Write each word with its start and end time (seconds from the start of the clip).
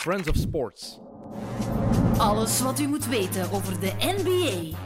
Friends 0.00 0.28
of 0.28 0.36
Sports. 0.36 0.98
Alles 2.18 2.60
wat 2.60 2.80
u 2.80 2.86
moet 2.86 3.06
weten 3.06 3.50
over 3.50 3.80
de 3.80 3.92
NBA. 3.98 4.76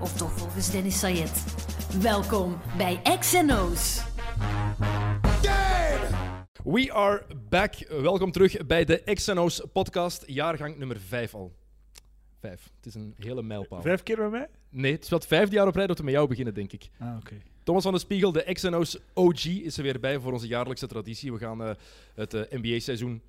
Of 0.00 0.16
toch 0.16 0.32
volgens 0.32 0.70
Dennis 0.70 0.98
Sayed. 0.98 1.44
Welkom 2.00 2.58
bij 2.76 3.00
XNO's. 3.18 4.02
We 6.64 6.92
are 6.92 7.26
back. 7.48 7.74
Welkom 7.88 8.32
terug 8.32 8.66
bij 8.66 8.84
de 8.84 9.02
XNO's 9.14 9.62
podcast, 9.72 10.22
jaargang 10.26 10.78
nummer 10.78 11.00
5 11.00 11.34
al. 11.34 11.52
Vijf. 12.40 12.70
Het 12.76 12.86
is 12.86 12.94
een 12.94 13.14
hele 13.18 13.42
mijlpaal. 13.42 13.82
Vijf 13.82 14.02
keer 14.02 14.16
bij 14.16 14.28
mij? 14.28 14.48
Nee, 14.70 14.92
het 14.92 15.02
is 15.02 15.10
wel 15.10 15.18
het 15.18 15.28
vijfde 15.28 15.54
jaar 15.54 15.66
op 15.66 15.74
rij 15.74 15.86
dat 15.86 15.98
we 15.98 16.04
met 16.04 16.12
jou 16.12 16.28
beginnen, 16.28 16.54
denk 16.54 16.72
ik. 16.72 16.88
Ah, 16.98 17.16
oké. 17.16 17.34
Thomas 17.62 17.82
van 17.82 17.92
de 17.92 17.98
Spiegel, 17.98 18.32
de 18.32 18.52
XNO's 18.52 18.98
OG, 19.14 19.44
is 19.44 19.76
er 19.76 19.82
weer 19.82 20.00
bij 20.00 20.18
voor 20.18 20.32
onze 20.32 20.46
jaarlijkse 20.46 20.86
traditie. 20.86 21.32
We 21.32 21.38
gaan 21.38 21.62
eh, 21.62 21.70
het 22.14 22.34
eh, 22.34 22.58
NBA-seizoen 22.60 23.22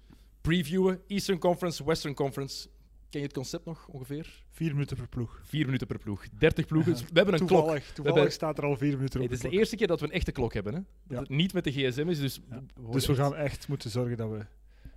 previewen. 0.53 1.01
Eastern 1.07 1.39
Conference, 1.39 1.83
Western 1.85 2.13
Conference. 2.13 2.67
Ken 3.09 3.19
je 3.19 3.25
het 3.25 3.35
concept 3.35 3.65
nog 3.65 3.87
ongeveer? 3.87 4.43
Vier 4.49 4.71
minuten 4.71 4.97
per 4.97 5.07
ploeg. 5.07 5.41
Vier 5.43 5.65
minuten 5.65 5.87
per 5.87 5.97
ploeg. 5.99 6.25
30 6.39 6.65
ploegen. 6.65 6.91
Dus 6.91 7.01
we 7.01 7.07
hebben 7.13 7.33
een 7.33 7.39
klok. 7.45 7.59
Toevallig, 7.59 7.85
toevallig 7.85 8.13
hebben- 8.13 8.33
staat 8.33 8.57
er 8.57 8.63
al 8.63 8.77
vier 8.77 8.95
minuten 8.95 9.19
op. 9.21 9.25
het 9.25 9.35
is 9.35 9.41
de 9.41 9.49
de 9.49 9.55
eerste 9.57 9.75
keer 9.75 9.87
dat 9.87 9.99
we 9.99 10.05
een 10.05 10.11
echte 10.11 10.31
klok 10.31 10.53
hebben. 10.53 10.73
Hè? 10.73 10.79
Dat 10.79 11.17
Ja. 11.17 11.19
het 11.19 11.29
niet 11.29 11.53
met 11.53 11.63
de 11.63 11.71
gsm 11.71 12.07
is. 12.09 12.19
Dus, 12.19 12.39
Ja. 12.49 12.61
worden 12.75 12.91
Dus 12.91 13.05
we 13.05 13.11
echt- 13.13 13.21
gaan 13.21 13.35
echt 13.35 13.67
moeten 13.67 13.89
zorgen 13.89 14.17
dat 14.17 14.29
we 14.29 14.45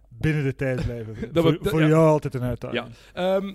binnen 0.09 0.45
de 0.45 0.55
tijd 0.57 0.84
blijven. 0.84 1.15
Dat 1.33 1.45
we- 1.45 1.51
voor 1.51 1.52
dat- 1.62 1.69
voor 1.69 1.80
ja. 1.80 1.87
jou 1.88 2.09
altijd 2.09 2.34
een 2.34 2.43
uitdaging. 2.43 2.95
Ehm 3.12 3.52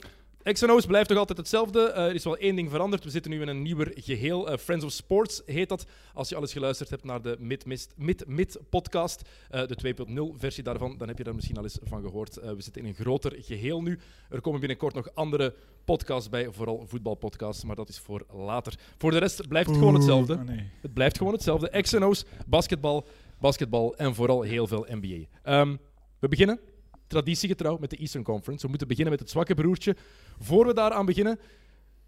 XNO's 0.54 0.86
blijft 0.86 1.10
nog 1.10 1.18
altijd 1.18 1.38
hetzelfde. 1.38 1.82
Eh, 1.82 2.06
er 2.06 2.16
is 2.16 2.24
wel 2.24 2.38
één 2.38 2.56
ding 2.56 2.70
veranderd. 2.70 3.04
We 3.04 3.10
zitten 3.10 3.32
nu 3.32 3.42
in 3.42 3.48
een 3.48 3.62
nieuwer 3.62 3.92
geheel. 3.96 4.50
Eh, 4.50 4.58
Friends 4.58 4.86
of 4.86 4.92
Sports 4.92 5.42
heet 5.46 5.70
dat. 5.70 5.86
Als 6.14 6.30
je 6.30 6.36
alles 6.36 6.54
geluisterd 6.54 6.90
hebt 6.90 7.04
naar 7.04 7.22
de 7.22 7.36
Mid-Mid 7.40 7.90
Mid, 7.96 8.28
Mid 8.28 8.60
podcast, 8.70 9.22
eh, 9.50 9.68
de 9.68 9.76
2.0 9.76 10.36
versie 10.38 10.64
daarvan, 10.64 10.98
dan 10.98 11.08
heb 11.08 11.18
je 11.18 11.24
daar 11.24 11.36
misschien 11.36 11.58
al 11.58 11.64
eens 11.64 11.78
van 11.84 12.02
gehoord. 12.02 12.38
Eh, 12.38 12.52
we 12.52 12.62
zitten 12.62 12.82
in 12.82 12.88
een 12.88 12.96
groter 12.96 13.36
geheel 13.40 13.82
nu. 13.82 14.00
Er 14.30 14.42
komen 14.42 14.60
binnenkort 14.60 14.94
nog 14.96 15.10
andere 15.14 15.54
podcasts 15.86 16.30
bij, 16.30 16.48
vooral 16.52 16.84
voetbalpodcasts, 16.88 17.64
maar 17.64 17.76
dat 17.76 17.90
is 17.90 18.00
voor 18.00 18.26
later. 18.34 18.74
Voor 18.98 19.12
de 19.12 19.18
rest 19.18 19.48
blijft 19.48 19.70
het 19.70 19.78
gewoon 19.78 19.94
hetzelfde. 19.94 20.38
ah, 20.38 20.44
nee. 20.44 20.70
Het 20.82 20.94
blijft 20.94 21.18
gewoon 21.18 21.34
hetzelfde. 21.34 21.82
XNO's, 21.82 22.26
basketbal, 22.46 23.06
basketbal 23.40 23.96
en 23.96 24.16
vooral 24.16 24.42
heel 24.42 24.68
veel 24.68 24.86
NBA. 24.90 25.26
Ehm, 25.44 25.76
we 26.20 26.28
beginnen, 26.28 26.60
traditiegetrouw, 27.08 27.78
met 27.78 27.90
de 27.90 27.96
Eastern 27.98 28.24
Conference. 28.24 28.62
We 28.64 28.70
moeten 28.70 28.88
beginnen 28.88 29.12
met 29.14 29.22
het 29.22 29.30
zwakke 29.32 29.54
broertje. 29.54 29.96
Voor 30.40 30.68
we 30.68 30.74
daaraan 30.74 31.06
beginnen, 31.06 31.40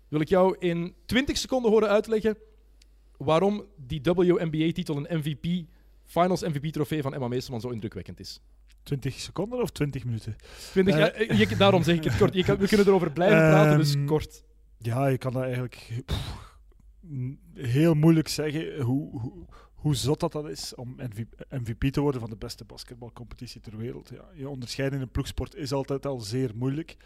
wil 0.08 0.20
ik 0.22 0.30
jou 0.30 0.56
in 0.60 0.94
20 1.06 1.38
seconden 1.38 1.72
horen 1.72 1.90
uitleggen 1.90 2.38
waarom 3.18 3.66
die 3.76 4.02
WNBA-titel 4.04 4.98
een 4.98 5.18
MVP, 5.18 5.68
Finals 6.06 6.42
MVP-trofee 6.42 7.02
van 7.02 7.14
Emma 7.14 7.28
Meesterman 7.28 7.62
zo 7.62 7.70
indrukwekkend 7.70 8.20
is. 8.20 8.42
20 8.84 9.14
seconden 9.20 9.62
of 9.62 9.70
20 9.70 10.06
minuten? 10.06 10.36
20, 10.72 10.96
Eh. 10.96 11.28
ja, 11.28 11.36
je- 11.50 11.56
daarom 11.58 11.84
zeg 11.84 11.96
ik 11.96 12.04
het 12.04 12.18
kort. 12.18 12.34
Je 12.34 12.44
kan- 12.44 12.58
we 12.58 12.68
kunnen 12.68 12.88
erover 12.88 13.12
blijven 13.12 13.38
praten, 13.38 13.78
dus 13.78 13.94
Ehm, 13.96 14.06
kort. 14.06 14.44
Ja, 14.78 15.08
je 15.08 15.18
kan 15.18 15.34
dat 15.34 15.42
eigenlijk 15.44 16.02
pff, 16.06 16.58
heel 17.54 17.94
moeilijk 17.94 18.28
zeggen 18.28 18.82
hoe, 18.82 19.20
hoe, 19.20 19.46
hoe 19.80 19.96
zot 19.96 20.20
dat, 20.20 20.32
dat 20.32 20.50
is 20.50 20.76
om 20.76 20.96
MVP, 21.50 21.92
te 21.92 22.02
worden 22.02 22.22
van 22.22 22.30
de 22.30 22.36
beste 22.36 22.66
basketbalcompetitie 22.66 23.62
ter 23.62 23.78
wereld. 23.78 24.10
Ja, 24.14 24.30
je 24.34 24.50
onderscheiden 24.50 24.98
in 24.98 25.04
een 25.04 25.12
ploegsport 25.12 25.56
is 25.56 25.72
altijd 25.72 26.06
al 26.06 26.20
zeer 26.20 26.52
moeilijk. 26.56 26.98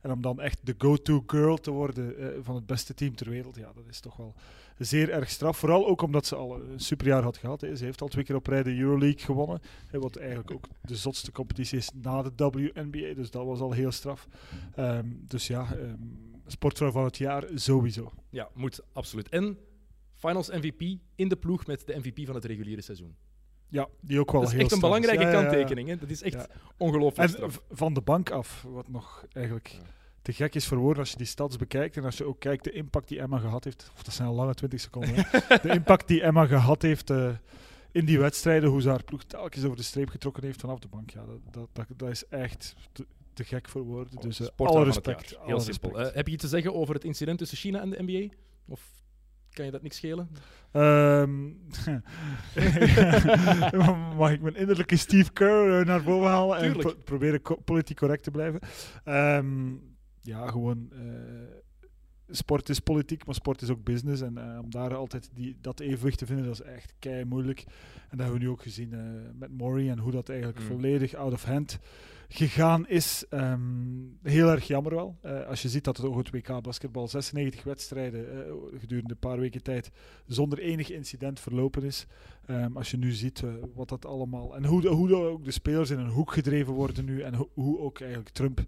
En 0.00 0.12
om 0.12 0.22
dan 0.22 0.40
echt 0.40 0.58
de 0.62 0.74
go-to 0.78 1.24
girl 1.26 1.56
te 1.56 1.70
worden 1.70 2.18
eh, 2.18 2.28
van 2.42 2.54
het 2.54 2.66
beste 2.66 2.94
team 2.94 3.16
ter 3.16 3.30
wereld, 3.30 3.56
ja, 3.56 3.72
dat 3.74 3.84
is 3.88 4.00
toch 4.00 4.16
wel 4.16 4.34
zeer 4.78 5.10
erg 5.10 5.30
straf. 5.30 5.58
Vooral 5.58 5.86
ook 5.86 6.02
omdat 6.02 6.26
ze 6.26 6.36
al 6.36 6.60
een 6.60 6.80
superjaar 6.80 7.22
had 7.22 7.36
gehad. 7.36 7.60
Hè. 7.60 7.76
Ze 7.76 7.84
heeft 7.84 8.00
al 8.00 8.08
twee 8.08 8.24
keer 8.24 8.36
op 8.36 8.46
rij 8.46 8.62
de 8.62 8.78
Euroleague 8.78 9.24
gewonnen. 9.24 9.60
Hè, 9.86 9.98
wat 9.98 10.16
eigenlijk 10.16 10.50
ook 10.50 10.66
de 10.82 10.96
zotste 10.96 11.32
competitie 11.32 11.78
is 11.78 11.90
na 12.02 12.22
de 12.22 12.32
WNBA. 12.36 13.14
Dus 13.14 13.30
dat 13.30 13.44
was 13.44 13.60
al 13.60 13.72
heel 13.72 13.92
straf. 13.92 14.28
Ehm, 14.74 15.06
dus 15.20 15.46
ja, 15.46 15.74
ehm, 15.74 15.96
sportvrouw 16.46 16.90
van 16.90 17.04
het 17.04 17.16
jaar 17.16 17.44
sowieso. 17.54 18.12
Ja, 18.30 18.48
moet, 18.54 18.80
absoluut. 18.92 19.28
En 19.28 19.58
Finals 20.16 20.50
MVP 20.50 20.98
in 21.14 21.28
de 21.28 21.36
ploeg 21.36 21.66
met 21.66 21.86
de 21.86 21.96
MVP 21.96 22.26
van 22.26 22.34
het 22.34 22.44
reguliere 22.44 22.80
seizoen. 22.80 23.16
Ja, 23.68 23.88
die 24.00 24.20
ook 24.20 24.32
wel 24.32 24.40
Dat 24.40 24.50
is 24.50 24.56
heel 24.56 24.64
echt 24.64 24.72
een 24.72 24.78
straf 24.78 24.92
belangrijke 24.92 25.36
Ja, 25.36 25.42
kanttekening. 25.42 25.88
Hè? 25.88 25.96
Dat 25.96 26.10
is 26.10 26.22
echt 26.22 26.46
ongelooflijk 26.76 27.28
En 27.30 27.34
straf. 27.36 27.62
van 27.70 27.94
de 27.94 28.00
bank 28.00 28.30
af, 28.30 28.62
wat 28.68 28.88
nog 28.88 29.24
eigenlijk 29.32 29.78
te 30.22 30.32
gek 30.32 30.54
is 30.54 30.66
voor 30.66 30.78
woorden 30.78 30.98
als 31.02 31.10
je 31.10 31.16
die 31.16 31.26
stats 31.26 31.56
bekijkt 31.56 31.96
en 31.96 32.04
als 32.04 32.16
je 32.16 32.24
ook 32.24 32.40
kijkt 32.40 32.64
de 32.64 32.70
impact 32.72 33.08
die 33.08 33.20
Emma 33.20 33.38
gehad 33.38 33.64
heeft. 33.64 33.90
Of 33.94 34.02
dat 34.02 34.14
zijn 34.14 34.28
al 34.28 34.34
lange 34.34 34.54
20 34.54 34.80
seconden. 34.80 35.14
hè. 35.14 35.56
de 35.68 35.68
impact 35.68 36.08
die 36.08 36.22
Emma 36.22 36.46
gehad 36.46 36.82
heeft 36.82 37.10
eh, 37.10 37.30
in 37.92 38.04
die 38.04 38.18
wedstrijden, 38.18 38.68
hoe 38.70 38.80
ze 38.82 38.88
haar 38.88 39.04
ploeg 39.04 39.24
telkens 39.24 39.64
over 39.64 39.76
de 39.76 39.82
streep 39.82 40.08
getrokken 40.08 40.44
heeft 40.44 40.60
vanaf 40.60 40.78
de 40.78 40.88
bank. 40.88 41.10
Ja, 41.10 41.24
dat, 41.26 41.38
dat, 41.50 41.68
dat, 41.72 41.86
dat 41.96 42.08
is 42.10 42.26
echt 42.28 42.74
te, 42.92 43.06
te 43.32 43.44
gek 43.44 43.68
voor 43.68 43.82
woorden. 43.82 44.20
Dus 44.20 44.40
eh, 44.40 44.46
alle 44.56 44.84
respect. 44.84 45.36
alle 45.36 45.46
Heel 45.46 45.60
simpel. 45.60 45.88
respect. 45.90 46.08
Eh, 46.10 46.16
heb 46.16 46.26
je 46.26 46.32
iets 46.32 46.42
te 46.42 46.48
zeggen 46.48 46.74
over 46.74 46.94
het 46.94 47.04
incident 47.04 47.38
tussen 47.38 47.58
China 47.58 47.80
en 47.80 47.90
de 47.90 48.02
NBA? 48.02 48.34
Of 48.68 48.92
kan 49.56 49.64
je 49.64 49.70
dat 49.70 49.82
niks 49.82 49.96
schelen? 49.96 50.28
Ehm, 50.72 51.44
mag 54.16 54.30
ik 54.32 54.40
mijn 54.40 54.56
innerlijke 54.56 54.96
Steve 54.96 55.32
Kerr 55.32 55.80
eh, 55.80 55.86
naar 55.86 56.02
boven 56.02 56.28
halen 56.30 56.58
en 56.58 56.76
pro- 56.76 56.94
proberen 57.04 57.42
co- 57.42 57.56
politiek 57.64 57.96
correct 57.96 58.22
te 58.22 58.30
blijven? 58.30 58.60
Ehm, 59.04 59.72
ja, 60.20 60.46
gewoon. 60.50 60.88
eh, 60.92 60.98
sport 62.30 62.68
is 62.68 62.78
politiek, 62.80 63.26
maar 63.26 63.34
sport 63.34 63.62
is 63.62 63.70
ook 63.70 63.84
business. 63.84 64.22
En 64.22 64.38
eh, 64.38 64.58
om 64.62 64.70
daar 64.70 64.94
altijd 64.94 65.30
die, 65.34 65.56
dat 65.60 65.80
evenwicht 65.80 66.18
te 66.18 66.26
vinden, 66.26 66.44
dat 66.44 66.54
is 66.54 66.62
echt 66.66 66.92
kei 66.98 67.24
moeilijk. 67.24 67.60
En 68.08 68.16
dat 68.16 68.20
hebben 68.20 68.38
we 68.38 68.44
nu 68.44 68.50
ook 68.50 68.62
gezien 68.62 68.92
eh, 68.92 69.00
met 69.38 69.58
Maury 69.58 69.88
en 69.88 69.98
hoe 69.98 70.12
dat 70.12 70.28
eigenlijk 70.28 70.60
Mm. 70.60 70.66
volledig 70.66 71.14
out 71.14 71.32
of 71.32 71.44
hand 71.44 71.78
gegaan 72.28 72.88
is. 72.88 73.24
Ehm, 73.30 73.60
heel 74.22 74.48
erg 74.50 74.66
jammer 74.66 74.94
wel. 74.94 75.16
Eh, 75.22 75.46
als 75.46 75.62
je 75.62 75.68
ziet 75.68 75.84
dat 75.84 75.96
het 75.96 76.06
ook 76.06 76.16
het 76.16 76.30
WK 76.30 76.62
basketbal 76.62 77.08
96 77.08 77.62
wedstrijden 77.64 78.26
gedurende 78.78 79.10
een 79.12 79.18
paar 79.18 79.38
weken 79.38 79.62
tijd 79.62 79.90
zonder 80.26 80.58
enig 80.58 80.90
incident 80.90 81.40
verlopen 81.40 81.82
is. 81.82 82.06
Ehm, 82.46 82.76
als 82.76 82.90
je 82.90 82.96
nu 82.96 83.12
ziet 83.12 83.42
wat 83.74 83.88
dat 83.88 84.06
allemaal. 84.06 84.56
En 84.56 84.64
hoe, 84.64 84.80
de, 84.80 84.88
hoe 84.88 85.08
de- 85.08 85.14
ook 85.14 85.44
de 85.44 85.50
spelers 85.50 85.90
in 85.90 85.98
een 85.98 86.08
hoek 86.10 86.32
gedreven 86.32 86.72
worden 86.72 87.04
nu. 87.04 87.20
En 87.20 87.34
ho- 87.34 87.50
hoe 87.54 87.78
ook 87.78 88.00
eigenlijk 88.00 88.30
Trump 88.30 88.64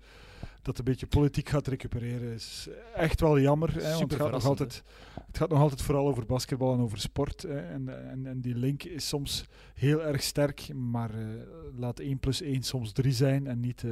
dat 0.69 0.79
een 0.79 0.85
beetje 0.85 1.07
politiek 1.07 1.49
gaat 1.49 1.67
recupereren. 1.67 2.33
Is 2.33 2.69
echt 2.95 3.21
wel 3.21 3.41
jammer. 3.41 3.75
Hè, 3.75 3.91
want 3.99 4.11
het 4.11 4.21
gaat, 4.21 4.31
nog 4.31 4.45
altijd, 4.45 4.83
het 5.27 5.37
gaat 5.37 5.49
nog 5.49 5.61
altijd 5.61 5.83
vooral 5.83 6.09
over 6.09 6.27
basketbal 6.27 6.75
en 6.75 6.81
over 6.81 6.99
sport. 6.99 7.43
Hè, 7.43 7.59
en, 7.59 8.11
en, 8.11 8.27
en 8.27 8.41
die 8.41 8.55
link 8.55 8.83
is 8.83 9.09
soms 9.09 9.45
heel 9.75 10.03
erg 10.03 10.23
sterk. 10.23 10.75
Maar 10.75 11.11
eh, 11.11 11.27
laat 11.77 11.99
1 11.99 12.19
plus 12.19 12.43
1 12.43 12.63
soms 12.63 12.93
3 12.93 13.13
zijn 13.13 13.47
en 13.47 13.61
niet, 13.61 13.85
eh, 13.85 13.91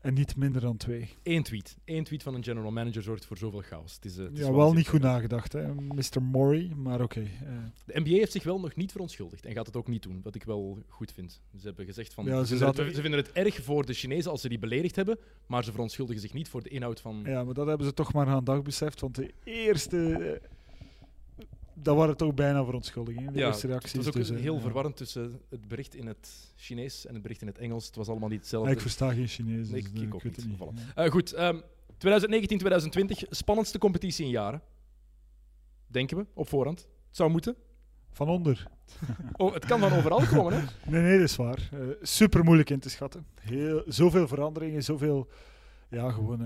en 0.00 0.14
niet 0.14 0.36
minder 0.36 0.60
dan 0.60 0.76
2. 0.76 1.08
Eén 1.22 1.42
tweet. 1.42 1.76
Eén 1.84 2.04
tweet 2.04 2.22
van 2.22 2.34
een 2.34 2.44
general 2.44 2.70
manager 2.70 3.02
zorgt 3.02 3.24
voor 3.24 3.36
zoveel 3.36 3.60
chaos. 3.60 3.94
Het 3.94 4.04
is, 4.04 4.16
eh, 4.18 4.24
het 4.24 4.32
is 4.38 4.44
Ja, 4.46 4.52
wel 4.52 4.72
niet 4.72 4.88
goed 4.88 5.00
nagedacht, 5.00 5.52
hè, 5.52 5.74
Mr. 5.74 6.22
Maury. 6.22 6.72
Maar 6.76 7.00
oké. 7.00 7.20
eh. 7.20 7.26
De 7.84 8.00
NBA 8.00 8.10
heeft 8.10 8.32
zich 8.32 8.42
wel 8.42 8.60
nog 8.60 8.74
niet 8.76 8.92
verontschuldigd 8.92 9.46
en 9.46 9.52
gaat 9.52 9.66
het 9.66 9.76
ook 9.76 9.88
niet 9.88 10.02
doen, 10.02 10.20
wat 10.22 10.34
ik 10.34 10.44
wel 10.44 10.82
goed 10.88 11.12
vind. 11.12 11.40
Ze 11.58 11.66
hebben 11.66 11.84
gezegd 11.86 12.14
van, 12.14 12.24
Ja, 12.24 12.30
ze, 12.30 12.38
ze 12.40 12.46
vinden 12.46 12.66
zaten- 12.66 12.84
het, 12.84 12.94
ze 12.94 13.00
vinden 13.00 13.20
het 13.20 13.32
erg 13.32 13.62
voor 13.62 13.86
de 13.86 13.92
Chinezen 13.92 14.30
als 14.30 14.40
ze 14.40 14.48
die 14.48 14.58
beledigd 14.58 14.96
hebben, 14.96 15.18
maar 15.46 15.64
ze 15.64 15.70
verontschuldigen 15.70 16.20
zich 16.22 16.32
niet 16.32 16.48
voor 16.48 16.62
de 16.62 16.68
inhoud 16.68 17.00
van... 17.00 17.22
Ja, 17.24 17.44
maar 17.44 17.54
dat 17.54 17.66
hebben 17.66 17.86
ze 17.86 17.94
toch 17.94 18.12
maar 18.12 18.26
aan 18.26 18.44
dag 18.44 18.62
beseft. 18.62 19.00
Want 19.00 19.14
de 19.14 19.30
eerste. 19.44 20.12
eh, 20.42 20.48
dat 21.82 21.96
waren 21.96 22.16
toch 22.16 22.34
bijna 22.34 22.64
verontschuldigingen. 22.64 23.32
De 23.32 23.38
Ja, 23.38 23.46
eerste 23.46 23.66
Het 23.68 23.96
was 23.96 24.06
ook 24.06 24.12
dus, 24.12 24.28
heel 24.28 24.54
ja. 24.54 24.60
verwarrend 24.60 24.96
tussen 24.96 25.40
het 25.50 25.68
bericht 25.68 25.94
in 25.94 26.06
het 26.06 26.52
Chinees 26.56 27.06
en 27.06 27.12
het 27.12 27.22
bericht 27.22 27.40
in 27.40 27.46
het 27.46 27.58
Engels. 27.58 27.86
Het 27.86 27.96
was 27.96 28.08
allemaal 28.08 28.28
niet 28.28 28.38
hetzelfde. 28.40 28.70
ik 28.72 28.80
versta 28.80 29.12
geen 29.12 29.26
Chinees. 29.28 29.68
Nee, 29.68 29.82
dus, 29.82 29.90
ik- 29.90 29.96
eh, 29.96 30.02
ik 30.02 30.14
ook 30.14 30.22
weet 30.22 30.36
het 30.36 30.46
niet, 30.46 30.58
niet. 30.58 30.68
voilà. 30.68 30.92
Ja. 30.94 31.04
Eh, 31.04 31.10
goed, 31.10 31.32
ehm 31.32 31.60
2019, 31.98 32.58
2020, 32.58 33.22
spannendste 33.30 33.78
competitie 33.78 34.24
in 34.24 34.30
jaren. 34.30 34.62
Denken 35.86 36.16
we, 36.16 36.26
op 36.34 36.48
voorhand. 36.48 36.78
Het 37.06 37.16
zou 37.16 37.30
moeten. 37.30 37.54
Van 38.12 38.28
onder. 38.28 38.66
Oh, 39.36 39.54
het 39.54 39.64
kan 39.66 39.78
van 39.80 39.92
overal 39.92 40.22
komen, 40.26 40.52
hè? 40.52 40.60
Nee, 40.90 41.02
nee, 41.02 41.18
dat 41.18 41.28
is 41.28 41.36
waar. 41.36 41.68
Eh, 41.72 41.78
super 42.02 42.44
moeilijk 42.44 42.70
in 42.70 42.80
te 42.80 42.90
schatten. 42.90 43.26
Heel, 43.40 43.82
zoveel 43.86 44.28
veranderingen, 44.28 44.82
zoveel. 44.82 45.28
Ja, 45.90 46.10
gewoon. 46.10 46.40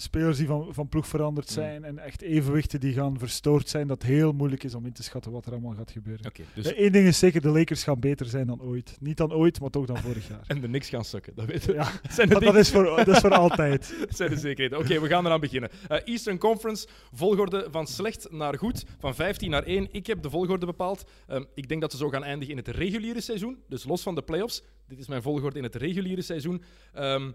Spelers 0.00 0.36
die 0.38 0.46
van, 0.46 0.74
van 0.74 0.88
ploeg 0.88 1.06
veranderd 1.06 1.48
Mm. 1.48 1.54
zijn. 1.54 1.84
En 1.84 1.98
echt 1.98 2.22
evenwichten 2.22 2.80
die 2.80 2.92
gaan 2.92 3.18
verstoord 3.18 3.68
zijn. 3.68 3.86
Dat 3.86 4.02
heel 4.02 4.32
moeilijk 4.32 4.64
is 4.64 4.74
om 4.74 4.86
in 4.86 4.92
te 4.92 5.02
schatten 5.02 5.32
wat 5.32 5.46
er 5.46 5.52
allemaal 5.52 5.74
gaat 5.74 5.90
gebeuren. 5.90 6.26
Oké, 6.26 6.42
dus... 6.54 6.76
Eén 6.76 6.92
ding 6.92 7.06
is 7.06 7.18
zeker: 7.18 7.40
de 7.40 7.48
Lakers 7.48 7.82
gaan 7.82 8.00
beter 8.00 8.26
zijn 8.26 8.46
dan 8.46 8.62
ooit. 8.62 8.96
Niet 9.00 9.16
dan 9.16 9.32
ooit, 9.32 9.60
maar 9.60 9.70
toch 9.70 9.86
dan 9.86 9.98
vorig 9.98 10.28
jaar. 10.28 10.40
En 10.50 10.60
de 10.60 10.68
niks 10.68 10.88
gaan 10.88 11.04
sukken, 11.04 11.32
dat 11.34 11.44
weten 11.46 11.68
we. 11.68 11.74
Ja, 11.74 11.90
zijn 12.10 12.28
dat, 12.28 12.42
dat, 12.42 12.54
is 12.56 12.70
voor, 12.70 12.84
dat 12.84 13.08
is 13.08 13.18
voor 13.18 13.34
altijd. 13.34 13.94
Dat 14.00 14.16
zijn 14.16 14.30
de 14.30 14.36
zekerheden. 14.36 14.78
Oké, 14.78 15.00
we 15.00 15.08
gaan 15.08 15.26
eraan 15.26 15.40
beginnen. 15.40 15.70
Eh, 15.88 15.98
Eastern 16.04 16.38
Conference, 16.38 16.88
volgorde 17.12 17.68
van 17.70 17.86
slecht 17.86 18.30
naar 18.30 18.58
goed, 18.58 18.84
van 18.98 19.14
15 19.14 19.50
naar 19.50 19.62
1. 19.62 19.88
Ik 19.92 20.06
heb 20.06 20.22
de 20.22 20.30
volgorde 20.30 20.66
bepaald. 20.66 21.10
Ehm, 21.26 21.44
ik 21.54 21.68
denk 21.68 21.80
dat 21.80 21.90
ze 21.90 21.96
zo 21.96 22.08
gaan 22.08 22.24
eindigen 22.24 22.56
in 22.56 22.64
het 22.64 22.68
reguliere 22.76 23.20
seizoen, 23.20 23.58
dus 23.68 23.84
los 23.84 24.02
van 24.02 24.14
de 24.14 24.22
playoffs. 24.22 24.62
Dit 24.88 24.98
is 24.98 25.08
mijn 25.08 25.22
volgorde 25.22 25.58
in 25.58 25.64
het 25.64 25.74
reguliere 25.74 26.22
seizoen. 26.22 26.62
Ehm, 26.92 27.30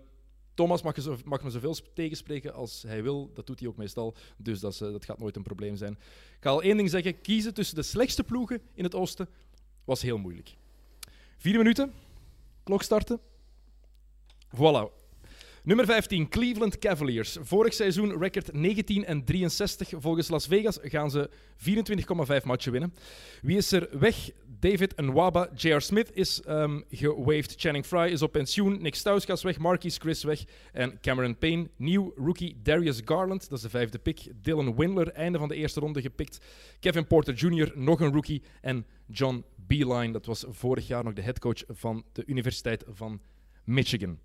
Thomas 0.55 0.81
mag, 0.81 1.23
mag 1.25 1.43
me 1.43 1.49
zoveel 1.49 1.75
sp- 1.75 1.87
tegenspreken 1.93 2.53
als 2.53 2.83
hij 2.87 3.03
wil. 3.03 3.31
Dat 3.33 3.47
doet 3.47 3.59
hij 3.59 3.69
ook 3.69 3.77
meestal, 3.77 4.15
dus 4.37 4.59
dat, 4.59 4.73
eh, 4.81 4.91
dat 4.91 5.05
gaat 5.05 5.19
nooit 5.19 5.35
een 5.35 5.43
probleem 5.43 5.75
zijn. 5.75 5.91
Ik 5.91 6.37
ga 6.39 6.49
al 6.49 6.61
één 6.61 6.77
ding 6.77 6.89
zeggen. 6.89 7.21
Kiezen 7.21 7.53
tussen 7.53 7.75
de 7.75 7.83
slechtste 7.83 8.23
ploegen 8.23 8.61
in 8.73 8.83
het 8.83 8.95
oosten 8.95 9.27
was 9.83 10.01
heel 10.01 10.17
moeilijk. 10.17 10.55
Vier 11.37 11.57
minuten. 11.57 11.93
Klok 12.63 12.83
starten. 12.83 13.19
Voilà. 14.55 15.04
Nummer 15.65 15.85
15, 15.85 16.29
Cleveland 16.29 16.79
Cavaliers. 16.79 17.37
Vorig 17.41 17.73
seizoen 17.73 18.17
record 18.17 18.53
19 18.53 19.05
en 19.05 19.23
63. 19.23 19.93
Volgens 19.97 20.29
Las 20.29 20.47
Vegas 20.47 20.79
gaan 20.81 21.11
ze 21.11 21.29
24,5 21.57 22.45
matchen 22.45 22.71
winnen. 22.71 22.93
Wie 23.41 23.57
is 23.57 23.71
er 23.71 23.87
weg? 23.99 24.31
David 24.59 24.95
Nwaba. 24.95 25.49
J.R. 25.55 25.81
Smith 25.81 26.11
is 26.13 26.41
um, 26.47 26.83
gewaved. 26.89 27.53
Channing 27.57 27.85
Frye 27.85 28.09
is 28.09 28.21
op 28.21 28.31
pensioen. 28.31 28.81
Nick 28.81 28.95
Stauskas 28.95 29.43
weg. 29.43 29.57
Marquis 29.57 29.97
Chris 29.97 30.23
weg. 30.23 30.43
En 30.71 30.99
Cameron 31.01 31.37
Payne. 31.37 31.69
Nieuw 31.75 32.13
rookie 32.15 32.59
Darius 32.63 33.01
Garland. 33.05 33.49
Dat 33.49 33.57
is 33.57 33.63
de 33.63 33.69
vijfde 33.69 33.99
pick. 33.99 34.19
Dylan 34.41 34.75
Windler, 34.75 35.11
einde 35.11 35.37
van 35.37 35.47
de 35.47 35.55
eerste 35.55 35.79
ronde 35.79 36.01
gepikt. 36.01 36.39
Kevin 36.79 37.07
Porter 37.07 37.33
Jr., 37.33 37.71
nog 37.75 37.99
een 37.99 38.13
rookie. 38.13 38.41
En 38.61 38.85
John 39.07 39.43
Beeline, 39.55 40.11
dat 40.11 40.25
was 40.25 40.45
vorig 40.47 40.87
jaar 40.87 41.03
nog 41.03 41.13
de 41.13 41.21
headcoach 41.21 41.63
van 41.67 42.03
de 42.11 42.23
Universiteit 42.25 42.83
van 42.87 43.21
Michigan. 43.63 44.19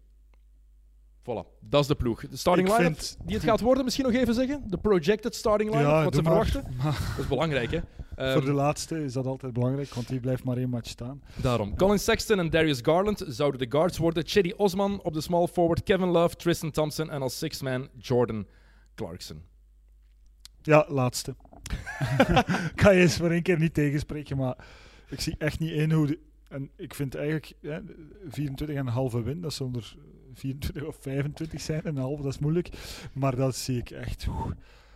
Voilà, 1.22 1.58
dat 1.60 1.80
is 1.80 1.86
de 1.86 1.94
ploeg. 1.94 2.20
De 2.28 2.36
starting 2.36 2.72
vind- 2.72 3.16
die 3.24 3.34
het 3.36 3.44
gaat 3.44 3.60
worden, 3.60 3.84
misschien 3.84 4.04
nog 4.04 4.14
even 4.14 4.34
zeggen. 4.34 4.62
De 4.66 4.78
projected 4.78 5.34
starting 5.34 5.70
line-up, 5.70 5.88
Ja, 5.88 6.04
wat 6.04 6.14
ze 6.14 6.22
maar. 6.22 6.46
verwachten. 6.46 6.76
Dat 7.16 7.18
is 7.18 7.26
belangrijk, 7.28 7.70
hè? 7.70 7.80
Ehm, 8.16 8.32
Voor 8.36 8.44
de 8.44 8.52
laatste 8.52 9.04
is 9.04 9.12
dat 9.12 9.26
altijd 9.26 9.52
belangrijk, 9.52 9.94
want 9.94 10.08
die 10.08 10.20
blijft 10.20 10.44
maar 10.44 10.56
één 10.56 10.68
match 10.68 10.88
staan. 10.88 11.22
Daarom. 11.42 11.76
Colin 11.76 11.98
Sexton 11.98 12.38
en 12.38 12.50
Darius 12.50 12.78
Garland 12.82 13.24
zouden 13.26 13.60
de 13.60 13.76
guards 13.76 13.98
worden. 13.98 14.26
Chedi 14.26 14.52
Osman 14.52 15.02
op 15.02 15.12
de 15.12 15.20
small 15.20 15.46
forward. 15.46 15.82
Kevin 15.82 16.08
Love, 16.08 16.36
Tristan 16.36 16.70
Thompson 16.70 17.10
en 17.10 17.22
als 17.22 17.38
sixth 17.38 17.62
man 17.62 17.88
Jordan 17.98 18.46
Clarkson. 18.94 19.42
Ja, 20.62 20.86
laatste. 20.88 21.34
kan 22.74 22.94
je 22.94 23.00
eens 23.00 23.16
voor 23.16 23.30
één 23.30 23.42
keer 23.42 23.58
niet 23.58 23.74
tegenspreken, 23.74 24.36
maar 24.36 24.56
ik 25.08 25.20
zie 25.20 25.34
echt 25.38 25.58
niet 25.58 25.70
in 25.72 25.92
hoe... 25.92 26.06
De, 26.06 26.18
en 26.48 26.70
ik 26.76 26.94
vind 26.94 27.14
eigenlijk 27.14 27.52
ja, 27.60 27.82
24 28.28 28.76
en 28.76 28.86
een 28.86 28.92
halve 28.92 29.22
win, 29.22 29.40
dat 29.40 29.52
zonder 29.52 29.96
24 30.34 30.84
of 30.84 30.96
25 31.00 31.60
zijn 31.60 31.82
en 31.82 31.96
een 31.96 32.02
halve, 32.02 32.22
dat 32.22 32.32
is 32.32 32.38
moeilijk. 32.38 32.68
Maar 33.12 33.36
dat 33.36 33.56
zie 33.56 33.78
ik 33.78 33.90
echt... 33.90 34.26
oeh. 34.28 34.50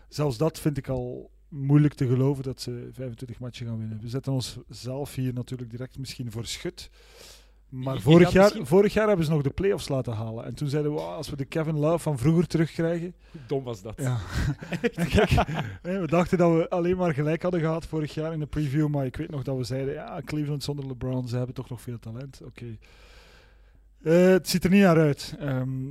Zelfs 0.08 0.36
dat 0.36 0.58
vind 0.60 0.76
ik 0.76 0.88
al 0.88 1.30
moeilijk 1.48 1.94
te 1.94 2.06
geloven 2.06 2.42
dat 2.42 2.60
ze 2.60 2.88
25 2.92 3.38
matchen 3.38 3.66
gaan 3.66 3.78
winnen. 3.78 3.98
We 4.02 4.08
zetten 4.08 4.32
ons 4.32 4.58
zelf 4.68 5.14
hier 5.14 5.32
natuurlijk 5.34 5.70
direct 5.70 5.98
misschien 5.98 6.30
voor 6.30 6.46
schut. 6.46 6.90
Maar 7.68 8.00
vorig 8.00 8.32
jaar, 8.32 8.42
misschien- 8.44 8.66
vorig 8.66 8.92
jaar 8.92 9.06
hebben 9.08 9.24
ze 9.26 9.30
nog 9.32 9.42
de 9.42 9.50
playoffs 9.50 9.88
laten 9.88 10.12
halen. 10.12 10.44
En 10.44 10.54
toen 10.54 10.68
zeiden 10.68 10.92
we, 10.94 10.98
"Wow, 10.98 11.08
als 11.14 11.30
we 11.30 11.36
de 11.36 11.44
Kevin 11.44 11.78
Love 11.78 11.98
van 11.98 12.18
vroeger 12.18 12.46
terugkrijgen, 12.46 13.14
dom 13.46 13.64
was 13.64 13.82
dat? 13.82 13.94
ja. 13.96 14.18
Kijk, 15.14 15.30
we 15.82 16.06
dachten 16.06 16.38
dat 16.38 16.52
we 16.52 16.68
alleen 16.68 16.96
maar 16.96 17.14
gelijk 17.14 17.42
hadden 17.42 17.60
gehad 17.60 17.86
vorig 17.86 18.14
jaar 18.14 18.32
in 18.32 18.38
de 18.38 18.46
preview, 18.46 18.88
maar 18.88 19.06
ik 19.06 19.16
weet 19.16 19.30
nog 19.30 19.42
dat 19.42 19.56
we 19.56 19.64
zeiden, 19.64 19.94
ja, 19.94 20.20
Cleveland 20.24 20.62
zonder 20.62 20.86
LeBron, 20.86 21.28
ze 21.28 21.36
hebben 21.36 21.54
toch 21.54 21.68
nog 21.68 21.80
veel 21.80 21.98
talent. 21.98 22.40
Oké. 22.44 22.76
Eh, 24.04 24.26
het 24.26 24.48
ziet 24.48 24.64
er 24.64 24.70
niet 24.70 24.82
naar 24.82 24.98
uit. 24.98 25.34
Ehm, 25.38 25.90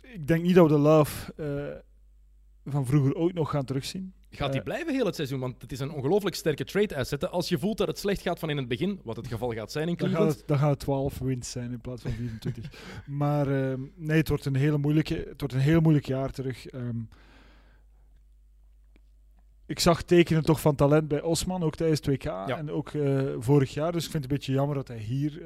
ik 0.00 0.26
denk 0.26 0.42
niet 0.42 0.54
dat 0.54 0.66
we 0.66 0.72
de 0.72 0.78
Love 0.78 1.32
eh, 1.36 2.72
van 2.72 2.86
vroeger 2.86 3.14
ooit 3.14 3.34
nog 3.34 3.50
gaan 3.50 3.64
terugzien. 3.64 4.12
Gaat 4.30 4.50
die 4.50 4.60
Eh, 4.60 4.66
blijven 4.66 4.94
heel 4.94 5.06
het 5.06 5.14
seizoen? 5.14 5.40
Want 5.40 5.62
het 5.62 5.72
is 5.72 5.80
een 5.80 5.90
ongelooflijk 5.90 6.36
sterke 6.36 6.64
trade 6.64 6.96
asset. 6.96 7.30
Als 7.30 7.48
je 7.48 7.58
voelt 7.58 7.78
dat 7.78 7.86
het 7.86 7.98
slecht 7.98 8.20
gaat 8.22 8.38
van 8.38 8.50
in 8.50 8.56
het 8.56 8.68
begin, 8.68 9.00
wat 9.04 9.16
het 9.16 9.26
geval 9.26 9.52
gaat 9.52 9.72
zijn 9.72 9.88
in 9.88 9.96
Dan 9.96 10.08
gaat, 10.08 10.16
Cleveland. 10.16 10.38
het, 10.38 10.48
dan 10.48 10.58
gaat 10.58 10.70
het 10.70 10.78
12 10.78 11.18
wins 11.18 11.50
zijn 11.50 11.72
in 11.72 11.80
plaats 11.80 12.02
van 12.02 12.10
24. 12.10 12.72
maar 13.06 13.46
ehm, 13.46 13.80
nee, 13.96 14.16
het 14.16 14.28
wordt, 14.28 14.44
een 14.44 14.56
hele 14.56 14.78
moeilijke, 14.78 15.14
het 15.28 15.40
wordt 15.40 15.54
een 15.54 15.60
heel 15.60 15.80
moeilijk 15.80 16.06
jaar 16.06 16.30
terug. 16.30 16.66
Ehm, 16.66 17.00
ik 19.66 19.78
zag 19.78 20.02
tekenen 20.02 20.42
toch 20.42 20.60
van 20.60 20.74
talent 20.74 21.08
bij 21.08 21.22
Osman, 21.22 21.62
ook 21.62 21.76
tijdens 21.76 22.00
2K 22.00 22.48
en 22.48 22.70
ook 22.70 22.90
vorig 23.38 23.74
jaar. 23.74 23.92
Dus 23.92 24.04
ik 24.04 24.10
vind 24.10 24.22
het 24.22 24.32
een 24.32 24.38
beetje 24.38 24.52
jammer 24.52 24.76
dat 24.76 24.88
hij 24.88 24.98
hier 24.98 25.42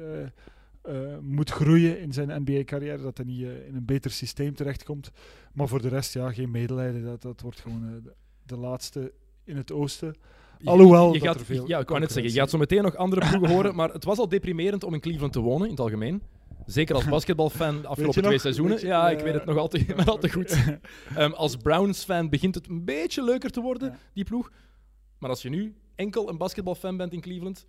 eh, 0.87 1.17
moet 1.21 1.49
groeien 1.49 1.99
in 1.99 2.13
zijn 2.13 2.41
NBA-carrière. 2.43 3.01
Dat 3.01 3.17
hij 3.17 3.25
niet 3.25 3.41
eh, 3.43 3.67
in 3.67 3.75
een 3.75 3.85
beter 3.85 4.11
systeem 4.11 4.55
terechtkomt. 4.55 5.11
Maar 5.53 5.67
voor 5.67 5.81
de 5.81 5.87
rest, 5.87 6.13
ja, 6.13 6.31
geen 6.31 6.51
medelijden. 6.51 7.03
Dat, 7.03 7.21
dat 7.21 7.41
wordt 7.41 7.59
gewoon 7.59 7.83
eh, 7.83 8.03
de, 8.03 8.13
de 8.45 8.57
laatste 8.57 9.13
in 9.43 9.57
het 9.57 9.71
oosten. 9.71 10.15
Alhoewel 10.63 11.13
je 11.13 11.19
dat 11.19 11.27
gaat, 11.27 11.39
er 11.39 11.45
veel 11.45 11.67
Ja, 11.67 11.79
ik 11.79 11.87
wou 11.87 11.99
net 11.99 12.11
zeggen, 12.11 12.33
je 12.33 12.39
gaat 12.39 12.49
zo 12.49 12.57
meteen 12.57 12.83
nog 12.83 12.95
andere 12.95 13.25
ploegen 13.29 13.49
horen. 13.49 13.75
Maar 13.75 13.89
het 13.93 14.03
was 14.03 14.17
al 14.17 14.29
deprimerend 14.29 14.83
om 14.83 14.93
in 14.93 14.99
Cleveland 14.99 15.33
te 15.33 15.39
wonen, 15.39 15.65
in 15.65 15.71
het 15.71 15.79
algemeen. 15.79 16.21
Zeker 16.65 16.95
als 16.95 17.05
basketbalfan 17.15 17.81
de 17.81 17.87
afgelopen 17.87 18.19
twee 18.21 18.31
nog? 18.31 18.41
seizoenen. 18.41 18.85
Ja, 18.85 19.09
ik 19.09 19.19
weet 19.19 19.33
het 19.33 19.45
nog 19.45 19.57
altijd, 19.57 19.95
maar 19.95 20.09
altijd 20.09 20.33
goed. 20.33 20.57
Ehm, 21.15 21.31
als 21.31 21.55
Browns-fan 21.55 22.29
begint 22.29 22.55
het 22.55 22.67
een 22.67 22.85
beetje 22.85 23.23
leuker 23.23 23.49
te 23.49 23.61
worden, 23.61 23.89
Ja. 23.89 23.97
die 24.13 24.23
ploeg. 24.23 24.51
Maar 25.19 25.29
als 25.29 25.41
je 25.41 25.49
nu 25.49 25.75
enkel 25.95 26.29
een 26.29 26.37
basketbalfan 26.37 26.97
bent 26.97 27.13
in 27.13 27.21
Cleveland... 27.21 27.65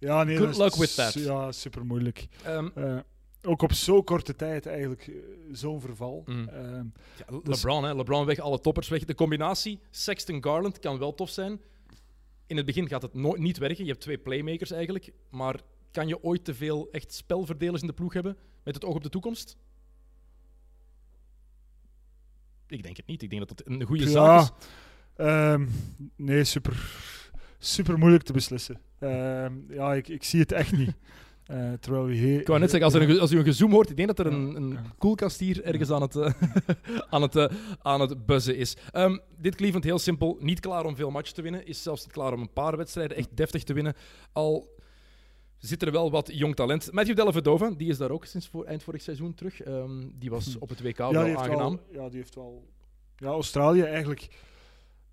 Ja, 0.00 0.24
nee, 0.24 0.36
Good 0.36 0.46
dat 0.46 0.54
is 0.56 0.62
luck 0.62 0.74
with 0.74 0.94
that. 0.94 1.12
Ja, 1.12 1.52
super 1.52 1.86
moeilijk. 1.86 2.28
ehm, 2.44 3.00
ook 3.42 3.62
op 3.62 3.72
zo'n 3.72 4.04
korte 4.04 4.36
tijd 4.36 4.66
eigenlijk 4.66 5.06
eh, 5.06 5.14
zo'n 5.52 5.80
verval. 5.80 6.22
Mm. 6.26 6.48
Ehm, 6.48 6.84
ja, 7.16 7.40
Dus- 7.42 7.62
LeBron, 7.62 7.84
hè, 7.84 7.94
LeBron 7.94 8.24
weg, 8.26 8.38
alle 8.38 8.60
toppers 8.60 8.88
weg. 8.88 9.04
De 9.04 9.14
combinatie 9.14 9.80
Sexton-Garland 9.90 10.78
kan 10.78 10.98
wel 10.98 11.14
tof 11.14 11.30
zijn. 11.30 11.60
In 12.46 12.56
het 12.56 12.66
begin 12.66 12.88
gaat 12.88 13.02
het 13.02 13.14
nooit 13.14 13.40
niet 13.40 13.58
werken. 13.58 13.84
Je 13.84 13.90
hebt 13.90 14.02
twee 14.02 14.18
playmakers 14.18 14.70
eigenlijk. 14.70 15.12
Maar 15.30 15.60
kan 15.90 16.08
je 16.08 16.22
ooit 16.22 16.44
te 16.44 16.54
veel 16.54 16.88
echt 16.92 17.12
spelverdelers 17.14 17.80
in 17.80 17.86
de 17.86 17.92
ploeg 17.94 18.12
hebben 18.12 18.36
met 18.64 18.74
het 18.74 18.84
oog 18.84 18.94
op 18.94 19.02
de 19.02 19.08
toekomst? 19.08 19.56
Ik 22.66 22.82
denk 22.82 22.96
het 22.96 23.06
niet. 23.06 23.22
Ik 23.22 23.30
denk 23.30 23.48
dat 23.48 23.58
dat 23.58 23.66
een 23.66 23.82
goede 23.82 24.04
Ja, 24.04 24.10
zaak 24.10 24.40
is. 24.42 24.66
ehm, 25.16 25.66
nee, 26.16 26.44
super, 26.44 26.72
super 27.60 27.98
moeilijk 27.98 28.24
te 28.24 28.32
beslissen. 28.32 28.80
Ehm, 28.98 29.52
ja, 29.68 29.94
ik, 29.94 30.08
ik 30.08 30.24
zie 30.24 30.40
het 30.40 30.52
echt 30.52 30.72
niet. 30.76 30.94
Eh, 31.50 31.72
terwijl 31.80 32.04
we 32.04 32.38
Ik 32.38 32.46
wou 32.46 32.60
net 32.60 32.70
zeggen, 32.70 32.92
als, 32.92 32.94
er 32.94 33.10
een, 33.10 33.20
als 33.20 33.32
u 33.32 33.38
een 33.38 33.44
gezoom 33.44 33.70
hoort, 33.70 33.90
ik 33.90 33.96
denk 33.96 34.08
dat 34.08 34.18
er 34.18 34.26
een, 34.26 34.56
een 34.56 34.78
koelkast 34.98 35.40
hier 35.40 35.64
ergens 35.64 35.90
aan 35.90 36.02
het, 36.02 36.16
eh, 36.16 36.32
aan 37.14 37.22
het, 37.22 37.36
eh, 37.36 37.46
aan 37.82 38.00
het 38.00 38.26
buzzen 38.26 38.56
is. 38.56 38.76
Ehm, 38.90 39.18
dit 39.38 39.54
Cleveland 39.54 39.84
heel 39.84 39.98
simpel, 39.98 40.36
niet 40.40 40.60
klaar 40.60 40.84
om 40.84 40.96
veel 40.96 41.10
matchen 41.10 41.34
te 41.34 41.42
winnen, 41.42 41.66
is 41.66 41.82
zelfs 41.82 42.02
niet 42.02 42.12
klaar 42.12 42.32
om 42.32 42.40
een 42.40 42.52
paar 42.52 42.76
wedstrijden 42.76 43.16
echt 43.16 43.28
deftig 43.36 43.62
te 43.62 43.72
winnen. 43.72 43.94
Al 44.32 44.68
zit 45.58 45.82
er 45.82 45.92
wel 45.92 46.10
wat 46.10 46.30
jong 46.32 46.56
talent. 46.56 46.92
Matthew 46.92 47.16
Dellavedova, 47.16 47.70
die 47.70 47.88
is 47.88 47.98
daar 47.98 48.10
ook 48.10 48.24
sinds 48.24 48.48
voor, 48.48 48.64
eind 48.64 48.82
vorig 48.82 49.02
seizoen 49.02 49.34
terug. 49.34 49.60
Ehm, 49.60 50.08
die 50.14 50.30
was 50.30 50.58
op 50.58 50.68
het 50.68 50.82
WK 50.82 50.98
ja, 50.98 51.10
wel 51.10 51.36
aangenaam. 51.38 51.80
wel, 51.90 52.02
ja, 52.02 52.08
die 52.08 52.18
heeft 52.18 52.34
wel. 52.34 52.68
Ja, 53.16 53.28
Australië 53.28 53.82
eigenlijk 53.82 54.28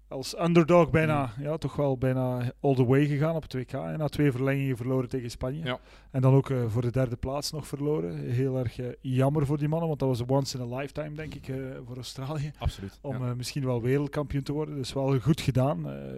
als 0.08 0.40
underdog 0.40 0.90
bijna, 0.90 1.34
ja, 1.40 1.58
toch 1.58 1.76
wel 1.76 1.98
bijna 1.98 2.52
all 2.60 2.76
the 2.76 2.86
way 2.86 3.06
gegaan 3.06 3.36
op 3.36 3.42
het 3.42 3.54
WK. 3.54 3.72
En 3.74 3.98
na 3.98 4.08
twee 4.08 4.32
verlengingen 4.32 4.78
verloren 4.78 5.10
tegen 5.10 5.32
Spanje. 5.32 5.64
Ja. 5.64 5.80
En 6.12 6.22
dan 6.22 6.34
ook 6.34 6.50
eh, 6.50 6.64
voor 6.68 6.82
de 6.82 6.92
derde 6.92 7.16
plaats 7.16 7.52
nog 7.52 7.68
verloren. 7.68 8.18
Heel 8.18 8.58
erg 8.58 8.80
eh, 8.80 8.88
jammer 9.02 9.46
voor 9.46 9.58
die 9.58 9.68
mannen, 9.68 9.88
want 9.88 10.00
dat 10.00 10.10
was 10.10 10.20
een 10.20 10.30
once 10.30 10.58
in 10.58 10.74
a 10.74 10.78
lifetime, 10.78 11.16
denk 11.16 11.34
ik, 11.34 11.48
eh, 11.48 11.56
voor 11.86 11.96
Australië. 11.96 12.52
Absoluut. 12.58 13.00
Om 13.02 13.26
ja. 13.26 13.36
misschien 13.36 13.66
wel 13.66 13.82
wereldkampioen 13.82 14.44
te 14.44 14.54
worden. 14.54 14.76
Dus 14.76 14.94
wel 14.94 15.20
goed 15.20 15.42
gedaan. 15.42 15.90
Eh, 15.90 16.12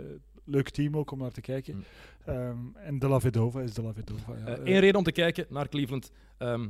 leuk 0.43 0.69
team 0.69 0.97
ook 0.97 1.11
om 1.11 1.19
naar 1.19 1.31
te 1.31 1.41
kijken. 1.41 1.75
Mm. 1.75 1.83
Ehm, 2.25 2.57
en 2.75 2.99
De 2.99 3.07
La 3.07 3.19
Vedova 3.19 3.61
is 3.61 3.73
De 3.73 3.81
La 3.81 3.93
Vedova. 3.93 4.33
Ja. 4.45 4.57
Eén 4.63 4.79
reden 4.79 4.95
om 4.95 5.03
te 5.03 5.11
kijken 5.11 5.45
naar 5.49 5.69
Cleveland. 5.69 6.11
ehm, 6.37 6.67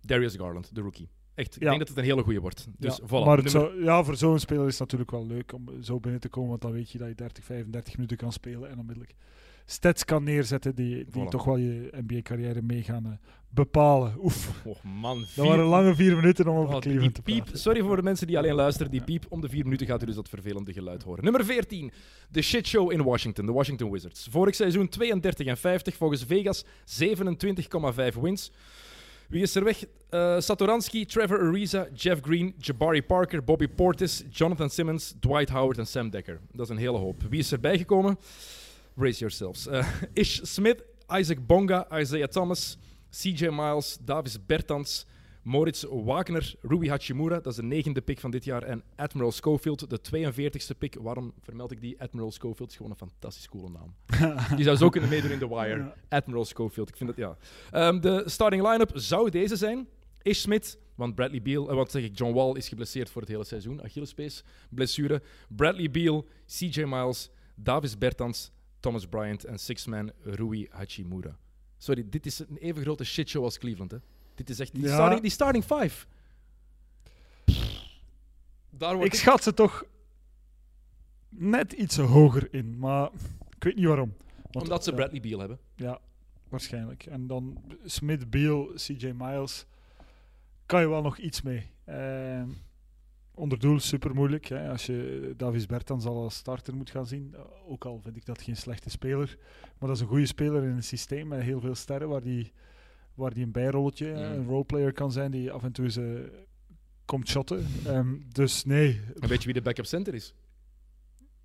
Darius 0.00 0.36
Garland, 0.36 0.74
de 0.74 0.80
rookie. 0.80 1.08
Echt, 1.34 1.56
ik 1.56 1.62
Ja. 1.62 1.68
denk 1.68 1.78
dat 1.78 1.88
het 1.88 1.96
een 1.98 2.04
hele 2.04 2.22
goede 2.22 2.40
wordt. 2.40 2.66
Dus 2.78 2.96
ja, 2.96 3.06
voilà. 3.06 3.24
maar 3.24 3.42
nummer- 3.42 3.82
ja, 3.84 4.02
voor 4.04 4.16
zo'n 4.16 4.38
speler 4.38 4.66
is 4.66 4.70
het 4.70 4.80
natuurlijk 4.80 5.10
wel 5.10 5.26
leuk 5.26 5.52
om 5.52 5.68
zo 5.80 6.00
binnen 6.00 6.20
te 6.20 6.28
komen. 6.28 6.48
Want 6.50 6.62
dan 6.62 6.72
weet 6.72 6.90
je 6.90 6.98
dat 6.98 7.08
je 7.08 7.14
30, 7.14 7.44
35 7.44 7.94
minuten 7.94 8.16
kan 8.16 8.32
spelen. 8.32 8.70
En 8.70 8.78
onmiddellijk 8.78 9.14
stats 9.66 10.04
kan 10.04 10.24
neerzetten 10.24 10.74
die, 10.74 11.04
die 11.10 11.24
Voilà. 11.24 11.28
toch 11.28 11.44
wel 11.44 11.56
je 11.56 11.92
NBA-carrière 12.06 12.62
mee 12.62 12.82
gaan 12.82 13.06
eh, 13.06 13.12
bepalen. 13.48 14.14
Oef, 14.22 14.62
Oh 14.64 14.82
man, 14.84 15.18
dat 15.18 15.28
vier- 15.28 15.44
waren 15.44 15.64
lange 15.64 15.94
vier 15.94 16.16
minuten 16.16 16.48
om 16.48 16.56
over 16.56 16.74
Oh, 16.74 16.80
die 16.80 17.12
te 17.12 17.22
piep, 17.22 17.42
praten. 17.42 17.58
sorry 17.58 17.82
voor 17.82 17.96
de 17.96 18.02
mensen 18.02 18.26
die 18.26 18.38
alleen 18.38 18.54
luisteren. 18.54 18.90
Die 18.90 19.02
piep 19.02 19.24
om 19.28 19.40
de 19.40 19.48
vier 19.48 19.64
minuten 19.64 19.86
gaat 19.86 20.02
u 20.02 20.06
dus 20.06 20.14
dat 20.14 20.28
vervelende 20.28 20.72
geluid 20.72 21.02
horen. 21.02 21.24
Nummer 21.24 21.44
14. 21.44 21.92
De 22.30 22.42
shitshow 22.42 22.92
in 22.92 23.02
Washington. 23.02 23.46
De 23.46 23.52
Washington 23.52 23.90
Wizards. 23.90 24.28
Vorig 24.30 24.54
seizoen 24.54 24.88
32 24.88 25.46
en 25.46 25.56
50. 25.56 25.94
Volgens 25.96 26.24
Vegas 26.24 26.64
27,5 26.84 28.18
wins. 28.20 28.50
Wie 29.32 29.42
is 29.42 29.54
er 29.56 29.64
weg? 29.64 29.86
Eh, 30.10 30.40
Satoransky, 30.40 31.06
Trevor 31.06 31.40
Ariza, 31.40 31.86
Jeff 31.94 32.20
Green, 32.20 32.52
Jabari 32.60 33.00
Parker, 33.00 33.40
Bobby 33.40 33.66
Portis, 33.66 34.24
Jonathan 34.30 34.68
Simmons, 34.68 35.14
Dwight 35.20 35.48
Howard 35.48 35.78
en 35.78 35.86
Sam 35.86 36.10
Dekker. 36.10 36.40
Dat 36.52 36.66
is 36.66 36.68
een 36.68 36.76
hele 36.76 36.98
hoop. 36.98 37.22
Wie 37.30 37.38
is 37.38 37.52
erbij 37.52 37.78
gekomen? 37.78 38.18
Raise 38.96 39.18
yourselves. 39.18 39.66
Eh, 39.66 39.86
Ish 40.12 40.40
Smith, 40.42 40.82
Isaac 41.18 41.46
Bonga, 41.46 41.86
Isaiah 42.00 42.28
Thomas, 42.28 42.78
CJ 43.10 43.48
Miles, 43.50 43.98
Davis 44.04 44.38
Bertans, 44.46 45.06
Moritz 45.42 45.84
Wagner, 45.90 46.54
Rui 46.60 46.88
Hachimura, 46.88 47.34
dat 47.34 47.46
is 47.46 47.56
de 47.56 47.62
negende 47.62 48.00
pick 48.00 48.20
van 48.20 48.30
dit 48.30 48.44
jaar, 48.44 48.62
en 48.62 48.82
Admiral 48.96 49.32
Schofield, 49.32 49.90
de 49.90 50.00
42ste 50.00 50.78
pick. 50.78 50.96
Waarom 51.00 51.32
vermeld 51.40 51.72
ik 51.72 51.80
die? 51.80 52.00
Admiral 52.00 52.32
Schofield 52.32 52.70
is 52.70 52.76
gewoon 52.76 52.90
een 52.90 52.96
fantastisch 52.96 53.48
coole 53.48 53.68
naam. 53.70 53.94
Die 54.56 54.64
zou 54.64 54.76
zo 54.76 54.88
kunnen 54.88 55.10
meedoen 55.10 55.30
in 55.30 55.38
The 55.38 55.48
Wire. 55.48 55.94
Admiral 56.08 56.44
Schofield, 56.44 56.88
ik 56.88 56.96
vind 56.96 57.08
dat 57.08 57.18
ja. 57.18 57.36
Ehm, 57.70 58.00
de 58.00 58.22
starting 58.26 58.68
line-up 58.68 58.90
zou 58.94 59.30
deze 59.30 59.56
zijn. 59.56 59.88
Ish 60.22 60.40
Smith, 60.40 60.78
want 60.94 61.14
Bradley 61.14 61.42
Beal, 61.42 61.70
eh, 61.70 61.74
wat 61.74 61.90
zeg 61.90 62.02
ik, 62.02 62.18
John 62.18 62.34
Wall 62.34 62.56
is 62.56 62.68
geblesseerd 62.68 63.10
voor 63.10 63.20
het 63.20 63.30
hele 63.30 63.44
seizoen. 63.44 63.82
Achillespees, 63.82 64.44
blessure. 64.70 65.22
Bradley 65.48 65.90
Beal, 65.90 66.26
CJ 66.46 66.82
Miles, 66.82 67.30
Davis 67.54 67.98
Bertans, 67.98 68.50
Thomas 68.80 69.06
Bryant 69.06 69.44
en 69.44 69.58
six-man 69.58 70.12
Rui 70.22 70.66
Hachimura. 70.70 71.38
Sorry, 71.78 72.04
dit 72.08 72.26
is 72.26 72.38
een 72.38 72.56
even 72.56 72.82
grote 72.82 73.04
shitshow 73.04 73.44
als 73.44 73.58
Cleveland, 73.58 73.90
hè? 73.90 73.98
Dit 74.34 74.50
is 74.50 74.58
echt 74.60 74.74
die, 74.74 74.82
Ja. 74.82 74.92
starting, 74.94 75.20
die 75.20 75.30
starting 75.30 75.64
five. 75.64 76.06
Daar 78.70 78.94
Ik 78.96 79.04
ik, 79.04 79.14
schat 79.14 79.42
ze 79.42 79.54
toch 79.54 79.84
net 81.28 81.72
iets 81.72 81.96
hoger 81.96 82.54
in, 82.54 82.78
maar 82.78 83.10
ik 83.56 83.64
weet 83.64 83.74
niet 83.76 83.86
waarom. 83.86 84.14
Want, 84.50 84.64
omdat 84.64 84.84
ze 84.84 84.90
ja, 84.90 84.96
Bradley 84.96 85.20
Beal 85.20 85.38
hebben. 85.38 85.58
Ja, 85.76 86.00
waarschijnlijk. 86.48 87.06
En 87.06 87.26
dan 87.26 87.62
Smith, 87.84 88.30
Beal, 88.30 88.70
CJ 88.74 89.12
Miles. 89.16 89.66
Kan 90.66 90.80
je 90.80 90.88
wel 90.88 91.02
nog 91.02 91.18
iets 91.18 91.42
mee. 91.42 91.66
Ehm 91.84 92.48
onder 93.34 93.58
doel 93.58 93.80
super 93.80 94.14
moeilijk. 94.14 94.46
Hè, 94.46 94.70
als 94.70 94.86
je 94.86 95.34
Davis 95.36 95.66
Bertans 95.66 96.04
al 96.04 96.22
als 96.22 96.34
starter 96.34 96.74
moet 96.76 96.90
gaan 96.90 97.06
zien. 97.06 97.34
Eh, 97.34 97.40
Ook 97.66 97.84
al 97.84 98.00
vind 98.02 98.16
ik 98.16 98.24
dat 98.26 98.42
geen 98.42 98.56
slechte 98.56 98.90
speler. 98.90 99.36
Maar 99.78 99.88
dat 99.88 99.96
is 99.96 100.00
een 100.02 100.08
goede 100.08 100.26
speler 100.26 100.62
in 100.62 100.68
een 100.70 100.82
systeem 100.82 101.28
met 101.28 101.40
heel 101.42 101.60
veel 101.60 101.74
sterren. 101.74 102.08
Waar 102.08 102.22
die, 102.22 102.52
waar 103.22 103.34
die 103.34 103.44
een 103.44 103.52
bijrolletje, 103.52 104.06
hè, 104.06 104.28
Mm. 104.28 104.38
een 104.40 104.46
roleplayer 104.46 104.92
kan 104.92 105.12
zijn. 105.12 105.30
Die 105.30 105.50
af 105.50 105.62
en 105.64 105.72
toe 105.72 105.84
eens, 105.84 105.96
eh, 105.96 106.04
komt 107.04 107.28
shotten. 107.28 107.66
Ehm, 107.86 108.14
dus 108.28 108.64
nee. 108.64 109.00
En 109.20 109.28
weet 109.28 109.38
je 109.38 109.44
wie 109.44 109.54
de 109.54 109.62
backup 109.62 109.86
center 109.86 110.14
is? 110.14 110.34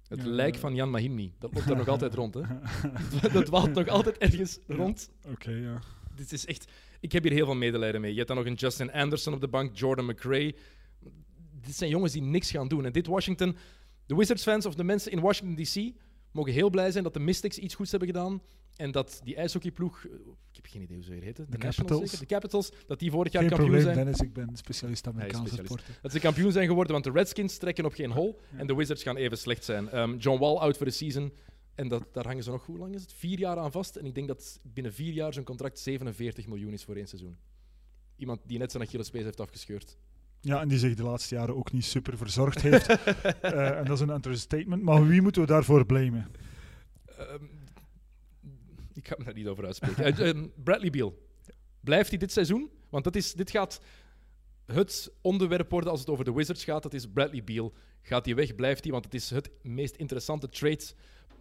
Het 0.07 0.21
Ja. 0.23 0.27
lijk 0.29 0.55
van 0.55 0.75
Jan 0.75 0.89
Mahimni. 0.89 1.33
Dat 1.39 1.53
loopt 1.53 1.69
er 1.69 1.75
nog 1.75 1.87
altijd 1.97 2.13
rond. 2.13 2.33
Hè? 2.33 2.41
Dat 3.33 3.45
dwaalt 3.45 3.73
nog 3.73 3.87
altijd 3.87 4.17
ergens 4.17 4.59
Ja. 4.67 4.75
rond. 4.75 5.09
Oké, 5.31 5.51
ja. 5.51 5.79
Dit 6.15 6.31
is 6.31 6.45
echt... 6.45 6.71
Ik 6.99 7.11
heb 7.11 7.23
hier 7.23 7.31
heel 7.31 7.45
veel 7.45 7.55
medelijden 7.55 8.01
mee. 8.01 8.09
Je 8.11 8.15
hebt 8.15 8.27
dan 8.27 8.37
nog 8.37 8.45
een 8.45 8.53
Justin 8.53 8.91
Anderson 8.91 9.33
op 9.33 9.41
de 9.41 9.47
bank, 9.47 9.77
Jordan 9.77 10.05
McRae. 10.05 10.55
Dit 11.61 11.75
zijn 11.75 11.89
jongens 11.89 12.13
die 12.13 12.21
niks 12.21 12.51
gaan 12.51 12.67
doen. 12.67 12.85
En 12.85 12.91
dit 12.91 13.07
Washington... 13.07 13.55
De 14.05 14.15
Wizards-fans 14.15 14.65
of 14.65 14.75
de 14.75 14.83
mensen 14.83 15.11
in 15.11 15.19
Washington 15.19 15.63
D.C. 15.65 15.93
mogen 16.37 16.53
heel 16.53 16.69
blij 16.69 16.91
zijn 16.91 17.03
dat 17.03 17.13
de 17.13 17.19
Mystics 17.19 17.57
iets 17.57 17.75
goeds 17.75 17.91
hebben 17.91 18.09
gedaan. 18.09 18.41
En 18.75 18.91
dat 18.91 19.21
die 19.23 19.35
ijshockeyploeg... 19.35 20.05
eh, 20.05 20.11
Ik 20.49 20.55
heb 20.55 20.65
geen 20.65 20.81
idee 20.81 20.95
hoe 20.95 21.05
ze 21.05 21.11
weer 21.11 21.21
heten. 21.23 21.45
De, 21.49 21.57
Nationals 21.57 21.75
Capitals. 21.77 22.09
zeker? 22.11 22.27
De 22.27 22.33
Capitals. 22.33 22.71
Dat 22.87 22.99
die 22.99 23.11
vorig 23.11 23.31
jaar 23.31 23.41
Geen 23.41 23.51
kampioen 23.51 23.71
probleem, 23.71 23.95
zijn. 23.95 24.05
Dennis. 24.05 24.21
Ik 24.27 24.33
ben 24.33 24.57
specialist 24.57 25.07
Amerikaanse 25.07 25.55
sporten. 25.55 25.85
Dat 26.01 26.11
ze 26.11 26.19
kampioen 26.19 26.51
zijn 26.51 26.67
geworden, 26.67 26.91
want 26.93 27.03
de 27.05 27.11
Redskins 27.11 27.57
trekken 27.57 27.85
op 27.85 27.93
geen 27.93 28.11
hol. 28.11 28.39
En 28.57 28.67
de 28.67 28.75
Wizards 28.75 29.03
gaan 29.03 29.15
even 29.15 29.37
slecht 29.37 29.63
zijn. 29.63 29.89
Ehm, 29.89 30.15
John 30.17 30.39
Wall 30.39 30.55
out 30.55 30.77
voor 30.77 30.85
de 30.85 30.91
season. 30.91 31.33
En 31.75 31.87
dat, 31.87 32.03
daar 32.13 32.25
hangen 32.25 32.43
ze 32.43 32.49
nog, 32.51 32.65
hoe 32.65 32.77
lang 32.77 32.93
is 32.95 33.01
het? 33.01 33.13
Vier 33.13 33.39
jaar 33.39 33.57
aan 33.57 33.71
vast. 33.71 33.95
En 33.95 34.05
ik 34.05 34.15
denk 34.15 34.27
dat 34.27 34.59
binnen 34.63 34.93
vier 34.93 35.13
jaar 35.13 35.33
zijn 35.33 35.45
contract 35.45 35.79
47 35.79 36.47
miljoen 36.47 36.73
is 36.73 36.83
voor 36.83 36.95
één 36.95 37.07
seizoen. 37.07 37.37
Iemand 38.15 38.39
die 38.45 38.57
net 38.57 38.71
zijn 38.71 38.83
Achillespees 38.83 39.23
heeft 39.23 39.39
afgescheurd. 39.39 39.97
Ja, 40.47 40.61
en 40.61 40.67
die 40.67 40.79
zich 40.79 40.95
de 40.95 41.03
laatste 41.03 41.35
jaren 41.35 41.55
ook 41.55 41.71
niet 41.71 41.85
super 41.85 42.17
verzorgd 42.17 42.61
heeft. 42.61 42.87
Eh, 43.41 43.77
en 43.77 43.85
dat 43.85 43.95
is 43.95 43.99
een 43.99 44.09
understatement. 44.09 44.83
Maar 44.83 45.07
wie 45.07 45.21
moeten 45.21 45.41
we 45.41 45.47
daarvoor 45.47 45.85
blamen? 45.85 46.27
Ehm, 47.17 47.43
ik 48.93 49.07
ga 49.07 49.15
me 49.17 49.23
daar 49.23 49.33
niet 49.33 49.47
over 49.47 49.65
uitspreken. 49.65 50.03
Eh, 50.03 50.29
ehm, 50.29 50.47
Bradley 50.63 50.89
Beal. 50.89 51.17
Blijft 51.79 52.09
hij 52.09 52.17
dit 52.17 52.31
seizoen? 52.31 52.69
Want 52.89 53.03
dat 53.03 53.15
is, 53.15 53.33
dit 53.33 53.51
gaat 53.51 53.81
het 54.65 55.11
onderwerp 55.21 55.71
worden 55.71 55.91
als 55.91 55.99
het 55.99 56.09
over 56.09 56.25
de 56.25 56.33
Wizards 56.33 56.63
gaat. 56.63 56.83
Dat 56.83 56.93
is 56.93 57.07
Bradley 57.07 57.43
Beal. 57.43 57.73
Gaat 58.01 58.25
hij 58.25 58.35
weg? 58.35 58.55
Blijft 58.55 58.83
hij? 58.83 58.91
Want 58.91 59.05
het 59.05 59.13
is 59.13 59.29
het 59.29 59.49
meest 59.61 59.95
interessante 59.95 60.49
trade 60.49 60.83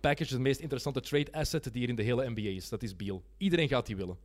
package, 0.01 0.33
het 0.33 0.43
meest 0.43 0.61
interessante 0.61 1.01
trade 1.01 1.33
asset 1.33 1.73
die 1.73 1.83
er 1.83 1.89
in 1.89 1.97
de 1.97 2.03
hele 2.03 2.31
NBA 2.31 2.49
is. 2.49 2.69
Dat 2.69 2.83
is 2.83 2.97
Beal. 2.97 3.23
Iedereen 3.37 3.69
gaat 3.69 3.87
die 3.87 3.97
willen. 3.97 4.17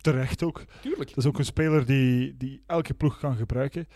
Terecht 0.00 0.42
ook. 0.42 0.64
Tuurlijk. 0.80 1.08
Dat 1.08 1.18
is 1.18 1.26
ook 1.26 1.38
een 1.38 1.44
speler 1.44 1.86
die, 1.86 2.36
die 2.36 2.62
elke 2.66 2.94
ploeg 2.94 3.18
kan 3.18 3.36
gebruiken. 3.36 3.86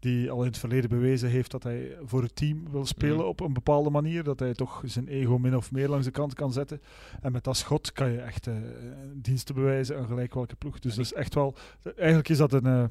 Die 0.00 0.30
al 0.30 0.40
in 0.40 0.46
het 0.46 0.58
verleden 0.58 0.90
bewezen 0.90 1.28
heeft 1.28 1.50
dat 1.50 1.62
hij 1.62 1.96
voor 2.04 2.22
het 2.22 2.36
team 2.36 2.70
wil 2.70 2.86
spelen 2.86 3.16
Mhm. 3.16 3.26
op 3.26 3.40
een 3.40 3.52
bepaalde 3.52 3.90
manier. 3.90 4.22
Dat 4.24 4.38
hij 4.38 4.52
toch 4.54 4.82
zijn 4.84 5.08
ego 5.08 5.38
min 5.38 5.56
of 5.56 5.72
meer 5.72 5.88
langs 5.88 6.04
de 6.06 6.12
kant 6.12 6.34
kan 6.34 6.52
zetten. 6.52 6.80
En 7.20 7.32
met 7.32 7.44
dat 7.44 7.56
schot 7.56 7.92
kan 7.92 8.10
je 8.12 8.18
echt 8.20 8.46
eh, 8.46 8.54
diensten 9.14 9.54
bewijzen 9.54 9.98
aan 9.98 10.06
gelijk 10.06 10.34
welke 10.34 10.56
ploeg. 10.56 10.78
Dus 10.78 10.94
dat 10.94 11.04
is 11.04 11.12
echt 11.12 11.34
wel... 11.34 11.54
Eigenlijk 11.96 12.28
is 12.28 12.38
dat 12.38 12.52
een, 12.52 12.66
eh, 12.66 12.84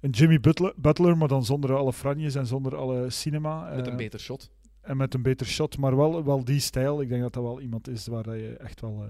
een 0.00 0.10
Jimmy 0.10 0.40
Butler, 0.40 0.72
Butler, 0.76 1.16
maar 1.16 1.28
dan 1.28 1.44
zonder 1.44 1.76
alle 1.76 1.92
franjes 1.92 2.34
en 2.34 2.46
zonder 2.46 2.76
alle 2.76 3.10
cinema. 3.10 3.74
Met 3.74 3.84
Eh, 3.86 3.90
een 3.90 3.96
beter 3.98 4.20
shot. 4.20 4.50
En 4.80 4.96
met 4.96 5.14
een 5.14 5.22
beter 5.22 5.46
shot, 5.46 5.78
maar 5.78 5.96
wel, 5.96 6.24
wel 6.24 6.44
die 6.44 6.60
stijl. 6.60 7.00
Ik 7.00 7.08
denk 7.08 7.22
dat 7.22 7.32
dat 7.32 7.42
wel 7.42 7.60
iemand 7.60 7.88
is 7.88 8.06
waar 8.06 8.36
je 8.36 8.56
echt 8.56 8.80
wel, 8.80 9.04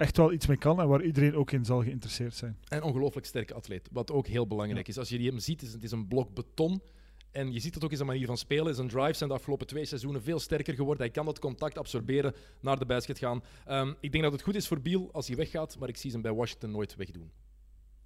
echt 0.00 0.16
wel 0.16 0.32
iets 0.32 0.46
mee 0.46 0.56
kan 0.56 0.80
en 0.80 0.88
waar 0.88 1.02
iedereen 1.02 1.34
ook 1.34 1.50
in 1.50 1.64
zal 1.64 1.82
geïnteresseerd 1.82 2.34
zijn. 2.34 2.56
En 2.68 2.82
ongelooflijk 2.82 3.26
sterke 3.26 3.54
atleet. 3.54 3.88
Wat 3.92 4.10
ook 4.10 4.26
heel 4.26 4.46
belangrijk 4.46 4.88
is. 4.88 4.98
Als 4.98 5.08
je 5.08 5.22
hem 5.22 5.38
ziet, 5.38 5.62
is 5.62 5.72
het 5.72 5.82
is 5.82 5.90
een 5.90 6.08
blok 6.08 6.34
beton. 6.34 6.82
En 7.30 7.52
je 7.52 7.60
ziet 7.60 7.74
het 7.74 7.84
ook 7.84 7.90
in 7.90 7.96
zijn 7.96 8.08
manier 8.08 8.26
van 8.26 8.36
spelen. 8.36 8.74
Zijn 8.74 8.88
drives 8.88 9.18
zijn 9.18 9.30
de 9.30 9.36
afgelopen 9.36 9.66
twee 9.66 9.84
seizoenen 9.84 10.22
veel 10.22 10.38
sterker 10.38 10.74
geworden. 10.74 11.02
Hij 11.02 11.12
kan 11.12 11.24
dat 11.24 11.38
contact 11.38 11.78
absorberen, 11.78 12.34
naar 12.60 12.78
de 12.78 12.86
basket 12.86 13.18
gaan. 13.18 13.42
Ehm, 13.66 13.92
ik 14.00 14.12
denk 14.12 14.24
dat 14.24 14.32
het 14.32 14.42
goed 14.42 14.54
is 14.54 14.68
voor 14.68 14.80
Beal 14.80 15.08
als 15.12 15.26
hij 15.26 15.36
weggaat, 15.36 15.78
maar 15.78 15.88
ik 15.88 15.96
zie 15.96 16.10
ze 16.10 16.16
hem 16.16 16.24
bij 16.24 16.34
Washington 16.34 16.70
nooit 16.70 16.96
wegdoen. 16.96 17.30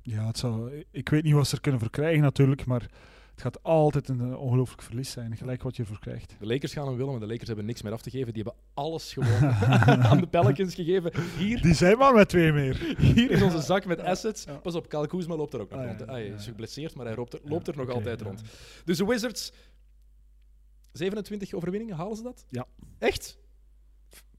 Ja, 0.03 0.27
het 0.27 0.39
zou, 0.39 0.85
ik 0.91 1.09
weet 1.09 1.23
niet 1.23 1.35
wat 1.35 1.47
ze 1.47 1.55
er 1.55 1.61
kunnen 1.61 1.81
voor 1.81 1.91
krijgen 1.91 2.23
natuurlijk, 2.23 2.65
maar 2.65 2.91
het 3.35 3.43
gaat 3.43 3.63
altijd 3.63 4.09
een 4.09 4.21
eh, 4.21 4.41
ongelooflijk 4.41 4.83
verlies 4.83 5.11
zijn, 5.11 5.37
gelijk 5.37 5.63
wat 5.63 5.77
je 5.77 5.83
ervoor 5.83 5.99
krijgt. 5.99 6.37
De 6.39 6.47
Lakers 6.47 6.73
gaan 6.73 6.87
hem 6.87 6.97
willen, 6.97 7.11
maar 7.13 7.21
de 7.21 7.27
Lakers 7.27 7.47
hebben 7.47 7.65
niks 7.67 7.83
meer 7.83 7.93
af 7.93 8.03
te 8.03 8.11
geven. 8.11 8.33
Die 8.33 8.43
hebben 8.43 8.63
alles 8.75 9.13
gewoon 9.13 9.51
aan 10.11 10.21
de 10.21 10.27
Pelicans 10.27 10.75
gegeven. 10.75 11.13
Hier, 11.39 11.63
Die 11.63 11.75
zijn 11.75 11.99
maar 11.99 12.15
met 12.15 12.29
twee 12.29 12.53
meer. 12.53 12.97
hier 12.99 13.31
is 13.31 13.43
onze 13.43 13.61
zak 13.61 13.85
met 13.85 14.01
assets. 14.01 14.45
Ja. 14.45 14.55
Pas 14.57 14.75
op, 14.75 14.89
Kyle 14.89 15.07
Kuzma 15.07 15.37
loopt 15.37 15.55
er 15.55 15.61
ook 15.61 15.71
nog 15.71 15.79
Ah, 15.79 15.85
ja, 15.85 15.91
rond. 15.91 16.03
Ah, 16.03 16.09
hij 16.09 16.27
ja, 16.27 16.35
is 16.35 16.45
ja. 16.45 16.51
geblesseerd, 16.51 16.95
maar 16.95 17.07
hij 17.07 17.15
loopt 17.17 17.33
er, 17.33 17.41
loopt 17.45 17.69
er 17.69 17.77
nog 17.77 17.91
altijd 17.91 18.21
ja. 18.21 18.27
rond. 18.27 18.43
Dus 18.85 18.97
de 18.99 19.05
Wizards, 19.07 19.53
27 20.93 21.53
overwinningen, 21.55 21.97
halen 21.97 22.17
ze 22.17 22.23
dat? 22.23 22.45
Ja. 22.49 22.67
Echt? 22.99 23.39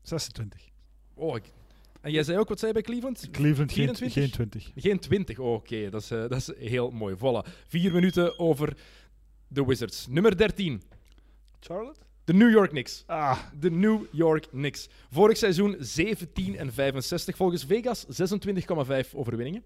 26. 0.02 0.70
Oh, 1.14 1.36
ik- 1.36 1.52
En 2.06 2.12
jij 2.12 2.24
zei 2.24 2.38
ook, 2.38 2.50
wat 2.50 2.60
zei 2.60 2.72
bij 2.72 2.82
Cleveland? 2.82 3.28
Cleveland 3.32 3.72
geen, 3.72 3.96
24? 3.96 4.14
geen 4.24 4.32
20. 4.32 4.72
Geen 4.76 5.00
20. 5.00 5.40
Oh, 5.40 5.54
Oké, 5.54 5.90
dat, 5.90 6.02
is, 6.02 6.12
eh, 6.12 6.20
dat 6.20 6.32
is 6.32 6.52
heel 6.58 6.90
mooi. 6.92 7.16
Voilà. 7.16 7.50
Vier 7.68 7.92
minuten 7.94 8.40
over 8.40 8.78
de 9.48 9.66
Wizards. 9.66 10.08
Nummer 10.08 10.38
13. 10.38 10.82
Charlotte? 11.60 12.00
De 12.24 12.34
New 12.34 12.50
York 12.52 12.70
Knicks. 12.70 13.04
Ah, 13.08 13.40
De 13.60 13.72
New 13.72 14.06
York 14.12 14.48
Knicks. 14.50 14.90
Vorig 15.12 15.38
seizoen 15.38 15.76
17 15.80 16.58
en 16.58 16.74
65. 16.74 17.36
Volgens 17.36 17.66
Vegas 17.66 18.06
26,5 18.06 19.14
overwinningen. 19.14 19.64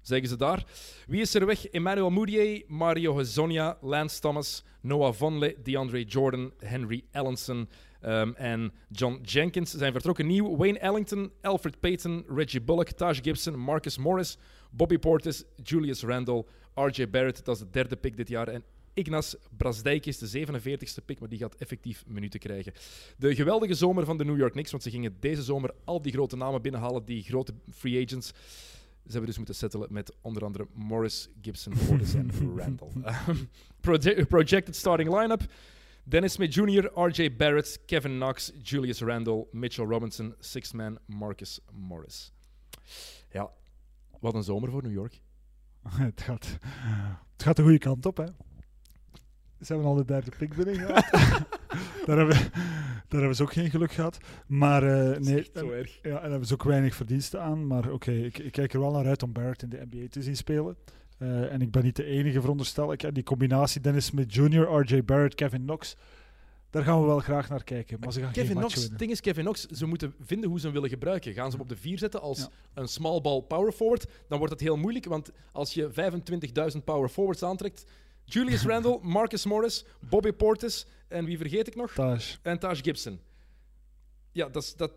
Zeggen 0.00 0.28
ze 0.28 0.36
daar. 0.36 0.64
Wie 1.06 1.20
is 1.20 1.34
er 1.34 1.46
weg? 1.46 1.66
Emmanuel 1.66 2.10
Moutier, 2.10 2.62
Mario 2.66 3.16
Hezonja, 3.16 3.78
Lance 3.80 4.20
Thomas, 4.20 4.64
Noah 4.80 5.14
Vonleh, 5.14 5.56
DeAndre 5.62 6.04
Jordan, 6.04 6.52
Henry 6.58 7.04
Ellenson 7.10 7.68
ehm, 8.06 8.32
en 8.34 8.72
John 8.90 9.18
Jenkins 9.22 9.70
zijn 9.70 9.92
vertrokken 9.92 10.26
nieuw. 10.26 10.56
Wayne 10.56 10.78
Ellington, 10.78 11.30
Alfred 11.40 11.80
Payton, 11.80 12.24
Reggie 12.28 12.60
Bullock, 12.62 12.90
Taj 12.90 13.14
Gibson, 13.22 13.58
Marcus 13.58 13.98
Morris, 13.98 14.38
Bobby 14.70 14.98
Portis, 14.98 15.44
Julius 15.62 16.02
Randle, 16.02 16.44
RJ 16.74 17.10
Barrett, 17.10 17.44
dat 17.44 17.54
is 17.54 17.60
de 17.62 17.70
derde 17.70 17.96
pick 17.96 18.16
dit 18.16 18.28
jaar. 18.28 18.48
En 18.48 18.62
Ignas 18.94 19.36
Brasdijk 19.56 20.06
is 20.06 20.18
de 20.18 20.46
47ste 20.46 21.04
pick, 21.04 21.20
maar 21.20 21.28
die 21.28 21.38
gaat 21.38 21.54
effectief 21.54 22.04
minuten 22.06 22.40
krijgen. 22.40 22.72
De 23.18 23.34
geweldige 23.34 23.74
zomer 23.74 24.04
van 24.04 24.16
de 24.16 24.24
New 24.24 24.38
York 24.38 24.52
Knicks, 24.52 24.70
want 24.70 24.82
ze 24.82 24.90
gingen 24.90 25.16
deze 25.20 25.42
zomer 25.42 25.70
al 25.84 26.02
die 26.02 26.12
grote 26.12 26.36
namen 26.36 26.62
binnenhalen, 26.62 27.04
die 27.04 27.22
grote 27.22 27.52
free 27.74 28.04
agents. 28.04 28.26
Ze 28.26 29.12
hebben 29.12 29.26
dus 29.26 29.36
moeten 29.36 29.54
settelen 29.54 29.88
met 29.92 30.12
onder 30.20 30.44
andere 30.44 30.66
Morris, 30.72 31.28
Gibson, 31.42 31.72
Portis 31.88 32.14
en 32.14 32.30
Randall. 32.58 32.88
Ehm, 33.02 33.36
proje- 33.80 34.26
projected 34.26 34.76
starting 34.76 35.18
line-up. 35.20 35.42
Dennis 36.08 36.32
Smith 36.32 36.54
Jr., 36.54 36.90
RJ 36.94 37.36
Barrett, 37.36 37.78
Kevin 37.86 38.18
Knox, 38.18 38.52
Julius 38.62 39.00
Randle, 39.00 39.48
Mitchell 39.52 39.86
Robinson, 39.86 40.34
sixth 40.38 40.72
man 40.74 40.98
Marcus 41.06 41.60
Morris. 41.72 42.32
Ja, 43.30 43.50
wat 44.20 44.34
een 44.34 44.42
zomer 44.42 44.70
voor 44.70 44.82
New 44.82 44.92
York. 44.92 45.20
het, 45.88 46.20
gaat, 46.20 46.58
het 47.32 47.42
gaat 47.42 47.56
de 47.56 47.62
goede 47.62 47.78
kant 47.78 48.06
op, 48.06 48.16
hè. 48.16 48.24
Ze 49.60 49.72
hebben 49.72 49.86
al 49.86 49.94
de 49.94 50.04
derde 50.04 50.30
pick 50.38 50.54
binnen 50.54 50.74
gehad. 50.74 51.10
daar, 52.06 52.16
hebben, 52.16 52.36
daar 53.08 53.20
hebben 53.20 53.36
ze 53.36 53.42
ook 53.42 53.52
geen 53.52 53.70
geluk 53.70 53.92
gehad. 53.92 54.18
Maar 54.46 54.82
eh, 54.82 55.18
nee, 55.18 55.50
Zo 55.54 55.70
erg. 55.70 55.98
Ja, 56.02 56.20
en 56.20 56.30
hebben 56.30 56.48
ze 56.48 56.54
ook 56.54 56.64
weinig 56.64 56.94
verdiensten 56.94 57.42
aan. 57.42 57.66
Maar 57.66 57.90
oké, 57.90 58.12
ik, 58.12 58.38
ik 58.38 58.52
kijk 58.52 58.72
er 58.72 58.80
wel 58.80 58.92
naar 58.92 59.06
uit 59.06 59.22
om 59.22 59.32
Barrett 59.32 59.62
in 59.62 59.68
de 59.68 59.86
NBA 59.90 60.06
te 60.10 60.22
zien 60.22 60.36
spelen. 60.36 60.76
Eh, 61.18 61.52
en 61.52 61.60
ik 61.62 61.70
ben 61.70 61.84
niet 61.84 61.96
de 61.96 62.04
enige, 62.04 62.40
veronderstel 62.40 62.92
ik. 62.92 63.02
En 63.02 63.14
die 63.14 63.22
combinatie 63.22 63.80
Dennis 63.80 64.04
Smith 64.06 64.34
Jr., 64.34 64.62
RJ 64.80 65.04
Barrett, 65.04 65.34
Kevin 65.34 65.62
Knox, 65.62 65.96
daar 66.70 66.82
gaan 66.84 67.00
we 67.00 67.06
wel 67.06 67.18
graag 67.18 67.48
naar 67.48 67.64
kijken. 67.64 68.00
Maar 68.00 68.12
ze 68.12 68.20
gaan 68.20 68.32
Kevin 68.32 68.46
geen 68.50 68.56
Knox, 68.58 68.74
het 68.74 68.98
ding 68.98 69.10
is, 69.10 69.20
Kevin 69.20 69.42
Knox, 69.44 69.66
ze 69.66 69.86
moeten 69.86 70.14
vinden 70.20 70.48
hoe 70.50 70.58
ze 70.58 70.64
hem 70.64 70.74
willen 70.74 70.88
gebruiken. 70.88 71.32
Gaan 71.32 71.50
ze 71.50 71.56
hem 71.56 71.60
op 71.60 71.68
de 71.68 71.76
vier 71.76 71.98
zetten 71.98 72.20
als 72.20 72.38
Ja. 72.38 72.48
een 72.74 72.88
small 72.88 73.20
ball 73.20 73.42
power 73.42 73.72
forward, 73.72 74.06
dan 74.28 74.38
wordt 74.38 74.52
het 74.52 74.62
heel 74.62 74.76
moeilijk, 74.76 75.04
want 75.04 75.30
als 75.52 75.74
je 75.74 75.90
25.000 75.90 76.84
power 76.84 77.08
forwards 77.08 77.42
aantrekt, 77.42 77.84
Julius 78.24 78.62
Randle, 78.70 78.98
Marcus 79.02 79.44
Morris, 79.44 79.84
Bobby 80.00 80.32
Portis 80.32 80.86
en 81.08 81.24
wie 81.24 81.38
vergeet 81.38 81.66
ik 81.66 81.76
nog? 81.76 81.92
Taj. 81.92 82.20
En 82.42 82.58
Taj 82.58 82.74
Gibson. 82.74 83.20
Ja, 84.32 84.48
dat 84.48 84.74
dat, 84.76 84.92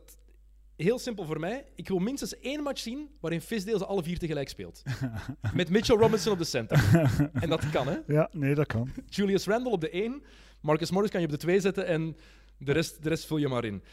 heel 0.84 1.00
simpel 1.00 1.26
voor 1.26 1.40
mij. 1.40 1.66
Ik 1.76 1.88
wil 1.88 2.00
minstens 2.00 2.40
één 2.40 2.64
match 2.64 2.82
zien 2.82 3.10
waarin 3.20 3.42
Fisdale 3.42 3.78
ze 3.78 3.86
alle 3.86 4.04
vier 4.04 4.18
tegelijk 4.18 4.50
speelt. 4.50 4.84
Met 5.54 5.70
Mitchell 5.70 5.98
Robinson 5.98 6.32
op 6.32 6.38
de 6.38 6.44
center. 6.44 6.90
En 7.34 7.50
dat 7.50 7.70
kan, 7.70 7.88
hè? 7.88 7.98
Ja, 8.08 8.30
nee, 8.32 8.56
dat 8.56 8.68
kan. 8.68 8.90
Julius 9.10 9.46
Randle 9.46 9.72
op 9.72 9.82
de 9.82 9.90
1. 9.90 10.24
Marcus 10.62 10.92
Morris 10.92 11.12
kan 11.12 11.20
je 11.20 11.26
op 11.26 11.32
de 11.32 11.40
2 11.40 11.60
zetten 11.60 11.86
en 11.86 12.18
de 12.58 12.72
rest, 12.72 13.04
de 13.04 13.10
rest 13.10 13.26
vul 13.26 13.38
je 13.38 13.48
maar 13.48 13.66
in. 13.66 13.84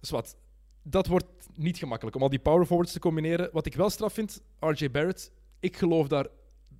Zwart. 0.00 0.36
Dat 0.82 1.06
wordt 1.06 1.26
niet 1.54 1.78
gemakkelijk 1.78 2.16
om 2.16 2.22
al 2.22 2.28
die 2.28 2.38
power 2.38 2.66
forwards 2.66 2.92
te 2.92 2.98
combineren. 2.98 3.48
Wat 3.52 3.66
ik 3.66 3.74
wel 3.74 3.90
straf 3.90 4.12
vind, 4.12 4.42
RJ 4.60 4.90
Barrett 4.90 5.32
Ik 5.60 5.76
geloof 5.76 6.08
daar 6.08 6.26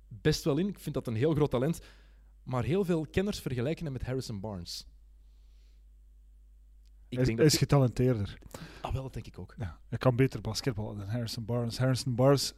best 0.07 0.43
wel 0.43 0.57
in. 0.57 0.67
Ik 0.67 0.79
vind 0.79 0.95
dat 0.95 1.07
een 1.07 1.15
heel 1.15 1.33
groot 1.33 1.51
talent. 1.51 1.79
Maar 2.43 2.63
heel 2.63 2.85
veel 2.85 3.07
kenners 3.11 3.39
vergelijken 3.39 3.83
hem 3.83 3.93
met 3.93 4.03
Harrison 4.03 4.39
Barnes. 4.39 4.87
Ik 7.13 7.19
Hij 7.19 7.27
is, 7.27 7.35
denk 7.35 7.37
hij 7.37 7.47
dat 7.47 7.53
is 7.53 7.59
getalenteerder. 7.59 8.37
Ah, 8.81 8.93
wel, 8.93 9.03
dat 9.03 9.13
denk 9.13 9.27
ik 9.27 9.39
ook. 9.39 9.55
Ja, 9.57 9.77
hij 9.89 9.97
kan 9.97 10.15
beter 10.15 10.41
basketballen 10.41 10.97
dan 10.97 11.07
Harrison 11.07 11.45
Barnes. 11.45 11.77
Harrison 11.77 12.15
Barnes 12.15 12.53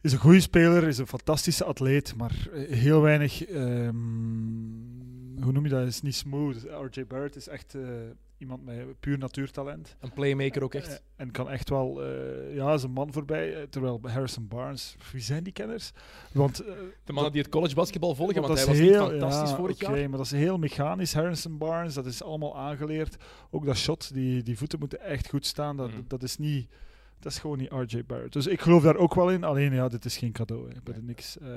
is 0.00 0.12
een 0.12 0.18
goede 0.18 0.40
speler, 0.40 0.82
is 0.88 0.98
een 0.98 1.06
fantastische 1.06 1.64
atleet, 1.64 2.14
maar 2.16 2.48
heel 2.68 3.00
weinig. 3.00 3.44
ehm, 3.44 3.94
hoe 5.42 5.52
noem 5.52 5.64
je 5.64 5.68
dat? 5.70 5.86
Is 5.86 6.02
niet 6.02 6.14
smooth. 6.14 6.56
RJ 6.62 7.06
Barrett 7.06 7.36
is 7.36 7.48
echt 7.48 7.74
eh, 7.74 7.82
iemand 8.44 8.64
met 8.64 9.00
puur 9.00 9.18
natuurtalent. 9.18 9.96
Een 10.00 10.12
playmaker 10.12 10.62
ook 10.62 10.74
echt. 10.74 10.88
Eh, 10.88 10.96
en 11.16 11.30
kan 11.30 11.50
echt 11.50 11.68
wel, 11.70 12.02
eh, 12.04 12.54
ja, 12.54 12.72
is 12.72 12.82
een 12.82 12.90
man 12.90 13.12
voorbij. 13.12 13.54
eh, 13.54 13.62
terwijl 13.70 14.00
Harrison 14.02 14.48
Barnes, 14.48 14.96
wie 15.12 15.20
zijn 15.20 15.42
die 15.44 15.52
kenners? 15.52 15.92
Want 16.32 16.56
De 17.04 17.12
mannen 17.12 17.32
die 17.32 17.42
het 17.42 17.50
college 17.50 17.74
basketbal 17.74 18.14
volgen, 18.14 18.34
want, 18.34 18.46
dat 18.46 18.56
hij 18.56 18.66
was 18.66 18.78
niet 18.78 18.90
heel- 18.90 19.08
fantastisch 19.10 19.50
ja, 19.50 19.56
vorig 19.56 19.82
oké, 19.82 19.96
jaar. 19.96 20.08
maar 20.08 20.18
dat 20.18 20.26
is 20.26 20.32
heel 20.32 20.58
mechanisch. 20.58 21.14
Harrison 21.14 21.58
Barnes, 21.58 21.94
dat 21.94 22.06
is 22.06 22.22
allemaal 22.22 22.56
aangeleerd. 22.58 23.16
Ook 23.50 23.64
dat 23.66 23.76
shot, 23.76 24.14
die, 24.14 24.42
die 24.42 24.58
voeten 24.58 24.78
moeten 24.78 25.00
echt 25.00 25.28
goed 25.28 25.46
staan. 25.46 25.76
Dat, 25.76 25.90
Mhm. 25.90 26.00
dat 26.06 26.22
is 26.22 26.36
niet... 26.36 26.68
Dat 27.18 27.32
is 27.32 27.38
gewoon 27.38 27.58
niet 27.58 27.70
RJ 27.70 28.04
Barrett. 28.06 28.32
Dus 28.32 28.46
ik 28.46 28.60
geloof 28.60 28.82
daar 28.82 28.96
ook 28.96 29.14
wel 29.14 29.30
in. 29.30 29.44
Alleen 29.44 29.72
ja, 29.74 29.88
dit 29.88 30.04
is 30.04 30.16
geen 30.16 30.32
cadeau. 30.32 30.68
Hè. 30.68 30.74
Bij 30.84 30.94
de 30.94 31.00
Knicks. 31.00 31.38
eh, 31.38 31.48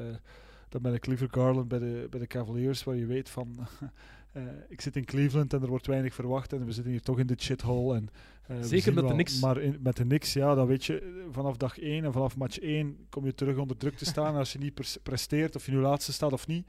dan 0.70 0.82
ben 0.82 0.94
ik 0.94 1.06
liever 1.06 1.27
Garland 1.32 1.67
bij 1.67 1.79
de, 1.79 2.08
bij 2.10 2.20
de 2.20 2.27
Cavaliers, 2.27 2.84
waar 2.84 2.96
je 2.96 3.06
weet 3.06 3.29
van... 3.29 3.56
eh, 4.31 4.43
ik 4.69 4.81
zit 4.81 4.96
in 4.96 5.05
Cleveland 5.05 5.53
en 5.53 5.62
er 5.62 5.67
wordt 5.67 5.88
weinig 5.88 6.13
verwacht. 6.13 6.53
En 6.53 6.65
we 6.65 6.72
zitten 6.72 6.91
hier 6.91 7.01
toch 7.01 7.19
in 7.19 7.27
de 7.27 7.36
shithole. 7.38 7.96
En, 7.96 8.10
eh, 8.48 8.57
Zeker 8.62 8.93
met 8.93 9.07
de 9.07 9.13
Knicks. 9.13 9.39
Maar 9.39 9.57
in- 9.62 9.77
met 9.81 9.96
de 9.98 10.03
Knicks, 10.03 10.34
ja, 10.34 10.55
dan 10.55 10.67
weet 10.67 10.86
je... 10.86 11.00
eh, 11.00 11.07
Vanaf 11.31 11.57
dag 11.57 11.77
1 11.79 12.03
en 12.05 12.12
vanaf 12.13 12.36
match 12.38 12.60
1 12.60 13.05
kom 13.10 13.25
je 13.25 13.34
terug 13.34 13.57
onder 13.57 13.77
druk 13.77 13.98
te 13.98 14.05
staan. 14.13 14.34
En 14.34 14.39
als 14.39 14.53
je 14.53 14.60
niet 14.60 14.74
pres- 14.74 14.98
presteert, 15.03 15.55
of 15.55 15.65
je 15.65 15.72
nu 15.72 15.77
laatste 15.77 16.13
staat 16.13 16.34
of 16.34 16.48
niet 16.48 16.67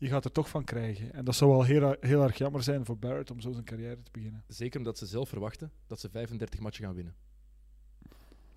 je 0.00 0.08
gaat 0.08 0.24
er 0.24 0.32
toch 0.32 0.48
van 0.48 0.64
krijgen. 0.64 1.12
En 1.12 1.24
dat 1.24 1.34
zou 1.34 1.50
wel 1.50 1.62
heel, 1.64 1.96
heel 2.00 2.22
erg 2.22 2.38
jammer 2.38 2.62
zijn 2.62 2.84
voor 2.84 2.98
Barrett 2.98 3.30
om 3.30 3.40
zo 3.40 3.52
zijn 3.52 3.64
carrière 3.64 4.02
te 4.02 4.10
beginnen. 4.12 4.44
Zeker 4.48 4.78
omdat 4.78 4.98
ze 4.98 5.06
zelf 5.06 5.28
verwachten 5.28 5.70
dat 5.86 6.00
ze 6.00 6.08
35 6.10 6.60
matchen 6.60 6.84
gaan 6.84 6.94
winnen. 6.94 7.14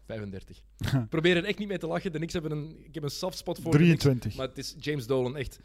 35. 0.06 0.58
Ik 1.04 1.10
probeer 1.10 1.38
er 1.38 1.44
echt 1.46 1.58
niet 1.60 1.68
mee 1.68 1.78
te 1.78 1.88
lachen. 1.88 2.12
De 2.12 2.18
Knicks 2.18 2.34
hebben 2.34 2.52
een, 2.52 2.76
ik 2.86 2.94
heb 2.94 3.04
een 3.04 3.10
soft 3.10 3.38
spot 3.38 3.60
voor 3.62 3.72
de 3.72 3.78
Knicks, 3.78 4.00
23. 4.02 4.36
maar 4.40 4.48
het 4.48 4.58
is 4.58 4.76
James 4.80 5.08
Dolan 5.08 5.38
echt. 5.38 5.60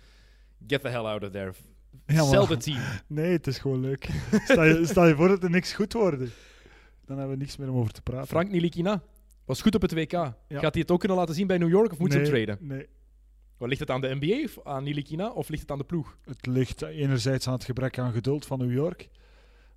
Get 0.67 0.81
the 0.81 0.89
hell 0.89 1.05
out 1.05 1.23
of 1.25 1.31
there. 1.31 1.53
The 2.07 2.57
team. 2.57 2.79
Nee, 3.07 3.33
het 3.33 3.47
is 3.47 3.59
gewoon 3.59 3.81
leuk. 3.81 4.09
stel, 4.45 4.65
je, 4.65 4.87
stel 4.87 5.07
je 5.07 5.15
voor 5.15 5.29
dat 5.29 5.43
er 5.43 5.51
niks 5.51 5.73
goed 5.73 5.93
worden. 5.93 6.31
Dan 7.05 7.19
hebben 7.19 7.37
we 7.37 7.43
niks 7.43 7.57
meer 7.57 7.71
om 7.71 7.77
over 7.77 7.93
te 7.93 8.03
praten. 8.03 8.27
Frank 8.29 8.51
Nilikina 8.51 9.03
was 9.45 9.63
goed 9.63 9.75
op 9.75 9.83
het 9.83 9.93
WK. 9.93 10.13
Ja. 10.13 10.35
Gaat 10.49 10.73
hij 10.73 10.81
het 10.83 10.91
ook 10.91 10.99
kunnen 10.99 11.19
laten 11.19 11.35
zien 11.35 11.47
bij 11.47 11.59
New 11.59 11.69
York 11.69 11.93
of 11.93 11.99
moet 11.99 12.13
ze 12.13 12.19
nee, 12.19 12.27
hem 12.31 12.45
traden? 12.45 12.67
Nee, 12.67 12.87
Wat, 13.57 13.69
ligt 13.69 13.81
het 13.81 13.91
aan 13.91 14.01
de 14.01 14.17
NBA 14.21 14.45
of 14.45 14.59
aan 14.67 14.85
Nilikina 14.85 15.31
of 15.31 15.49
ligt 15.49 15.63
het 15.63 15.71
aan 15.71 15.79
de 15.79 15.85
ploeg? 15.85 16.17
het 16.25 16.47
ligt 16.47 16.83
enerzijds 16.83 17.47
aan 17.47 17.53
het 17.55 17.65
gebrek 17.65 17.99
aan 17.99 18.13
geduld 18.13 18.47
van 18.47 18.59
New 18.59 18.73
York. 18.73 19.09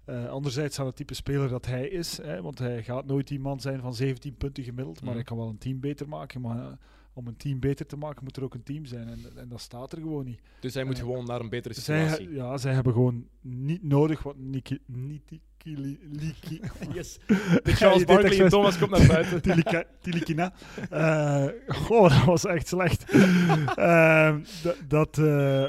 Eh, 0.05 0.29
anderzijds 0.29 0.79
aan 0.79 0.85
het 0.85 0.95
type 0.95 1.13
speler 1.13 1.49
dat 1.49 1.65
hij 1.65 1.87
is. 1.87 2.17
Hè, 2.21 2.41
want 2.41 2.59
hij 2.59 2.83
gaat 2.83 3.05
nooit 3.05 3.27
die 3.27 3.39
man 3.39 3.59
zijn 3.59 3.79
van 3.81 3.93
17 3.95 4.35
punten 4.35 4.63
gemiddeld. 4.63 4.95
Maar 4.95 5.05
Mhm. 5.05 5.15
hij 5.15 5.23
kan 5.23 5.37
wel 5.37 5.47
een 5.47 5.57
team 5.57 5.79
beter 5.79 6.07
maken. 6.07 6.41
Maar 6.41 6.57
eh, 6.57 6.71
om 7.19 7.27
een 7.27 7.37
team 7.37 7.59
beter 7.59 7.85
te 7.85 7.97
maken 7.97 8.23
moet 8.23 8.37
er 8.37 8.43
ook 8.43 8.53
een 8.53 8.63
team 8.63 8.85
zijn. 8.85 9.07
En, 9.07 9.19
en 9.35 9.47
dat 9.49 9.61
staat 9.61 9.91
er 9.91 9.97
gewoon 9.97 10.25
niet. 10.25 10.39
Dus 10.59 10.73
hij 10.73 10.83
moet 10.83 10.97
Ja. 10.97 11.03
gewoon 11.03 11.25
naar 11.25 11.39
een 11.39 11.49
betere 11.49 11.73
Zij, 11.73 12.01
situatie. 12.09 12.33
ja, 12.35 12.57
zij 12.57 12.73
hebben 12.73 12.93
gewoon 12.93 13.25
niet 13.41 13.83
nodig 13.83 14.23
wat 14.23 14.37
Niki... 14.37 14.79
Niki... 14.85 15.39
Liki... 16.11 16.59
Yes. 16.93 17.19
De 17.63 17.73
Charles 17.75 18.03
Barkley 18.05 18.39
en. 18.43 18.49
Thomas 18.49 18.77
komt 18.77 18.91
naar 18.91 19.07
buiten. 19.07 19.41
Tilika- 19.51 19.83
Tilikina. 20.01 20.53
Eh, 20.89 21.45
goh, 21.67 22.09
dat 22.09 22.23
was 22.25 22.45
echt 22.45 22.67
slecht. 22.67 23.03
Ehm, 23.75 24.39
dat, 24.63 24.75
dat, 24.87 25.17
eh, 25.17 25.67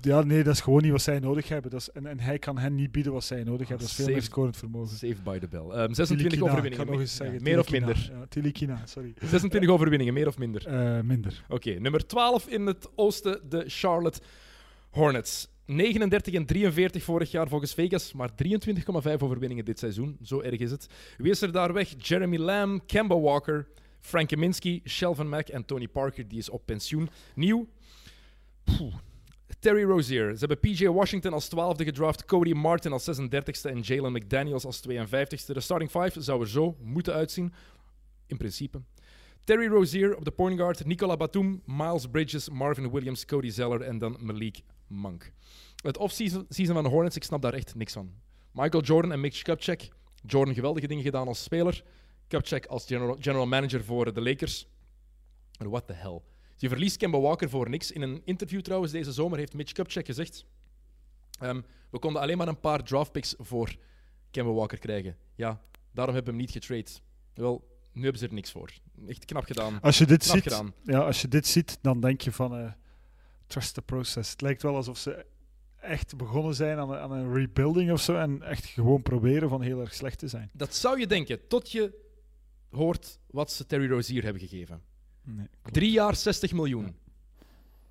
ja, 0.00 0.22
nee, 0.22 0.42
dat 0.42 0.54
is 0.54 0.60
gewoon 0.60 0.82
niet 0.82 0.90
wat 0.90 1.02
zij 1.02 1.18
nodig 1.18 1.48
hebben. 1.48 1.70
Dat 1.70 1.80
is, 1.80 1.90
en, 1.90 2.06
en 2.06 2.20
hij 2.20 2.38
kan 2.38 2.58
hen 2.58 2.74
niet 2.74 2.92
bieden 2.92 3.12
wat 3.12 3.24
zij 3.24 3.44
nodig 3.44 3.68
hebben. 3.68 3.86
Dat 3.86 3.98
is 3.98 4.04
veel 4.04 4.12
meer 4.14 4.22
scorend 4.22 4.56
vermogen. 4.56 4.96
Saved 4.96 5.22
by 5.22 5.38
the 5.38 5.48
bell. 5.48 5.60
Ehm, 5.60 5.92
26 5.92 6.16
Tilikina, 6.16 6.36
ik 6.36 6.42
overwinningen. 6.52 6.86
ga 6.86 6.92
nog 6.92 7.00
eens 7.00 7.16
Ja, 7.16 7.24
zeggen. 7.24 7.42
meer 7.42 7.58
of 7.58 7.70
minder? 7.70 8.10
Ja, 8.12 8.26
Tilikina, 8.28 8.82
sorry. 8.86 9.14
26 9.24 9.70
overwinningen, 9.70 10.14
meer 10.14 10.26
of 10.26 10.38
minder? 10.38 11.04
Minder. 11.04 11.44
Oké, 11.48 11.70
nummer 11.78 12.06
12 12.06 12.46
in 12.48 12.66
het 12.66 12.88
oosten, 12.94 13.40
de 13.48 13.64
Charlotte 13.66 14.20
Hornets. 14.90 15.48
39 15.66 16.34
en 16.34 16.46
43 16.46 17.02
vorig 17.02 17.30
jaar 17.30 17.48
volgens 17.48 17.74
Vegas, 17.74 18.12
maar 18.12 18.30
23,5 18.34 19.22
overwinningen 19.22 19.64
dit 19.64 19.78
seizoen. 19.78 20.16
Zo 20.22 20.40
erg 20.40 20.58
is 20.58 20.70
het. 20.70 20.86
Wie 21.16 21.30
is 21.30 21.42
er 21.42 21.52
daar 21.52 21.72
weg? 21.72 21.94
Jeremy 21.98 22.36
Lamb, 22.36 22.82
Kemba 22.86 23.18
Walker, 23.20 23.66
Frank 24.00 24.28
Kaminsky, 24.28 24.80
Shelvin 24.84 25.28
Mack 25.28 25.48
en 25.48 25.64
Tony 25.64 25.88
Parker, 25.88 26.28
die 26.28 26.38
is 26.38 26.50
op 26.50 26.62
pensioen. 26.66 27.08
Nieuw. 27.34 27.66
Poeh. 28.64 28.94
Terry 29.58 29.82
Rozier. 29.82 30.32
Ze 30.36 30.38
hebben 30.38 30.60
PJ 30.60 30.86
Washington 30.86 31.32
als 31.32 31.48
12e 31.54 31.84
gedraft, 31.84 32.24
Cody 32.24 32.52
Martin 32.52 32.92
als 32.92 33.20
36e 33.20 33.62
en 33.62 33.80
Jalen 33.80 34.12
McDaniels 34.12 34.64
als 34.64 34.82
52e. 34.88 35.46
De 35.46 35.60
starting 35.60 35.90
five 35.90 36.22
zou 36.22 36.40
er 36.40 36.48
zo 36.48 36.76
moeten 36.80 37.14
uitzien, 37.14 37.52
in 38.26 38.36
principe. 38.36 38.80
Terry 39.44 39.66
Rozier 39.66 40.16
op 40.16 40.24
de 40.24 40.30
point 40.30 40.58
guard, 40.58 40.84
Nicola 40.84 41.16
Batum, 41.16 41.62
Miles 41.64 42.06
Bridges, 42.06 42.48
Marvin 42.48 42.90
Williams, 42.90 43.24
Cody 43.24 43.50
Zeller 43.50 43.80
en 43.80 43.98
dan 43.98 44.16
Malik 44.20 44.60
Monk. 44.86 45.32
Het 45.82 45.96
off-season 45.96 46.46
season 46.48 46.74
van 46.74 46.84
de 46.84 46.90
Hornets, 46.90 47.16
ik 47.16 47.24
snap 47.24 47.42
daar 47.42 47.54
echt 47.54 47.74
niks 47.74 47.92
van. 47.92 48.12
Michael 48.52 48.82
Jordan 48.82 49.12
en 49.12 49.20
Mitch 49.20 49.42
Kupchak. 49.42 49.80
Jordan 50.26 50.54
geweldige 50.54 50.86
dingen 50.86 51.04
gedaan 51.04 51.28
als 51.28 51.42
speler. 51.42 51.84
Kupchak 52.26 52.66
als 52.66 52.86
general, 53.18 53.46
manager 53.46 53.84
voor 53.84 54.12
de 54.12 54.20
Lakers. 54.20 54.68
What 55.58 55.86
the 55.86 55.92
hell. 55.92 56.20
Je 56.60 56.68
verliest 56.68 56.96
Kemba 56.96 57.20
Walker 57.20 57.48
voor 57.50 57.70
niks. 57.70 57.90
In 57.92 58.02
een 58.02 58.22
interview 58.24 58.60
trouwens 58.60 58.92
deze 58.92 59.12
zomer 59.12 59.38
heeft 59.38 59.54
Mitch 59.54 59.72
Kupchak 59.72 60.06
gezegd... 60.06 60.44
ehm, 61.40 61.60
we 61.90 61.98
konden 61.98 62.22
alleen 62.22 62.36
maar 62.38 62.48
een 62.48 62.60
paar 62.60 62.82
draftpicks 62.84 63.34
voor 63.38 63.76
Kemba 64.30 64.52
Walker 64.52 64.78
krijgen. 64.78 65.16
Ja, 65.34 65.60
daarom 65.92 66.14
hebben 66.14 66.34
we 66.34 66.38
hem 66.40 66.48
niet 66.48 66.64
getrade. 66.64 66.90
Wel, 67.34 67.68
nu 67.92 68.02
hebben 68.02 68.20
ze 68.20 68.26
er 68.26 68.32
niks 68.34 68.50
voor. 68.50 68.70
Echt 69.08 69.24
knap 69.24 69.44
gedaan. 69.44 69.80
Als 69.80 69.98
je 69.98 70.06
dit 70.06 70.22
Knap 70.22 70.34
ziet, 70.34 70.42
gedaan. 70.42 70.74
ja, 70.84 70.98
als 70.98 71.20
je 71.20 71.28
dit 71.28 71.46
ziet, 71.46 71.78
dan 71.82 72.00
denk 72.00 72.20
je 72.20 72.32
van 72.32 72.56
eh, 72.56 72.72
trust 73.46 73.74
the 73.74 73.82
process. 73.82 74.30
Het 74.30 74.40
lijkt 74.40 74.62
wel 74.62 74.76
alsof 74.76 74.98
ze 74.98 75.26
echt 75.80 76.16
begonnen 76.16 76.54
zijn 76.54 76.78
aan, 76.78 76.90
een- 76.90 76.98
aan 76.98 77.10
een 77.12 77.32
rebuilding 77.34 77.92
of 77.92 78.00
zo 78.00 78.16
en 78.16 78.42
echt 78.42 78.64
gewoon 78.64 79.02
proberen 79.02 79.48
van 79.48 79.62
heel 79.62 79.80
erg 79.80 79.94
slecht 79.94 80.18
te 80.18 80.28
zijn. 80.28 80.50
Dat 80.52 80.74
zou 80.74 80.98
je 81.00 81.06
denken, 81.06 81.46
tot 81.48 81.70
je 81.72 82.06
hoort 82.70 83.18
wat 83.26 83.52
ze 83.52 83.66
Terry 83.66 83.88
Rozier 83.90 84.22
hebben 84.22 84.42
gegeven. 84.48 84.82
Nee. 85.36 85.46
Drie 85.72 85.90
jaar 85.90 86.16
60 86.16 86.52
miljoen. 86.52 86.94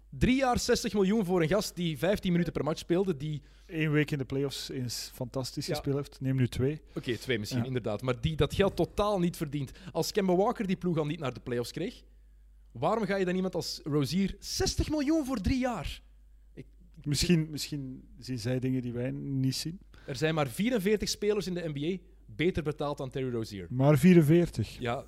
Drie 0.09 0.35
jaar 0.35 0.59
60 0.59 0.93
miljoen 0.93 1.25
voor 1.25 1.41
een 1.41 1.47
gast 1.47 1.75
die 1.75 1.97
15 1.97 2.31
minuten 2.31 2.53
per 2.53 2.63
match 2.63 2.79
speelde. 2.79 3.17
Die, 3.17 3.41
Eén 3.65 3.91
week 3.91 4.11
in 4.11 4.17
de 4.17 4.25
playoffs 4.25 4.69
eens 4.69 5.11
fantastisch 5.13 5.65
Ja. 5.65 5.73
gespeeld 5.73 5.95
heeft. 5.95 6.21
Neem 6.21 6.35
nu 6.35 6.47
twee. 6.47 6.81
oké, 6.95 7.17
twee 7.17 7.39
misschien 7.39 7.59
Ja. 7.61 7.65
inderdaad, 7.67 8.01
maar 8.01 8.21
die 8.21 8.35
dat 8.35 8.53
geld 8.53 8.75
totaal 8.75 9.19
niet 9.19 9.37
verdient. 9.37 9.71
Als 9.91 10.11
Kemba 10.11 10.35
Walker 10.35 10.67
die 10.67 10.75
ploeg 10.75 10.97
al 10.97 11.05
niet 11.05 11.19
naar 11.19 11.33
de 11.33 11.39
playoffs 11.39 11.71
kreeg, 11.71 12.03
waarom 12.71 13.05
ga 13.05 13.15
je 13.15 13.25
dan 13.25 13.35
iemand 13.35 13.55
als 13.55 13.81
Rozier 13.83 14.35
60 14.39 14.89
miljoen 14.89 15.25
voor 15.25 15.41
drie 15.41 15.59
jaar? 15.59 16.01
Misschien, 17.03 17.47
misschien 17.51 18.07
zien 18.19 18.39
zij 18.39 18.59
dingen 18.59 18.81
die 18.81 18.91
wij 18.93 19.11
niet 19.11 19.55
zien. 19.55 19.79
Er 20.05 20.15
zijn 20.15 20.35
maar 20.35 20.47
44 20.47 21.09
spelers 21.09 21.47
in 21.47 21.53
de 21.53 21.71
NBA 21.73 21.97
beter 22.25 22.63
betaald 22.63 22.97
dan 22.97 23.09
Terry 23.09 23.31
Rozier. 23.33 23.67
Maar 23.69 23.97
44. 23.97 24.79
Ja, 24.79 25.05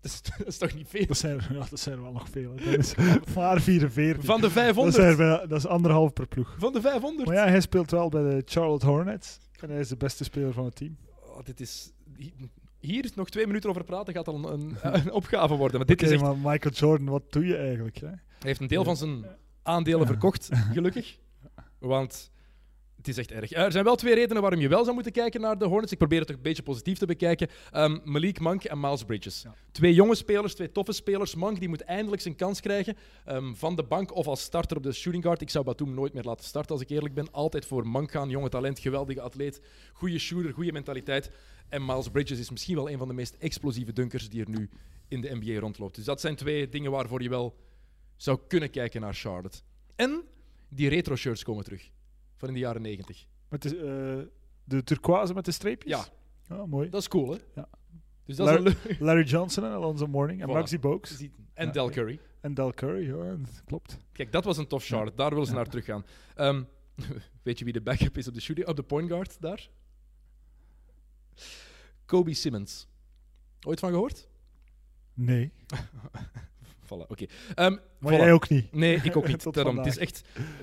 dat 0.00 0.10
is, 0.12 0.22
dat 0.38 0.46
is 0.46 0.58
toch 0.58 0.74
niet 0.74 0.88
veel? 0.88 1.06
Dat 1.06 1.16
zijn, 1.16 1.38
er- 1.38 1.52
ja, 1.58 1.66
dat 1.70 1.80
zijn 1.80 2.02
wel 2.02 2.12
nog 2.12 2.28
veel. 2.30 2.52
hè. 2.56 2.64
Dat 2.70 2.78
is 2.78 2.94
maar 3.34 3.60
44. 3.60 4.24
Van 4.24 4.36
de 4.36 4.42
dat, 4.42 4.52
500. 4.52 4.96
zijn 4.96 5.08
er 5.10 5.16
bijna- 5.16 5.46
dat 5.46 5.58
is 5.58 5.66
anderhalf 5.66 6.12
per 6.12 6.26
ploeg. 6.26 6.54
Van 6.58 6.72
de 6.72 6.80
500. 6.80 7.28
Maar 7.28 7.36
ja, 7.36 7.46
hij 7.48 7.60
speelt 7.60 7.90
wel 7.90 8.08
bij 8.08 8.22
de 8.22 8.42
Charlotte 8.44 8.86
Hornets. 8.86 9.38
En 9.60 9.70
hij 9.70 9.78
is 9.80 9.88
de 9.88 9.96
beste 9.96 10.24
speler 10.24 10.52
van 10.52 10.64
het 10.64 10.74
team. 10.76 10.96
Oh, 11.26 11.38
dit 11.44 11.60
is... 11.60 11.92
Hier 12.78 13.10
nog 13.14 13.28
twee 13.30 13.46
minuten 13.46 13.70
over 13.70 13.84
praten 13.84 14.14
gaat 14.14 14.28
al 14.28 14.34
een, 14.34 14.52
een, 14.52 14.76
een 14.82 15.12
opgave 15.12 15.54
worden. 15.54 15.76
Maar 15.76 15.86
dit 15.86 16.02
is 16.02 16.10
echt, 16.10 16.22
maar 16.22 16.36
Michael 16.36 16.74
Jordan, 16.74 17.06
wat 17.08 17.32
doe 17.32 17.46
je 17.46 17.56
eigenlijk? 17.56 17.96
Hè? 17.96 18.06
hij 18.06 18.18
heeft 18.38 18.60
een 18.60 18.66
deel 18.66 18.84
van 18.84 18.96
zijn 18.96 19.24
aandelen 19.62 20.06
verkocht, 20.06 20.48
gelukkig. 20.72 21.16
Want 21.78 22.30
het 23.08 23.18
is 23.18 23.26
echt 23.26 23.40
erg. 23.40 23.52
Er 23.52 23.72
zijn 23.72 23.84
wel 23.84 23.96
twee 23.96 24.14
redenen 24.14 24.42
waarom 24.42 24.60
je 24.60 24.68
wel 24.68 24.82
zou 24.82 24.94
moeten 24.94 25.12
kijken 25.12 25.40
naar 25.40 25.58
de 25.58 25.64
Hornets. 25.64 25.92
Ik 25.92 25.98
probeer 25.98 26.18
het 26.18 26.26
toch 26.26 26.36
een 26.36 26.42
beetje 26.42 26.62
positief 26.62 26.98
te 26.98 27.06
bekijken. 27.06 27.48
Ehm, 27.70 27.98
Malik 28.04 28.40
Monk 28.40 28.64
en 28.64 28.80
Miles 28.80 29.04
Bridges. 29.04 29.42
Ja. 29.42 29.54
Twee 29.72 29.94
jonge 29.94 30.14
spelers, 30.14 30.54
twee 30.54 30.72
toffe 30.72 30.92
spelers. 30.92 31.34
Monk 31.34 31.58
die 31.58 31.68
moet 31.68 31.80
eindelijk 31.80 32.22
zijn 32.22 32.36
kans 32.36 32.60
krijgen 32.60 32.96
ehm, 33.24 33.54
van 33.54 33.76
de 33.76 33.82
bank 33.82 34.14
of 34.14 34.26
als 34.26 34.42
starter 34.42 34.76
op 34.76 34.82
de 34.82 34.92
shooting 34.92 35.24
guard. 35.24 35.40
Ik 35.40 35.50
zou 35.50 35.64
Batum 35.64 35.94
nooit 35.94 36.12
meer 36.12 36.24
laten 36.24 36.44
starten 36.44 36.72
als 36.72 36.82
ik 36.82 36.88
eerlijk 36.88 37.14
ben. 37.14 37.32
Altijd 37.32 37.66
voor 37.66 37.86
Monk 37.86 38.10
gaan. 38.10 38.30
Jonge 38.30 38.48
talent, 38.48 38.78
geweldige 38.78 39.20
atleet, 39.20 39.60
goede 39.92 40.18
shooter, 40.18 40.52
goede 40.52 40.72
mentaliteit. 40.72 41.30
En 41.68 41.84
Miles 41.84 42.08
Bridges 42.08 42.38
is 42.38 42.50
misschien 42.50 42.74
wel 42.74 42.90
een 42.90 42.98
van 42.98 43.08
de 43.08 43.14
meest 43.14 43.36
explosieve 43.38 43.92
dunkers 43.92 44.28
die 44.28 44.40
er 44.40 44.50
nu 44.50 44.68
in 45.08 45.20
de 45.20 45.34
NBA 45.40 45.60
rondloopt. 45.60 45.94
Dus 45.94 46.04
dat 46.04 46.20
zijn 46.20 46.36
twee 46.36 46.68
dingen 46.68 46.90
waarvoor 46.90 47.22
je 47.22 47.28
wel 47.28 47.56
zou 48.16 48.38
kunnen 48.48 48.70
kijken 48.70 49.00
naar 49.00 49.14
Charlotte. 49.14 49.58
En 49.96 50.22
die 50.68 50.88
retro 50.88 51.16
shirts 51.16 51.42
komen 51.42 51.64
terug. 51.64 51.90
Van 52.38 52.48
in 52.48 52.54
de 52.54 52.60
jaren 52.60 52.82
90. 52.82 53.26
Met 53.48 53.62
de, 53.62 53.68
eh, 53.76 54.26
de 54.64 54.82
turquoise 54.84 55.34
met 55.34 55.44
de 55.44 55.50
streepjes? 55.50 55.92
Ja. 56.48 56.56
Ah, 56.56 56.64
mooi. 56.68 56.88
Dat 56.88 57.00
is 57.00 57.08
cool, 57.08 57.30
hè? 57.30 57.38
Ja. 57.54 57.68
Dus 58.24 58.36
dat 58.36 58.48
is 58.48 58.54
een 58.54 58.62
leuk... 58.62 58.96
Larry 59.00 59.24
Johnson 59.24 59.64
en 59.64 59.70
Alonzo 59.70 60.06
Mourning 60.06 60.42
en 60.42 60.48
Voilà. 60.48 60.52
Maxi 60.52 60.78
Bogues. 60.78 61.20
En 61.54 61.66
Ja, 61.66 61.72
Del. 61.72 61.90
Curry. 61.90 62.20
En 62.40 62.54
Del 62.54 62.72
Curry, 62.74 63.06
ja, 63.06 63.36
dat 63.36 63.62
klopt. 63.64 63.98
Kijk, 64.12 64.32
dat 64.32 64.44
was 64.44 64.56
een 64.56 64.66
tof 64.66 64.84
Charlotte. 64.84 65.16
Daar 65.16 65.30
willen 65.30 65.46
ze 65.46 65.54
naar 65.54 65.68
teruggaan. 65.68 66.04
Ehm, 66.34 66.62
weet 67.42 67.58
je 67.58 67.64
wie 67.64 67.72
de 67.72 67.80
backup 67.80 68.16
is 68.16 68.28
op 68.28 68.34
de, 68.34 68.40
shooting, 68.40 68.68
op 68.68 68.76
de 68.76 68.82
point 68.82 69.08
guard 69.10 69.40
daar? 69.40 69.68
Kobe 72.06 72.34
Simmons. 72.34 72.88
Ooit 73.66 73.80
van 73.80 73.90
gehoord? 73.90 74.28
Nee. 75.14 75.52
Voilà, 76.94 77.06
oké. 77.08 77.24
Ehm, 77.54 77.76
Maar 77.98 78.12
voilà. 78.12 78.16
jij 78.16 78.32
ook 78.32 78.48
niet. 78.48 78.72
Nee, 78.72 79.00
ik 79.02 79.16
ook 79.16 79.26
niet. 79.28 79.42
Tot 79.42 79.54
Daarom. 79.54 79.76
Het 79.76 79.86
is 79.86 79.98
echt... 79.98 80.22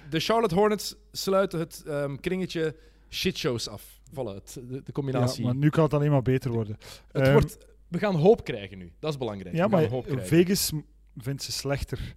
De 0.10 0.20
Charlotte 0.20 0.56
Hornets 0.56 0.96
sluiten 1.12 1.60
het 1.60 1.84
ehm, 1.88 2.16
kringetje 2.16 2.76
shitshows 3.10 3.68
af. 3.68 4.00
Voilà, 4.12 4.34
het, 4.36 4.54
de, 4.54 4.68
de 4.68 4.82
Ja, 4.86 4.92
combinatie. 4.94 5.46
maar 5.46 5.56
nu 5.56 5.70
kan 5.70 5.84
het 5.84 5.94
alleen 5.94 6.12
maar 6.12 6.22
beter 6.22 6.52
worden. 6.52 6.76
het 7.12 7.22
Ehm, 7.24 7.32
wordt, 7.32 7.58
we 7.88 7.98
gaan 7.98 8.16
hoop 8.16 8.44
krijgen 8.44 8.78
nu. 8.78 8.92
Dat 9.00 9.12
is 9.12 9.18
belangrijk. 9.18 9.56
Ja, 9.56 9.64
we 9.66 9.72
gaan 9.72 9.82
maar 9.82 9.90
hoop 9.90 10.04
krijgen. 10.06 10.28
Vegas 10.28 10.72
vindt 11.18 11.44
ze 11.44 11.52
slechter 11.52 12.14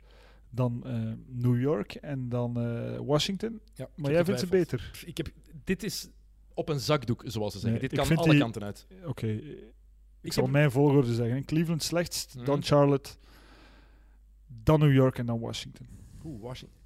dan 0.51 0.83
eh, 0.87 0.95
New 1.27 1.61
York 1.61 1.95
en 1.95 2.29
dan 2.29 2.61
eh, 2.61 2.99
Washington. 3.07 3.61
Ja, 3.75 3.89
Maar 3.97 4.11
jij 4.13 4.25
vindt 4.25 4.41
ze 4.41 4.47
beter. 4.47 4.91
Ik 5.07 5.17
heb, 5.17 5.29
dit 5.65 5.83
is 5.83 6.09
op 6.55 6.69
een 6.69 6.81
zakdoek, 6.81 7.23
zoals 7.27 7.53
ze 7.53 7.59
zeggen. 7.59 7.81
Nee, 7.81 7.89
dit 7.89 7.99
kan 8.09 8.17
alle 8.17 8.31
die- 8.31 8.41
kanten 8.41 8.65
uit. 8.65 8.87
Oké, 9.05 9.27
ik, 9.27 9.73
Ik 10.21 10.33
zal 10.33 10.43
heb- 10.43 10.53
mijn 10.53 10.71
volgorde 10.71 11.15
zeggen. 11.15 11.45
Cleveland 11.45 11.83
slechtst, 11.83 12.35
Mhm. 12.37 12.45
dan 12.45 12.63
Charlotte, 12.63 13.11
dan 14.49 14.81
New 14.81 14.93
York 14.95 15.19
en 15.19 15.27
dan 15.27 15.41
Washington. 15.41 15.87
Oeh, 16.25 16.43
Washington. 16.43 16.77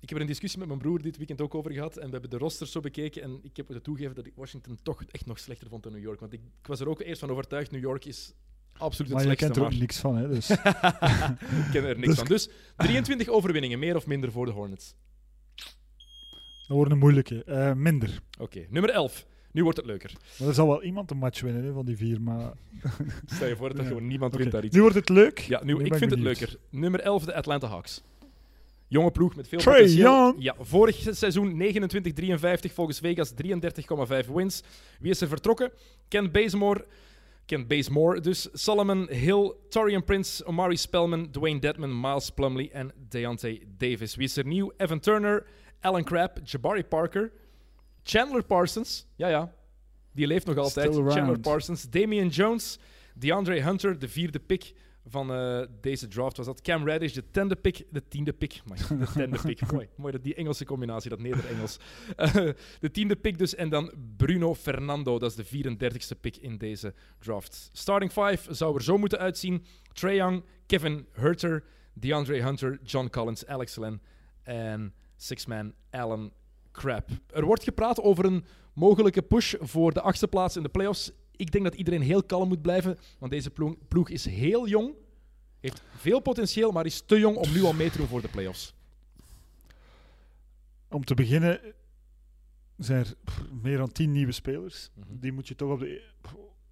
Ik 0.00 0.08
heb 0.08 0.16
er 0.18 0.24
een 0.24 0.30
discussie 0.30 0.58
met 0.58 0.68
mijn 0.68 0.80
broer 0.80 1.02
dit 1.02 1.16
weekend 1.16 1.40
ook 1.40 1.54
over 1.54 1.72
gehad. 1.72 1.96
En 1.96 2.04
we 2.06 2.12
hebben 2.12 2.30
de 2.30 2.38
rosters 2.38 2.72
zo 2.72 2.80
bekeken. 2.80 3.22
En 3.22 3.38
ik 3.42 3.56
heb 3.56 3.66
moeten 3.68 3.82
toegeven 3.84 4.14
dat 4.14 4.26
ik 4.26 4.32
Washington 4.36 4.78
toch 4.82 5.04
echt 5.04 5.26
nog 5.26 5.38
slechter 5.38 5.68
vond 5.68 5.82
dan 5.82 5.92
New 5.92 6.02
York. 6.02 6.20
Want 6.20 6.32
ik, 6.32 6.40
ik 6.60 6.66
was 6.66 6.80
er 6.80 6.88
ook 6.88 7.00
eerst 7.00 7.20
van 7.20 7.30
overtuigd: 7.30 7.70
New 7.70 7.80
York 7.80 8.04
is 8.04 8.34
absoluut 8.76 9.12
Maar 9.12 9.20
het 9.20 9.30
je 9.30 9.36
slechtste. 9.36 9.44
kent 9.46 9.56
er 9.56 9.62
ook 9.62 9.70
maar 9.70 9.80
niks 9.80 9.98
van, 9.98 10.16
hè? 10.16 10.28
Dus. 10.28 10.50
ik 11.66 11.70
ken 11.72 11.84
er 11.84 11.98
niks 11.98 12.06
Dus- 12.08 12.16
van. 12.18 12.26
Dus 12.26 12.48
23 12.76 13.28
overwinningen, 13.28 13.78
meer 13.78 13.96
of 13.96 14.06
minder 14.06 14.32
voor 14.32 14.46
de 14.46 14.52
Hornets. 14.52 14.94
dat 16.66 16.76
wordt 16.76 16.90
een 16.92 16.98
moeilijke. 16.98 17.44
Eh, 17.44 17.72
minder. 17.72 18.20
Oké, 18.38 18.66
nummer 18.70 18.90
11. 18.90 19.26
Nu 19.52 19.62
wordt 19.62 19.76
het 19.78 19.86
leuker. 19.86 20.12
Maar 20.38 20.48
er 20.48 20.54
zal 20.54 20.66
wel 20.66 20.82
iemand 20.82 21.10
een 21.10 21.16
match 21.16 21.40
winnen 21.40 21.64
hè, 21.64 21.72
van 21.72 21.84
die 21.86 21.96
vier. 21.96 22.20
Maar... 22.20 22.52
Stel 23.34 23.48
je 23.48 23.56
voor 23.56 23.68
dat 23.68 23.76
er 23.76 23.82
Ja. 23.82 23.88
gewoon 23.88 24.06
niemand 24.06 24.32
Oké, 24.32 24.40
wint 24.42 24.52
daar 24.54 24.64
iets. 24.64 24.74
Nu 24.74 24.80
wordt 24.80 24.96
het 24.96 25.08
leuk. 25.08 25.38
Ja, 25.38 25.60
nu, 25.64 25.84
ik 25.84 25.94
vind 25.94 26.10
het 26.10 26.20
leuker. 26.20 26.56
Nummer 26.70 27.00
11, 27.00 27.24
de 27.24 27.34
Atlanta 27.34 27.66
Hawks. 27.68 28.02
Jonge 28.88 29.10
ploeg 29.10 29.36
met 29.36 29.48
veel 29.48 29.58
Trae 29.58 29.74
potentieel. 29.76 30.12
Young. 30.12 30.34
Ja, 30.38 30.54
vorig 30.60 31.06
seizoen 31.10 31.62
29-53, 31.62 32.72
volgens 32.72 32.98
Vegas 33.00 33.32
33,5 34.24 34.28
wins. 34.34 34.62
Wie 35.00 35.10
is 35.10 35.20
er 35.20 35.28
vertrokken? 35.28 35.70
Ken 36.08 36.30
Bazemore, 36.30 36.84
Ken 37.46 37.66
Bazemore 37.66 38.20
dus, 38.20 38.48
Solomon 38.52 39.06
Hill, 39.10 39.52
Torian 39.68 40.04
Prince, 40.04 40.44
Omari 40.46 40.76
Spellman, 40.76 41.30
Dwayne 41.30 41.58
Dedman, 41.60 42.00
Miles 42.00 42.30
Plumley 42.30 42.70
en 42.72 42.92
Deontay 43.08 43.62
Davis. 43.78 44.14
Wie 44.16 44.24
is 44.26 44.36
er 44.36 44.46
nieuw? 44.46 44.72
Evan 44.76 45.00
Turner, 45.00 45.46
Alan 45.80 46.04
Crabb, 46.04 46.38
Jabari 46.44 46.84
Parker, 46.84 47.32
Chandler 48.02 48.42
Parsons, 48.42 49.06
ja 49.16 49.28
ja, 49.28 49.54
die 50.12 50.26
leeft 50.26 50.46
nog 50.46 50.56
altijd. 50.56 50.94
Chandler 50.94 51.40
Parsons, 51.40 51.90
Damian 51.90 52.28
Jones, 52.28 52.78
DeAndre 53.14 53.62
Hunter, 53.62 53.98
de 53.98 54.08
vierde 54.08 54.40
pick 54.40 54.74
van 55.06 55.32
eh, 55.32 55.62
deze 55.80 56.08
draft 56.08 56.36
was 56.36 56.46
dat. 56.46 56.60
Cam 56.60 56.84
Reddish, 56.84 57.12
de 57.12 57.30
tiende 57.30 57.56
pick, 57.56 57.84
de 57.90 58.08
tiende 58.08 58.32
pick, 58.32 58.60
de 58.88 59.06
tiende 59.14 59.38
pick, 59.42 59.60
mooi, 59.72 59.88
mooi 59.94 60.12
dat 60.12 60.22
die 60.22 60.34
Engelse 60.34 60.64
combinatie, 60.64 61.10
dat 61.10 61.18
Neder-Engels. 61.18 61.78
Eh, 62.16 62.34
de 62.80 62.90
tiende 62.92 63.16
pick 63.16 63.38
dus 63.38 63.54
en 63.54 63.68
dan 63.68 63.92
Bruno 64.16 64.54
Fernando, 64.54 65.18
dat 65.18 65.38
is 65.38 65.48
de 65.48 65.74
34ste 65.74 66.20
pick 66.20 66.36
in 66.36 66.58
deze 66.58 66.94
draft. 67.18 67.70
Starting 67.72 68.12
five 68.12 68.54
zou 68.54 68.74
er 68.74 68.82
zo 68.82 68.98
moeten 68.98 69.18
uitzien: 69.18 69.64
Trae 69.92 70.14
Young, 70.14 70.44
Kevin 70.66 71.06
Herter, 71.12 71.64
DeAndre 71.92 72.42
Hunter, 72.42 72.78
John 72.82 73.08
Collins, 73.10 73.46
Alex 73.46 73.76
Len 73.76 74.02
en 74.42 74.94
six-man 75.16 75.74
Alan 75.90 76.32
Crab. 76.72 77.08
Er 77.26 77.44
wordt 77.44 77.64
gepraat 77.64 78.00
over 78.00 78.24
een 78.24 78.44
mogelijke 78.72 79.22
push 79.22 79.54
voor 79.60 79.92
de 79.92 80.00
achtste 80.00 80.28
plaats 80.28 80.56
in 80.56 80.62
de 80.62 80.68
playoffs. 80.68 81.12
Ik 81.36 81.50
denk 81.52 81.64
dat 81.64 81.74
iedereen 81.74 82.02
heel 82.02 82.22
kalm 82.22 82.48
moet 82.48 82.62
blijven, 82.62 82.98
want 83.18 83.32
deze 83.32 83.50
ploeg, 83.50 83.74
ploeg 83.88 84.08
is 84.08 84.24
heel 84.24 84.68
jong, 84.68 84.94
heeft 85.60 85.82
veel 85.96 86.20
potentieel, 86.20 86.70
maar 86.70 86.86
is 86.86 87.00
te 87.00 87.18
jong 87.18 87.36
om 87.36 87.52
nu 87.52 87.62
al 87.62 87.72
mee 87.72 87.90
te 87.90 87.96
doen 87.96 88.06
voor 88.06 88.20
de 88.20 88.28
playoffs. 88.28 88.74
Om 90.88 91.04
te 91.04 91.14
beginnen 91.14 91.60
zijn 92.76 93.04
er 93.04 93.16
meer 93.62 93.76
dan 93.76 93.92
tien 93.92 94.12
nieuwe 94.12 94.32
spelers. 94.32 94.90
Mhm. 94.94 95.06
Die 95.20 95.32
moet 95.32 95.48
je 95.48 95.54
toch 95.54 95.70
op, 95.70 95.78
de, 95.78 96.02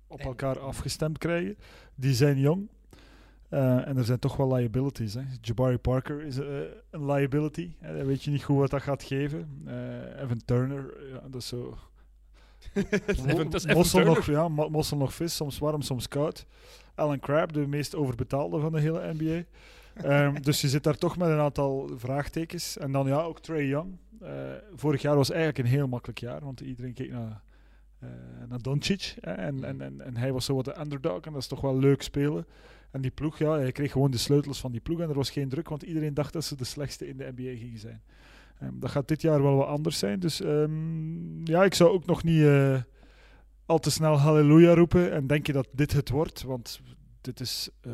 op 0.06 0.20
elkaar 0.20 0.58
afgestemd 0.58 1.18
krijgen. 1.18 1.58
Die 1.94 2.14
zijn 2.14 2.38
jong. 2.38 2.68
Eh, 3.48 3.88
en 3.88 3.96
er 3.96 4.04
zijn 4.04 4.18
toch 4.18 4.36
wel 4.36 4.54
liabilities. 4.54 5.14
Hè. 5.14 5.20
Jabari 5.40 5.78
Parker 5.78 6.22
is 6.22 6.38
eh, 6.38 6.46
een 6.90 7.06
liability. 7.06 7.72
Dan 7.80 8.06
weet 8.06 8.22
je 8.22 8.30
niet 8.30 8.44
goed 8.44 8.56
wat 8.56 8.70
dat 8.70 8.82
gaat 8.82 9.02
geven. 9.02 9.62
Eh, 9.66 10.22
Evan 10.22 10.40
Turner, 10.44 10.94
ja, 11.12 11.20
dat 11.28 11.40
is 11.40 11.46
zo. 11.46 11.76
Dat 13.48 13.54
is 13.54 13.66
mossel, 13.66 14.04
nog, 14.04 14.26
ja, 14.26 14.48
mossel 14.48 14.96
nog 14.96 15.14
vis, 15.14 15.36
soms 15.36 15.58
warm, 15.58 15.82
soms 15.82 16.08
koud. 16.08 16.46
Alan 16.94 17.20
Crabb, 17.20 17.52
de 17.52 17.66
meest 17.66 17.94
overbetaalde 17.94 18.58
van 18.60 18.72
de 18.72 18.80
hele 18.80 19.12
NBA. 19.12 19.44
Ehm, 19.94 20.40
dus 20.42 20.60
je 20.60 20.68
zit 20.68 20.82
daar 20.82 20.96
toch 20.96 21.16
met 21.16 21.28
een 21.28 21.38
aantal 21.38 21.90
vraagtekens. 21.96 22.78
En 22.78 22.92
dan 22.92 23.06
ja, 23.06 23.20
ook 23.20 23.40
Trey 23.40 23.66
Young. 23.66 23.98
Vorig 24.74 25.02
jaar 25.02 25.16
was 25.16 25.30
eigenlijk 25.30 25.58
een 25.58 25.74
heel 25.74 25.88
makkelijk 25.88 26.18
jaar, 26.18 26.44
want 26.44 26.60
iedereen 26.60 26.92
keek 26.92 27.10
naar, 27.10 27.42
naar 28.48 28.62
Doncic. 28.62 29.14
Hè, 29.20 29.32
en, 29.32 29.64
en, 29.64 29.80
en, 29.80 30.00
en 30.00 30.16
hij 30.16 30.32
was 30.32 30.44
zo 30.44 30.54
wat 30.54 30.64
de 30.64 30.80
underdog 30.80 31.20
en 31.20 31.32
dat 31.32 31.42
is 31.42 31.48
toch 31.48 31.60
wel 31.60 31.78
leuk 31.78 32.02
spelen. 32.02 32.46
En 32.90 33.00
die 33.00 33.10
ploeg, 33.10 33.38
ja, 33.38 33.58
hij 33.58 33.72
kreeg 33.72 33.92
gewoon 33.92 34.10
de 34.10 34.18
sleutels 34.18 34.60
van 34.60 34.72
die 34.72 34.80
ploeg 34.80 35.00
en 35.00 35.08
er 35.08 35.14
was 35.14 35.30
geen 35.30 35.48
druk, 35.48 35.68
want 35.68 35.82
iedereen 35.82 36.14
dacht 36.14 36.32
dat 36.32 36.44
ze 36.44 36.56
de 36.56 36.64
slechtste 36.64 37.08
in 37.08 37.16
de 37.16 37.32
NBA 37.36 37.56
gingen 37.56 37.78
zijn. 37.78 38.02
Ehm, 38.58 38.78
dat 38.78 38.90
gaat 38.90 39.08
dit 39.08 39.22
jaar 39.22 39.42
wel 39.42 39.56
wat 39.56 39.66
anders 39.66 39.98
zijn. 39.98 40.20
Dus 40.20 40.40
ehm, 40.40 41.46
ja, 41.46 41.64
ik 41.64 41.74
zou 41.74 41.90
ook 41.90 42.06
nog 42.06 42.22
niet 42.22 42.42
eh, 42.42 42.82
al 43.66 43.78
te 43.78 43.90
snel 43.90 44.18
halleluja 44.18 44.74
roepen 44.74 45.12
en 45.12 45.26
denken 45.26 45.54
dat 45.54 45.68
dit 45.72 45.92
het 45.92 46.08
wordt, 46.08 46.42
want 46.42 46.80
dit 47.20 47.40
is 47.40 47.68
eh, 47.80 47.92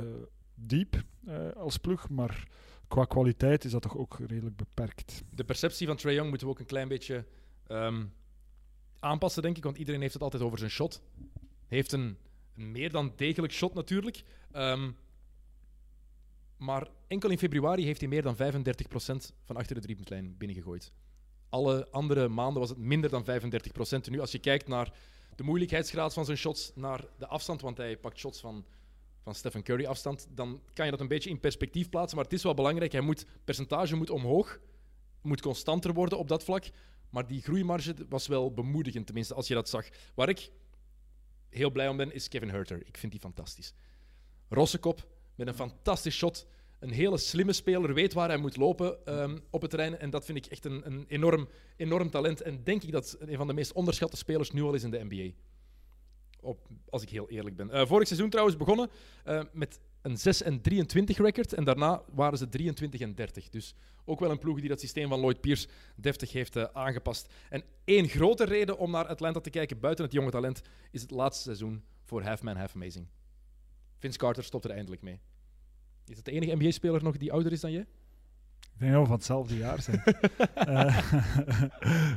diep 0.54 1.02
eh, 1.26 1.50
als 1.56 1.76
ploeg, 1.76 2.08
maar 2.08 2.48
qua 2.88 3.04
kwaliteit 3.04 3.64
is 3.64 3.70
dat 3.70 3.82
toch 3.82 3.96
ook 3.96 4.18
redelijk 4.26 4.56
beperkt. 4.56 5.22
De 5.30 5.44
perceptie 5.44 5.86
van 5.86 5.96
Trae 5.96 6.14
Young 6.14 6.28
moeten 6.28 6.46
we 6.46 6.52
ook 6.52 6.58
een 6.58 6.66
klein 6.66 6.88
beetje 6.88 7.24
ehm, 7.66 8.04
aanpassen, 8.98 9.42
denk 9.42 9.56
ik. 9.56 9.64
Want 9.64 9.78
iedereen 9.78 10.00
heeft 10.00 10.12
het 10.12 10.22
altijd 10.22 10.42
over 10.42 10.58
zijn 10.58 10.70
shot. 10.70 11.02
Heeft 11.66 11.92
een, 11.92 12.16
een 12.56 12.70
meer 12.70 12.90
dan 12.90 13.12
degelijk 13.16 13.52
shot 13.52 13.74
natuurlijk. 13.74 14.22
Ehm, 14.52 14.90
maar 16.56 16.88
enkel 17.06 17.30
in 17.30 17.38
februari 17.38 17.84
heeft 17.84 18.00
hij 18.00 18.08
meer 18.08 18.22
dan 18.22 18.36
35% 18.36 19.32
van 19.44 19.56
achter 19.56 19.74
de 19.74 19.80
driepuntlijn 19.80 20.36
binnengegooid. 20.36 20.92
Alle 21.48 21.88
andere 21.90 22.28
maanden 22.28 22.60
was 22.60 22.68
het 22.68 22.78
minder 22.78 23.10
dan 23.10 23.24
35%. 23.24 24.06
En 24.06 24.12
nu, 24.12 24.20
als 24.20 24.32
je 24.32 24.38
kijkt 24.38 24.68
naar 24.68 24.92
de 25.36 25.42
moeilijkheidsgraad 25.42 26.12
van 26.12 26.24
zijn 26.24 26.36
shots, 26.36 26.72
naar 26.74 27.04
de 27.18 27.26
afstand, 27.26 27.60
want 27.60 27.76
hij 27.76 27.96
pakt 27.96 28.18
shots 28.18 28.40
van, 28.40 28.64
van 29.22 29.34
Stephen 29.34 29.62
Curry 29.62 29.86
afstand, 29.86 30.26
dan 30.30 30.60
kan 30.72 30.84
je 30.84 30.90
dat 30.90 31.00
een 31.00 31.08
beetje 31.08 31.30
in 31.30 31.40
perspectief 31.40 31.88
plaatsen. 31.88 32.16
Maar 32.16 32.24
het 32.24 32.34
is 32.34 32.42
wel 32.42 32.54
belangrijk. 32.54 32.92
Hij 32.92 33.00
moet, 33.00 33.26
percentage 33.44 33.96
moet 33.96 34.10
omhoog, 34.10 34.60
moet 35.22 35.40
constanter 35.40 35.92
worden 35.92 36.18
op 36.18 36.28
dat 36.28 36.44
vlak. 36.44 36.64
Maar 37.10 37.26
die 37.26 37.42
groeimarge 37.42 37.94
was 38.08 38.26
wel 38.26 38.52
bemoedigend, 38.52 39.06
tenminste, 39.06 39.34
als 39.34 39.48
je 39.48 39.54
dat 39.54 39.68
zag. 39.68 39.88
Waar 40.14 40.28
ik 40.28 40.50
heel 41.54 41.70
blij 41.70 41.88
om 41.88 41.96
ben, 41.96 42.12
is 42.12 42.28
Kevin 42.28 42.48
Herter. 42.48 42.82
Ik 42.84 42.96
vind 42.96 43.12
die 43.12 43.20
fantastisch. 43.20 43.74
Rossekop 44.48 45.06
met 45.34 45.46
een 45.46 45.54
fantastisch 45.54 46.16
shot. 46.16 46.46
Een 46.80 46.90
hele 46.90 47.18
slimme 47.18 47.52
speler, 47.52 47.94
weet 47.94 48.12
waar 48.12 48.28
hij 48.28 48.36
moet 48.36 48.56
lopen 48.56 49.06
ehm, 49.06 49.38
op 49.50 49.60
het 49.60 49.70
terrein. 49.70 49.98
En 49.98 50.10
dat 50.10 50.24
vind 50.24 50.38
ik 50.38 50.46
echt 50.46 50.64
een, 50.64 50.86
een 50.86 51.04
enorm, 51.08 51.48
enorm 51.76 52.10
talent. 52.10 52.40
En 52.40 52.64
denk 52.64 52.82
ik 52.82 52.92
dat 52.92 53.16
een 53.20 53.36
van 53.36 53.46
de 53.46 53.52
meest 53.52 53.72
onderschatte 53.72 54.16
spelers 54.16 54.50
nu 54.50 54.62
al 54.62 54.74
is 54.74 54.82
in 54.82 54.90
de 54.90 55.04
NBA. 55.08 55.34
Op, 56.40 56.68
als 56.88 57.02
ik 57.02 57.08
heel 57.08 57.30
eerlijk 57.30 57.56
ben. 57.56 57.70
Eh, 57.70 57.86
vorig 57.86 58.06
seizoen 58.06 58.30
trouwens 58.30 58.56
begonnen 58.56 58.90
eh, 59.24 59.42
met 59.52 59.80
een 60.04 60.18
6 60.18 60.42
en 60.42 60.60
23 60.60 61.18
record. 61.18 61.52
En 61.52 61.64
daarna 61.64 62.02
waren 62.12 62.38
ze 62.38 62.48
23 62.48 63.00
en 63.00 63.14
30. 63.14 63.48
Dus 63.48 63.74
ook 64.04 64.20
wel 64.20 64.30
een 64.30 64.38
ploeg 64.38 64.60
die 64.60 64.68
dat 64.68 64.80
systeem 64.80 65.08
van 65.08 65.18
Lloyd 65.18 65.40
Pierce 65.40 65.68
deftig 65.96 66.32
heeft 66.32 66.56
eh, 66.56 66.64
aangepast. 66.72 67.32
En 67.48 67.62
één 67.84 68.08
grote 68.08 68.44
reden 68.44 68.78
om 68.78 68.90
naar 68.90 69.06
Atlanta 69.06 69.40
te 69.40 69.50
kijken 69.50 69.80
buiten 69.80 70.04
het 70.04 70.14
jonge 70.14 70.30
talent 70.30 70.62
is 70.90 71.02
het 71.02 71.10
laatste 71.10 71.42
seizoen 71.42 71.84
voor 72.02 72.22
Half 72.22 72.42
Man 72.42 72.56
Half 72.56 72.74
Amazing. 72.74 73.06
Vince 73.98 74.18
Carter 74.18 74.44
stopt 74.44 74.64
er 74.64 74.70
eindelijk 74.70 75.02
mee. 75.02 75.20
Is 76.06 76.16
het 76.16 76.24
de 76.24 76.32
enige 76.32 76.54
NBA-speler 76.56 77.02
nog 77.02 77.16
die 77.16 77.32
ouder 77.32 77.52
is 77.52 77.60
dan 77.60 77.72
jij? 77.72 77.86
Ik 78.60 78.80
denk 78.80 78.92
dat 78.92 79.00
we 79.00 79.06
van 79.06 79.16
hetzelfde 79.16 79.56
jaar 79.56 79.82
zijn. 79.82 80.02
Eh, 80.54 81.12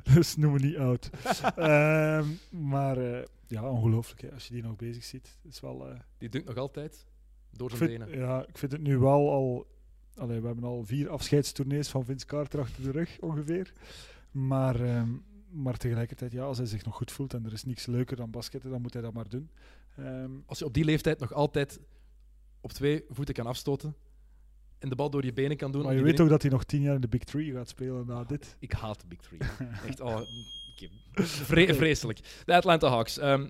dus 0.13 0.35
noem 0.35 0.53
me 0.53 0.59
niet 0.59 0.77
oud. 0.77 1.09
Ehm, 1.55 2.25
maar 2.49 2.97
eh, 2.97 3.25
ja, 3.47 3.69
ongelooflijk 3.69 4.21
hè, 4.21 4.31
als 4.31 4.47
je 4.47 4.53
die 4.53 4.63
nog 4.63 4.75
bezig 4.75 5.03
ziet. 5.03 5.37
Is 5.43 5.59
wel, 5.59 5.87
Die 6.17 6.29
dunkt 6.29 6.47
nog 6.47 6.57
altijd 6.57 7.05
door 7.57 7.71
ik, 7.71 7.77
zijn 7.77 7.89
vind, 7.89 8.05
benen. 8.05 8.19
ja, 8.19 8.45
ik 8.47 8.57
vind 8.57 8.71
het 8.71 8.81
nu 8.81 8.97
wel 8.97 9.31
al... 9.31 9.67
Allee, 10.15 10.39
we 10.39 10.45
hebben 10.47 10.63
al 10.65 10.83
vier 10.85 11.09
afscheidstournees 11.09 11.87
van 11.89 12.05
Vince 12.05 12.25
Carter 12.25 12.59
achter 12.59 12.83
de 12.83 12.91
rug, 12.91 13.17
ongeveer. 13.19 13.71
Maar, 14.31 14.81
ehm, 14.81 15.09
maar 15.51 15.77
tegelijkertijd, 15.77 16.31
ja, 16.31 16.43
als 16.43 16.57
hij 16.57 16.67
zich 16.67 16.85
nog 16.85 16.95
goed 16.95 17.11
voelt 17.11 17.33
en 17.33 17.45
er 17.45 17.53
is 17.53 17.63
niks 17.63 17.85
leuker 17.85 18.15
dan 18.17 18.29
basketten, 18.31 18.69
dan 18.69 18.81
moet 18.81 18.93
hij 18.93 19.01
dat 19.01 19.13
maar 19.13 19.29
doen. 19.29 19.49
Ehm, 19.97 20.31
Als 20.45 20.59
je 20.59 20.65
op 20.65 20.73
die 20.73 20.83
leeftijd 20.85 21.19
nog 21.19 21.33
altijd 21.33 21.79
op 22.61 22.71
twee 22.71 23.03
voeten 23.09 23.33
kan 23.33 23.45
afstoten, 23.45 23.95
en 24.79 24.89
de 24.89 24.95
bal 24.95 25.09
door 25.09 25.25
je 25.25 25.33
benen 25.33 25.57
kan 25.57 25.71
doen. 25.71 25.83
Maar 25.83 25.95
je 25.95 26.01
weet 26.01 26.19
ook 26.19 26.29
dat 26.29 26.41
hij 26.41 26.51
nog 26.51 26.63
tien 26.63 26.81
jaar 26.81 26.95
in 26.95 27.01
de 27.01 27.07
Big 27.07 27.23
Three 27.23 27.51
gaat 27.51 27.69
spelen 27.69 28.05
na 28.07 28.23
dit. 28.23 28.55
Ik 28.59 28.71
haat 28.71 29.01
de 29.01 29.07
Big 29.07 29.19
Three. 29.19 29.39
Echt, 29.87 29.99
oh. 29.99 30.21
Vre- 31.13 31.73
vreselijk. 31.73 32.19
De 32.45 32.55
Atlanta 32.55 32.87
Hawks. 32.89 33.17
Ehm, 33.17 33.49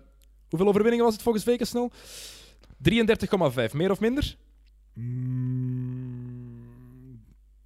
hoeveel 0.50 0.68
overwinningen 0.68 1.06
was 1.06 1.14
het 1.14 1.24
volgens 1.24 1.44
Vegas 1.44 1.70
snel? 1.70 1.92
33,5. 2.78 3.74
Meer 3.74 3.92
of 3.92 4.00
minder? 4.00 4.38
Mm, 6.28 7.22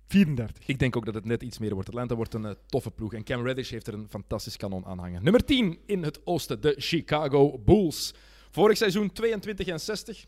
34. 0.08 0.67
Ik 0.67 0.80
denk 0.80 0.95
ook 0.95 1.06
dat 1.06 1.13
het 1.13 1.26
net 1.26 1.43
iets 1.43 1.58
meer 1.60 1.74
wordt. 1.74 1.89
Atlanta 1.89 2.15
wordt 2.15 2.34
een 2.34 2.45
eh, 2.45 2.52
toffe 2.67 2.91
ploeg. 2.91 3.13
En 3.13 3.24
Cam 3.24 3.45
Reddish 3.45 3.69
heeft 3.71 3.88
er 3.88 3.93
een 3.93 4.08
fantastisch 4.10 4.58
kanon 4.58 4.86
aan 4.86 4.97
hangen. 5.00 5.24
Nummer 5.24 5.45
10 5.45 5.80
in 5.86 6.04
het 6.04 6.26
oosten, 6.26 6.62
de 6.62 6.76
Chicago 6.78 7.60
Bulls. 7.65 8.13
Vorig 8.52 8.78
seizoen 8.78 9.12
22 9.12 9.67
en 9.67 9.80
60. 9.80 10.26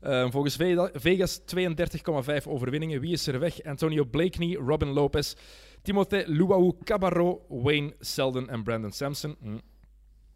Eh, 0.00 0.30
volgens 0.30 0.56
Ve- 0.56 0.90
Vegas 0.92 1.40
32,5 1.44 2.46
overwinningen. 2.46 3.00
Wie 3.00 3.12
is 3.12 3.26
er 3.26 3.38
weg? 3.38 3.62
Antonio 3.62 4.04
Blakeney, 4.04 4.54
Robin 4.56 4.88
Lopez, 4.88 5.34
Timothée 5.82 6.24
Luau 6.26 6.72
Cabarro, 6.84 7.44
Wayne 7.48 7.94
Selden 8.00 8.48
en 8.48 8.62
Brandon 8.62 8.92
Sampson. 8.92 9.36
Hm. 9.42 9.58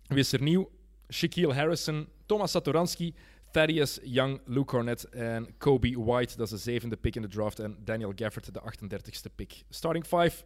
Wie 0.06 0.18
is 0.18 0.32
er 0.32 0.42
nieuw? 0.42 0.70
Shaquille 1.12 1.54
Harrison, 1.54 2.06
Thomas 2.26 2.50
Satoransky, 2.50 3.12
Thaddeus 3.50 3.98
Young, 4.02 4.40
Luke 4.44 4.66
Cornett 4.66 5.04
en 5.04 5.56
Kobe 5.58 6.04
White. 6.04 6.36
Dat 6.36 6.46
is 6.46 6.52
de 6.52 6.70
zevende 6.70 6.96
pick 6.96 7.16
in 7.16 7.22
de 7.22 7.28
draft. 7.28 7.58
En 7.58 7.76
Daniel 7.84 8.12
Gafford, 8.14 8.54
de 8.54 8.60
38ste 8.60 9.34
pick. 9.34 9.62
Starting 9.68 10.06
five. 10.06 10.44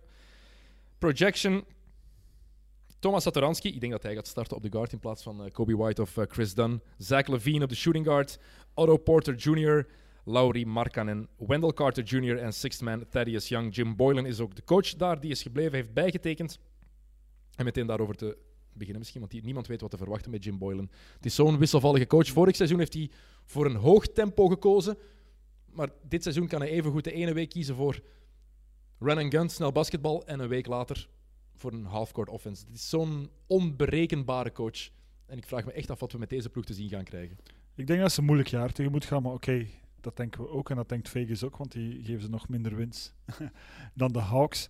Projection. 0.99 1.65
Thomas 2.99 3.23
Satoransky. 3.23 3.69
Ik 3.69 3.81
denk 3.81 3.93
dat 3.93 4.03
hij 4.03 4.15
gaat 4.15 4.27
starten 4.27 4.57
op 4.57 4.63
de 4.63 4.71
guard 4.71 4.93
in 4.93 4.99
plaats 4.99 5.23
van 5.23 5.45
eh, 5.45 5.51
Kobe 5.51 5.77
White 5.77 6.03
of 6.03 6.17
eh, 6.17 6.25
Chris 6.29 6.55
Dunn. 6.55 6.83
Zach 6.99 7.27
Levine 7.27 7.65
op 7.65 7.69
de 7.69 7.77
shooting 7.77 8.07
guard. 8.07 8.39
Otto 8.75 8.97
Porter 8.97 9.35
Jr., 9.35 9.87
Laurie 10.25 10.67
Markkanen, 10.67 11.29
Wendell 11.37 11.73
Carter 11.73 12.05
Jr. 12.05 12.39
en 12.39 12.53
sixth 12.53 12.81
man 12.81 13.09
Thaddeus 13.09 13.49
Young. 13.49 13.75
Jim 13.75 13.97
Boylan 13.97 14.27
is 14.27 14.41
ook 14.41 14.55
de 14.55 14.65
coach 14.65 14.97
daar. 14.97 15.21
Die 15.21 15.31
is 15.31 15.43
gebleven, 15.43 15.73
heeft 15.73 15.93
bijgetekend. 15.93 16.59
En 17.57 17.65
meteen 17.65 17.87
daarover 17.87 18.15
te 18.15 18.37
beginnen 18.73 18.99
misschien, 18.99 19.21
want 19.21 19.43
niemand 19.43 19.67
weet 19.67 19.81
wat 19.81 19.91
te 19.91 19.97
verwachten 19.97 20.31
met 20.31 20.45
Jim 20.45 20.59
Boylan. 20.59 20.91
Het 21.15 21.27
is 21.27 21.35
zo'n 21.35 21.59
wisselvallige 21.59 22.07
coach. 22.07 22.29
Vorig 22.29 22.57
seizoen 22.57 22.79
heeft 22.79 22.95
hij 22.95 23.11
voor 23.45 23.67
een 23.67 23.77
hoog 23.77 24.07
tempo 24.07 24.49
gekozen. 24.49 24.99
Maar 25.73 25.89
dit 26.09 26.23
seizoen 26.23 26.47
kan 26.47 26.61
hij 26.61 26.71
evengoed 26.71 27.05
de 27.05 27.13
ene 27.13 27.33
week 27.33 27.49
kiezen 27.49 27.75
voor 27.75 28.01
run 28.99 29.19
and 29.19 29.35
gun, 29.35 29.49
snel 29.49 29.73
basketbal. 29.73 30.27
En 30.27 30.41
een 30.41 30.49
week 30.49 30.67
later 30.67 31.09
voor 31.57 31.73
een 31.73 31.85
half-court 31.85 32.29
offense. 32.29 32.65
Het 32.65 32.75
is 32.75 32.89
zo'n 32.89 33.31
onberekenbare 33.47 34.53
coach. 34.53 34.91
En 35.27 35.39
ik 35.39 35.47
vraag 35.47 35.65
me 35.65 35.73
echt 35.73 35.91
af 35.91 36.01
wat 36.01 36.13
we 36.13 36.19
met 36.19 36.31
deze 36.31 36.49
ploeg 36.49 36.65
te 36.65 36.75
zien 36.75 36.89
gaan 36.89 37.05
krijgen. 37.05 37.39
Ik 37.75 37.87
denk 37.87 38.01
dat 38.01 38.13
ze 38.13 38.21
een 38.21 38.27
moeilijk 38.27 38.49
jaar 38.49 38.73
tegemoet 38.73 39.05
gaan, 39.05 39.23
maar 39.23 39.33
oké, 39.33 39.67
dat 40.01 40.17
denken 40.17 40.41
we 40.41 40.49
ook 40.49 40.71
en 40.71 40.77
dat 40.77 40.89
denkt 40.89 41.09
Vegas 41.09 41.45
ook, 41.45 41.57
want 41.57 41.73
die 41.73 42.05
geven 42.05 42.23
ze 42.23 42.31
nog 42.31 42.49
minder 42.49 42.77
winst 42.77 43.15
dan 43.95 44.13
de 44.13 44.19
Hawks. 44.19 44.69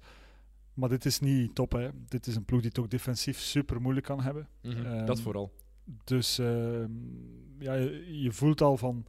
Maar 0.74 0.88
dit 0.88 1.04
is 1.04 1.20
niet 1.20 1.54
top, 1.54 1.72
hè. 1.72 1.88
Dit 2.08 2.26
is 2.26 2.36
een 2.36 2.44
ploeg 2.44 2.60
die 2.60 2.68
het 2.68 2.78
ook 2.78 2.90
defensief 2.90 3.38
super 3.38 3.80
moeilijk 3.80 4.06
kan 4.06 4.20
hebben. 4.22 4.48
Ehm, 4.62 5.06
dat 5.06 5.20
vooral. 5.20 5.52
Dus 6.04 6.38
ehm, 6.38 6.90
ja, 7.58 7.74
je, 7.74 8.20
je 8.22 8.32
voelt 8.32 8.60
al 8.60 8.76
van. 8.76 9.06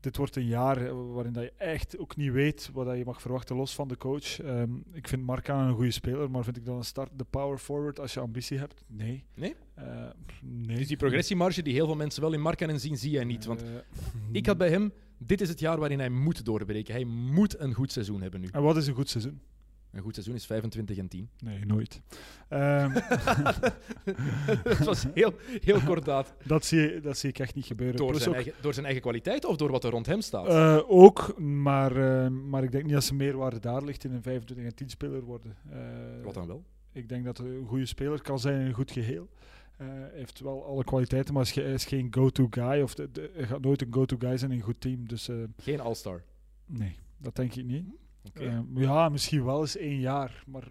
Dit 0.00 0.16
wordt 0.16 0.36
een 0.36 0.46
jaar 0.46 0.94
waarin 1.12 1.32
dat 1.32 1.42
je 1.42 1.52
echt 1.56 1.98
ook 1.98 2.16
niet 2.16 2.32
weet 2.32 2.70
wat 2.72 2.86
dat 2.86 2.96
je 2.96 3.04
mag 3.04 3.20
verwachten, 3.20 3.56
los 3.56 3.74
van 3.74 3.88
de 3.88 3.96
coach. 3.96 4.40
Ehm, 4.40 4.70
ik 4.92 5.08
vind 5.08 5.22
Markkanen 5.22 5.68
een 5.68 5.74
goede 5.74 5.90
speler, 5.90 6.30
maar 6.30 6.44
vind 6.44 6.56
ik 6.56 6.64
dan 6.64 6.76
een 6.76 6.84
start 6.84 7.10
de 7.16 7.24
power 7.24 7.58
forward 7.58 8.00
als 8.00 8.14
je 8.14 8.20
ambitie 8.20 8.58
hebt? 8.58 8.84
Nee. 8.86 9.24
Nee? 9.34 9.54
Eh, 9.74 9.84
nee. 10.42 10.76
Dus 10.76 10.86
die 10.88 10.96
progressiemarge 10.96 11.62
die 11.62 11.72
heel 11.72 11.86
veel 11.86 11.96
mensen 11.96 12.22
wel 12.22 12.32
in 12.32 12.40
Markkanen 12.40 12.80
zien, 12.80 12.98
zie 12.98 13.10
jij 13.10 13.24
niet. 13.24 13.44
Want 13.44 13.62
Eh, 13.62 13.68
ik 14.32 14.46
had 14.46 14.58
bij 14.58 14.70
hem, 14.70 14.92
dit 15.18 15.40
is 15.40 15.48
het 15.48 15.60
jaar 15.60 15.78
waarin 15.78 15.98
hij 15.98 16.10
moet 16.10 16.44
doorbreken. 16.44 16.94
Hij 16.94 17.04
moet 17.04 17.58
een 17.58 17.74
goed 17.74 17.92
seizoen 17.92 18.22
hebben 18.22 18.40
nu. 18.40 18.48
En 18.52 18.62
wat 18.62 18.76
is 18.76 18.86
een 18.86 18.94
goed 18.94 19.08
seizoen? 19.08 19.40
Een 19.92 20.02
goed 20.02 20.14
seizoen 20.14 20.34
is 20.34 20.46
25 20.46 20.96
en 20.96 21.08
10. 21.08 21.28
Nee, 21.38 21.64
nooit. 21.66 22.00
Ehm, 22.48 22.90
Het 24.64 24.84
was 24.84 25.06
heel, 25.14 25.32
heel 25.62 25.80
kordaat. 25.80 26.34
dat, 26.44 26.64
zie, 26.64 27.00
dat 27.00 27.18
zie 27.18 27.28
ik 27.28 27.38
echt 27.38 27.54
niet 27.54 27.64
gebeuren. 27.66 27.96
Door 27.96 28.08
Plus 28.08 28.18
zijn, 28.22 28.34
ook, 28.34 28.40
eigen, 28.42 28.62
door 28.62 28.72
zijn 28.72 28.84
eigen 28.84 29.02
kwaliteit 29.02 29.44
of 29.44 29.56
door 29.56 29.70
wat 29.70 29.84
er 29.84 29.90
rond 29.90 30.06
hem 30.06 30.20
staat? 30.20 30.46
eh, 30.46 30.90
ook, 30.90 31.38
maar, 31.38 31.96
eh, 32.24 32.30
maar 32.30 32.62
ik 32.64 32.72
denk 32.72 32.84
niet 32.84 32.92
dat 32.92 33.04
ze 33.04 33.14
meerwaarde 33.14 33.58
daar 33.60 33.84
ligt 33.84 34.04
in 34.04 34.12
een 34.12 34.22
25 34.22 34.66
en 34.66 34.74
10 34.74 34.88
speler 34.88 35.22
worden. 35.22 35.56
Eh, 35.70 35.78
wat 36.24 36.34
dan 36.34 36.46
wel? 36.46 36.64
Ik 36.92 37.08
denk 37.08 37.24
dat 37.24 37.38
hij 37.38 37.46
een 37.46 37.66
goede 37.66 37.86
speler 37.86 38.22
kan 38.22 38.38
zijn 38.38 38.60
in 38.60 38.66
een 38.66 38.74
goed 38.74 38.90
geheel. 38.90 39.28
Eh, 39.76 39.86
Hij 39.86 40.10
heeft 40.14 40.40
wel 40.40 40.64
alle 40.64 40.84
kwaliteiten, 40.84 41.34
maar 41.34 41.50
hij 41.54 41.72
is 41.72 41.84
geen 41.84 42.08
go-to 42.10 42.46
guy. 42.50 42.80
Of 42.80 42.94
de, 42.94 43.10
de- 43.12 43.30
hij 43.34 43.46
gaat 43.46 43.60
nooit 43.60 43.82
een 43.82 43.92
go-to 43.94 44.16
guy 44.18 44.36
zijn 44.36 44.50
in 44.50 44.56
een 44.58 44.62
goed 44.64 44.80
team. 44.80 45.08
Dus 45.08 45.28
Geen 45.56 45.80
All-Star. 45.80 46.22
nee, 46.66 46.96
dat 47.18 47.36
denk 47.36 47.54
ik 47.54 47.64
niet. 47.64 47.84
Oké. 48.28 48.44
Eh, 48.46 48.82
ja, 48.82 49.08
misschien 49.08 49.44
wel 49.44 49.60
eens 49.60 49.76
één 49.76 50.00
jaar. 50.00 50.42
Maar 50.46 50.62
eh, 50.62 50.68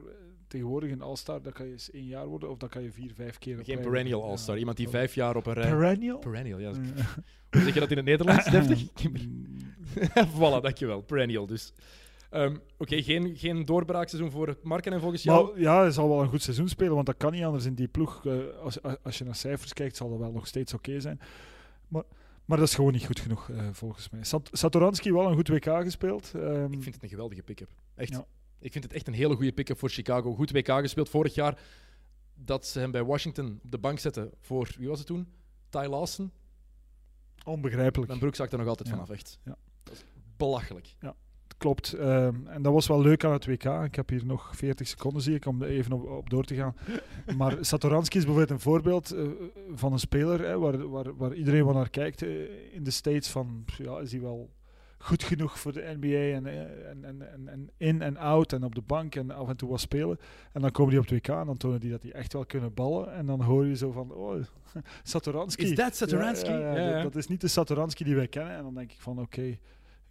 tegenwoordig 0.47 0.91
een 0.91 1.01
All-Star, 1.01 1.41
dat 1.41 1.53
kan 1.53 1.65
je 1.65 1.71
eens 1.71 1.91
één 1.91 2.05
jaar 2.05 2.27
worden. 2.27 2.49
Of 2.49 2.57
dat 2.57 2.69
kan 2.69 2.83
je 2.83 2.91
vier, 2.91 3.11
vijf 3.13 3.37
keer 3.37 3.59
Geen 3.63 3.79
perennial. 3.79 4.23
All-Star. 4.23 4.53
Ja, 4.53 4.59
Iemand 4.59 4.77
die 4.77 4.89
vijf 4.89 5.15
jaar 5.15 5.35
op 5.35 5.45
een 5.45 5.53
rij... 5.53 5.69
Perennial? 5.69 6.17
Perennial, 6.19 6.59
ja. 6.59 6.71
Hoe 7.51 7.61
zeg 7.61 7.73
je 7.73 7.79
dat 7.79 7.91
in 7.91 7.97
het 7.97 8.05
Nederlands? 8.05 8.45
Deftig? 8.51 8.83
mm, 9.11 9.45
voilà, 10.37 10.61
dankjewel. 10.61 11.01
Perennial 11.01 11.45
dus. 11.45 11.73
Ehm, 12.29 12.55
Oké, 12.77 13.01
geen, 13.01 13.35
geen 13.37 13.65
doorbraakseizoen 13.65 14.31
voor 14.31 14.57
Marken 14.63 14.99
volgens 14.99 15.23
jou? 15.23 15.51
Maar 15.51 15.61
ja, 15.61 15.81
hij 15.81 15.91
zal 15.91 16.09
wel 16.09 16.21
een 16.21 16.27
goed 16.29 16.41
seizoen 16.41 16.67
spelen, 16.67 16.93
want 16.93 17.05
dat 17.05 17.17
kan 17.17 17.31
niet 17.31 17.43
anders 17.43 17.65
in 17.65 17.73
die 17.73 17.87
ploeg. 17.87 18.25
Eh, 18.25 18.33
als, 18.63 18.81
als- 18.81 18.97
als 19.03 19.17
je 19.17 19.23
naar 19.23 19.35
cijfers 19.35 19.73
kijkt, 19.73 19.95
zal 19.95 20.09
dat 20.09 20.19
wel 20.19 20.31
nog 20.31 20.47
steeds 20.47 20.73
oké 20.73 20.99
zijn. 20.99 21.19
Maar, 21.87 22.03
maar 22.47 22.57
dat 22.57 22.67
is 22.67 22.75
gewoon 22.75 22.91
niet 22.91 23.05
goed 23.05 23.19
genoeg, 23.19 23.49
eh, 23.49 23.69
volgens 23.71 24.09
mij. 24.09 24.23
Sat 24.23 24.49
Satoransky 24.51 25.11
wel 25.11 25.27
een 25.27 25.35
goed 25.35 25.47
WK 25.47 25.65
gespeeld. 25.65 26.31
Ehm, 26.35 26.73
Ik 26.73 26.81
vind 26.83 26.93
het 26.95 27.03
een 27.03 27.09
geweldige 27.09 27.43
pick-up. 27.43 27.69
Echt. 27.95 28.09
Ja. 28.11 28.25
Ik 28.59 28.71
vind 28.71 28.83
het 28.83 28.93
echt 28.93 29.07
een 29.07 29.13
hele 29.13 29.35
goede 29.35 29.51
pick-up 29.51 29.77
voor 29.79 29.89
Chicago. 29.89 30.35
Goed 30.35 30.51
WK 30.51 30.67
gespeeld 30.67 31.09
vorig 31.09 31.35
jaar. 31.35 31.59
Dat 32.35 32.65
ze 32.67 32.79
hem 32.79 32.91
bij 32.91 33.03
Washington 33.03 33.59
op 33.63 33.71
de 33.71 33.77
bank 33.77 33.99
zetten 33.99 34.31
voor, 34.39 34.71
wie 34.77 34.87
was 34.87 34.97
het 34.97 35.07
toen? 35.07 35.27
Ty 35.69 35.77
Lawson. 35.89 36.31
onbegrijpelijk. 37.45 38.07
Mijn 38.07 38.19
broek 38.19 38.35
zakt 38.35 38.51
er 38.51 38.57
nog 38.57 38.67
altijd 38.67 38.87
Ja. 38.89 38.93
vanaf, 38.93 39.09
echt. 39.09 39.39
Ja. 39.43 39.55
Dat 39.83 39.93
is 39.93 40.03
belachelijk. 40.37 40.95
Klopt. 41.57 41.93
Ehm, 41.93 42.35
en 42.47 42.61
dat 42.61 42.73
was 42.73 42.87
wel 42.87 43.01
leuk 43.01 43.23
aan 43.23 43.31
het 43.31 43.45
WK. 43.45 43.63
Ik 43.63 43.95
heb 43.95 44.09
hier 44.09 44.25
nog 44.25 44.55
40 44.55 44.87
seconden, 44.87 45.21
zie 45.21 45.35
ik, 45.35 45.45
om 45.45 45.61
er 45.61 45.69
even 45.69 45.91
op, 45.91 46.09
op 46.09 46.29
door 46.29 46.43
te 46.43 46.55
gaan. 46.55 46.75
Maar 47.37 47.57
Satoransky 47.61 48.17
is 48.17 48.25
bijvoorbeeld 48.25 48.53
een 48.53 48.63
voorbeeld 48.63 49.11
eh, 49.11 49.23
van 49.73 49.91
een 49.91 49.99
speler 49.99 50.39
hè, 50.39 50.59
waar, 50.59 50.89
waar, 50.89 51.15
waar 51.15 51.33
iedereen 51.33 51.65
wel 51.65 51.73
naar 51.73 51.89
kijkt 51.89 52.21
eh, 52.21 52.29
in 52.73 52.83
de 52.83 52.91
States. 52.91 53.29
Van, 53.29 53.65
ja, 53.77 53.99
is 53.99 54.11
hij 54.11 54.21
wel 54.21 54.49
goed 54.97 55.23
genoeg 55.23 55.59
voor 55.59 55.73
de 55.73 55.95
NBA 55.99 56.35
en, 56.35 56.45
eh, 56.45 56.89
en, 56.89 57.03
en, 57.03 57.31
en, 57.31 57.47
en 57.47 57.69
in 57.77 58.01
en 58.01 58.17
out 58.17 58.53
en 58.53 58.63
op 58.63 58.75
de 58.75 58.81
bank 58.81 59.15
en 59.15 59.31
af 59.31 59.49
en 59.49 59.57
toe 59.57 59.69
wat 59.69 59.79
spelen. 59.79 60.17
En 60.51 60.61
dan 60.61 60.71
komen 60.71 60.91
die 60.91 60.99
op 60.99 61.09
het 61.09 61.15
WK 61.15 61.35
en 61.35 61.45
dan 61.45 61.57
tonen 61.57 61.79
die 61.79 61.91
dat 61.91 62.01
die 62.01 62.13
echt 62.13 62.33
wel 62.33 62.45
kunnen 62.45 62.73
ballen. 62.73 63.13
En 63.13 63.25
dan 63.25 63.41
hoor 63.41 63.65
je 63.65 63.75
zo 63.75 63.91
van, 63.91 64.11
oh, 64.11 64.43
Satoransky. 65.03 65.63
Is 65.63 65.75
dat 65.75 65.95
Satoransky? 65.95 66.51
Ja. 66.51 66.93
Dat, 66.93 67.03
dat 67.03 67.15
is 67.15 67.27
niet 67.27 67.41
de 67.41 67.47
Satoransky 67.47 68.03
die 68.03 68.15
wij 68.15 68.27
kennen. 68.27 68.55
En 68.55 68.63
dan 68.63 68.73
denk 68.73 68.91
ik 68.91 69.01
van, 69.01 69.19
oké, 69.19 69.57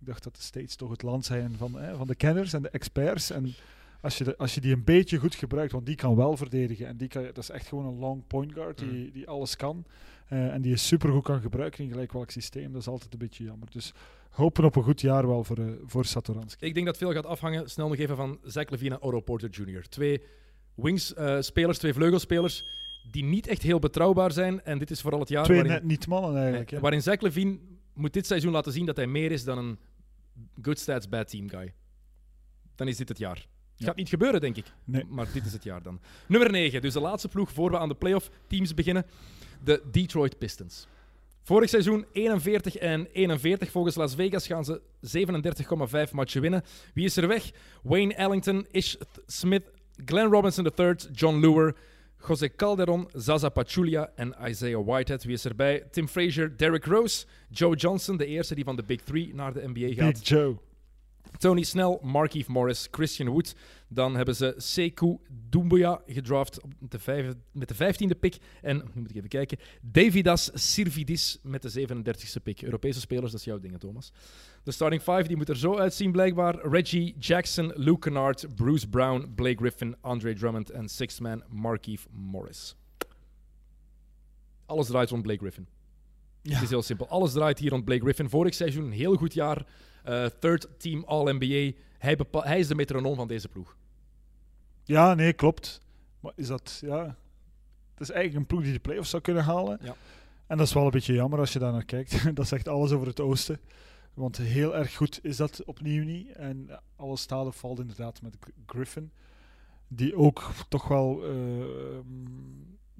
ik 0.00 0.06
dacht 0.06 0.22
dat 0.24 0.36
de 0.36 0.42
States 0.42 0.76
toch 0.76 0.90
het 0.90 1.02
land 1.02 1.24
zijn 1.24 1.54
van, 1.58 1.74
hè, 1.78 1.96
van 1.96 2.06
de 2.06 2.14
kenners 2.14 2.52
en 2.52 2.62
de 2.62 2.70
experts. 2.70 3.30
En 3.30 3.54
als 4.00 4.18
je, 4.18 4.24
de- 4.24 4.36
als 4.36 4.54
je 4.54 4.60
die 4.60 4.72
een 4.72 4.84
beetje 4.84 5.18
goed 5.18 5.34
gebruikt, 5.34 5.72
want 5.72 5.86
die 5.86 5.94
kan 5.94 6.16
wel 6.16 6.36
verdedigen. 6.36 6.86
En 6.86 6.96
die 6.96 7.08
kan, 7.08 7.22
dat 7.24 7.38
is 7.38 7.50
echt 7.50 7.66
gewoon 7.66 7.86
een 7.86 7.98
long 7.98 8.26
point 8.26 8.52
guard 8.52 8.78
die, 8.78 8.88
Mm. 8.88 9.10
die 9.12 9.28
alles 9.28 9.56
kan. 9.56 9.84
Eh, 10.28 10.52
en 10.54 10.60
die 10.62 10.70
je 10.70 10.76
supergoed 10.76 11.22
kan 11.22 11.40
gebruiken 11.40 11.84
in 11.84 11.90
gelijk 11.90 12.12
welk 12.12 12.30
systeem. 12.30 12.72
Dat 12.72 12.80
is 12.80 12.88
altijd 12.88 13.12
een 13.12 13.18
beetje 13.18 13.44
jammer. 13.44 13.68
Dus 13.70 13.92
hopen 14.30 14.64
op 14.64 14.76
een 14.76 14.82
goed 14.82 15.00
jaar 15.00 15.26
wel 15.26 15.44
voor, 15.44 15.58
eh, 15.58 15.64
voor 15.84 16.04
Satoransky. 16.04 16.64
Ik 16.64 16.74
denk 16.74 16.86
dat 16.86 16.96
veel 16.96 17.12
gaat 17.12 17.26
afhangen, 17.26 17.70
snel 17.70 17.88
nog 17.88 17.96
even, 17.96 18.16
van 18.16 18.38
Zach 18.44 18.70
Levine 18.70 18.94
en 18.94 19.00
Otto 19.02 19.20
Porter 19.20 19.48
Jr. 19.50 19.88
Twee 19.88 20.22
wings-spelers, 20.74 21.78
twee 21.78 21.92
vleugelspelers, 21.92 22.64
die 23.10 23.24
niet 23.24 23.46
echt 23.46 23.62
heel 23.62 23.78
betrouwbaar 23.78 24.32
zijn. 24.32 24.64
En 24.64 24.78
dit 24.78 24.90
is 24.90 25.00
vooral 25.00 25.20
het 25.20 25.28
jaar 25.28 25.44
Twee 25.44 25.56
waarin, 25.56 25.74
net 25.74 25.84
niet 25.84 26.06
mannen 26.06 26.34
eigenlijk. 26.36 26.66
nee, 26.66 26.74
hè. 26.74 26.80
waarin 26.80 27.02
Zach 27.02 27.20
Levine 27.20 27.58
moet 27.96 28.12
dit 28.12 28.26
seizoen 28.26 28.52
laten 28.52 28.72
zien 28.72 28.86
dat 28.86 28.96
hij 28.96 29.06
meer 29.06 29.32
is 29.32 29.44
dan 29.44 29.58
een 29.58 29.78
good 30.62 30.78
stats, 30.78 31.08
bad 31.08 31.28
team 31.30 31.48
guy. 31.50 31.72
Dan 32.74 32.88
is 32.88 32.96
dit 32.96 33.08
het 33.08 33.18
jaar. 33.18 33.34
Het 33.36 33.44
Ja. 33.76 33.86
gaat 33.86 33.96
niet 33.96 34.08
gebeuren, 34.08 34.40
denk 34.40 34.56
ik. 34.56 34.64
Nee. 34.84 35.04
Maar 35.04 35.32
dit 35.32 35.46
is 35.46 35.52
het 35.52 35.64
jaar 35.64 35.82
dan. 35.82 36.00
Nummer 36.28 36.50
9, 36.50 36.80
dus 36.80 36.92
de 36.92 37.00
laatste 37.00 37.28
ploeg 37.28 37.52
voor 37.52 37.70
we 37.70 37.78
aan 37.78 37.88
de 37.88 37.94
playoff 37.94 38.30
teams 38.46 38.74
beginnen. 38.74 39.06
De 39.64 39.82
Detroit 39.90 40.38
Pistons. 40.38 40.86
Vorig 41.42 41.68
seizoen 41.70 42.06
41 42.12 42.76
en 42.76 43.06
41. 43.12 43.70
Volgens 43.70 43.94
Las 43.94 44.14
Vegas 44.14 44.46
gaan 44.46 44.64
ze 44.64 44.80
37,5 46.08 46.12
matchen 46.12 46.40
winnen. 46.40 46.62
Wie 46.94 47.04
is 47.04 47.16
er 47.16 47.28
weg? 47.28 47.50
Wayne 47.82 48.14
Ellington, 48.14 48.66
Ish 48.70 48.94
Th- 48.94 49.06
Smith, 49.26 49.62
Glenn 50.04 50.30
Robinson 50.32 50.68
III, 50.76 50.94
John 51.12 51.36
Lure, 51.40 51.74
José 52.18 52.48
Calderon, 52.56 53.08
Zaza 53.12 53.48
Pachulia 53.50 54.10
en 54.16 54.34
Isaiah 54.48 54.84
Whitehead. 54.84 55.24
Wie 55.24 55.34
is 55.34 55.44
erbij? 55.44 55.82
Tim 55.90 56.08
Frazier, 56.08 56.56
Derrick 56.56 56.84
Rose, 56.84 57.26
Joe 57.50 57.76
Johnson, 57.76 58.16
de 58.16 58.26
eerste 58.26 58.54
die 58.54 58.64
van 58.64 58.76
de 58.76 58.82
Big 58.82 59.00
Three 59.00 59.34
naar 59.34 59.52
de 59.52 59.68
NBA 59.68 60.02
gaat. 60.02 60.12
Big 60.12 60.28
Joe. 60.28 60.56
Tony 61.38 61.62
Snell, 61.62 61.98
Markeith 62.02 62.46
Morris, 62.46 62.88
Christian 62.90 63.28
Wood. 63.28 63.54
Dan 63.88 64.16
hebben 64.16 64.36
ze 64.36 64.54
Sekou 64.56 65.18
Doumbouya 65.28 66.02
gedraft 66.06 66.62
op 66.62 66.72
de 66.78 66.98
vijf, 66.98 67.34
met 67.52 67.68
de 67.68 67.74
vijftiende 67.74 68.14
pick. 68.14 68.36
En, 68.62 68.76
nu 68.76 69.00
moet 69.00 69.10
ik 69.10 69.16
even 69.16 69.28
kijken, 69.28 69.58
Davidas 69.82 70.50
Sirvidis 70.54 71.38
met 71.42 71.62
de 71.62 71.86
37e 71.88 72.42
pick. 72.42 72.62
Europese 72.62 73.00
spelers, 73.00 73.30
dat 73.30 73.40
is 73.40 73.46
jouw 73.46 73.58
ding, 73.58 73.78
Thomas. 73.78 74.12
De 74.62 74.72
starting 74.72 75.02
five 75.02 75.22
die 75.22 75.36
moet 75.36 75.48
er 75.48 75.56
zo 75.56 75.76
uitzien 75.76 76.12
blijkbaar. 76.12 76.68
Reggie 76.68 77.14
Jackson, 77.18 77.72
Luke 77.74 77.98
Kennard, 77.98 78.54
Bruce 78.54 78.88
Brown, 78.88 79.32
Blake 79.34 79.56
Griffin, 79.56 79.96
Andre 80.00 80.34
Drummond 80.34 80.70
en 80.70 80.88
sixth 80.88 81.20
man 81.20 81.42
Markeith 81.48 82.06
Morris. 82.10 82.76
Alles 84.66 84.86
draait 84.86 85.10
rond 85.10 85.22
Blake 85.22 85.38
Griffin. 85.38 85.66
Het 86.42 86.62
is 86.62 86.70
heel 86.70 86.82
simpel. 86.82 87.08
Alles 87.08 87.32
draait 87.32 87.58
hier 87.58 87.70
rond 87.70 87.84
Blake 87.84 88.02
Griffin. 88.02 88.28
Vorig 88.28 88.54
seizoen 88.54 88.84
een 88.84 88.92
heel 88.92 89.14
goed 89.14 89.34
jaar. 89.34 89.66
Uh, 90.08 90.26
third 90.38 90.68
team 90.78 91.04
All-NBA. 91.04 91.72
Hij, 91.98 92.18
hij, 92.30 92.58
is 92.58 92.68
de 92.68 92.74
metronoom 92.74 93.16
van 93.16 93.28
deze 93.28 93.48
ploeg. 93.48 93.76
Ja, 94.84 95.14
nee, 95.14 95.32
klopt. 95.32 95.80
Maar 96.20 96.32
is 96.36 96.46
dat... 96.46 96.78
Ja, 96.80 97.16
het 97.90 98.00
is 98.00 98.10
eigenlijk 98.10 98.40
een 98.40 98.46
ploeg 98.46 98.62
die 98.62 98.72
de 98.72 98.78
playoffs 98.78 99.10
zou 99.10 99.22
kunnen 99.22 99.44
halen. 99.44 99.78
Ja. 99.82 99.94
En 100.46 100.56
dat 100.56 100.66
is 100.66 100.72
wel 100.72 100.84
een 100.84 100.90
beetje 100.90 101.14
jammer 101.14 101.38
als 101.38 101.52
je 101.52 101.58
daar 101.58 101.72
naar 101.72 101.84
kijkt. 101.84 102.24
dat 102.36 102.48
zegt 102.48 102.68
alles 102.68 102.92
over 102.92 103.06
het 103.06 103.20
oosten. 103.20 103.60
Want 104.14 104.36
heel 104.36 104.76
erg 104.76 104.94
goed 104.94 105.18
is 105.22 105.36
dat 105.36 105.64
opnieuw 105.64 106.04
niet. 106.04 106.32
En 106.32 106.80
alles 106.96 107.20
staat 107.20 107.46
of 107.46 107.56
valt 107.56 107.78
inderdaad 107.78 108.22
met 108.22 108.36
Griffin. 108.66 109.10
Die 109.88 110.16
ook 110.16 110.50
toch 110.68 110.88
wel... 110.88 111.30
Uh, 111.30 111.64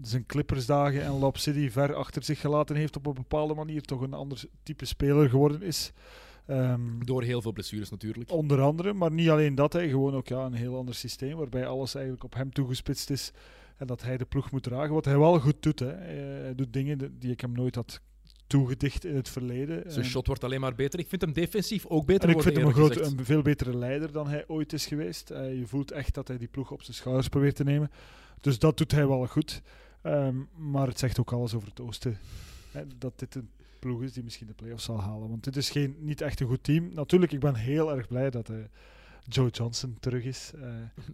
zijn 0.03 0.27
Clippersdagen 0.27 1.03
en 1.03 1.19
Lob 1.19 1.37
City 1.37 1.71
ver 1.71 1.95
achter 1.95 2.23
zich 2.25 2.41
gelaten 2.41 2.77
heeft 2.77 2.97
op 2.97 3.07
een 3.07 3.15
bepaalde 3.15 3.55
manier. 3.55 3.83
Toch 3.83 4.01
een 4.01 4.15
ander 4.15 4.45
type 4.63 4.85
speler 4.85 5.31
geworden 5.31 5.63
is. 5.63 5.93
Um, 6.47 7.05
Door 7.05 7.23
heel 7.23 7.43
veel 7.43 7.53
blessures 7.53 7.91
natuurlijk. 7.91 8.31
Onder 8.31 8.61
andere, 8.61 8.93
maar 8.93 9.13
niet 9.13 9.29
alleen 9.29 9.55
dat. 9.55 9.73
Hij 9.73 9.89
gewoon 9.89 10.15
ook 10.15 10.29
ja, 10.29 10.45
een 10.45 10.53
heel 10.53 10.77
ander 10.77 10.95
systeem 10.95 11.37
waarbij 11.37 11.67
alles 11.67 11.95
eigenlijk 11.95 12.25
op 12.25 12.35
hem 12.35 12.53
toegespitst 12.53 13.11
is. 13.11 13.33
En 13.77 13.87
dat 13.87 14.03
hij 14.03 14.17
de 14.17 14.25
ploeg 14.25 14.51
moet 14.51 14.63
dragen. 14.63 14.95
Wat 14.95 15.05
hij 15.05 15.19
wel 15.19 15.41
goed 15.41 15.63
doet. 15.63 15.79
Hè. 15.79 15.93
Hij 16.43 16.55
doet 16.55 16.73
dingen 16.73 17.19
die 17.19 17.31
ik 17.31 17.41
hem 17.41 17.53
nooit 17.53 17.75
had 17.75 18.01
toegedicht 18.47 19.05
in 19.05 19.15
het 19.15 19.29
verleden. 19.29 19.93
Zijn 19.93 20.05
shot 20.05 20.27
wordt 20.27 20.45
alleen 20.45 20.61
maar 20.61 20.75
beter. 20.75 20.99
Ik 20.99 21.09
vind 21.09 21.21
hem 21.21 21.33
defensief 21.33 21.87
ook 21.87 22.07
beter 22.07 22.29
en 22.29 22.37
ik 22.37 22.43
vind 22.43 22.57
hem 22.57 22.67
een, 22.67 22.73
groot, 22.73 22.97
een 22.97 23.25
veel 23.25 23.43
betere 23.43 23.77
leider 23.77 24.13
dan 24.13 24.29
hij 24.29 24.45
ooit 24.47 24.73
is 24.73 24.87
geweest. 24.87 25.31
Uh, 25.31 25.59
je 25.59 25.67
voelt 25.67 25.91
echt 25.91 26.15
dat 26.15 26.29
hij 26.29 26.39
die 26.39 26.49
ploeg 26.49 26.71
op 26.71 26.83
zijn 26.83 26.97
schouders 26.97 27.29
probeert 27.29 27.57
te 27.57 27.65
nemen. 27.65 27.91
Dus 28.41 28.59
dat 28.59 28.79
doet 28.79 28.93
hij 28.93 29.07
wel 29.07 29.27
goed. 29.27 29.63
Um, 30.03 30.49
maar 30.57 30.87
het 30.87 30.99
zegt 30.99 31.21
ook 31.21 31.33
alles 31.33 31.55
over 31.55 31.69
het 31.69 31.81
oosten. 31.81 32.19
Hè, 32.71 32.83
dat 32.99 33.19
dit 33.19 33.35
een 33.35 33.51
ploeg 33.87 34.03
is 34.03 34.13
die 34.13 34.23
misschien 34.23 34.47
de 34.47 34.55
playoffs 34.55 34.85
zal 34.85 35.01
halen. 35.01 35.29
Want 35.29 35.45
dit 35.45 35.57
is 35.57 35.71
geen, 35.71 35.97
niet 35.99 36.21
echt 36.21 36.41
een 36.41 36.47
goed 36.47 36.63
team. 36.63 36.95
Natuurlijk, 36.95 37.33
ik 37.33 37.41
ben 37.41 37.55
heel 37.55 37.97
erg 37.97 38.09
blij 38.09 38.31
dat 38.31 38.49
uh, 38.49 38.57
Joe 39.25 39.51
Johnson 39.51 39.97
terug 40.01 40.25
is. 40.25 40.53
Uh, 40.55 40.63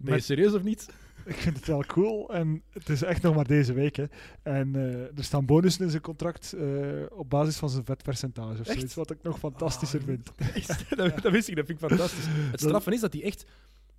ben 0.00 0.14
je 0.14 0.20
serieus 0.20 0.52
of 0.52 0.62
niet? 0.62 0.88
Ik 1.24 1.35
vind 1.35 1.56
het 1.56 1.66
wel 1.66 1.85
cool. 1.85 2.35
En 2.35 2.62
het 2.70 2.88
is 2.88 3.02
echt 3.02 3.22
nog 3.22 3.35
maar 3.35 3.46
deze 3.46 3.72
week. 3.72 3.96
Hè. 3.96 4.04
En 4.42 4.74
uh, 4.76 5.18
er 5.18 5.24
staan 5.24 5.46
bonussen 5.46 5.85
in 5.85 5.90
zijn 5.90 6.02
contract 6.02 6.54
op 7.11 7.30
basis 7.30 7.56
van 7.56 7.70
zijn 7.70 7.85
vetpercentage 7.85 8.61
of 8.61 8.66
zoiets. 8.66 8.94
Wat 8.94 9.11
ik 9.11 9.22
nog 9.22 9.38
fantastischer 9.38 10.00
oh, 10.00 10.06
vind. 10.06 10.32
dat, 10.96 11.22
dat, 11.22 11.32
wist 11.32 11.48
ik, 11.48 11.56
dat 11.56 11.66
vind 11.66 11.82
ik 11.82 11.88
fantastisch. 11.88 12.24
Het 12.50 12.61
straffen 12.68 12.92
is 12.92 13.00
dat 13.00 13.12
hij 13.12 13.22
echt 13.22 13.46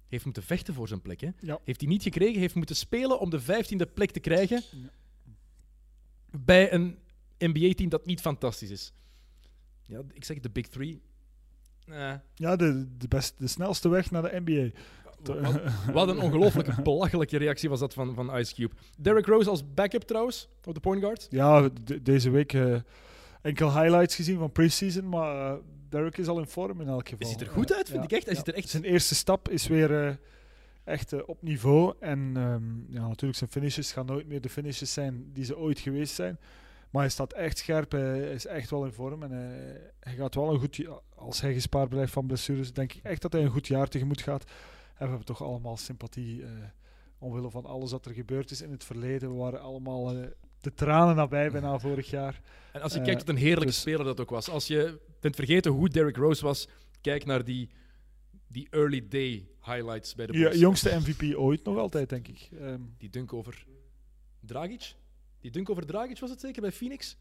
heeft 0.07 0.25
moeten 0.25 0.43
vechten 0.43 0.73
voor 0.73 0.87
zijn 0.87 1.01
plek. 1.01 1.21
Hè? 1.21 1.29
Ja. 1.39 1.59
Heeft 1.63 1.81
hij 1.81 1.89
niet 1.89 2.03
gekregen, 2.03 2.39
heeft 2.39 2.55
moeten 2.55 2.75
spelen 2.75 3.19
om 3.19 3.29
de 3.29 3.39
vijftiende 3.39 3.85
plek 3.85 4.11
te 4.11 4.19
krijgen 4.19 4.61
ja. 4.71 4.89
bij 6.31 6.73
een 6.73 6.97
NBA-team 7.47 7.89
dat 7.89 8.05
niet 8.05 8.21
fantastisch 8.21 8.69
is. 8.69 8.93
Ja, 9.85 10.01
ik 10.13 10.23
zeg 10.23 10.39
de 10.39 10.49
Big 10.49 10.67
Three. 10.67 11.01
Uh. 11.89 12.13
Ja, 12.35 12.55
de, 12.55 12.97
de, 12.97 13.07
best, 13.07 13.39
de 13.39 13.47
snelste 13.47 13.89
weg 13.89 14.11
naar 14.11 14.21
de 14.21 14.41
NBA. 14.45 14.79
Wat, 15.23 15.61
wat 15.93 16.07
een 16.07 16.19
ongelooflijke 16.19 16.81
belachelijke 16.81 17.37
reactie 17.37 17.69
was 17.69 17.79
dat 17.79 17.93
van, 17.93 18.15
van 18.15 18.37
Ice 18.37 18.53
Cube. 18.53 18.75
Derrick 18.97 19.25
Rose 19.25 19.49
als 19.49 19.73
backup 19.73 20.01
trouwens, 20.01 20.49
op 20.63 20.73
de 20.73 20.79
point 20.79 21.01
guard. 21.01 21.27
Ja, 21.29 21.69
deze 22.01 22.29
week 22.29 22.53
uh, 22.53 22.75
enkel 23.41 23.79
highlights 23.79 24.15
gezien 24.15 24.37
van 24.37 24.51
preseason, 24.51 25.09
maar 25.09 25.35
uh, 25.35 25.59
Derek 25.89 26.17
is 26.17 26.27
al 26.27 26.39
in 26.39 26.47
vorm 26.47 26.81
in 26.81 26.87
elk 26.87 27.09
geval. 27.09 27.27
Hij 27.27 27.37
ziet 27.37 27.47
er 27.47 27.53
goed 27.53 27.73
uit, 27.73 27.89
vind 27.89 28.03
ik 28.03 28.11
echt. 28.11 28.25
Hij 28.25 28.35
ziet 28.35 28.47
er 28.47 28.53
echt... 28.53 28.69
Zijn 28.69 28.83
eerste 28.83 29.15
stap 29.15 29.49
is 29.49 29.67
weer 29.67 29.91
uh, 29.91 30.13
echt 30.83 31.13
uh, 31.13 31.19
op 31.25 31.41
niveau. 31.41 31.93
En 31.99 32.19
um, 32.37 32.85
ja, 32.89 33.07
natuurlijk, 33.07 33.37
zijn 33.39 33.49
finishes 33.49 33.91
gaan 33.91 34.05
nooit 34.05 34.27
meer 34.27 34.41
de 34.41 34.49
finishes 34.49 34.93
zijn 34.93 35.29
die 35.33 35.45
ze 35.45 35.57
ooit 35.57 35.79
geweest 35.79 36.15
zijn. 36.15 36.39
Maar 36.93 37.01
hij 37.01 37.11
staat 37.11 37.33
echt 37.33 37.57
scherp, 37.57 37.91
hij 37.91 38.19
is 38.19 38.45
echt 38.45 38.69
wel 38.69 38.85
in 38.85 38.91
vorm. 38.91 39.23
En 39.23 39.31
hij, 39.31 39.91
hij 39.99 40.13
gaat 40.13 40.35
wel 40.35 40.53
een 40.53 40.59
goed... 40.59 40.87
Als 41.15 41.41
hij 41.41 41.53
gespaard 41.53 41.89
blijft 41.89 42.11
van 42.11 42.27
blessures, 42.27 42.73
denk 42.73 42.93
ik 42.93 43.03
echt 43.03 43.21
dat 43.21 43.33
hij 43.33 43.41
een 43.41 43.49
goed 43.49 43.67
jaar 43.67 43.87
tegemoet 43.87 44.21
gaat. 44.21 44.43
En 44.43 45.03
we 45.03 45.07
hebben 45.07 45.25
toch 45.25 45.43
allemaal 45.43 45.77
sympathie... 45.77 46.41
Uh, 46.41 46.49
omwille 47.23 47.49
van 47.49 47.65
alles 47.65 47.91
wat 47.91 48.05
er 48.05 48.13
gebeurd 48.13 48.51
is 48.51 48.61
in 48.61 48.71
het 48.71 48.83
verleden. 48.83 49.29
We 49.29 49.35
waren 49.35 49.61
allemaal 49.61 50.15
de 50.61 50.73
tranen 50.73 51.15
nabij 51.15 51.51
bijna 51.51 51.79
vorig 51.87 52.09
jaar. 52.09 52.41
En 52.71 52.81
als 52.81 52.93
je 52.93 53.01
kijkt 53.01 53.19
wat 53.19 53.29
een 53.29 53.41
heerlijke 53.41 53.65
dus 53.65 53.79
speler 53.79 54.05
dat 54.05 54.19
ook 54.19 54.29
was. 54.29 54.49
Als 54.49 54.67
je 54.67 54.99
bent 55.19 55.35
vergeten 55.35 55.71
hoe 55.71 55.89
Derrick 55.89 56.17
Rose 56.17 56.45
was, 56.45 56.67
kijk 57.01 57.25
naar 57.25 57.43
die, 57.43 57.69
die 58.47 58.67
early 58.69 59.07
day 59.09 59.47
highlights 59.61 60.15
bij 60.15 60.25
de 60.25 60.31
Bulls. 60.31 60.53
Ja, 60.53 60.59
jongste 60.59 60.99
MVP 60.99 61.35
ooit 61.35 61.63
nog 61.63 61.77
altijd, 61.77 62.09
denk 62.09 62.27
ik. 62.27 62.49
Um. 62.61 62.93
Die 62.97 63.09
dunk 63.09 63.33
over 63.33 63.65
Dragic? 64.39 64.95
Die 65.43 65.51
dunk 65.51 65.69
over 65.69 65.85
Dragic 65.85 66.19
was 66.19 66.29
het 66.29 66.39
zeker 66.39 66.61
bij 66.61 66.71
Phoenix? 66.71 67.17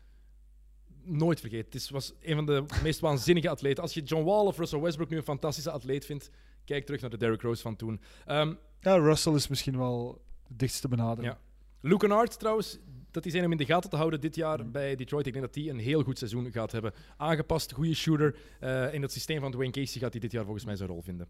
Nooit 1.04 1.40
vergeten. 1.40 1.80
Het 1.80 1.90
was 1.90 2.12
een 2.20 2.34
van 2.34 2.46
de 2.46 2.64
meest 2.82 3.00
waanzinnige 3.08 3.48
atleten. 3.48 3.82
Als 3.82 3.94
je 3.94 4.02
John 4.02 4.24
Wall 4.24 4.46
of 4.46 4.58
Russell 4.58 4.80
Westbrook 4.80 5.08
nu 5.08 5.16
een 5.16 5.22
fantastische 5.22 5.70
atleet 5.70 6.04
vindt, 6.04 6.30
kijk 6.64 6.84
terug 6.84 7.00
naar 7.00 7.10
de 7.10 7.16
Derrick 7.16 7.42
Rose 7.42 7.62
van 7.62 7.76
toen. 7.76 8.00
Um, 8.28 8.58
ja, 8.80 8.94
Russell 8.96 9.34
is 9.34 9.48
misschien 9.48 9.76
wel 9.78 10.22
het 10.48 10.58
dichtste 10.58 10.88
benaderen. 10.88 11.30
Ja. 11.30 11.38
Luke 11.80 11.96
Kennard 11.96 12.38
trouwens, 12.38 12.78
dat 13.10 13.22
die 13.22 13.32
zijn 13.32 13.44
om 13.44 13.50
in 13.52 13.56
de 13.56 13.64
gaten 13.64 13.90
te 13.90 13.96
houden 13.96 14.20
dit 14.20 14.34
jaar 14.34 14.70
bij 14.70 14.96
Detroit. 14.96 15.26
Ik 15.26 15.32
denk 15.32 15.44
dat 15.44 15.54
hij 15.54 15.68
een 15.68 15.78
heel 15.78 16.02
goed 16.02 16.18
seizoen 16.18 16.52
gaat 16.52 16.72
hebben. 16.72 16.92
Aangepast, 17.16 17.72
goede 17.72 17.94
shooter. 17.94 18.36
Uh, 18.60 18.94
in 18.94 19.02
het 19.02 19.12
systeem 19.12 19.40
van 19.40 19.50
Dwayne 19.50 19.72
Casey 19.72 20.00
gaat 20.00 20.12
hij 20.12 20.20
dit 20.20 20.32
jaar 20.32 20.44
volgens 20.44 20.64
mij 20.64 20.76
zijn 20.76 20.88
rol 20.88 21.02
vinden. 21.02 21.28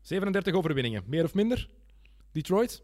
37 0.00 0.54
overwinningen, 0.54 1.02
meer 1.06 1.24
of 1.24 1.34
minder? 1.34 1.68
Detroit? 2.32 2.82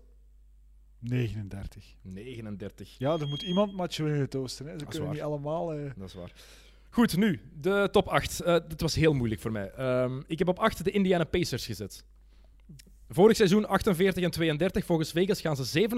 39. 1.02 1.84
39. 2.02 2.94
Ja, 2.98 3.18
er 3.18 3.28
moet 3.28 3.42
iemand 3.42 3.72
matchen 3.72 4.06
in 4.06 4.20
het 4.20 4.34
oosten. 4.34 4.66
Hè. 4.66 4.78
Ze 4.78 4.84
kunnen 4.84 5.10
niet 5.10 5.20
allemaal... 5.20 5.78
Uh... 5.78 5.90
Dat 5.96 6.08
is 6.08 6.14
waar. 6.14 6.32
Goed, 6.90 7.16
nu, 7.16 7.40
de 7.60 7.88
top 7.92 8.08
8. 8.08 8.40
Uh, 8.40 8.46
dat 8.46 8.80
was 8.80 8.94
heel 8.94 9.12
moeilijk 9.12 9.40
voor 9.40 9.52
mij. 9.52 9.72
Um, 10.02 10.24
ik 10.26 10.38
heb 10.38 10.48
op 10.48 10.58
8 10.58 10.84
de 10.84 10.90
Indiana 10.90 11.24
Pacers 11.24 11.66
gezet. 11.66 12.04
Vorig 13.08 13.36
seizoen 13.36 13.68
48 13.68 14.24
en 14.24 14.30
32. 14.30 14.84
Volgens 14.84 15.10
Vegas 15.10 15.40
gaan 15.40 15.56
ze 15.56 15.88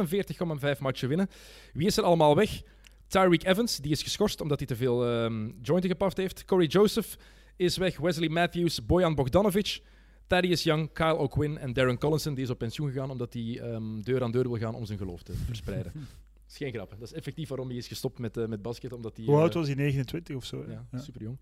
47,5 0.76 0.80
matchen 0.80 1.08
winnen. 1.08 1.28
Wie 1.72 1.86
is 1.86 1.96
er 1.96 2.04
allemaal 2.04 2.36
weg? 2.36 2.62
Tyreek 3.06 3.44
Evans, 3.44 3.76
die 3.76 3.90
is 3.90 4.02
geschorst 4.02 4.40
omdat 4.40 4.58
hij 4.58 4.66
te 4.66 4.76
veel 4.76 5.24
um, 5.24 5.58
jointen 5.62 5.90
gepaft 5.90 6.16
heeft. 6.16 6.44
Corey 6.44 6.66
Joseph 6.66 7.16
is 7.56 7.76
weg. 7.76 7.96
Wesley 7.96 8.28
Matthews, 8.28 8.86
Bojan 8.86 9.14
Bogdanovic, 9.14 9.80
Thaddeus 10.26 10.62
Young, 10.62 10.92
Kyle 10.92 11.16
O'Quinn 11.16 11.58
en 11.58 11.72
Darren 11.72 11.98
Collison. 11.98 12.34
Die 12.34 12.44
is 12.44 12.50
op 12.50 12.58
pensioen 12.58 12.92
gegaan 12.92 13.10
omdat 13.10 13.32
hij 13.32 13.60
um, 13.62 14.02
deur 14.02 14.22
aan 14.22 14.30
deur 14.30 14.48
wil 14.48 14.58
gaan 14.58 14.74
om 14.74 14.84
zijn 14.84 14.98
geloof 14.98 15.22
te 15.22 15.32
verspreiden. 15.46 15.92
Dat 15.94 16.02
is 16.48 16.56
geen 16.56 16.72
grap. 16.72 16.90
Dat 16.90 17.08
is 17.08 17.12
effectief 17.12 17.48
waarom 17.48 17.68
hij 17.68 17.76
is 17.76 17.88
gestopt 17.88 18.18
met, 18.18 18.36
uh, 18.36 18.46
met 18.46 18.62
basket. 18.62 18.92
Omdat 18.92 19.16
hij, 19.16 19.24
Hoe 19.24 19.36
oud 19.36 19.50
uh, 19.50 19.54
was 19.54 19.66
hij? 19.66 19.76
29 19.76 20.36
of 20.36 20.44
zo? 20.44 20.64
Ja, 20.68 20.86
ja. 20.92 20.98
super 20.98 21.22
jong. 21.22 21.38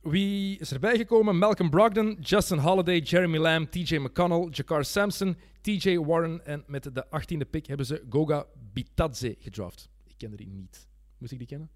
Wie 0.00 0.58
is 0.58 0.72
erbij 0.72 0.96
gekomen? 0.96 1.38
Malcolm 1.38 1.70
Brogdon, 1.70 2.16
Justin 2.20 2.58
Holiday, 2.58 2.98
Jeremy 2.98 3.38
Lamb, 3.38 3.70
TJ 3.70 3.96
McConnell, 3.96 4.48
Jakar 4.50 4.84
Sampson, 4.84 5.36
TJ 5.60 5.98
Warren. 5.98 6.46
En 6.46 6.64
met 6.66 6.82
de 6.82 7.06
18e 7.06 7.50
pick 7.50 7.66
hebben 7.66 7.86
ze 7.86 8.04
Goga 8.10 8.46
Bitadze 8.72 9.36
gedraft. 9.38 9.88
Ik 10.06 10.14
ken 10.16 10.36
die 10.36 10.48
niet. 10.48 10.88
Moest 11.18 11.32
ik 11.32 11.38
die 11.38 11.46
kennen? 11.46 11.70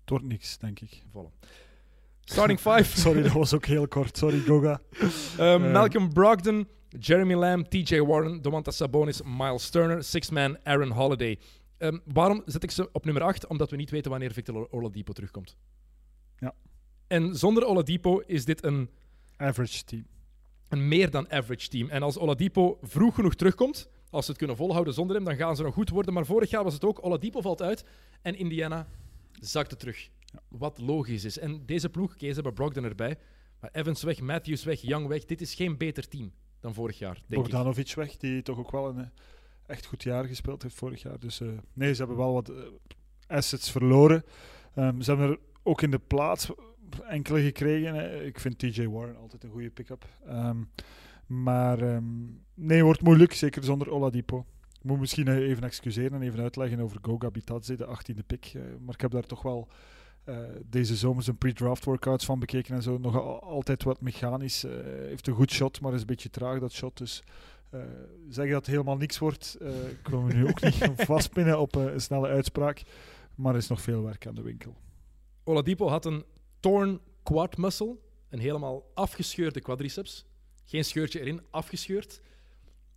Het 0.00 0.10
wordt 0.10 0.24
niks, 0.24 0.58
denk 0.58 0.80
ik. 0.80 1.02
Voilà. 1.08 1.48
Starting 2.28 2.58
five. 2.58 2.84
Sorry, 3.00 3.22
dat 3.22 3.32
was 3.32 3.54
ook 3.54 3.66
heel 3.66 3.88
kort. 3.88 4.16
Sorry, 4.16 4.40
Goga. 4.40 4.80
Um, 5.40 5.64
uh. 5.64 5.72
Malcolm 5.72 6.12
Brogdon, 6.12 6.68
Jeremy 6.88 7.34
Lamb, 7.34 7.66
TJ 7.66 8.00
Warren, 8.00 8.42
Domantas 8.42 8.76
Sabonis, 8.76 9.20
Miles 9.22 9.70
Turner, 9.70 10.04
Six 10.04 10.30
Man, 10.30 10.58
Aaron 10.64 10.90
Holiday. 10.90 11.38
Um, 11.78 12.00
waarom 12.04 12.42
zet 12.46 12.62
ik 12.62 12.70
ze 12.70 12.88
op 12.92 13.04
nummer 13.04 13.22
8? 13.22 13.46
Omdat 13.46 13.70
we 13.70 13.76
niet 13.76 13.90
weten 13.90 14.10
wanneer 14.10 14.32
Victor 14.32 14.70
Oladipo 14.70 15.12
terugkomt. 15.12 15.56
Ja. 16.38 16.54
En 17.06 17.36
zonder 17.36 17.64
Oladipo 17.64 18.18
is 18.18 18.44
dit 18.44 18.64
een... 18.64 18.90
Average 19.36 19.84
team. 19.84 20.06
Een 20.68 20.88
meer 20.88 21.10
dan 21.10 21.30
average 21.30 21.68
team. 21.68 21.88
En 21.88 22.02
als 22.02 22.18
Oladipo 22.18 22.78
vroeg 22.82 23.14
genoeg 23.14 23.34
terugkomt, 23.34 23.88
als 24.10 24.24
ze 24.24 24.30
het 24.30 24.38
kunnen 24.38 24.56
volhouden 24.56 24.94
zonder 24.94 25.16
hem, 25.16 25.24
dan 25.24 25.36
gaan 25.36 25.56
ze 25.56 25.62
nog 25.62 25.74
goed 25.74 25.90
worden. 25.90 26.14
Maar 26.14 26.26
vorig 26.26 26.50
jaar 26.50 26.64
was 26.64 26.74
het 26.74 26.84
ook, 26.84 27.04
Oladipo 27.04 27.40
valt 27.40 27.62
uit 27.62 27.84
en 28.22 28.38
Indiana 28.38 28.86
zakte 29.40 29.76
terug. 29.76 30.08
Wat 30.48 30.78
logisch 30.78 31.24
is. 31.24 31.38
En 31.38 31.66
deze 31.66 31.88
ploeg, 31.88 32.16
Kees 32.16 32.34
hebben 32.34 32.54
Brogdon 32.54 32.84
erbij, 32.84 33.18
maar 33.60 33.70
Evans 33.72 34.02
weg, 34.02 34.20
Matthews 34.20 34.64
weg, 34.64 34.80
Young 34.80 35.06
weg. 35.06 35.24
Dit 35.24 35.40
is 35.40 35.54
geen 35.54 35.76
beter 35.76 36.08
team 36.08 36.32
dan 36.60 36.74
vorig 36.74 36.98
jaar, 36.98 37.22
denk 37.26 37.42
Bogdanovic 37.42 37.94
weg, 37.94 38.16
die 38.16 38.42
toch 38.42 38.58
ook 38.58 38.70
wel 38.70 38.88
een 38.88 38.98
eh, 38.98 39.06
echt 39.66 39.86
goed 39.86 40.02
jaar 40.02 40.24
gespeeld 40.24 40.62
heeft 40.62 40.74
vorig 40.74 41.02
jaar. 41.02 41.18
Dus 41.18 41.40
uh, 41.40 41.48
nee, 41.72 41.92
ze 41.92 41.98
hebben 41.98 42.16
wel 42.16 42.32
wat 42.32 42.50
uh, 42.50 42.56
assets 43.26 43.70
verloren. 43.70 44.24
Um, 44.74 45.02
ze 45.02 45.10
hebben 45.10 45.30
er 45.30 45.38
ook 45.62 45.82
in 45.82 45.90
de 45.90 45.98
plaats 45.98 46.50
enkele 47.08 47.42
gekregen. 47.42 48.26
Ik 48.26 48.40
vind 48.40 48.58
TJ 48.58 48.86
Warren 48.86 49.16
altijd 49.16 49.44
een 49.44 49.50
goede 49.50 49.70
pick-up. 49.70 50.06
Ehm, 50.26 50.62
maar 51.26 51.78
ehm, 51.78 52.04
nee, 52.54 52.84
wordt 52.84 53.02
moeilijk, 53.02 53.32
zeker 53.32 53.64
zonder 53.64 53.90
Oladipo. 53.90 54.46
Ik 54.72 54.82
moet 54.82 55.00
misschien 55.00 55.28
eh, 55.28 55.36
even 55.36 55.64
excuseren 55.64 56.12
en 56.12 56.22
even 56.22 56.40
uitleggen 56.40 56.80
over 56.80 56.98
Goga 57.02 57.30
Bitadze, 57.30 57.76
de 57.76 57.86
18e 57.86 58.26
pick. 58.26 58.52
Eh, 58.54 58.62
maar 58.80 58.94
ik 58.94 59.00
heb 59.00 59.10
daar 59.10 59.26
toch 59.26 59.42
wel 59.42 59.68
eh, 60.26 60.38
deze 60.70 60.96
zomer 60.96 61.22
zijn 61.22 61.38
pre-draft 61.38 61.84
workouts 61.84 62.24
van 62.24 62.38
bekeken 62.38 62.74
en 62.74 62.82
zo. 62.82 62.98
Nog 62.98 63.16
al- 63.16 63.42
altijd 63.42 63.82
wat 63.82 64.00
mechanisch. 64.00 64.64
eh, 64.64 64.72
heeft 64.84 65.26
een 65.26 65.34
goed 65.34 65.50
shot, 65.50 65.80
maar 65.80 65.94
is 65.94 66.00
een 66.00 66.06
beetje 66.06 66.30
traag 66.30 66.58
dat 66.60 66.72
shot. 66.72 66.96
Dus 66.98 67.22
eh 67.70 67.80
zeggen 68.28 68.52
dat 68.52 68.66
het 68.66 68.74
helemaal 68.74 68.96
niks 68.96 69.18
wordt. 69.18 69.56
ik 70.00 70.08
wil 70.08 70.20
me 70.20 70.32
nu 70.32 70.48
ook 70.48 70.60
niet 70.62 70.76
vastpinnen 71.12 71.58
op 71.60 71.74
een 71.74 72.00
snelle 72.00 72.28
uitspraak. 72.28 72.82
Maar 73.34 73.52
er 73.52 73.58
is 73.58 73.68
nog 73.68 73.80
veel 73.80 74.02
werk 74.02 74.26
aan 74.26 74.34
de 74.34 74.42
winkel. 74.42 74.74
Oladipo 75.44 75.88
had 75.88 76.04
een 76.04 76.24
torn 76.60 77.00
quad 77.22 77.56
muscle, 77.56 77.96
een 78.28 78.38
helemaal 78.38 78.90
afgescheurde 78.94 79.60
quadriceps. 79.60 80.26
Geen 80.64 80.84
scheurtje 80.84 81.20
erin, 81.20 81.40
afgescheurd. 81.50 82.20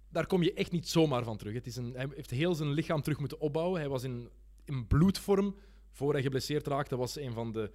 Daar 0.10 0.26
kom 0.28 0.44
je 0.44 0.54
echt 0.54 0.72
niet 0.72 0.88
zomaar 0.88 1.24
van 1.24 1.38
terug. 1.38 1.54
Het 1.54 1.68
is 1.68 1.76
een, 1.76 1.94
hij 1.96 2.08
heeft 2.16 2.30
heel 2.30 2.56
zijn 2.56 2.70
lichaam 2.72 3.02
terug 3.02 3.20
moeten 3.20 3.40
opbouwen. 3.40 3.80
Hij 3.80 3.90
was 3.90 4.04
in, 4.04 4.30
in 4.66 4.88
bloedvorm 4.88 5.56
voor 5.92 6.14
hij 6.14 6.22
geblesseerd 6.22 6.68
raakte. 6.68 6.96
Was 6.98 7.16
een 7.20 7.34
van 7.34 7.52
de 7.52 7.72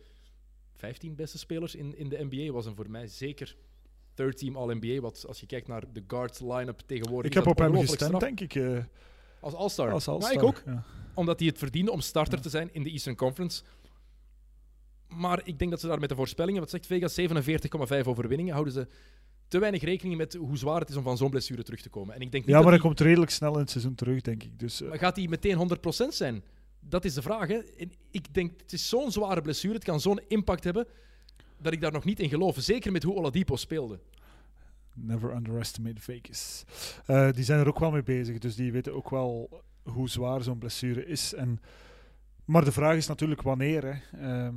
15 0.75 1.15
beste 1.15 1.39
spelers 1.39 1.75
in, 1.75 1.97
in 1.99 2.09
de 2.09 2.27
NBA. 2.31 2.53
Was 2.53 2.67
een 2.67 2.75
voor 2.77 2.91
mij 2.91 3.07
zeker 3.07 3.57
third 4.15 4.39
team 4.39 4.57
All-NBA. 4.57 5.01
Wat 5.01 5.25
als 5.29 5.41
je 5.41 5.47
kijkt 5.47 5.69
naar 5.69 5.93
de 5.93 6.05
guards 6.07 6.41
line-up 6.41 6.79
tegenwoordig. 6.87 7.31
Ik 7.31 7.37
heb 7.37 7.47
op 7.47 7.59
hem 7.59 7.77
gestemd, 7.77 8.01
straf. 8.01 8.21
denk 8.21 8.41
ik. 8.41 8.55
eh, 8.55 8.79
Als 9.41 9.55
All-Star. 9.55 9.93
als 9.93 10.09
All-Star. 10.09 10.33
ik 10.33 10.43
ook 10.43 10.63
Ja. 10.67 10.85
omdat 11.15 11.39
hij 11.39 11.49
het 11.49 11.59
verdiende 11.59 11.91
om 11.93 12.01
starter 12.01 12.41
te 12.41 12.49
zijn 12.49 12.69
in 12.73 12.83
de 12.83 12.91
Eastern 12.91 13.17
Conference. 13.17 13.63
Maar 15.09 15.41
ik 15.45 15.59
denk 15.59 15.71
dat 15.71 15.81
ze 15.81 15.87
daar 15.87 16.01
met 16.01 16.09
de 16.09 16.15
voorspellingen, 16.15 16.61
wat 16.61 16.71
zegt 16.71 16.87
Vegas, 16.87 17.15
47,5 17.15 18.07
overwinningen, 18.07 18.53
houden 18.53 18.73
ze 18.75 18.87
te 19.49 19.59
weinig 19.59 19.83
rekening 19.83 20.17
met 20.17 20.35
hoe 20.35 20.57
zwaar 20.57 20.81
het 20.81 20.89
is 20.89 20.97
om 20.97 21.03
van 21.03 21.17
zo'n 21.17 21.31
blessure 21.31 21.63
terug 21.63 21.81
te 21.81 21.89
komen. 21.89 22.15
En 22.15 22.21
ik 22.21 22.33
denk 22.33 22.45
niet 22.47 22.55
Ja, 22.55 22.61
maar 22.63 22.71
hij 22.73 22.81
komt 22.81 23.01
redelijk 23.01 23.31
snel 23.31 23.53
in 23.53 23.59
het 23.59 23.71
seizoen 23.71 23.95
terug, 23.95 24.21
denk 24.21 24.43
ik. 24.43 24.59
Dus, 24.59 24.81
eh, 24.83 24.89
maar 24.89 24.99
gaat 24.99 25.17
hij 25.17 25.29
meteen 25.29 25.57
100% 25.57 26.15
zijn? 26.15 26.45
Dat 26.89 27.05
is 27.05 27.15
de 27.15 27.23
vraag. 27.23 27.49
Hè? 27.49 27.59
En 27.59 27.93
ik 28.11 28.35
denk, 28.35 28.61
het 28.61 28.73
is 28.73 28.89
zo'n 28.89 29.13
zware 29.13 29.41
blessure, 29.41 29.75
het 29.75 29.85
kan 29.85 30.01
zo'n 30.01 30.21
impact 30.29 30.65
hebben, 30.65 30.87
dat 31.59 31.73
ik 31.73 31.81
daar 31.81 31.93
nog 31.93 32.05
niet 32.05 32.21
in 32.21 32.29
geloof. 32.29 32.57
Zeker 32.59 32.93
met 32.93 33.03
hoe 33.03 33.15
Oladipo 33.15 33.57
speelde. 33.57 33.99
Never 34.95 35.35
underestimate 35.35 36.01
Vegas. 36.01 36.65
Eh, 37.07 37.33
die 37.33 37.45
zijn 37.45 37.61
er 37.61 37.69
ook 37.69 37.79
wel 37.79 37.91
mee 37.91 38.03
bezig, 38.03 38.39
dus 38.39 38.55
die 38.55 38.73
weten 38.73 38.95
ook 38.95 39.11
wel 39.11 39.63
hoe 39.83 40.09
zwaar 40.09 40.43
zo'n 40.43 40.59
blessure 40.59 41.07
is. 41.07 41.35
En, 41.35 41.61
maar 42.45 42.65
de 42.65 42.73
vraag 42.73 42.97
is 42.97 43.07
natuurlijk 43.07 43.43
wanneer. 43.43 43.85
Hè. 43.85 44.19
Ehm, 44.19 44.55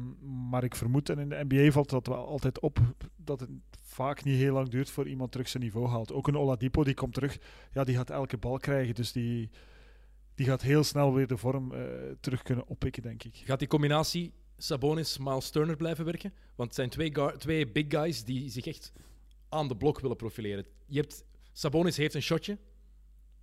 maar 0.49 0.63
ik 0.63 0.75
vermoed, 0.75 1.09
en 1.09 1.19
in 1.19 1.29
de 1.29 1.45
NBA 1.47 1.71
valt 1.71 1.89
dat 1.89 2.07
wel 2.07 2.27
altijd 2.27 2.59
op, 2.59 2.79
dat 3.15 3.39
het 3.39 3.49
vaak 3.81 4.23
niet 4.23 4.37
heel 4.37 4.53
lang 4.53 4.69
duurt 4.69 4.89
voor 4.89 5.07
iemand 5.07 5.31
terug 5.31 5.49
zijn 5.49 5.63
niveau 5.63 5.87
haalt. 5.87 6.13
Ook 6.13 6.27
een 6.27 6.37
Oladipo, 6.37 6.83
die 6.83 6.93
komt 6.93 7.13
terug, 7.13 7.37
ja, 7.73 7.83
die 7.83 7.95
gaat 7.95 8.09
elke 8.09 8.37
bal 8.37 8.57
krijgen, 8.57 8.95
dus 8.95 9.11
die, 9.11 9.49
die 10.37 10.45
gaat 10.45 10.61
heel 10.61 10.83
snel 10.83 11.13
weer 11.13 11.27
de 11.27 11.37
vorm 11.37 11.73
eh, 11.73 11.81
terug 12.19 12.41
kunnen 12.41 12.67
oppikken, 12.67 13.03
denk 13.03 13.23
ik. 13.23 13.41
Gaat 13.45 13.59
die 13.59 13.67
combinatie 13.67 14.33
Sabonis-Miles 14.57 15.49
Turner 15.49 15.75
blijven 15.75 16.05
werken? 16.05 16.33
Want 16.55 16.67
het 16.75 16.75
zijn 16.75 16.89
twee, 16.89 17.11
twee 17.37 17.67
big 17.71 17.85
guys 17.87 18.23
die 18.23 18.49
zich 18.49 18.65
echt 18.65 18.91
aan 19.49 19.67
de 19.67 19.75
blok 19.77 19.99
willen 19.99 20.17
profileren. 20.17 20.65
Je 20.85 20.99
hebt, 20.99 21.23
Sabonis 21.51 21.97
heeft 21.97 22.13
een 22.15 22.21
shotje, 22.21 22.57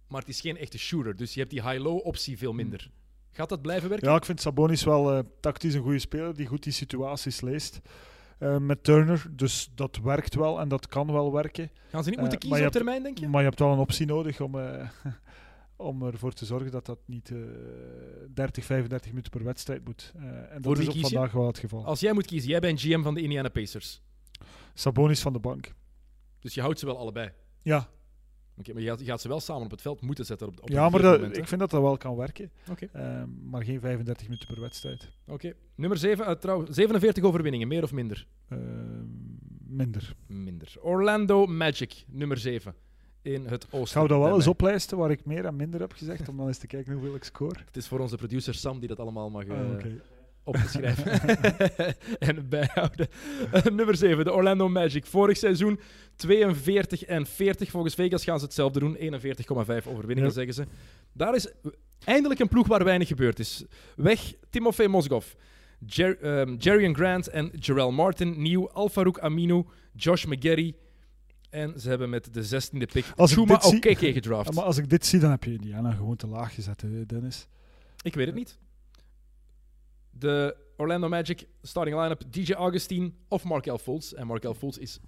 maar 0.09 0.21
het 0.21 0.29
is 0.29 0.41
geen 0.41 0.57
echte 0.57 0.79
shooter. 0.79 1.17
Dus 1.17 1.35
je 1.35 1.41
hebt 1.41 1.53
die 1.53 1.63
high-low 1.69 2.07
optie 2.07 2.39
veel 2.39 2.53
minder. 2.53 2.91
Gaat 3.31 3.49
dat 3.49 3.63
blijven 3.63 3.89
werken? 3.89 4.09
Ja, 4.09 4.17
ik 4.17 4.25
vind 4.25 4.41
Sabonis 4.41 4.85
wel 4.85 5.13
eh, 5.13 5.19
tactisch 5.41 5.75
een 5.75 5.83
goede 5.83 5.99
speler 5.99 6.35
die 6.35 6.47
goed 6.47 6.63
die 6.63 6.73
situaties 6.73 7.41
leest. 7.41 7.81
eh, 8.39 8.59
met 8.59 8.85
Turner, 8.85 9.27
dus 9.31 9.71
dat 9.75 9.99
werkt 10.03 10.35
wel 10.35 10.61
en 10.61 10.69
dat 10.69 10.87
kan 10.87 11.13
wel 11.13 11.33
werken. 11.33 11.71
Gaan 11.89 12.05
ze 12.05 12.11
niet 12.11 12.21
moeten 12.21 12.39
kiezen 12.39 12.67
op 12.67 12.73
termijn, 12.73 13.03
denk 13.03 13.19
je? 13.19 13.29
Maar 13.29 13.41
je 13.41 13.49
hebt 13.49 13.59
wel 13.59 13.73
een 13.73 13.79
optie 13.79 14.07
nodig 14.07 14.41
om, 14.41 14.55
om 15.77 16.03
ervoor 16.03 16.33
te 16.33 16.45
zorgen 16.45 16.71
dat 16.71 16.87
dat 16.87 16.99
niet 17.07 17.31
eh 17.31 17.39
30, 18.35 18.65
35 18.65 19.11
minuten 19.11 19.31
per 19.31 19.45
wedstrijd 19.45 19.85
moet. 19.85 20.13
Eh, 20.17 20.23
en 20.25 20.63
Voor 20.63 20.75
dat 20.75 20.83
is 20.83 20.89
op 20.89 20.95
je? 20.95 21.01
vandaag 21.01 21.33
wel 21.33 21.47
het 21.47 21.59
geval. 21.59 21.85
Als 21.85 22.01
jij 22.01 22.13
moet 22.13 22.27
kiezen, 22.27 22.51
jij 22.51 22.61
bent 22.61 22.81
GM 22.81 23.03
van 23.03 23.15
de 23.15 23.23
Indiana 23.23 23.49
Pacers. 23.49 24.03
Sabonis 24.75 25.21
van 25.21 25.33
de 25.33 25.39
bank. 25.39 25.75
Dus 26.41 26.55
je 26.55 26.61
houdt 26.61 26.79
ze 26.79 26.87
wel 26.87 26.99
allebei. 26.99 27.31
Ja, 27.63 27.89
Oké, 28.59 28.73
maar 28.73 28.83
je 28.83 29.05
gaat, 29.05 29.21
ze 29.21 29.29
wel 29.29 29.41
samen 29.41 29.65
op 29.65 29.71
het 29.71 29.81
veld 29.81 30.01
moeten 30.01 30.25
zetten. 30.25 30.47
Op, 30.47 30.63
op 30.63 30.69
ja 30.69 30.89
maar 30.89 31.03
dat, 31.03 31.21
moment, 31.21 31.37
ik 31.37 31.49
vind 31.49 31.61
dat 31.61 31.71
dat 31.71 31.81
wel 31.81 31.97
kan 31.97 32.17
werken. 32.17 32.51
Oké. 32.71 32.89
Eh, 32.93 33.23
maar 33.43 33.65
geen 33.65 33.81
35 33.81 34.27
minuten 34.27 34.49
per 34.49 34.61
wedstrijd. 34.61 35.11
Oké. 35.27 35.53
Nummer 35.75 35.99
7, 35.99 36.41
trouwens, 36.41 36.71
47 36.71 37.25
overwinningen, 37.25 37.69
meer 37.69 37.83
of 37.83 37.93
minder? 37.93 38.27
Eh, 38.49 38.59
minder. 39.67 40.15
Minder. 40.27 40.75
Orlando 40.81 41.47
Magic, 41.47 42.05
nummer 42.09 42.39
7. 42.39 42.75
In 43.25 43.47
het 43.47 43.67
oosten. 43.71 43.89
Zou 43.89 44.09
dat 44.09 44.19
wel 44.19 44.35
eens 44.35 44.47
oplijsten 44.47 44.99
waar 44.99 45.11
ik 45.11 45.25
meer 45.25 45.45
en 45.45 45.57
minder 45.57 45.81
heb 45.81 45.93
gezegd, 45.93 46.29
om 46.29 46.37
dan 46.37 46.47
eens 46.47 46.59
te 46.59 46.67
kijken 46.67 46.93
hoeveel 46.93 47.15
ik 47.15 47.25
score? 47.25 47.59
Het 47.67 47.77
is 47.77 47.87
voor 47.89 47.99
onze 48.01 48.17
producer 48.17 48.55
Sam 48.55 48.79
die 48.79 48.89
dat 48.89 48.99
allemaal 49.01 49.31
mag 49.31 49.45
eh, 49.45 49.59
Ah, 49.61 49.71
oké. 49.73 50.01
op 50.45 50.55
te 50.57 50.69
schrijven 50.69 51.21
en 52.29 52.49
bijhouden. 52.49 53.09
Eh, 53.53 53.63
nummer 53.65 53.97
7, 53.97 54.25
de 54.25 54.33
Orlando 54.33 54.69
Magic. 54.69 55.07
Vorig 55.07 55.37
seizoen 55.37 55.81
42 56.17 57.05
en 57.05 57.27
40. 57.27 57.71
Volgens 57.71 57.95
Vegas 57.95 58.25
gaan 58.25 58.39
ze 58.39 58.45
hetzelfde 58.45 58.79
doen. 58.81 58.97
41,5 58.97 59.87
overwinningen, 59.87 60.25
Ja. 60.31 60.31
zeggen 60.31 60.55
ze. 60.55 60.65
Daar 61.13 61.35
is 61.35 61.53
eindelijk 62.05 62.41
een 62.41 62.49
ploeg 62.49 62.67
waar 62.67 62.85
weinig 62.85 63.09
gebeurd 63.09 63.39
is. 63.39 63.65
Weg 63.97 64.33
Timofey 64.51 64.87
Mozgov. 64.87 65.27
Jer 65.87 66.19
ehm, 66.21 66.95
Grant 66.95 67.29
en 67.29 67.51
Jarrell 67.61 67.91
Martin. 67.91 68.43
Nieuw 68.43 68.69
Alfarouk 68.71 69.19
Aminu, 69.19 69.65
Josh 69.93 70.25
McGarry. 70.25 70.75
En 71.55 71.81
ze 71.81 71.89
hebben 71.89 72.11
met 72.11 72.35
de 72.35 72.43
16e 72.45 72.87
pick 72.93 73.05
Chuma 73.17 73.61
zie- 73.61 73.77
Okeke 73.77 74.13
gedraft. 74.13 74.49
Ja, 74.49 74.55
maar 74.55 74.65
als 74.65 74.77
ik 74.77 74.91
dit 74.91 75.07
zie, 75.07 75.21
dan 75.21 75.31
heb 75.31 75.45
je 75.45 75.53
Indiana 75.53 75.93
gewoon 75.93 76.17
te 76.17 76.27
laag 76.27 76.55
gezet, 76.55 76.81
hè, 76.81 77.07
Dennis. 77.07 77.47
Ik 78.03 78.15
weet 78.15 78.27
het 78.27 78.35
niet. 78.35 78.59
De 80.11 80.57
Orlando 80.77 81.09
Magic 81.09 81.47
starting 81.63 81.97
line-up: 82.01 82.23
DJ 82.33 82.53
Augustine 82.53 83.13
of 83.29 83.45
Markel 83.45 83.79
Fultz. 83.79 84.13
En 84.13 84.27
Markel 84.27 84.55
Fultz 84.55 84.77
is 84.79 84.99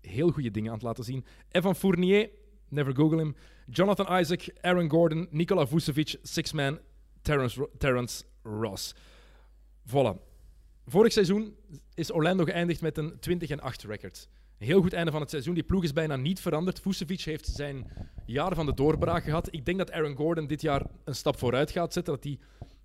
heel 0.00 0.30
goede 0.30 0.50
dingen 0.50 0.68
aan 0.68 0.74
het 0.76 0.84
laten 0.86 1.04
zien. 1.04 1.24
Evan 1.50 1.74
Fournier, 1.76 2.30
never 2.68 2.94
google 2.94 3.18
him. 3.18 3.34
Jonathan 3.66 4.18
Isaac, 4.20 4.48
Aaron 4.60 4.90
Gordon, 4.90 5.26
Nikola 5.30 5.66
Vucevic, 5.66 6.16
Six-Man, 6.22 6.78
Terrence, 7.22 7.60
Ro- 7.60 7.70
Terrence 7.78 8.24
Ross. 8.42 8.94
Voilà. 9.88 10.26
Vorig 10.86 11.12
seizoen 11.12 11.56
is 11.94 12.12
Orlando 12.12 12.44
geëindigd 12.44 12.80
met 12.80 12.98
een 12.98 13.16
20 13.20 13.50
en 13.50 13.60
8 13.60 13.82
record. 13.82 14.28
Een 14.58 14.66
heel 14.66 14.80
goed 14.80 14.92
einde 14.92 15.10
van 15.10 15.20
het 15.20 15.30
seizoen. 15.30 15.54
Die 15.54 15.62
ploeg 15.62 15.84
is 15.84 15.92
bijna 15.92 16.16
niet 16.16 16.40
veranderd. 16.40 16.80
Vucevic 16.80 17.20
heeft 17.20 17.46
zijn 17.46 17.92
jaar 18.24 18.54
van 18.54 18.66
de 18.66 18.74
doorbraak 18.74 19.24
gehad. 19.24 19.48
Ik 19.50 19.64
denk 19.64 19.78
dat 19.78 19.90
Aaron 19.90 20.16
Gordon 20.16 20.46
dit 20.46 20.60
jaar 20.60 20.86
een 21.04 21.14
stap 21.14 21.38
vooruit 21.38 21.70
gaat 21.70 21.92
zetten. 21.92 22.14
Dat 22.14 22.24
hij 22.24 22.38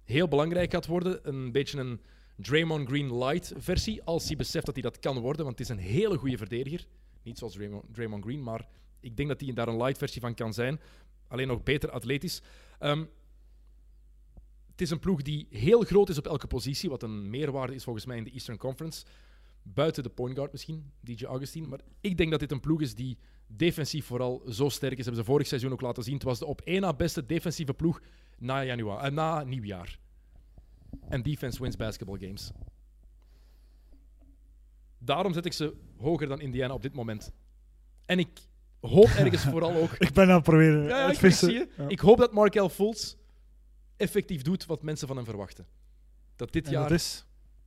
heel 0.03 0.27
belangrijk 0.27 0.71
gaat 0.71 0.85
worden. 0.85 1.19
Een 1.29 1.51
beetje 1.51 1.79
een 1.79 2.01
Draymond 2.35 2.87
Green 2.87 3.17
light 3.17 3.53
versie. 3.57 4.03
Als 4.03 4.27
hij 4.27 4.35
beseft 4.35 4.65
dat 4.65 4.73
hij 4.73 4.83
dat 4.83 4.99
kan 4.99 5.19
worden. 5.19 5.45
Want 5.45 5.59
het 5.59 5.69
is 5.69 5.75
een 5.75 5.83
hele 5.83 6.17
goede 6.17 6.37
verdediger. 6.37 6.85
Niet 7.23 7.37
zoals 7.37 7.53
Draymond, 7.53 7.83
Draymond 7.91 8.23
Green, 8.23 8.43
maar 8.43 8.67
ik 8.99 9.17
denk 9.17 9.29
dat 9.29 9.41
hij 9.41 9.53
daar 9.53 9.67
een 9.67 9.77
light 9.77 9.97
versie 9.97 10.21
van 10.21 10.33
kan 10.33 10.53
zijn. 10.53 10.79
Alleen 11.27 11.47
nog 11.47 11.63
beter 11.63 11.89
atletisch. 11.89 12.41
Ehm, 12.79 13.03
het 14.71 14.81
is 14.81 14.89
een 14.89 14.99
ploeg 14.99 15.21
die 15.21 15.47
heel 15.49 15.81
groot 15.81 16.09
is 16.09 16.17
op 16.17 16.27
elke 16.27 16.47
positie. 16.47 16.89
Wat 16.89 17.03
een 17.03 17.29
meerwaarde 17.29 17.75
is 17.75 17.83
volgens 17.83 18.05
mij 18.05 18.17
in 18.17 18.23
de 18.23 18.31
Eastern 18.31 18.57
Conference. 18.57 19.05
Buiten 19.63 20.03
de 20.03 20.09
point 20.09 20.35
guard 20.35 20.51
misschien, 20.51 20.91
DJ 20.99 21.25
Augustine. 21.25 21.67
Maar 21.67 21.79
ik 22.01 22.17
denk 22.17 22.31
dat 22.31 22.39
dit 22.39 22.51
een 22.51 22.59
ploeg 22.59 22.81
is 22.81 22.95
die 22.95 23.17
defensief 23.47 24.05
vooral 24.05 24.41
zo 24.49 24.69
sterk 24.69 24.97
is. 24.97 25.05
hebben 25.05 25.23
ze 25.23 25.29
vorig 25.29 25.47
seizoen 25.47 25.71
ook 25.71 25.81
laten 25.81 26.03
zien. 26.03 26.13
Het 26.13 26.23
was 26.23 26.39
de 26.39 26.45
op 26.45 26.61
één 26.61 26.81
na 26.81 26.93
beste 26.93 27.25
defensieve 27.25 27.73
ploeg 27.73 28.01
na, 28.37 28.63
januari, 28.63 29.07
eh, 29.07 29.13
na 29.13 29.43
nieuwjaar. 29.43 29.99
En 31.09 31.21
defense 31.23 31.61
wins 31.61 31.75
basketball 31.75 32.17
games. 32.19 32.51
Daarom 34.97 35.33
zet 35.33 35.45
ik 35.45 35.53
ze 35.53 35.73
hoger 35.97 36.27
dan 36.27 36.41
Indiana 36.41 36.73
op 36.73 36.81
dit 36.81 36.93
moment. 36.93 37.31
En 38.05 38.19
ik 38.19 38.39
hoop 38.79 39.09
ergens 39.23 39.43
vooral 39.43 39.73
ook... 39.73 39.91
Ik 39.91 40.13
ben 40.13 40.27
aan 40.27 40.35
het 40.35 40.43
proberen 40.43 40.83
Ja, 40.83 40.97
ja, 41.09 41.19
ik, 41.21 41.33
zie 41.33 41.51
je. 41.51 41.69
Ja. 41.77 41.87
Ik 41.87 41.99
hoop 41.99 42.17
dat 42.17 42.33
Markel 42.33 42.69
Fultz 42.69 43.15
effectief 43.97 44.41
doet 44.41 44.65
wat 44.65 44.83
mensen 44.83 45.07
van 45.07 45.15
hem 45.15 45.25
verwachten. 45.25 45.67
Dat 46.35 46.51
dit 46.51 46.65
En 46.65 46.71
jaar 46.71 46.89
dat 46.89 46.99
is 46.99 47.25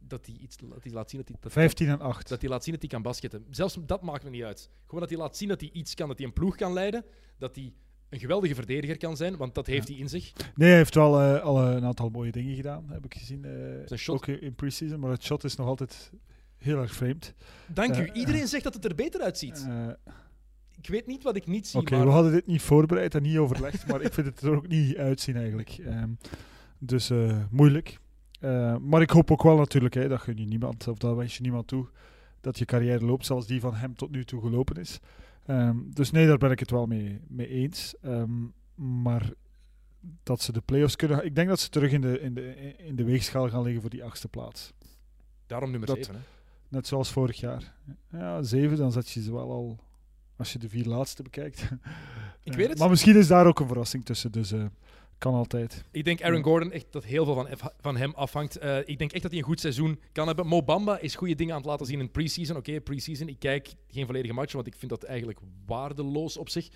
dat 0.08 0.26
hij 0.26 0.34
iets 0.40 0.56
dat 0.56 0.82
hij 0.82 0.92
laat 0.92 1.10
zien 1.10 1.20
dat 1.20 1.28
hij, 1.28 1.38
dat, 1.40 1.52
15 1.52 1.88
en 1.88 2.00
8. 2.00 2.28
dat 2.28 2.40
hij 2.40 2.50
laat 2.50 2.62
zien 2.64 2.72
dat 2.72 2.82
hij 2.82 2.90
kan 2.90 3.02
basketten. 3.02 3.44
Zelfs 3.50 3.78
dat 3.86 4.02
maakt 4.02 4.24
me 4.24 4.30
niet 4.30 4.42
uit. 4.42 4.70
Gewoon 4.84 5.00
dat 5.00 5.08
hij 5.10 5.18
laat 5.18 5.36
zien 5.36 5.48
dat 5.48 5.60
hij 5.60 5.70
iets 5.72 5.94
kan, 5.94 6.08
dat 6.08 6.18
hij 6.18 6.26
een 6.26 6.32
ploeg 6.32 6.56
kan 6.56 6.72
leiden, 6.72 7.04
dat 7.38 7.56
hij 7.56 7.72
een 8.08 8.18
geweldige 8.18 8.54
verdediger 8.54 8.96
kan 8.96 9.16
zijn, 9.16 9.36
want 9.36 9.54
dat 9.54 9.66
heeft 9.66 9.88
hij 9.88 9.96
in 9.96 10.08
zich. 10.08 10.32
Nee, 10.54 10.68
hij 10.68 10.76
heeft 10.76 10.94
wel 10.94 11.20
eh, 11.20 11.42
al 11.42 11.62
een 11.62 11.84
aantal 11.84 12.08
mooie 12.08 12.32
dingen 12.32 12.54
gedaan, 12.56 12.84
heb 12.90 13.04
ik 13.04 13.14
gezien. 13.14 13.44
eh, 13.44 13.50
Zijn 13.86 13.98
shot. 13.98 14.14
Ook 14.14 14.26
in 14.26 14.54
pre-season, 14.54 15.00
maar 15.00 15.10
het 15.10 15.24
shot 15.24 15.44
is 15.44 15.56
nog 15.56 15.66
altijd 15.66 16.10
heel 16.56 16.78
erg 16.80 16.92
vreemd. 16.94 17.34
Dank 17.66 17.96
u. 17.96 18.04
Eh, 18.06 18.16
Iedereen 18.20 18.46
zegt 18.48 18.64
dat 18.64 18.74
het 18.74 18.84
er 18.84 18.94
beter 18.94 19.20
uitziet. 19.20 19.64
Eh, 19.68 19.88
Ik 20.78 20.88
weet 20.88 21.06
niet 21.06 21.22
wat 21.22 21.36
ik 21.36 21.46
niet 21.46 21.66
zie, 21.66 21.80
Oké, 21.80 21.96
maar 21.96 22.06
we 22.06 22.12
hadden 22.12 22.32
dit 22.32 22.46
niet 22.46 22.62
voorbereid 22.62 23.14
en 23.14 23.22
niet 23.22 23.36
overlegd, 23.38 23.86
maar 23.86 24.00
ik 24.02 24.12
vind 24.12 24.26
het 24.26 24.40
er 24.40 24.56
ook 24.56 24.68
niet 24.68 24.96
uitzien 24.96 25.36
eigenlijk. 25.36 25.68
Ehm, 25.84 26.10
dus 26.78 27.10
eh, 27.10 27.44
moeilijk. 27.50 27.98
Eh, 28.46 28.76
maar 28.76 29.02
ik 29.02 29.10
hoop 29.10 29.30
ook 29.30 29.42
wel 29.42 29.56
natuurlijk, 29.56 29.94
hè, 29.94 30.08
dat 30.08 30.20
gun 30.20 30.36
je 30.36 30.44
niemand, 30.44 30.88
of 30.88 30.98
dat 30.98 31.16
wens 31.16 31.36
je 31.36 31.42
niemand 31.42 31.66
toe, 31.66 31.88
dat 32.40 32.58
je 32.58 32.64
carrière 32.64 33.04
loopt 33.04 33.26
zoals 33.26 33.46
die 33.46 33.60
van 33.60 33.74
hem 33.74 33.94
tot 33.96 34.10
nu 34.10 34.24
toe 34.24 34.40
gelopen 34.40 34.76
is. 34.76 34.98
Ehm, 35.46 35.76
dus 35.86 36.10
nee, 36.10 36.26
daar 36.26 36.38
ben 36.38 36.50
ik 36.50 36.58
het 36.58 36.70
wel 36.70 36.86
mee, 36.86 37.20
mee 37.28 37.48
eens. 37.48 37.94
Ehm, 38.02 38.44
maar 39.02 39.30
dat 40.22 40.40
ze 40.42 40.52
de 40.52 40.60
play-offs 40.60 40.96
kunnen... 40.96 41.24
Ik 41.24 41.34
denk 41.34 41.48
dat 41.48 41.60
ze 41.60 41.68
terug 41.68 41.92
in 41.92 42.00
de, 42.00 42.20
in, 42.20 42.34
de, 42.34 42.74
in 42.76 42.96
de 42.96 43.04
weegschaal 43.04 43.48
gaan 43.48 43.62
liggen 43.62 43.80
voor 43.80 43.90
die 43.90 44.04
achtste 44.04 44.28
plaats. 44.28 44.72
Daarom 45.46 45.70
nummer 45.70 45.88
Dat- 45.88 45.96
7. 45.96 46.14
Hè? 46.14 46.20
Net 46.68 46.86
zoals 46.86 47.10
vorig 47.12 47.40
jaar. 47.40 47.74
Ja, 48.10 48.42
zeven, 48.42 48.76
dan 48.76 48.92
zet 48.92 49.10
je 49.10 49.22
ze 49.22 49.32
wel 49.32 49.50
al... 49.50 49.78
Als 50.36 50.52
je 50.52 50.58
de 50.58 50.68
vier 50.68 50.84
laatste 50.86 51.22
bekijkt. 51.22 51.68
Ik 52.46 52.52
weet 52.52 52.68
het. 52.68 52.78
Maar 52.78 52.88
misschien 52.90 53.16
is 53.16 53.26
daar 53.26 53.46
ook 53.46 53.60
een 53.60 53.66
verrassing 53.66 54.04
tussen, 54.04 54.32
dus 54.32 54.52
eh, 54.52 54.64
kan 55.18 55.34
altijd. 55.34 55.84
Ik 55.90 56.04
denk 56.04 56.22
Aaron. 56.22 56.42
Gordon 56.42 56.72
echt 56.72 56.86
dat 56.90 57.04
heel 57.04 57.24
veel 57.24 57.34
van, 57.34 57.48
van 57.80 57.96
hem 57.96 58.12
afhangt. 58.14 58.56
Eh, 58.56 58.78
ik 58.84 58.98
denk 58.98 59.12
echt 59.12 59.22
dat 59.22 59.30
hij 59.30 59.40
een 59.40 59.46
goed 59.46 59.60
seizoen 59.60 60.00
kan 60.12 60.26
hebben. 60.26 60.46
Mo 60.46 60.62
Bamba 60.62 60.98
is 60.98 61.14
goede 61.14 61.34
dingen 61.34 61.54
aan 61.54 61.60
het 61.60 61.68
laten 61.70 61.86
zien 61.86 62.00
in 62.00 62.10
pre-season. 62.10 62.56
Oké, 62.56 62.80
pre-season. 62.80 63.28
Ik 63.28 63.38
kijk 63.38 63.74
geen 63.88 64.06
volledige 64.06 64.34
match, 64.34 64.52
want 64.52 64.66
ik 64.66 64.74
vind 64.74 64.90
dat 64.90 65.02
eigenlijk 65.02 65.38
waardeloos 65.66 66.36
op 66.36 66.48
zich. 66.48 66.68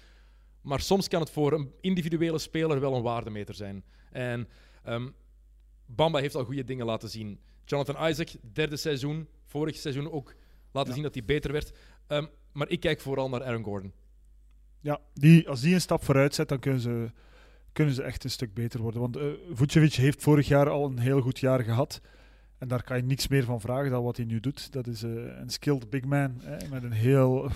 Maar 0.61 0.81
soms 0.81 1.09
kan 1.09 1.21
het 1.21 1.31
voor 1.31 1.53
een 1.53 1.73
individuele 1.81 2.39
speler 2.39 2.81
wel 2.81 2.95
een 2.95 3.03
waardemeter 3.03 3.55
zijn. 3.55 3.85
En 4.11 4.49
ehm, 4.85 5.09
Bamba 5.87 6.19
heeft 6.19 6.35
al 6.35 6.45
goede 6.45 6.65
dingen 6.65 6.87
laten 6.87 7.09
zien. 7.09 7.41
Jonathan 7.65 8.09
Isaac, 8.09 8.29
derde 8.53 8.77
seizoen. 8.77 9.29
Vorig 9.47 9.77
seizoen 9.77 10.11
ook 10.11 10.35
laten 10.73 10.89
Ja. 10.89 10.95
zien 10.95 11.03
dat 11.03 11.15
hij 11.15 11.25
beter 11.25 11.53
werd. 11.53 11.73
Ehm, 12.07 12.27
maar 12.53 12.69
ik 12.69 12.81
kijk 12.81 13.01
vooral 13.01 13.29
naar 13.29 13.45
Aaron 13.45 13.65
Gordon. 13.65 13.93
Ja, 14.81 14.99
die, 15.15 15.49
als 15.49 15.61
die 15.61 15.75
een 15.75 15.81
stap 15.81 16.05
vooruit 16.05 16.35
zet, 16.35 16.49
dan 16.49 16.59
kunnen 16.59 16.81
ze, 16.81 17.11
kunnen 17.73 17.95
ze 17.95 18.03
echt 18.03 18.25
een 18.25 18.31
stuk 18.31 18.55
beter 18.55 18.81
worden. 18.81 19.01
Want 19.01 19.17
eh 19.17 19.25
Vucevic 19.53 19.95
heeft 19.95 20.23
vorig 20.23 20.49
jaar 20.49 20.69
al 20.69 20.85
een 20.87 20.99
heel 20.99 21.21
goed 21.21 21.39
jaar 21.39 21.61
gehad. 21.61 22.01
En 22.59 22.69
daar 22.69 22.83
kan 22.83 22.97
je 22.97 23.03
niks 23.03 23.29
meer 23.29 23.45
van 23.45 23.61
vragen 23.61 23.91
dan 23.91 24.03
wat 24.03 24.17
hij 24.17 24.27
nu 24.27 24.41
doet. 24.41 24.73
Dat 24.73 24.87
is 24.87 25.03
eh, 25.03 25.11
een 25.41 25.51
skilled 25.51 25.91
big 25.91 26.05
man 26.05 26.41
hè, 26.43 26.69
met 26.71 26.83
een 26.83 26.93
heel, 26.93 27.51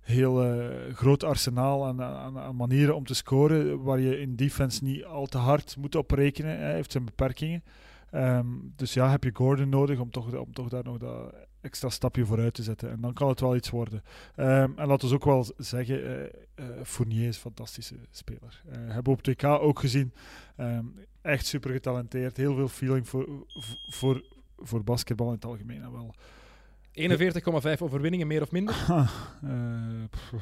heel 0.00 0.44
eh, 0.44 0.94
groot 0.94 1.24
arsenaal 1.24 1.86
aan, 1.86 2.02
aan, 2.02 2.38
aan 2.38 2.56
manieren 2.56 2.96
om 2.96 3.06
te 3.06 3.14
scoren. 3.14 3.82
Waar 3.82 4.00
je 4.00 4.20
in 4.20 4.36
defense 4.36 4.84
niet 4.84 5.04
al 5.04 5.26
te 5.26 5.38
hard 5.38 5.76
moet 5.76 5.94
op 5.94 6.10
rekenen. 6.10 6.58
Hij 6.58 6.74
heeft 6.74 6.92
zijn 6.92 7.04
beperkingen. 7.04 7.64
Ehm, 8.10 8.46
dus 8.76 8.94
ja, 8.94 9.10
heb 9.10 9.24
je 9.24 9.30
Gordon 9.34 9.68
nodig 9.68 9.98
om 9.98 10.10
toch, 10.10 10.34
om 10.34 10.52
toch 10.52 10.68
daar 10.68 10.84
nog 10.84 10.98
dat 10.98 11.34
extra 11.62 11.88
stapje 11.88 12.26
vooruit 12.26 12.54
te 12.54 12.62
zetten. 12.62 12.90
En 12.90 13.00
dan 13.00 13.12
kan 13.12 13.28
het 13.28 13.40
wel 13.40 13.56
iets 13.56 13.70
worden. 13.70 14.02
Ehm, 14.36 14.70
en 14.76 14.86
laten 14.86 15.08
we 15.08 15.14
ook 15.14 15.24
wel 15.24 15.46
zeggen, 15.56 16.04
eh, 16.04 16.24
eh, 16.54 16.84
Fournier 16.84 17.28
is 17.28 17.34
een 17.34 17.40
fantastische 17.40 17.94
speler. 18.10 18.62
Eh 18.68 18.76
hebben 18.76 19.02
we 19.02 19.10
op 19.10 19.22
2K 19.22 19.44
ook 19.44 19.78
gezien. 19.78 20.12
Ehm, 20.56 20.84
echt 21.20 21.46
super 21.46 21.70
getalenteerd. 21.70 22.36
Heel 22.36 22.54
veel 22.54 22.68
feeling 22.68 23.08
voor, 23.08 23.46
voor, 23.88 24.24
voor 24.58 24.84
basketbal 24.84 25.26
in 25.26 25.34
het 25.34 25.44
algemeen. 25.44 25.82
En 25.82 25.92
wel. 25.92 26.14
41,5 26.92 27.82
overwinningen, 27.82 28.26
meer 28.26 28.42
of 28.42 28.50
minder. 28.50 28.74
Pff, 30.10 30.32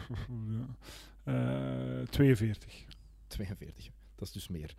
ja. 0.48 0.76
Eh, 1.24 2.08
42. 2.08 2.84
42. 3.26 3.90
Dat 4.14 4.26
is 4.28 4.32
dus 4.32 4.48
meer. 4.48 4.74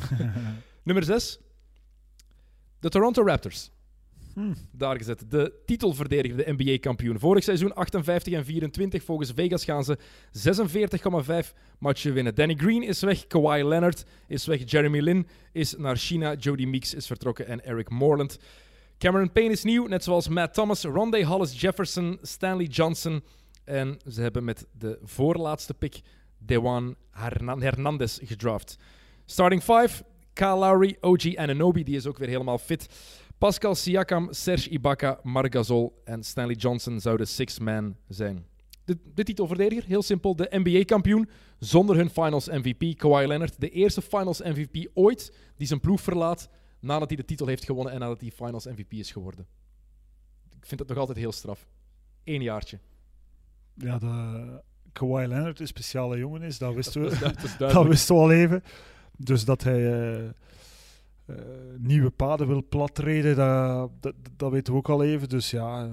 Nummer 0.82 1.04
6. 1.04 1.38
De 2.78 2.88
Toronto 2.88 3.24
Raptors. 3.24 3.70
Daar 4.72 4.96
gezet. 4.96 5.30
De 5.30 5.52
titelverdediger, 5.66 6.36
de 6.36 6.52
NBA-kampioen. 6.56 7.18
Vorig 7.18 7.44
seizoen 7.44 7.74
58 7.74 8.32
en 8.32 8.44
24. 8.44 9.02
Volgens 9.02 9.32
Vegas 9.34 9.64
gaan 9.64 9.84
ze 9.84 9.98
46,5 11.50 11.52
matchen 11.78 12.12
winnen. 12.14 12.34
Danny 12.34 12.54
Green 12.54 12.82
is 12.82 13.00
weg. 13.00 13.26
Kawhi 13.26 13.64
Leonard 13.64 14.04
is 14.26 14.46
weg. 14.46 14.70
Jeremy 14.70 15.00
Lin 15.00 15.26
is 15.52 15.74
naar 15.76 15.96
China. 15.96 16.34
Jody 16.34 16.64
Meeks 16.64 16.94
is 16.94 17.06
vertrokken. 17.06 17.46
En 17.46 17.64
Eric 17.64 17.90
Moreland. 17.90 18.38
Cameron 18.98 19.32
Payne 19.32 19.50
is 19.52 19.64
nieuw, 19.64 19.86
net 19.86 20.04
zoals 20.04 20.28
Matt 20.28 20.54
Thomas, 20.54 20.82
Rondé 20.84 21.24
Hollis 21.24 21.60
Jefferson, 21.60 22.18
Stanley 22.22 22.66
Johnson. 22.66 23.22
En 23.64 23.98
ze 24.10 24.20
hebben 24.20 24.44
met 24.44 24.66
de 24.78 24.98
voorlaatste 25.02 25.74
pick 25.74 26.00
Dewan 26.38 26.94
Hernan- 27.10 27.62
Hernandez 27.62 28.18
gedraft. 28.22 28.76
Starting 29.24 29.64
5, 29.64 30.02
Kyle 30.32 30.56
Lowry, 30.56 30.96
OG 31.00 31.36
Ananobi, 31.36 31.84
die 31.84 31.96
is 31.96 32.06
ook 32.06 32.18
weer 32.18 32.28
helemaal 32.28 32.58
fit. 32.58 32.88
Pascal 33.38 33.74
Siakam, 33.74 34.28
Serge 34.32 34.70
Ibaka, 34.70 35.20
Marc 35.22 35.52
Gasol 35.52 36.00
en 36.04 36.22
Stanley 36.22 36.54
Johnson 36.54 37.00
zouden 37.00 37.26
six-man 37.28 37.96
zijn. 38.08 38.46
De, 38.84 38.98
de 39.14 39.22
titelverdediger, 39.22 39.84
heel 39.84 40.02
simpel, 40.02 40.36
de 40.36 40.48
NBA-kampioen 40.50 41.28
zonder 41.58 41.96
hun 41.96 42.10
finals 42.10 42.48
MVP, 42.48 42.98
Kawhi 42.98 43.26
Leonard. 43.26 43.60
De 43.60 43.68
eerste 43.70 44.02
finals 44.02 44.40
MVP 44.40 44.90
ooit 44.94 45.32
die 45.56 45.66
zijn 45.66 45.80
ploeg 45.80 46.00
verlaat 46.00 46.48
nadat 46.80 47.08
hij 47.08 47.16
de 47.16 47.24
titel 47.24 47.46
heeft 47.46 47.64
gewonnen 47.64 47.92
en 47.92 48.00
nadat 48.00 48.20
hij 48.20 48.30
finals 48.30 48.64
MVP 48.64 48.92
is 48.92 49.12
geworden. 49.12 49.46
Ik 50.56 50.66
vind 50.66 50.78
dat 50.80 50.88
nog 50.88 50.98
altijd 50.98 51.18
heel 51.18 51.32
straf. 51.32 51.66
Eén 52.24 52.42
jaartje. 52.42 52.78
Ja, 53.74 53.98
de 53.98 54.62
Kawhi 54.92 55.26
Leonard 55.26 55.60
een 55.60 55.66
speciale 55.66 56.18
jongen 56.18 56.42
is, 56.42 56.58
dat 56.58 56.74
wisten 56.74 57.02
we. 57.02 57.34
dat 57.58 57.86
wisten 57.86 58.14
we 58.14 58.20
al 58.20 58.32
even. 58.32 58.62
Dus 59.16 59.44
dat 59.44 59.62
hij 59.62 60.12
eh, 60.14 60.30
eh, 61.26 61.36
nieuwe 61.78 62.10
paden 62.10 62.46
wil 62.46 62.64
platreden, 62.68 63.36
dat, 63.36 63.90
dat, 64.00 64.14
dat 64.36 64.50
weten 64.50 64.72
we 64.72 64.78
ook 64.78 64.88
al 64.88 65.02
even. 65.02 65.28
Dus 65.28 65.50
ja, 65.50 65.84
eh, 65.84 65.90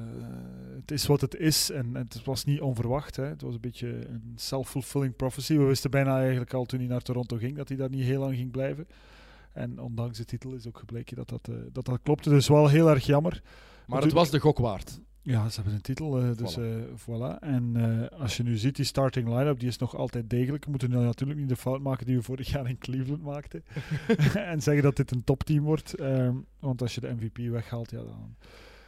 het 0.76 0.92
is 0.92 1.06
wat 1.06 1.22
het 1.22 1.36
is. 1.36 1.72
En, 1.72 1.96
en 1.96 2.06
het 2.10 2.24
was 2.24 2.44
niet 2.44 2.62
onverwacht. 2.62 3.16
Hè. 3.16 3.24
Het 3.24 3.42
was 3.42 3.54
een 3.54 3.62
beetje 3.62 3.88
een 3.88 4.34
self-fulfilling 4.36 5.16
prophecy. 5.16 5.58
We 5.58 5.64
wisten 5.64 5.92
bijna 5.92 6.20
eigenlijk 6.20 6.54
al 6.54 6.66
toen 6.66 6.80
hij 6.80 6.88
naar 6.88 7.02
Toronto 7.02 7.38
ging 7.38 7.58
dat 7.58 7.68
hij 7.68 7.78
daar 7.78 7.90
niet 7.90 8.04
heel 8.04 8.20
lang 8.20 8.36
ging 8.36 8.52
blijven. 8.52 8.88
En 9.54 9.80
ondanks 9.80 10.18
de 10.18 10.26
titel 10.26 10.54
is 10.54 10.68
ook 10.68 10.78
gebleken 10.78 11.16
dat 11.16 11.30
dat, 11.30 11.48
eh, 11.48 11.56
dat, 11.72 11.86
dat 11.86 12.00
klopte. 12.04 12.30
Dus 12.30 12.48
wel 12.48 12.68
heel 12.68 12.90
erg 12.90 13.06
jammer. 13.06 13.42
Maar 13.88 14.02
het 14.02 14.12
was 14.12 14.30
de 14.30 14.40
gok 14.40 14.58
waard. 14.58 15.00
Ja, 15.26 15.50
ze 15.50 15.56
hebben 15.56 15.74
een 15.74 15.82
titel, 15.82 16.20
eh, 16.20 16.36
dus 16.36 16.58
Voilà. 16.58 16.62
voilà. 16.62 17.02
voilà. 17.02 17.40
En 17.40 17.72
eh, 17.76 18.20
als 18.20 18.38
je 18.38 18.44
nu 18.44 18.58
ziet, 18.58 18.76
die 18.76 18.86
starting 18.86 19.28
line-up, 19.28 19.60
die 19.60 19.68
is 19.68 19.78
nog 19.78 19.96
altijd 19.96 20.30
degelijk. 20.30 20.64
We 20.66 20.70
moeten 20.70 20.90
nu 20.90 20.96
natuurlijk 20.96 21.40
niet 21.40 21.50
de 21.50 21.56
fout 21.56 21.82
maken 21.82 22.06
die 22.06 22.16
we 22.16 22.22
vorig 22.22 22.52
jaar 22.52 22.70
in 22.70 22.78
Cleveland 22.78 23.22
maakten. 23.22 23.64
en 24.52 24.62
zeggen 24.62 24.84
dat 24.84 24.96
dit 24.96 25.12
een 25.12 25.24
topteam 25.24 25.64
wordt. 25.64 25.94
Ehm, 25.94 26.36
want 26.60 26.82
als 26.82 26.96
je 26.96 27.02
de 27.02 27.14
MVP 27.20 27.38
weghaalt, 27.52 27.92
ja, 27.92 27.98
dan... 27.98 28.36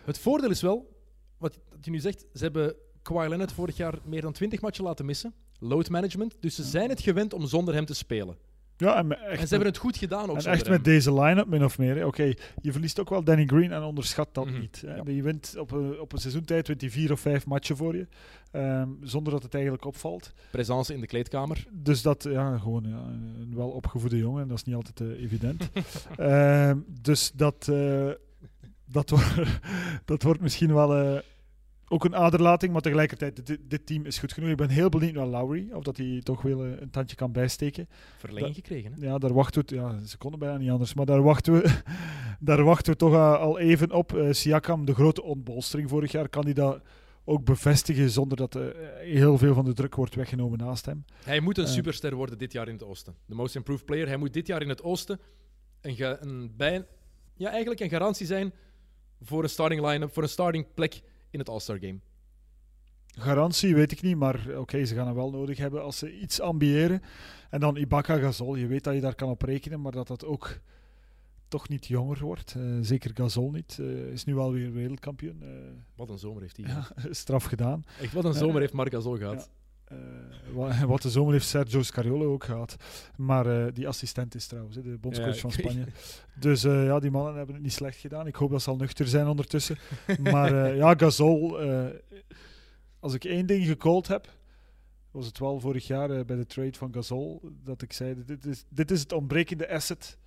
Het 0.06 0.20
voordeel 0.20 0.50
is 0.50 0.62
wel, 0.62 1.00
wat 1.38 1.60
je 1.82 1.92
nu 1.92 2.00
zegt, 2.00 2.26
ze 2.34 2.44
hebben 2.44 2.76
Kawhi 3.02 3.28
Leonard 3.28 3.52
vorig 3.52 3.78
jaar 3.78 4.00
meer 4.04 4.22
dan 4.22 4.34
20 4.34 4.62
matchen 4.62 4.84
laten 4.84 5.06
missen. 5.06 5.34
Load 5.60 5.90
management. 5.90 6.36
Dus 6.40 6.56
ze 6.56 6.64
zijn 6.64 6.90
het 6.90 7.02
gewend 7.02 7.34
om 7.34 7.48
zonder 7.48 7.74
hem 7.74 7.86
te 7.86 7.94
spelen. 7.94 8.38
Ja, 8.78 8.98
en, 8.98 9.12
En 9.20 9.38
ze 9.38 9.48
hebben 9.48 9.68
het 9.68 9.78
goed 9.78 9.98
gedaan 9.98 10.30
ook 10.30 10.38
en 10.38 10.46
echt 10.52 10.62
hem. 10.64 10.72
met 10.72 10.84
deze 10.84 11.14
line-up, 11.22 11.48
min 11.48 11.64
of 11.64 11.78
meer. 11.78 12.06
Oké, 12.06 12.34
je 12.62 12.72
verliest 12.72 13.00
ook 13.00 13.10
wel 13.10 13.24
Danny 13.24 13.46
Green 13.46 13.72
en 13.72 13.82
onderschat 13.82 14.30
dat 14.32 14.46
Mhm. 14.46 14.60
niet. 14.60 14.84
Hè. 14.86 14.96
Ja. 14.96 15.04
Je 15.06 15.22
wint 15.24 15.56
op 15.58 15.72
een, 15.72 16.00
op 16.00 16.14
een 16.14 16.20
seizoentijd 16.20 16.68
wint 16.68 16.82
hij 16.82 16.90
vier 16.90 17.12
of 17.12 17.20
vijf 17.20 17.46
matchen 17.46 17.78
voor 17.78 17.96
je. 17.96 18.08
ehm, 18.52 18.90
zonder 19.02 19.34
dat 19.34 19.44
het 19.44 19.54
eigenlijk 19.54 19.86
opvalt. 19.86 20.34
Presence 20.52 20.94
in 20.94 21.00
de 21.02 21.08
kleedkamer. 21.08 21.66
Dus 21.72 22.02
dat, 22.02 22.24
ja, 22.30 22.58
gewoon 22.58 22.84
ja, 22.88 22.98
een 22.98 23.52
wel 23.56 23.70
opgevoede 23.70 24.18
jongen, 24.18 24.48
dat 24.48 24.58
is 24.58 24.64
niet 24.64 24.76
altijd 24.76 25.02
eh, 25.02 25.24
evident. 25.24 25.70
Ehm, 26.18 26.78
dus 27.02 27.32
dat, 27.36 27.68
eh, 27.68 28.10
dat, 28.86 29.10
wordt 29.10 29.34
dat 30.06 30.24
wordt 30.24 30.42
misschien 30.42 30.74
wel 30.74 30.96
eh, 30.96 31.22
ook 31.88 32.06
een 32.06 32.16
aderlating, 32.16 32.72
maar 32.72 32.82
tegelijkertijd, 32.82 33.46
dit, 33.46 33.60
dit 33.68 33.86
team 33.86 34.06
is 34.06 34.18
goed 34.18 34.34
genoeg. 34.34 34.50
Ik 34.50 34.58
ben 34.58 34.70
heel 34.70 34.90
benieuwd 34.90 35.14
naar 35.14 35.26
Lowry, 35.26 35.70
of 35.74 35.84
dat 35.84 35.98
hij 35.98 36.22
toch 36.24 36.42
wel 36.42 36.64
eh, 36.64 36.82
een 36.82 36.90
tandje 36.90 37.16
kan 37.16 37.32
bijsteken. 37.32 37.88
Verlenging 38.18 38.56
gekregen. 38.56 38.94
Hè? 38.94 39.06
Ja, 39.06 39.18
daar 39.18 39.34
wachten 39.34 39.64
we, 39.66 39.76
ja, 39.76 40.00
ze 40.06 40.18
konden 40.18 40.40
bijna 40.40 40.58
niet 40.58 40.70
anders, 40.70 40.94
maar 40.94 41.06
daar 41.06 41.22
wachten 41.22 41.54
we, 41.54 41.82
daar 42.40 42.64
wachten 42.64 42.92
we 42.92 42.98
toch 42.98 43.14
eh, 43.14 43.40
al 43.40 43.60
even 43.60 43.92
op. 43.92 44.16
Eh, 44.16 44.28
Siakam, 44.32 44.86
de 44.86 44.94
grote 44.94 45.24
ontbolstering 45.24 45.90
vorig 45.90 46.12
jaar, 46.12 46.30
kan 46.30 46.44
hij 46.44 46.54
dat 46.54 46.82
ook 47.26 47.46
bevestigen 47.46 48.10
zonder 48.10 48.38
dat 48.38 48.56
eh, 48.56 48.64
heel 48.98 49.38
veel 49.38 49.54
van 49.54 49.66
de 49.66 49.74
druk 49.74 49.96
wordt 49.96 50.16
weggenomen 50.16 50.58
naast 50.58 50.86
hem. 50.86 51.06
Hij 51.24 51.40
moet 51.40 51.58
een 51.58 51.68
superster 51.68 52.16
worden 52.16 52.38
dit 52.38 52.52
jaar 52.52 52.68
in 52.68 52.74
het 52.74 52.84
oosten. 52.84 53.16
De 53.26 53.36
most 53.36 53.56
improved 53.56 53.86
player. 53.86 54.08
Hij 54.08 54.18
moet 54.18 54.34
dit 54.34 54.48
jaar 54.48 54.62
in 54.62 54.70
het 54.70 54.84
oosten 54.84 55.20
een, 55.82 56.28
een, 56.28 56.54
bij, 56.56 56.86
ja, 57.34 57.50
eigenlijk 57.50 57.80
een 57.80 57.90
garantie 57.90 58.26
zijn 58.26 58.54
voor 59.22 59.44
een 59.44 59.50
starting 59.50 59.88
line-up, 59.88 60.14
voor 60.14 60.24
een 60.24 60.30
starting 60.30 60.74
plek 60.74 61.02
in 61.36 61.42
het 61.42 61.50
All-Star 61.50 61.78
Game. 61.80 62.00
Garantie 63.18 63.76
weet 63.76 63.92
ik 63.92 64.02
niet, 64.02 64.18
maar 64.18 64.58
oké, 64.58 64.86
ze 64.86 64.96
gaan 64.96 65.06
hem 65.06 65.16
wel 65.16 65.32
nodig 65.32 65.58
hebben 65.58 65.84
als 65.84 65.98
ze 65.98 66.20
iets 66.20 66.40
ambiëren. 66.42 67.02
En 67.50 67.60
dan 67.60 67.76
Ibaka 67.76 68.18
Gasol, 68.18 68.56
je 68.56 68.68
weet 68.68 68.84
dat 68.84 68.94
je 68.94 69.02
daar 69.02 69.16
kan 69.16 69.30
op 69.30 69.42
rekenen, 69.42 69.82
maar 69.82 69.92
dat 69.92 70.08
dat 70.08 70.26
ook 70.26 70.60
toch 71.48 71.70
niet 71.70 71.86
jonger 71.88 72.20
wordt. 72.22 72.54
Eh, 72.58 72.62
zeker 72.82 73.12
Gasol 73.14 73.52
niet. 73.52 73.78
Eh, 73.80 73.88
is 74.12 74.24
nu 74.26 74.36
wel 74.36 74.52
weer 74.52 74.72
wereldkampioen. 74.74 75.42
Eh, 75.42 75.50
Wat 75.96 76.10
een 76.10 76.18
zomer 76.18 76.42
heeft 76.42 76.58
hij. 76.58 76.66
ja, 76.68 76.88
straf 77.12 77.44
gedaan. 77.44 77.84
Echt, 78.02 78.14
wat 78.14 78.26
een 78.26 78.34
zomer 78.34 78.62
heeft 78.62 78.74
Marc 78.74 78.92
Gasol 78.94 79.18
gehad. 79.18 79.36
Eh, 79.36 79.44
wa- 80.54 80.86
wat 80.88 81.02
de 81.02 81.10
zomer 81.10 81.34
heeft 81.34 81.48
Sergio 81.48 81.82
Scariolo 81.84 82.34
ook 82.34 82.44
gehad. 82.44 82.76
Maar 83.18 83.46
eh, 83.66 83.74
die 83.74 83.88
assistent 83.88 84.36
is 84.36 84.48
trouwens, 84.48 84.76
de 84.76 84.98
bondscoach 85.02 85.34
Ja, 85.36 85.40
van 85.42 85.52
Spanje. 85.52 85.86
Dus 86.40 86.64
eh, 86.64 86.86
ja, 86.86 87.00
die 87.00 87.12
mannen 87.12 87.36
hebben 87.36 87.56
het 87.56 87.64
niet 87.64 87.74
slecht 87.74 87.98
gedaan. 87.98 88.28
Ik 88.28 88.36
hoop 88.36 88.52
dat 88.52 88.62
ze 88.62 88.70
al 88.70 88.76
nuchter 88.76 89.08
zijn 89.08 89.28
ondertussen. 89.28 89.78
Maar 90.22 90.64
eh, 90.66 90.76
ja, 90.78 90.94
Gasol, 90.98 91.62
eh, 91.62 91.86
als 93.00 93.14
ik 93.14 93.24
één 93.24 93.46
ding 93.46 93.66
gecallt 93.66 94.08
heb, 94.08 94.34
was 95.12 95.26
het 95.26 95.40
wel 95.40 95.60
vorig 95.60 95.88
jaar 95.88 96.10
eh, 96.12 96.26
bij 96.26 96.36
de 96.36 96.46
trade 96.46 96.78
van 96.78 96.94
Gasol, 96.94 97.42
dat 97.64 97.82
ik 97.82 97.94
zei, 97.94 98.24
dit 98.26 98.46
is, 98.46 98.66
dit 98.70 98.92
is 98.92 99.00
het 99.00 99.12
ontbrekende 99.14 99.70
asset 99.70 100.18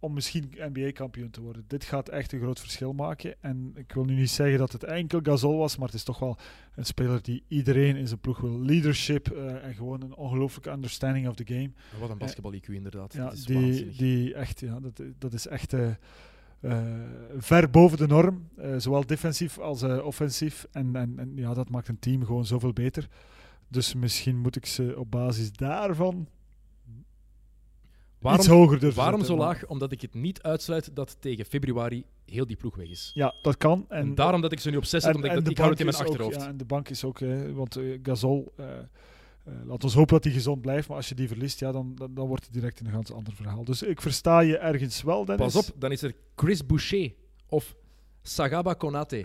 om 0.00 0.12
misschien 0.14 0.50
NBA-kampioen 0.72 1.30
te 1.30 1.40
worden. 1.40 1.64
Dit 1.66 1.84
gaat 1.84 2.08
echt 2.08 2.32
een 2.32 2.40
groot 2.40 2.60
verschil 2.60 2.92
maken. 2.92 3.34
En 3.40 3.72
ik 3.74 3.92
wil 3.92 4.04
nu 4.04 4.14
niet 4.14 4.30
zeggen 4.30 4.58
dat 4.58 4.72
het 4.72 4.84
enkel 4.84 5.20
Gasol 5.22 5.56
was, 5.58 5.76
maar 5.76 5.86
het 5.86 5.96
is 5.96 6.02
toch 6.04 6.18
wel 6.18 6.36
een 6.74 6.84
speler 6.84 7.22
die 7.22 7.42
iedereen 7.48 7.96
in 7.96 8.06
zijn 8.08 8.20
ploeg 8.20 8.40
wil. 8.40 8.60
Leadership 8.60 9.28
eh, 9.30 9.64
en 9.64 9.74
gewoon 9.74 10.02
een 10.02 10.14
ongelooflijke 10.14 10.70
understanding 10.70 11.28
of 11.28 11.34
the 11.34 11.46
game. 11.46 11.70
Wat 12.00 12.10
een 12.10 12.18
basketbal-IQ 12.18 12.66
inderdaad. 12.72 13.12
Ja, 13.14 13.24
dat 13.24 13.32
is 13.32 13.44
die, 13.44 13.56
waanzinnig. 13.60 13.96
die 13.96 14.34
echt, 14.34 14.60
ja, 14.60 14.80
dat, 14.80 15.02
dat 15.18 15.32
is 15.32 15.46
echt 15.46 15.72
eh, 15.72 15.90
eh, 16.60 16.82
ver 17.38 17.70
boven 17.70 17.98
de 17.98 18.06
norm. 18.06 18.48
eh, 18.56 18.74
zowel 18.76 19.06
defensief 19.06 19.58
als 19.58 19.82
eh, 19.82 20.04
offensief. 20.04 20.66
En, 20.72 20.96
en, 20.96 21.18
en 21.18 21.32
ja, 21.34 21.54
dat 21.54 21.70
maakt 21.70 21.88
een 21.88 21.98
team 21.98 22.24
gewoon 22.24 22.46
zoveel 22.46 22.72
beter. 22.72 23.08
Dus 23.68 23.94
misschien 23.94 24.36
moet 24.36 24.56
ik 24.56 24.66
ze 24.66 24.94
op 24.98 25.10
basis 25.10 25.52
daarvan 25.52 26.28
waarom 28.20 28.40
iets 28.40 28.50
hoger 28.50 28.78
durven 28.78 28.98
waarom 29.02 29.20
zetten, 29.20 29.36
zo 29.38 29.42
laag? 29.42 29.66
Omdat 29.66 29.92
ik 29.92 30.00
het 30.00 30.14
niet 30.14 30.42
uitsluit 30.42 30.90
dat 30.96 31.16
tegen 31.20 31.44
februari 31.44 32.04
heel 32.26 32.46
die 32.46 32.56
ploeg 32.56 32.76
weg 32.76 32.88
is. 32.88 33.10
Ja, 33.14 33.34
dat 33.42 33.56
kan. 33.56 33.84
En, 33.88 33.98
En, 33.98 34.14
daarom 34.14 34.40
dat 34.40 34.52
ik 34.52 34.60
ze 34.60 34.70
nu 34.70 34.76
op 34.76 34.84
6 34.84 35.02
zet, 35.02 35.14
omdat 35.14 35.30
ik, 35.30 35.36
dat, 35.36 35.50
ik 35.50 35.58
hou 35.58 35.70
het 35.70 35.80
in 35.80 35.86
mijn 35.86 35.98
ook- 35.98 36.06
achterhoofd. 36.06 36.40
ja, 36.40 36.46
en 36.48 36.56
de 36.56 36.64
bank 36.64 36.88
is 36.88 37.04
ook, 37.04 37.18
want 37.54 37.76
eh, 37.76 37.98
Gasol, 38.02 38.52
eh, 38.56 38.64
laat 39.64 39.84
ons 39.84 39.94
hopen 39.94 40.14
dat 40.14 40.24
hij 40.24 40.32
gezond 40.32 40.60
blijft, 40.60 40.88
maar 40.88 40.96
als 40.96 41.08
je 41.08 41.14
die 41.14 41.28
verliest, 41.28 41.60
ja, 41.60 41.72
dan, 41.72 41.92
dan, 41.94 42.14
dan 42.14 42.26
wordt 42.26 42.44
het 42.44 42.52
direct 42.52 42.80
een 42.80 42.90
ganz 42.90 43.10
ander 43.10 43.32
verhaal. 43.34 43.64
Dus 43.64 43.82
ik 43.82 44.00
versta 44.02 44.40
je 44.40 44.58
ergens 44.58 45.02
wel, 45.02 45.24
Dennis. 45.24 45.52
Pas 45.52 45.68
op, 45.68 45.80
dan 45.80 45.92
is 45.92 46.02
er 46.02 46.12
Chris 46.36 46.66
Boucher 46.66 47.12
of 47.48 47.74
Sagaba 48.22 48.74
Konate. 48.74 49.24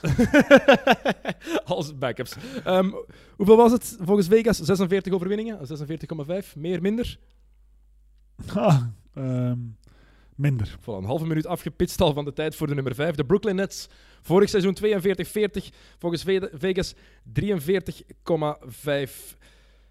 Als 1.64 1.98
backups. 1.98 2.36
Ehm, 2.64 2.90
hoeveel 3.36 3.56
was 3.56 3.72
het 3.72 3.96
volgens 4.00 4.26
Vegas? 4.28 4.58
46 4.58 5.12
overwinningen? 5.12 5.58
46,5? 5.66 6.56
Meer, 6.56 6.80
minder? 6.82 7.18
Ha, 8.46 8.92
ehm, 9.14 9.58
minder. 10.34 10.68
Voilà, 10.80 10.84
een 10.84 11.04
halve 11.04 11.26
minuut 11.26 11.46
afgepitst 11.46 12.00
al 12.00 12.12
van 12.12 12.24
de 12.24 12.32
tijd 12.32 12.54
voor 12.56 12.66
de 12.66 12.74
nummer 12.74 12.94
5. 12.94 13.14
De 13.14 13.24
Brooklyn 13.24 13.56
Nets. 13.56 13.88
Vorig 14.22 14.48
seizoen 14.48 14.74
42-40. 14.74 15.70
Volgens 15.98 16.22
Ve- 16.22 16.50
Vegas 16.52 16.94
43,5. 17.32 19.36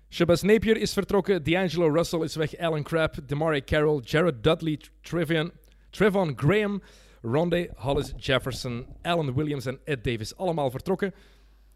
Shabazz 0.09 0.41
Napier 0.43 0.77
is 0.77 0.93
vertrokken. 0.93 1.43
D'Angelo 1.43 1.87
Russell 1.93 2.21
is 2.23 2.35
weg. 2.35 2.57
Alan 2.57 2.83
Crabb, 2.83 3.15
Damari 3.27 3.63
Carroll, 3.63 4.01
Jared 4.03 4.43
Dudley, 4.43 4.79
Trevian, 5.01 5.51
Trevon 5.89 6.33
Graham, 6.35 6.81
Rondé, 7.21 7.67
Hollis 7.75 8.13
Jefferson, 8.17 8.85
Alan 9.01 9.33
Williams 9.33 9.65
en 9.65 9.79
Ed 9.83 10.03
Davis. 10.03 10.35
Allemaal 10.37 10.71
vertrokken. 10.71 11.13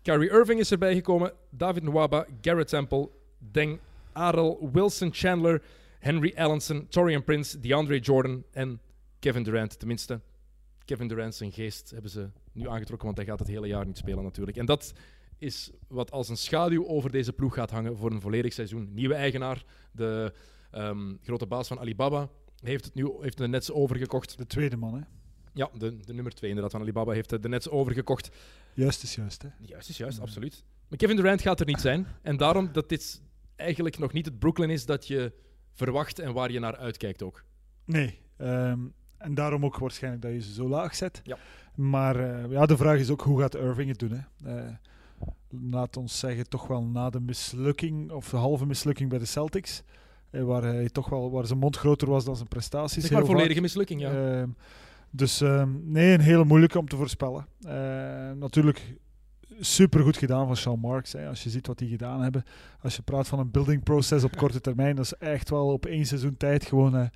Kyrie 0.01 0.29
Irving 0.29 0.59
is 0.59 0.71
erbij 0.71 0.93
gekomen. 0.93 1.31
David 1.49 1.83
Nwaba, 1.83 2.25
Garrett 2.41 2.67
Temple, 2.69 3.09
Deng 3.51 3.79
Adel, 4.13 4.69
Wilson 4.71 5.09
Chandler, 5.13 5.61
Henry 6.03 6.33
Allenson, 6.35 6.87
Torian 6.87 7.23
Prince, 7.23 7.59
DeAndre 7.59 7.99
Jordan 7.99 8.43
en 8.51 8.81
Kevin 9.19 9.43
Durant. 9.43 9.79
Tenminste, 9.79 10.21
Kevin 10.85 11.07
Durant 11.07 11.35
zijn 11.35 11.51
geest 11.51 11.91
hebben 11.91 12.11
ze 12.11 12.29
nu 12.51 12.69
aangetrokken, 12.69 13.05
want 13.05 13.17
hij 13.17 13.25
gaat 13.25 13.39
het 13.39 13.47
hele 13.47 13.67
jaar 13.67 13.85
niet 13.85 13.97
spelen 13.97 14.23
natuurlijk. 14.23 14.57
En 14.57 14.65
dat 14.65 14.93
is 15.37 15.71
wat 15.87 16.11
als 16.11 16.29
een 16.29 16.37
schaduw 16.37 16.87
over 16.87 17.11
deze 17.11 17.33
ploeg 17.33 17.53
gaat 17.53 17.71
hangen 17.71 17.97
voor 17.97 18.11
een 18.11 18.21
volledig 18.21 18.53
seizoen. 18.53 18.93
Nieuwe 18.93 19.13
eigenaar, 19.13 19.63
de 19.91 20.33
ehm, 20.71 21.15
grote 21.21 21.45
baas 21.45 21.67
van 21.67 21.79
Alibaba, 21.79 22.29
heeft, 22.59 22.85
het 22.85 22.93
nu, 22.93 23.11
heeft 23.19 23.37
de 23.37 23.47
Nets 23.47 23.71
overgekocht. 23.71 24.37
De 24.37 24.45
tweede 24.45 24.77
man, 24.77 24.93
hè. 24.93 25.01
Ja, 25.53 25.69
de, 25.77 25.97
de 25.97 26.13
nummer 26.13 26.33
twee 26.33 26.49
inderdaad 26.49 26.73
van 26.73 26.81
Alibaba 26.81 27.11
heeft 27.11 27.41
de 27.41 27.49
Nets 27.49 27.69
overgekocht. 27.69 28.29
Juist 28.73 29.03
is 29.03 29.15
juist, 29.15 29.41
hè. 29.41 29.49
Juist 29.59 29.89
is 29.89 29.97
juist, 29.97 30.19
absoluut. 30.19 30.63
Maar 30.87 30.97
Kevin 30.97 31.15
Durant 31.15 31.41
gaat 31.41 31.59
er 31.59 31.65
niet 31.65 31.81
zijn. 31.81 32.07
En 32.21 32.37
daarom 32.37 32.71
dat 32.71 32.89
dit 32.89 33.21
eigenlijk 33.55 33.97
nog 33.97 34.13
niet 34.13 34.25
het 34.25 34.39
Brooklyn 34.39 34.69
is 34.69 34.85
dat 34.85 35.07
je 35.07 35.33
verwacht 35.73 36.19
en 36.19 36.33
waar 36.33 36.51
je 36.51 36.59
naar 36.59 36.77
uitkijkt 36.77 37.23
ook. 37.23 37.43
Nee. 37.85 38.19
ehm, 38.37 38.79
en 39.17 39.33
daarom 39.33 39.65
ook 39.65 39.77
waarschijnlijk 39.77 40.23
dat 40.23 40.31
je 40.31 40.41
ze 40.41 40.53
zo 40.53 40.67
laag 40.67 40.95
zet. 40.95 41.21
Ja. 41.23 41.37
Maar 41.75 42.15
eh, 42.15 42.51
ja, 42.51 42.65
de 42.65 42.77
vraag 42.77 42.99
is 42.99 43.09
ook, 43.09 43.21
hoe 43.21 43.39
gaat 43.39 43.55
Irving 43.55 43.89
het 43.89 43.99
doen, 43.99 44.11
hè? 44.11 44.51
Eh, 44.51 44.71
laat 45.71 45.97
ons 45.97 46.19
zeggen, 46.19 46.49
toch 46.49 46.67
wel 46.67 46.83
na 46.83 47.09
de 47.09 47.19
mislukking, 47.19 48.11
of 48.11 48.29
de 48.29 48.37
halve 48.37 48.65
mislukking 48.65 49.09
bij 49.09 49.19
de 49.19 49.25
Celtics, 49.25 49.83
eh, 50.29 50.43
waar 50.43 50.63
hij 50.63 50.89
toch 50.89 51.09
wel, 51.09 51.31
waar 51.31 51.45
zijn 51.45 51.59
mond 51.59 51.77
groter 51.77 52.09
was 52.09 52.25
dan 52.25 52.35
zijn 52.35 52.47
prestaties. 52.47 53.01
Zeg 53.01 53.11
maar 53.11 53.21
vaak. 53.21 53.31
volledige 53.31 53.61
mislukking, 53.61 54.01
ja. 54.01 54.11
Ehm, 54.11 54.49
dus 55.09 55.41
ehm, 55.41 55.91
nee, 55.91 56.13
een 56.13 56.19
hele 56.21 56.45
moeilijke 56.45 56.79
om 56.79 56.87
te 56.87 56.95
voorspellen. 56.95 57.47
Natuurlijk 58.39 58.97
super 59.59 60.03
goed 60.03 60.17
gedaan 60.17 60.47
van 60.47 60.57
Sean 60.57 60.79
Marks. 60.79 61.13
Hè. 61.13 61.27
Als 61.27 61.43
je 61.43 61.49
ziet 61.49 61.67
wat 61.67 61.77
die 61.77 61.89
gedaan 61.89 62.21
hebben. 62.21 62.43
Als 62.81 62.95
je 62.95 63.01
praat 63.01 63.27
van 63.27 63.39
een 63.39 63.51
building 63.51 63.83
process 63.83 64.23
op 64.23 64.35
korte 64.37 64.61
termijn, 64.61 64.95
dat 64.95 65.05
is 65.05 65.13
echt 65.13 65.49
wel 65.49 65.67
op 65.67 65.85
één 65.85 66.05
seizoen 66.05 66.37
tijd 66.37 66.65
gewoon 66.65 67.09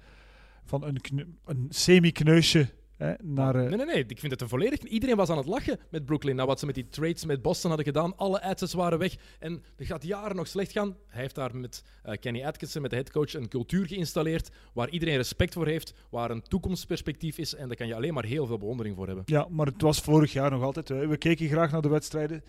van 0.64 0.84
een, 0.84 0.98
een 1.46 1.66
semi-kneusje 1.70 2.70
hè, 2.98 3.14
naar... 3.24 3.56
eh, 3.56 3.62
Nee, 3.68 3.78
nee, 3.78 3.86
nee. 3.86 4.06
Ik 4.08 4.20
vind 4.20 4.32
het 4.32 4.42
een 4.42 4.50
volledig... 4.50 4.80
Iedereen 4.80 5.16
was 5.16 5.30
aan 5.30 5.38
het 5.38 5.46
lachen 5.46 5.80
met 5.90 6.06
Brooklyn. 6.06 6.36
Na 6.36 6.46
wat 6.46 6.60
ze 6.60 6.66
met 6.66 6.76
die 6.76 6.88
trades 6.90 7.26
met 7.26 7.42
Boston 7.42 7.70
hadden 7.70 7.88
gedaan. 7.88 8.18
Alle 8.18 8.42
assets 8.42 8.74
waren 8.74 9.00
weg. 9.00 9.16
En 9.40 9.64
er 9.78 9.86
gaat 9.86 10.04
jaren 10.04 10.36
nog 10.36 10.48
slecht 10.48 10.72
gaan. 10.72 10.96
Hij 11.08 11.22
heeft 11.22 11.36
daar 11.36 11.56
met 11.56 11.84
eh, 12.04 12.18
Kenny 12.20 12.44
Atkinson, 12.44 12.82
met 12.82 12.90
de 12.90 12.98
headcoach, 12.98 13.34
een 13.34 13.48
cultuur 13.48 13.88
geïnstalleerd 13.88 14.50
waar 14.74 14.90
iedereen 14.90 15.16
respect 15.18 15.54
voor 15.54 15.68
heeft, 15.68 15.94
waar 16.10 16.32
een 16.32 16.42
toekomstperspectief 16.42 17.38
is. 17.38 17.56
En 17.56 17.68
daar 17.68 17.78
kan 17.78 17.88
je 17.88 17.96
alleen 17.96 18.14
maar 18.14 18.26
heel 18.26 18.46
veel 18.46 18.58
bewondering 18.58 18.96
voor 18.96 19.06
hebben. 19.08 19.24
Ja, 19.28 19.48
maar 19.50 19.66
het 19.66 19.82
was 19.82 20.00
vorig 20.00 20.34
jaar 20.34 20.52
nog 20.52 20.64
altijd. 20.64 20.90
we 20.90 21.18
keken 21.18 21.48
graag 21.48 21.72
naar 21.72 21.82
de 21.82 21.90
wedstrijden. 21.90 22.44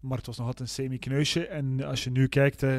Maar 0.00 0.16
het 0.16 0.26
was 0.26 0.36
nog 0.36 0.46
altijd 0.46 0.68
een 0.68 0.74
semi-kneusje. 0.74 1.46
En 1.46 1.84
als 1.84 2.04
je 2.04 2.10
nu 2.10 2.26
kijkt 2.28 2.62
eh, 2.62 2.78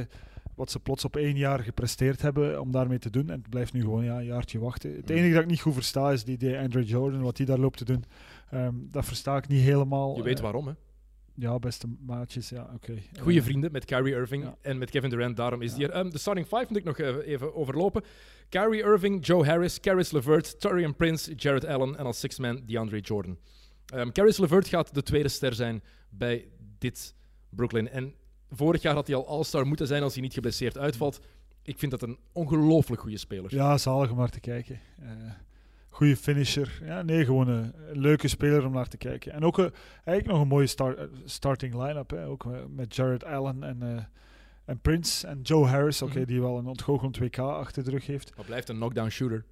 wat 0.58 0.72
ze 0.72 0.80
plots 0.80 1.06
op 1.06 1.16
één 1.16 1.36
jaar 1.38 1.60
gepresteerd 1.60 2.22
hebben 2.22 2.62
om 2.62 2.72
daarmee 2.72 3.00
te 3.00 3.10
doen. 3.10 3.30
En 3.30 3.40
het 3.40 3.50
blijft 3.50 3.74
nu 3.74 3.82
gewoon 3.82 4.04
ja, 4.04 4.18
een 4.18 4.26
jaartje 4.26 4.60
wachten. 4.60 4.96
Het 4.96 5.10
enige 5.10 5.34
dat 5.34 5.44
ik 5.44 5.50
niet 5.50 5.62
goed 5.62 5.74
versta 5.74 6.12
is 6.12 6.24
die, 6.24 6.38
die 6.38 6.58
Andre 6.58 6.84
Jordan, 6.84 7.22
wat 7.22 7.38
hij 7.38 7.46
daar 7.46 7.58
loopt 7.60 7.78
te 7.78 7.86
doen. 7.86 8.04
Ehm, 8.50 8.76
dat 8.92 9.06
versta 9.06 9.38
ik 9.38 9.48
niet 9.48 9.62
helemaal. 9.62 10.16
Je 10.16 10.24
weet 10.24 10.38
Eh, 10.38 10.44
waarom, 10.44 10.68
hè? 10.68 10.74
Ja, 11.34 11.60
beste 11.60 11.88
maatjes. 12.06 12.50
Ja, 12.50 12.70
oké. 12.74 12.94
Goeie 13.20 13.40
Eh, 13.40 13.46
vrienden 13.46 13.72
met 13.72 13.86
Kyrie 13.86 14.14
Irving 14.14 14.44
ja. 14.44 14.56
en 14.62 14.78
met 14.78 14.90
Kevin 14.90 15.10
Durant. 15.10 15.38
Daarom 15.38 15.62
is 15.62 15.74
die 15.74 15.88
er. 15.88 15.92
Ehm, 15.92 16.10
de 16.10 16.18
starting 16.18 16.48
five 16.48 16.66
moet 16.68 16.78
ik 16.78 16.84
nog 16.84 16.98
eh, 16.98 17.28
even 17.28 17.56
overlopen. 17.56 18.04
Kyrie 18.50 18.82
Irving, 18.84 19.26
Joe 19.26 19.46
Harris, 19.46 19.80
Caris 19.80 20.12
LeVert, 20.12 20.60
Torian 20.60 20.96
Prince, 20.96 21.34
Jared 21.36 21.66
Allen 21.66 21.98
en 21.98 22.06
als 22.06 22.20
sixth 22.20 22.40
man 22.40 22.62
DeAndre 22.66 23.00
Jordan. 23.00 23.38
Caris 24.12 24.38
LeVert 24.38 24.68
gaat 24.68 24.94
de 24.94 25.04
tweede 25.04 25.30
ster 25.30 25.54
zijn 25.54 25.84
bij 26.10 26.48
dit 26.78 27.16
Brooklyn. 27.50 27.90
En 27.90 28.14
vorig 28.52 28.82
jaar 28.82 28.94
had 28.94 29.08
hij 29.08 29.16
al 29.16 29.28
All-Star 29.28 29.68
moeten 29.68 29.88
zijn 29.88 30.04
als 30.04 30.14
hij 30.14 30.22
niet 30.22 30.34
geblesseerd 30.34 30.78
uitvalt. 30.78 31.20
Ik 31.64 31.80
vind 31.80 31.92
dat 31.92 32.02
een 32.02 32.18
ongelooflijk 32.32 33.02
goede 33.02 33.18
speler. 33.18 33.56
Ja, 33.56 33.78
zalig 33.78 34.12
om 34.12 34.18
naar 34.18 34.30
te 34.30 34.40
kijken. 34.40 34.80
Eh 35.00 35.06
goede 35.90 36.18
finisher. 36.18 36.80
Ja, 36.86 37.02
nee, 37.02 37.26
gewoon 37.26 37.48
een, 37.48 37.74
een 37.90 38.00
leuke 38.00 38.28
speler 38.28 38.66
om 38.66 38.72
naar 38.72 38.88
te 38.88 38.98
kijken. 38.98 39.32
En 39.32 39.44
ook 39.44 39.60
eh, 39.60 39.66
eigenlijk 39.94 40.28
nog 40.28 40.42
een 40.42 40.48
mooie 40.48 40.68
start, 40.68 40.98
eh, 40.98 41.06
starting 41.26 41.74
line-up. 41.74 42.10
Hè. 42.10 42.28
Ook 42.28 42.46
met 42.70 42.96
Jared 42.96 43.24
Allen 43.24 43.64
en, 43.64 43.82
eh, 43.82 44.04
en 44.66 44.80
Prince 44.80 45.28
en 45.28 45.42
Joe 45.42 45.66
Harris. 45.66 46.02
Oké, 46.02 46.18
Mhm. 46.20 46.28
die 46.28 46.42
wel 46.42 46.58
een 46.58 46.68
ontgoochelend 46.68 47.18
WK 47.18 47.38
achter 47.38 47.84
de 47.84 47.92
rug 47.92 48.06
heeft. 48.06 48.36
Maar 48.36 48.46
blijft 48.46 48.70
een 48.70 48.76
knockdown 48.76 49.10
shooter. 49.10 49.46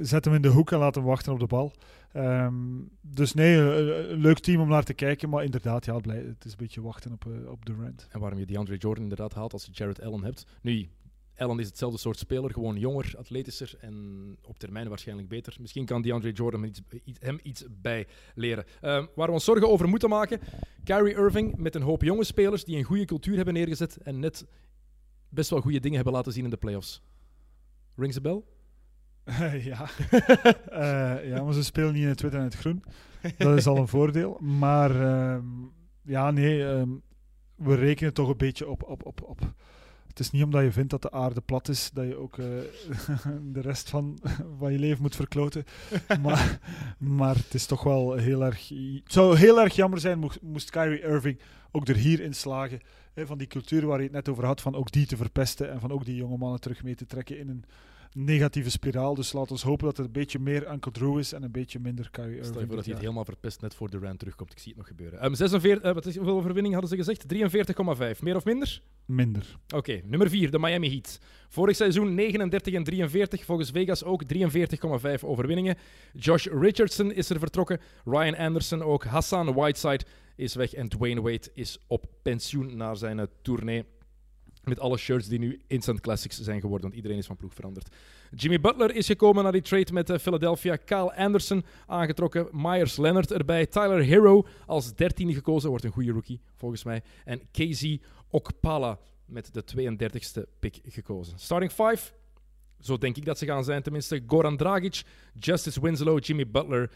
Zet 0.00 0.24
hem 0.24 0.34
in 0.34 0.42
de 0.42 0.48
hoek 0.48 0.72
en 0.72 0.78
laat 0.78 0.94
hem 0.94 1.04
wachten 1.04 1.32
op 1.32 1.38
de 1.38 1.46
bal. 1.46 1.72
Ehm, 2.12 2.54
dus 3.00 3.34
nee, 3.34 3.56
een, 3.56 4.10
een 4.12 4.20
leuk 4.20 4.38
team 4.38 4.60
om 4.60 4.68
naar 4.68 4.84
te 4.84 4.94
kijken. 4.94 5.28
Maar 5.28 5.44
inderdaad, 5.44 5.84
ja, 5.84 5.94
het 5.94 6.44
is 6.44 6.50
een 6.50 6.56
beetje 6.56 6.82
wachten 6.82 7.12
op, 7.12 7.26
eh, 7.26 7.50
op 7.50 7.66
Durant. 7.66 8.08
En 8.10 8.20
waarom 8.20 8.38
je 8.38 8.46
DeAndre 8.46 8.76
Jordan 8.76 9.02
inderdaad 9.02 9.34
haalt 9.34 9.52
als 9.52 9.64
je 9.64 9.72
Jared 9.72 10.02
Allen 10.02 10.24
hebt. 10.24 10.46
Nu, 10.62 10.88
Allen 11.36 11.58
is 11.58 11.66
hetzelfde 11.66 11.98
soort 11.98 12.18
speler, 12.18 12.50
gewoon 12.50 12.78
jonger, 12.78 13.14
atletischer 13.18 13.74
en 13.80 14.36
op 14.42 14.58
termijn 14.58 14.88
waarschijnlijk 14.88 15.28
beter. 15.28 15.56
Misschien 15.60 15.84
kan 15.84 16.02
DeAndre 16.02 16.32
Jordan 16.32 16.62
hem 16.62 16.70
iets, 16.70 16.80
hem 17.20 17.38
iets 17.42 17.64
bij 17.70 18.06
leren. 18.34 18.64
Ehm, 18.80 19.06
waar 19.14 19.26
we 19.26 19.32
ons 19.32 19.44
zorgen 19.44 19.68
over 19.68 19.88
moeten 19.88 20.08
maken, 20.08 20.40
Kyrie 20.84 21.14
Irving 21.14 21.56
met 21.56 21.74
een 21.74 21.82
hoop 21.82 22.02
jonge 22.02 22.24
spelers 22.24 22.64
die 22.64 22.76
een 22.76 22.84
goede 22.84 23.04
cultuur 23.04 23.36
hebben 23.36 23.54
neergezet 23.54 23.96
en 23.96 24.18
net 24.18 24.46
best 25.28 25.50
wel 25.50 25.60
goede 25.60 25.80
dingen 25.80 25.96
hebben 25.96 26.14
laten 26.14 26.32
zien 26.32 26.44
in 26.44 26.50
de 26.50 26.56
playoffs. 26.56 27.02
Rings 27.96 28.16
a 28.16 28.20
bell? 28.20 28.42
ja. 29.70 29.86
Eh, 30.72 31.28
ja, 31.28 31.42
maar 31.42 31.52
ze 31.52 31.64
spelen 31.64 31.92
niet 31.92 32.02
in 32.02 32.08
het 32.08 32.20
wit 32.20 32.34
en 32.34 32.42
het 32.42 32.54
groen. 32.54 32.84
Dat 33.38 33.56
is 33.56 33.66
al 33.66 33.76
een 33.76 33.88
voordeel. 33.88 34.38
Maar 34.40 34.90
ehm, 34.90 35.44
ja, 36.02 36.30
nee, 36.30 36.66
ehm, 36.66 36.88
we 37.54 37.74
rekenen 37.74 38.14
toch 38.14 38.28
een 38.28 38.36
beetje 38.36 38.68
op, 38.68 38.82
op, 38.82 39.06
op, 39.06 39.22
op. 39.22 39.40
Het 40.06 40.20
is 40.20 40.30
niet 40.30 40.42
omdat 40.42 40.62
je 40.62 40.72
vindt 40.72 40.90
dat 40.90 41.02
de 41.02 41.10
aarde 41.10 41.40
plat 41.40 41.68
is, 41.68 41.90
dat 41.92 42.06
je 42.06 42.16
ook 42.16 42.38
eh, 42.38 42.46
de 43.54 43.60
rest 43.60 43.90
van, 43.90 44.18
van 44.58 44.72
je 44.72 44.78
leven 44.78 45.02
moet 45.02 45.16
verkloten. 45.16 45.64
maar, 46.22 46.58
maar 46.98 47.34
het 47.34 47.54
is 47.54 47.66
toch 47.66 47.82
wel 47.82 48.14
heel 48.14 48.44
erg... 48.44 48.68
Het 48.68 49.12
zou 49.12 49.36
heel 49.36 49.60
erg 49.60 49.74
jammer 49.74 50.00
zijn 50.00 50.18
moest, 50.18 50.42
moest 50.42 50.70
Kyrie 50.70 51.02
Irving 51.02 51.38
ook 51.70 51.88
er 51.88 51.96
hier 51.96 52.20
in 52.20 52.34
slagen. 52.34 52.80
Hè, 53.14 53.26
van 53.26 53.38
die 53.38 53.46
cultuur 53.46 53.86
waar 53.86 53.98
je 53.98 54.04
het 54.04 54.12
net 54.12 54.28
over 54.28 54.44
had, 54.44 54.60
van 54.60 54.74
ook 54.74 54.92
die 54.92 55.06
te 55.06 55.16
verpesten 55.16 55.70
en 55.70 55.80
van 55.80 55.92
ook 55.92 56.04
die 56.04 56.16
jonge 56.16 56.36
mannen 56.36 56.60
terug 56.60 56.82
mee 56.82 56.94
te 56.94 57.06
trekken 57.06 57.38
in 57.38 57.48
een 57.48 57.64
negatieve 58.14 58.70
spiraal. 58.70 59.14
Dus 59.14 59.32
laat 59.32 59.50
ons 59.50 59.62
hopen 59.62 59.84
dat 59.84 59.96
het 59.96 60.06
een 60.06 60.12
beetje 60.12 60.38
meer 60.38 60.72
Uncle 60.72 60.92
Drew 60.92 61.18
is 61.18 61.32
en 61.32 61.42
een 61.42 61.50
beetje 61.50 61.78
minder 61.78 62.10
Kyrie 62.10 62.28
Irving. 62.28 62.46
Stel 62.46 62.60
je 62.60 62.66
voor 62.66 62.76
dat 62.76 62.84
hij 62.84 62.94
het 62.94 63.02
helemaal 63.02 63.24
verpest 63.24 63.60
net 63.60 63.74
voor 63.74 63.90
Durant 63.90 64.18
terugkomt. 64.18 64.52
Ik 64.52 64.58
zie 64.58 64.68
het 64.68 64.76
nog 64.76 64.86
gebeuren. 64.86 65.20
Ehm 65.20 65.34
46, 65.34 65.82
eh, 65.82 65.94
wat 65.94 66.06
is, 66.06 66.16
hoeveel 66.16 66.36
overwinning 66.36 66.74
hadden 66.74 66.90
ze 66.90 66.96
gezegd? 66.96 67.28
43,5. 67.28 68.22
Meer 68.22 68.36
of 68.36 68.44
minder? 68.44 68.82
Minder. 69.04 69.56
Oké, 69.74 70.00
nummer 70.04 70.30
4, 70.30 70.50
de 70.50 70.58
Miami 70.58 70.90
Heat. 70.90 71.18
Vorig 71.48 71.76
seizoen 71.76 72.14
39 72.14 72.74
en 72.74 72.84
43, 72.84 73.44
volgens 73.44 73.70
Vegas 73.70 74.04
ook 74.04 74.22
43,5 74.24 75.24
overwinningen. 75.24 75.76
Josh 76.12 76.46
Richardson 76.46 77.12
is 77.12 77.30
er 77.30 77.38
vertrokken, 77.38 77.80
Ryan 78.04 78.36
Anderson 78.36 78.82
ook, 78.82 79.04
Hassan 79.04 79.54
Whiteside 79.54 80.04
is 80.36 80.54
weg 80.54 80.74
en 80.74 80.88
Dwayne 80.88 81.20
Wade 81.20 81.50
is 81.54 81.78
op 81.86 82.06
pensioen 82.22 82.76
na 82.76 82.94
zijn 82.94 83.18
uh, 83.18 83.24
tournee. 83.42 83.84
Met 84.64 84.80
alle 84.80 84.96
shirts 84.96 85.28
die 85.28 85.38
nu 85.38 85.60
instant 85.66 86.00
classics 86.00 86.40
zijn 86.40 86.60
geworden, 86.60 86.82
want 86.82 86.94
iedereen 86.94 87.18
is 87.18 87.26
van 87.26 87.36
ploeg 87.36 87.54
veranderd. 87.54 87.94
Jimmy 88.30 88.60
Butler 88.60 88.94
is 88.94 89.06
gekomen 89.06 89.42
naar 89.42 89.52
die 89.52 89.62
trade 89.62 89.92
met 89.92 90.10
uh, 90.10 90.18
Philadelphia. 90.18 90.76
Kyle 90.76 91.16
Anderson 91.16 91.64
aangetrokken. 91.86 92.48
Myers 92.52 92.96
Leonard 92.96 93.30
erbij. 93.30 93.66
Tyler 93.66 94.02
Hero 94.02 94.46
als 94.66 94.94
13 94.94 95.34
gekozen. 95.34 95.68
Wordt 95.68 95.84
een 95.84 95.90
goede 95.90 96.12
rookie, 96.12 96.40
volgens 96.56 96.84
mij. 96.84 97.02
En 97.24 97.40
Casey 97.52 98.00
Okpala 98.30 98.98
met 99.26 99.54
de 99.54 99.64
32e 99.76 100.58
pick 100.58 100.80
gekozen. 100.84 101.38
Starting 101.38 101.72
5. 101.72 102.14
Zo 102.80 102.98
denk 102.98 103.16
ik 103.16 103.24
dat 103.24 103.38
ze 103.38 103.46
gaan 103.46 103.64
zijn, 103.64 103.82
tenminste. 103.82 104.22
Goran 104.26 104.56
Dragic, 104.56 105.02
Justice 105.38 105.80
Winslow, 105.80 106.24
Jimmy 106.24 106.50
Butler, 106.50 106.90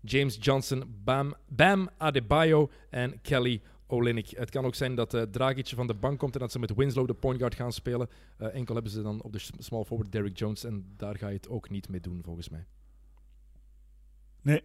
James 0.00 0.36
Johnson, 0.40 0.84
Bam, 1.04 1.34
Bam 1.48 1.88
Adebayo 1.98 2.70
en 2.90 3.20
Kelly 3.20 3.62
Het 3.92 4.50
kan 4.50 4.64
ook 4.64 4.74
zijn 4.74 4.94
dat 4.94 5.14
uh, 5.14 5.22
Dragic 5.22 5.68
van 5.68 5.86
de 5.86 5.94
bank 5.94 6.18
komt 6.18 6.34
en 6.34 6.40
dat 6.40 6.52
ze 6.52 6.58
met 6.58 6.74
Winslow 6.74 7.06
de 7.06 7.14
point 7.14 7.38
guard 7.38 7.54
gaan 7.54 7.72
spelen. 7.72 8.08
Uh, 8.38 8.54
enkel 8.54 8.74
hebben 8.74 8.92
ze 8.92 9.02
dan 9.02 9.22
op 9.22 9.32
de 9.32 9.38
small 9.58 9.84
forward 9.84 10.12
Derrick 10.12 10.38
Jones 10.38 10.64
en 10.64 10.92
daar 10.96 11.16
ga 11.16 11.28
je 11.28 11.36
het 11.36 11.48
ook 11.48 11.70
niet 11.70 11.88
mee 11.88 12.00
doen, 12.00 12.20
volgens 12.24 12.48
mij. 12.48 12.66
Nee. 14.42 14.62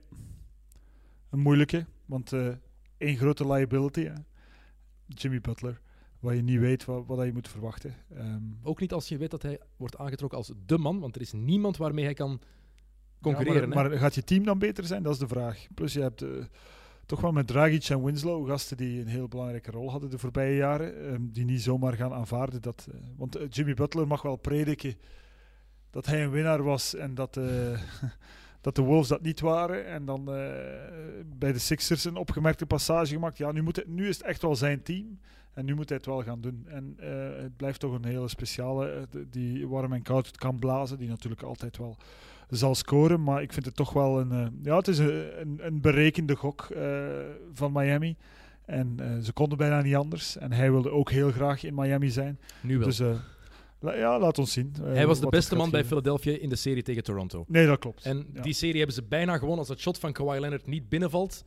Een 1.30 1.40
moeilijke, 1.40 1.86
want 2.06 2.32
uh, 2.32 2.54
één 2.98 3.18
grote 3.18 3.48
liability. 3.48 4.04
Hè? 4.04 4.14
Jimmy 5.06 5.42
Butler. 5.42 5.82
Waar 6.20 6.36
je 6.36 6.42
niet 6.42 6.60
weet 6.60 6.86
wat, 6.86 7.04
wat 7.06 7.26
je 7.26 7.34
moet 7.34 7.48
verwachten. 7.48 7.96
Um, 8.18 8.60
ook 8.64 8.80
niet 8.80 8.94
als 8.94 9.08
je 9.08 9.18
weet 9.18 9.32
dat 9.32 9.42
hij 9.42 9.60
wordt 9.78 9.98
aangetrokken 9.98 10.38
als 10.38 10.52
de 10.66 10.78
man, 10.78 11.00
want 11.00 11.16
er 11.16 11.22
is 11.22 11.32
niemand 11.32 11.78
waarmee 11.78 12.06
hij 12.06 12.14
kan 12.14 12.42
concurreren. 13.22 13.70
Ja, 13.70 13.76
maar, 13.76 13.90
maar, 13.90 14.00
gaat 14.00 14.16
je 14.16 14.24
team 14.24 14.44
dan 14.44 14.60
beter 14.60 14.86
zijn? 14.86 15.04
Dat 15.04 15.14
is 15.14 15.20
de 15.20 15.28
vraag. 15.28 15.68
Plus 15.74 15.94
je 15.94 16.02
hebt 16.02 16.26
toch 17.08 17.22
wel 17.22 17.32
met 17.32 17.48
Dragic 17.48 17.84
en 17.90 18.04
Winslow, 18.04 18.48
gasten 18.48 18.78
die 18.78 19.02
een 19.02 19.08
heel 19.08 19.28
belangrijke 19.28 19.72
rol 19.72 19.92
hadden 19.92 20.10
de 20.10 20.18
voorbije 20.18 20.56
jaren, 20.56 21.14
um, 21.14 21.30
die 21.32 21.46
niet 21.46 21.62
zomaar 21.62 21.94
gaan 21.94 22.14
aanvaarden. 22.14 22.62
Dat, 22.62 22.88
uh, 22.90 22.96
want 23.18 23.38
uh, 23.38 23.44
Jimmy 23.50 23.74
Butler 23.74 24.08
mag 24.08 24.22
wel 24.22 24.36
prediken 24.36 24.96
dat 25.90 26.06
hij 26.06 26.24
een 26.24 26.32
winnaar 26.32 26.64
was 26.64 26.96
en 26.96 27.16
dat, 27.16 27.38
uh, 27.38 27.46
dat 28.62 28.76
de 28.76 28.82
Wolves 28.82 29.08
dat 29.08 29.22
niet 29.22 29.40
waren. 29.40 29.86
En 29.86 30.06
dan 30.06 30.26
bij 31.26 31.52
de 31.52 31.60
Sixers 31.60 32.06
een 32.06 32.16
opgemerkte 32.16 32.66
passage 32.66 33.14
gemaakt. 33.14 33.38
Ja, 33.38 33.52
nu, 33.52 33.62
moet 33.62 33.76
het, 33.76 33.88
nu 33.88 34.08
is 34.08 34.18
het 34.18 34.26
echt 34.26 34.42
wel 34.42 34.56
zijn 34.56 34.84
team. 34.84 35.20
En 35.54 35.66
nu 35.66 35.76
moet 35.76 35.90
hij 35.90 35.98
het 35.98 36.06
wel 36.06 36.24
gaan 36.24 36.42
doen. 36.42 36.66
En 36.68 36.96
het 37.42 37.58
blijft 37.58 37.80
toch 37.80 37.94
een 37.94 38.06
hele 38.06 38.28
speciale, 38.28 39.08
die 39.30 39.68
warm 39.68 39.94
en 39.94 40.02
koud 40.02 40.38
kan 40.38 40.60
blazen, 40.60 40.98
die 40.98 41.10
natuurlijk 41.10 41.42
altijd 41.42 41.78
wel 41.78 41.98
zal 42.50 42.76
scoren. 42.76 43.24
Maar 43.24 43.42
ik 43.42 43.54
vind 43.54 43.66
het 43.66 43.76
toch 43.76 43.94
wel 43.94 44.20
een, 44.20 44.32
uh, 44.32 44.48
ja, 44.64 44.78
het 44.78 44.88
is 44.88 44.98
een, 44.98 45.42
een, 45.42 45.60
een 45.62 45.82
berekende 45.82 46.36
gok 46.36 46.68
uh, 46.76 47.08
van 47.54 47.72
Miami. 47.72 48.16
En 48.66 48.98
uh, 49.02 49.18
ze 49.24 49.34
konden 49.34 49.58
bijna 49.58 49.82
niet 49.82 49.96
anders. 49.96 50.38
En 50.38 50.52
hij 50.52 50.72
wilde 50.72 50.92
ook 50.92 51.12
heel 51.12 51.32
graag 51.32 51.64
in 51.64 51.76
Miami 51.76 52.10
zijn. 52.10 52.40
Nu 52.62 52.78
wel. 52.78 52.88
Dus 52.88 53.00
la, 53.80 53.96
ja, 53.96 54.20
laat 54.20 54.38
ons 54.38 54.52
zien. 54.52 54.74
hij 54.82 55.08
was 55.08 55.20
de 55.20 55.28
beste 55.28 55.56
man 55.56 55.70
bij 55.70 55.86
Philadelphia 55.86 56.38
in 56.38 56.50
de 56.50 56.56
serie 56.56 56.84
tegen 56.84 57.04
Toronto. 57.04 57.46
Nee, 57.48 57.66
dat 57.66 57.80
klopt. 57.80 58.04
En 58.04 58.28
ja. 58.34 58.42
die 58.42 58.54
serie 58.54 58.78
hebben 58.78 58.96
ze 58.96 59.04
bijna 59.04 59.34
gewonnen 59.34 59.60
als 59.60 59.70
het 59.70 59.80
shot 59.80 60.00
van 60.00 60.12
Kawhi 60.12 60.40
Leonard 60.40 60.68
niet 60.68 60.90
binnenvalt. 60.90 61.44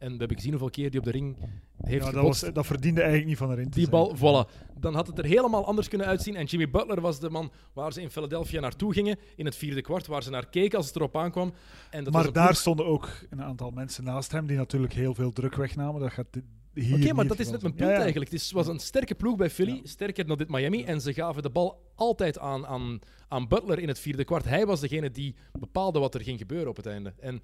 En 0.00 0.12
we 0.12 0.18
hebben 0.18 0.36
gezien 0.36 0.50
hoeveel 0.50 0.70
keer 0.70 0.90
die 0.90 0.98
op 0.98 1.04
de 1.04 1.10
ring 1.10 1.36
heeft 1.82 2.04
ja, 2.04 2.10
dat, 2.10 2.22
was, 2.22 2.40
dat, 2.40 2.66
verdiende 2.66 3.00
eigenlijk 3.00 3.28
niet 3.28 3.38
van 3.38 3.50
erin 3.50 3.70
te 3.70 3.78
Die 3.78 3.88
zijn. 3.88 3.90
bal, 3.90 4.16
voilà. 4.16 4.70
Dan 4.78 4.94
had 4.94 5.06
het 5.06 5.18
er 5.18 5.24
helemaal 5.24 5.66
anders 5.66 5.88
kunnen 5.88 6.06
uitzien. 6.06 6.36
En 6.36 6.44
Jimmy 6.44 6.70
Butler 6.70 7.00
was 7.00 7.20
de 7.20 7.30
man 7.30 7.52
waar 7.72 7.92
ze 7.92 8.00
in 8.00 8.10
Philadelphia 8.10 8.60
naartoe 8.60 8.92
gingen. 8.92 9.18
In 9.36 9.44
het 9.44 9.56
vierde 9.56 9.80
kwart, 9.80 10.06
waar 10.06 10.22
ze 10.22 10.30
naar 10.30 10.48
keken 10.48 10.78
als 10.78 10.86
het 10.86 10.96
erop 10.96 11.16
aankwam. 11.16 11.52
En 11.90 12.04
dat 12.04 12.12
maar 12.12 12.32
daar 12.32 12.44
ploeg... 12.44 12.58
stonden 12.58 12.86
ook 12.86 13.08
een 13.30 13.42
aantal 13.42 13.70
mensen 13.70 14.04
naast 14.04 14.32
hem 14.32 14.46
die 14.46 14.56
natuurlijk 14.56 14.92
heel 14.92 15.14
veel 15.14 15.32
druk 15.32 15.54
wegnamen. 15.54 16.00
Dat 16.00 16.12
gaat 16.12 16.26
hier 16.74 16.94
Oké, 16.94 17.02
okay, 17.02 17.12
maar 17.12 17.26
dat 17.26 17.38
is 17.38 17.50
net 17.50 17.62
mijn 17.62 17.74
punt 17.74 17.88
ja, 17.88 17.94
ja. 17.94 18.00
eigenlijk. 18.00 18.30
Het 18.30 18.50
was 18.52 18.66
een 18.66 18.78
sterke 18.78 19.14
ploeg 19.14 19.36
bij 19.36 19.50
Philly, 19.50 19.80
sterker 19.84 20.26
dan 20.26 20.38
dit 20.38 20.48
Miami. 20.48 20.84
En 20.84 21.00
ze 21.00 21.12
gaven 21.12 21.42
de 21.42 21.50
bal 21.50 21.92
altijd 21.94 22.38
aan, 22.38 22.66
aan, 22.66 22.98
aan 23.28 23.48
Butler 23.48 23.78
in 23.78 23.88
het 23.88 23.98
vierde 23.98 24.24
kwart. 24.24 24.44
Hij 24.44 24.66
was 24.66 24.80
degene 24.80 25.10
die 25.10 25.34
bepaalde 25.52 25.98
wat 25.98 26.14
er 26.14 26.20
ging 26.20 26.38
gebeuren 26.38 26.68
op 26.68 26.76
het 26.76 26.86
einde. 26.86 27.14
En 27.18 27.42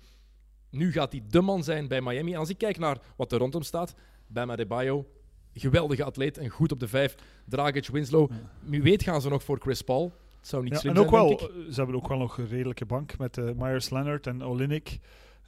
nu 0.70 0.92
gaat 0.92 1.12
hij 1.12 1.22
de 1.28 1.40
man 1.40 1.64
zijn 1.64 1.88
bij 1.88 2.00
Miami. 2.00 2.32
En 2.32 2.38
als 2.38 2.48
ik 2.48 2.58
kijk 2.58 2.78
naar 2.78 2.98
wat 3.16 3.32
er 3.32 3.38
rondom 3.38 3.62
staat, 3.62 3.94
Bam 4.26 4.50
Adebayo, 4.50 5.06
geweldige 5.54 6.04
atleet 6.04 6.38
en 6.38 6.48
goed 6.48 6.72
op 6.72 6.80
de 6.80 6.88
vijf. 6.88 7.14
Dragic, 7.44 7.86
Winslow. 7.86 8.30
Wie 8.60 8.82
weet 8.82 9.02
gaan 9.02 9.20
ze 9.20 9.28
nog 9.28 9.42
voor 9.42 9.58
Chris 9.60 9.82
Paul. 9.82 10.12
Het 10.38 10.48
zou 10.48 10.62
niet 10.62 10.72
ja, 10.72 10.78
slim 10.78 10.94
en 10.94 11.00
ook 11.00 11.08
zijn, 11.08 11.22
wel, 11.22 11.32
ik. 11.32 11.72
Ze 11.72 11.74
hebben 11.74 11.96
ook 11.96 12.08
wel 12.08 12.18
nog 12.18 12.38
een 12.38 12.48
redelijke 12.48 12.86
bank 12.86 13.18
met 13.18 13.36
uh, 13.36 13.50
Myers 13.56 13.90
Leonard 13.90 14.26
en 14.26 14.44
Olynyk. 14.44 14.98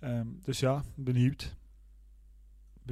Um, 0.04 0.40
dus 0.44 0.60
ja, 0.60 0.84
benieuwd. 0.94 1.56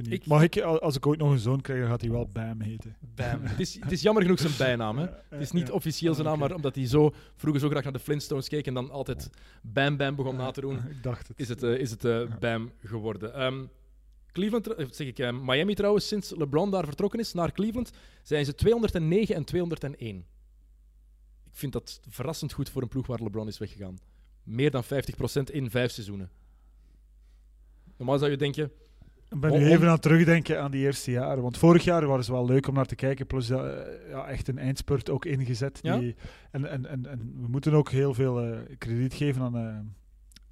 Benieuwd. 0.03 0.21
Ik- 0.21 0.27
Mag 0.27 0.41
ik, 0.43 0.59
als 0.61 0.95
ik 0.95 1.05
ooit 1.05 1.19
nog 1.19 1.31
een 1.31 1.39
zoon 1.39 1.61
krijg, 1.61 1.79
dan 1.79 1.89
gaat 1.89 2.01
hij 2.01 2.09
wel 2.09 2.27
Bam 2.33 2.61
heten. 2.61 2.95
Bam. 3.15 3.41
het, 3.51 3.59
is, 3.59 3.79
het 3.79 3.91
is 3.91 4.01
jammer 4.01 4.23
genoeg 4.23 4.39
zijn 4.39 4.53
bijnaam. 4.57 4.97
Hè. 4.97 5.05
Het 5.29 5.41
is 5.41 5.51
niet 5.51 5.71
officieel 5.71 6.13
zijn 6.13 6.27
naam, 6.27 6.39
maar 6.39 6.53
omdat 6.55 6.75
hij 6.75 6.87
zo, 6.87 7.13
vroeger 7.35 7.61
zo 7.61 7.69
graag 7.69 7.83
naar 7.83 7.93
de 7.93 7.99
Flintstones 7.99 8.47
keek 8.47 8.67
en 8.67 8.73
dan 8.73 8.89
altijd 8.91 9.29
Bam 9.61 9.97
Bam 9.97 10.15
begon 10.15 10.35
na 10.35 10.51
te 10.51 10.61
doen, 10.61 10.75
Ik 10.89 11.03
dacht 11.03 11.27
het. 11.27 11.39
is 11.39 11.49
het, 11.49 11.63
eh, 11.63 11.73
is 11.77 11.91
het 11.91 12.05
eh, 12.05 12.21
Bam 12.39 12.71
geworden. 12.83 13.33
Ehm, 13.33 13.65
Cleveland, 14.31 14.67
eh, 14.73 14.85
zeg 14.91 15.07
ik, 15.07 15.19
eh, 15.19 15.39
Miami 15.41 15.73
trouwens, 15.73 16.07
sinds 16.07 16.29
LeBron 16.35 16.71
daar 16.71 16.85
vertrokken 16.85 17.19
is 17.19 17.33
naar 17.33 17.51
Cleveland, 17.51 17.91
zijn 18.23 18.45
ze 18.45 18.55
209 18.55 19.35
en 19.35 19.43
201. 19.43 20.25
Ik 21.45 21.63
vind 21.63 21.73
dat 21.73 21.99
verrassend 22.09 22.53
goed 22.53 22.69
voor 22.69 22.81
een 22.81 22.87
ploeg 22.87 23.07
waar 23.07 23.21
LeBron 23.23 23.47
is 23.47 23.57
weggegaan. 23.57 23.97
Meer 24.43 24.71
dan 24.71 24.83
50% 24.83 24.87
in 25.51 25.69
vijf 25.69 25.91
seizoenen. 25.91 26.29
Normaal 27.97 28.17
zou 28.17 28.31
je 28.31 28.37
denken, 28.37 28.71
Ik 29.29 29.39
ben 29.39 29.51
nu 29.51 29.57
om- 29.57 29.63
even 29.71 29.85
aan 29.85 29.91
het 29.93 30.01
terugdenken 30.01 30.61
aan 30.61 30.71
die 30.71 30.83
eerste 30.85 31.11
jaren. 31.11 31.43
Want 31.43 31.57
vorig 31.57 31.83
jaar 31.83 32.05
waren 32.07 32.23
ze 32.23 32.31
wel 32.31 32.45
leuk 32.45 32.67
om 32.67 32.73
naar 32.73 32.85
te 32.85 32.95
kijken. 32.95 33.27
Plus 33.27 33.49
eh, 33.49 33.59
ja, 34.09 34.27
echt 34.27 34.47
een 34.47 34.57
eindspurt 34.57 35.09
ook 35.09 35.25
ingezet. 35.25 35.79
Ja? 35.81 35.97
Die, 35.97 36.15
en, 36.51 36.65
en, 36.69 36.85
en, 36.85 37.05
en 37.05 37.33
we 37.41 37.47
moeten 37.47 37.73
ook 37.73 37.89
heel 37.89 38.13
veel 38.13 38.41
eh, 38.43 38.59
krediet 38.77 39.13
geven 39.13 39.41
aan, 39.41 39.57
eh 39.57 39.77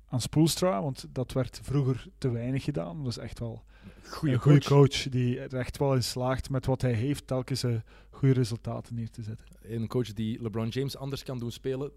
aan 0.08 0.22
Spoelstra. 0.22 0.82
Want 0.82 1.06
dat 1.12 1.32
werd 1.32 1.60
vroeger 1.64 2.08
te 2.18 2.30
weinig 2.32 2.64
gedaan. 2.64 2.98
Dat 3.04 3.12
is 3.12 3.18
echt 3.18 3.40
wel 3.40 3.64
goede 4.10 4.34
een 4.34 4.40
goede 4.42 4.64
coach. 4.64 5.10
die 5.10 5.40
er 5.40 5.56
echt 5.56 5.78
wel 5.78 5.94
in 5.96 6.04
slaagt 6.04 6.50
met 6.50 6.66
wat 6.66 6.82
hij 6.82 6.94
heeft 6.94 7.28
telkens 7.28 7.64
eh, 7.64 7.76
goede 8.10 8.34
resultaten 8.34 8.96
neer 8.96 9.10
te 9.10 9.22
zetten. 9.24 9.46
een 9.62 9.88
coach 9.88 10.14
die 10.14 10.42
LeBron 10.42 10.68
James 10.68 10.98
anders 10.98 11.24
kan 11.24 11.40
doen 11.40 11.52
spelen, 11.52 11.92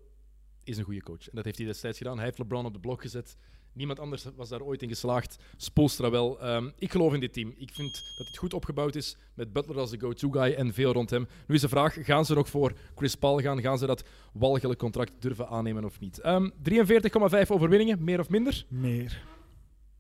is 0.64 0.76
een 0.78 0.84
goede 0.84 1.02
coach. 1.02 1.28
En 1.28 1.34
dat 1.34 1.44
heeft 1.44 1.58
hij 1.58 1.66
destijds 1.66 1.98
gedaan. 1.98 2.16
Hij 2.16 2.24
heeft 2.24 2.38
LeBron 2.38 2.64
op 2.66 2.72
de 2.72 2.80
blok 2.80 3.00
gezet. 3.00 3.36
Niemand 3.78 4.00
anders 4.00 4.26
was 4.36 4.48
daar 4.48 4.62
ooit 4.62 4.82
in 4.82 4.88
geslaagd. 4.88 5.36
Spoelstra 5.56 6.10
wel. 6.10 6.40
Ehm, 6.40 6.68
ik 6.78 6.90
geloof 6.90 7.14
in 7.14 7.20
dit 7.20 7.32
team. 7.32 7.54
Ik 7.56 7.70
vind 7.72 7.92
dat 8.18 8.26
het 8.26 8.36
goed 8.36 8.54
opgebouwd 8.54 8.94
is 8.94 9.16
met 9.34 9.52
Butler 9.52 9.78
als 9.78 9.90
de 9.90 9.98
go-to-guy 10.00 10.52
en 10.52 10.72
veel 10.72 10.92
rond 10.92 11.10
hem. 11.10 11.26
Nu 11.46 11.54
is 11.54 11.60
de 11.60 11.68
vraag, 11.68 11.96
gaan 12.00 12.24
ze 12.24 12.34
nog 12.34 12.48
voor 12.48 12.72
Chris 12.96 13.14
Paul 13.14 13.38
gaan? 13.40 13.60
Gaan 13.60 13.78
ze 13.78 13.86
dat 13.86 14.04
walgelijk 14.32 14.78
contract 14.78 15.12
durven 15.18 15.48
aannemen 15.48 15.84
of 15.84 16.00
niet? 16.00 16.18
Ehm 16.20 16.48
43,5 16.62 17.50
overwinningen, 17.50 18.04
meer 18.04 18.20
of 18.20 18.28
minder. 18.28 18.64
Meer. 18.68 19.22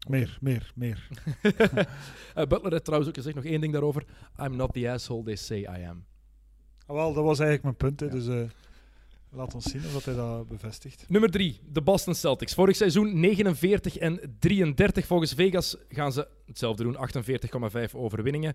Meer, 0.08 0.38
meer, 0.40 0.72
meer. 0.74 1.08
Eh, 2.34 2.46
Butler 2.46 2.72
heeft 2.72 2.84
trouwens 2.84 3.10
ook 3.10 3.16
gezegd, 3.16 3.36
nog 3.36 3.44
één 3.44 3.60
ding 3.60 3.72
daarover. 3.72 4.04
I'm 4.42 4.56
not 4.56 4.72
the 4.72 4.90
asshole 4.90 5.24
they 5.24 5.36
say 5.36 5.58
I 5.58 5.84
am. 5.88 6.04
Ah, 6.86 6.96
wel, 6.96 7.12
dat 7.12 7.24
was 7.24 7.38
eigenlijk 7.38 7.62
mijn 7.62 7.76
punt. 7.76 8.00
Hè, 8.00 8.06
Ja. 8.06 8.12
Dus 8.12 8.26
eh, 8.26 8.50
laat 9.30 9.54
ons 9.54 9.64
zien 9.70 9.84
of 9.84 9.92
dat 9.92 10.04
hij 10.04 10.14
dat 10.14 10.48
bevestigt. 10.48 11.04
Nummer 11.08 11.30
3, 11.30 11.60
de 11.72 11.82
Boston 11.82 12.14
Celtics. 12.14 12.54
Vorig 12.54 12.76
seizoen 12.76 13.20
49 13.20 13.96
en 13.96 14.36
33. 14.38 15.06
Volgens 15.06 15.32
Vegas 15.32 15.76
gaan 15.88 16.12
ze 16.12 16.28
hetzelfde 16.46 16.82
doen, 16.82 16.96
48,5 17.88 17.92
overwinningen. 17.92 18.54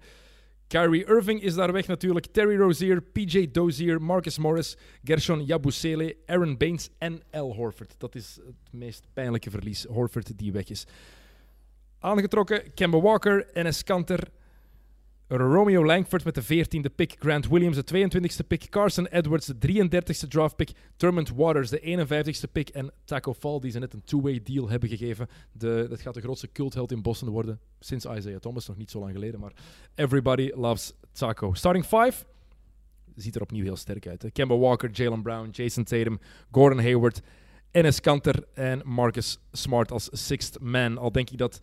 Kyrie 0.67 1.05
Irving 1.05 1.41
is 1.41 1.53
daar 1.53 1.71
weg 1.71 1.87
natuurlijk. 1.87 2.25
Terry 2.25 2.57
Rozier, 2.57 3.01
PJ 3.01 3.47
Dozier, 3.51 4.01
Marcus 4.01 4.37
Morris, 4.37 4.77
Gershon 5.03 5.45
Yabusele, 5.45 6.15
Aaron 6.25 6.57
Baines 6.57 6.89
en 6.97 7.21
Al 7.31 7.53
Horford. 7.53 7.95
Dat 7.97 8.15
is 8.15 8.39
het 8.45 8.71
meest 8.71 9.07
pijnlijke 9.13 9.49
verlies, 9.49 9.83
Horford 9.83 10.37
die 10.37 10.51
weg 10.51 10.69
is. 10.69 10.85
Aangetrokken 11.99 12.73
Kemba 12.73 13.01
Walker, 13.01 13.49
Enes 13.53 13.83
Kanter, 13.83 14.31
Romeo 15.27 15.85
Langford 15.85 16.23
met 16.23 16.35
de 16.35 16.43
14e 16.43 16.95
pick, 16.95 17.15
Grant 17.19 17.47
Williams 17.47 17.83
de 17.83 18.09
22e 18.09 18.47
pick, 18.47 18.69
Carson 18.69 19.05
Edwards 19.05 19.45
de 19.45 19.87
33e 19.87 20.27
draft 20.27 20.55
pick, 20.55 20.71
Termont 20.95 21.29
Waters 21.35 21.69
de 21.69 22.07
51e 22.07 22.51
pick 22.51 22.69
en 22.69 22.91
Taco 23.05 23.33
Fall 23.33 23.59
die 23.59 23.71
ze 23.71 23.79
net 23.79 23.93
een 23.93 24.03
two-way 24.03 24.41
deal 24.43 24.69
hebben 24.69 24.89
gegeven. 24.89 25.27
De, 25.51 25.85
dat 25.89 26.01
gaat 26.01 26.13
de 26.13 26.21
grootste 26.21 26.51
cultheld 26.51 26.91
in 26.91 27.01
Boston 27.01 27.29
worden 27.29 27.59
sinds 27.79 28.05
Isaiah 28.05 28.39
Thomas, 28.39 28.67
nog 28.67 28.77
niet 28.77 28.91
zo 28.91 28.99
lang 28.99 29.11
geleden, 29.11 29.39
maar 29.39 29.53
everybody 29.95 30.51
loves 30.55 30.93
Taco. 31.11 31.53
Starting 31.53 31.85
5 31.85 32.25
ziet 33.15 33.35
er 33.35 33.41
opnieuw 33.41 33.63
heel 33.63 33.75
sterk 33.75 34.07
uit. 34.07 34.21
Hè? 34.21 34.31
Kemba 34.31 34.57
Walker, 34.57 34.91
Jalen 34.91 35.21
Brown, 35.21 35.49
Jason 35.51 35.83
Tatum, 35.83 36.19
Gordon 36.51 36.79
Hayward, 36.79 37.21
Enes 37.71 37.99
Kanter 37.99 38.43
en 38.53 38.81
Marcus 38.85 39.39
Smart 39.51 39.91
als 39.91 40.09
sixth 40.11 40.59
man. 40.59 40.97
Al 40.97 41.11
denk 41.11 41.29
ik 41.29 41.37
dat 41.37 41.61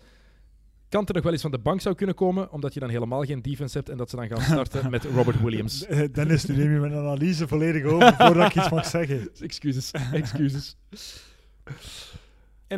Kanter 0.90 1.14
nog 1.14 1.24
wel 1.24 1.32
eens 1.32 1.42
van 1.42 1.50
de 1.50 1.58
bank 1.58 1.80
zou 1.80 1.94
kunnen 1.94 2.14
komen, 2.14 2.52
omdat 2.52 2.74
je 2.74 2.80
dan 2.80 2.88
helemaal 2.88 3.22
geen 3.22 3.42
defense 3.42 3.76
hebt 3.76 3.88
en 3.88 3.96
dat 3.96 4.10
ze 4.10 4.16
dan 4.16 4.28
gaan 4.28 4.40
starten 4.40 4.90
met 4.90 5.04
Robert 5.04 5.40
Williams. 5.42 5.84
Eh, 5.86 6.12
Dennis, 6.12 6.44
nu 6.44 6.56
neem 6.56 6.72
je 6.72 6.78
mijn 6.78 6.94
analyse 6.94 7.48
volledig 7.48 7.84
over 7.84 8.14
voordat 8.16 8.46
ik 8.46 8.54
iets 8.54 8.70
mag 8.70 8.86
zeggen. 8.86 9.30
Excuses, 9.40 9.90
excuses. 10.12 10.76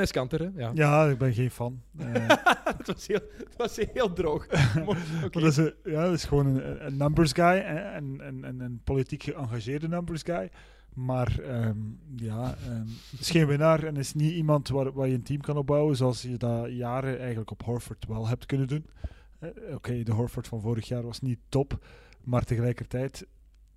NS 0.00 0.10
Kanter? 0.10 0.52
Ja. 0.56 0.70
Ja, 0.74 1.06
ik 1.06 1.18
ben 1.18 1.32
geen 1.34 1.50
fan. 1.50 1.80
Eh, 1.98 2.06
het, 2.78 2.86
was 2.86 3.06
heel, 3.06 3.20
het 3.38 3.56
was 3.56 3.76
heel 3.92 4.12
droog. 4.12 4.46
Maar- 4.74 4.82
Oké. 4.86 4.98
maar 5.20 5.30
dat, 5.30 5.42
is, 5.42 5.56
een- 5.56 5.74
ja, 5.84 6.04
dat 6.04 6.12
is 6.14 6.24
gewoon 6.24 6.46
een, 6.46 6.86
een 6.86 6.96
numbers 6.96 7.32
guy 7.32 7.44
en, 7.58 8.20
en, 8.20 8.44
en 8.44 8.60
een 8.60 8.80
politiek 8.84 9.22
geëngageerde 9.22 9.88
numbers 9.88 10.22
guy. 10.22 10.50
Maar 10.94 11.38
ehm, 11.40 11.76
ja, 12.16 12.54
ehm, 12.68 12.86
is 13.18 13.30
geen 13.30 13.46
winnaar 13.46 13.84
en 13.84 13.96
is 13.96 14.14
niet 14.14 14.32
iemand 14.32 14.68
waar, 14.68 14.92
waar 14.92 15.08
je 15.08 15.14
een 15.14 15.22
team 15.22 15.40
kan 15.40 15.56
opbouwen 15.56 15.96
zoals 15.96 16.22
je 16.22 16.36
dat 16.36 16.72
jaren 16.72 17.18
eigenlijk 17.18 17.50
op 17.50 17.62
Horford 17.62 18.06
wel 18.06 18.28
hebt 18.28 18.46
kunnen 18.46 18.68
doen. 18.68 18.86
Eh, 19.38 19.48
Oké, 19.74 20.02
de 20.02 20.12
Horford 20.12 20.48
van 20.48 20.60
vorig 20.60 20.88
jaar 20.88 21.02
was 21.02 21.20
niet 21.20 21.38
top, 21.48 21.84
maar 22.24 22.44
tegelijkertijd, 22.44 23.26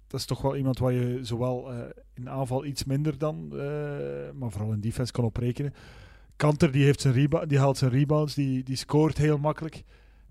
dat 0.07 0.20
is 0.20 0.26
toch 0.26 0.41
wel 0.41 0.55
iemand 0.55 0.80
waar 0.80 0.91
je 0.93 1.20
zowel 1.22 1.72
eh, 1.72 1.80
in 2.13 2.30
aanval 2.30 2.66
iets 2.66 2.84
minder 2.84 3.18
dan, 3.18 3.47
eh, 3.51 3.57
maar 4.34 4.51
vooral 4.51 4.72
in 4.72 4.82
defense 4.82 5.11
kan 5.11 5.24
oprekenen. 5.24 5.74
Kanter 6.36 6.71
die, 6.71 6.83
heeft 6.83 7.01
zijn 7.01 7.29
die 7.47 7.59
haalt 7.59 7.77
zijn 7.77 7.91
rebounds, 7.91 8.33
die, 8.33 8.63
die 8.63 8.75
scoort 8.75 9.17
heel 9.17 9.38
makkelijk. 9.38 9.83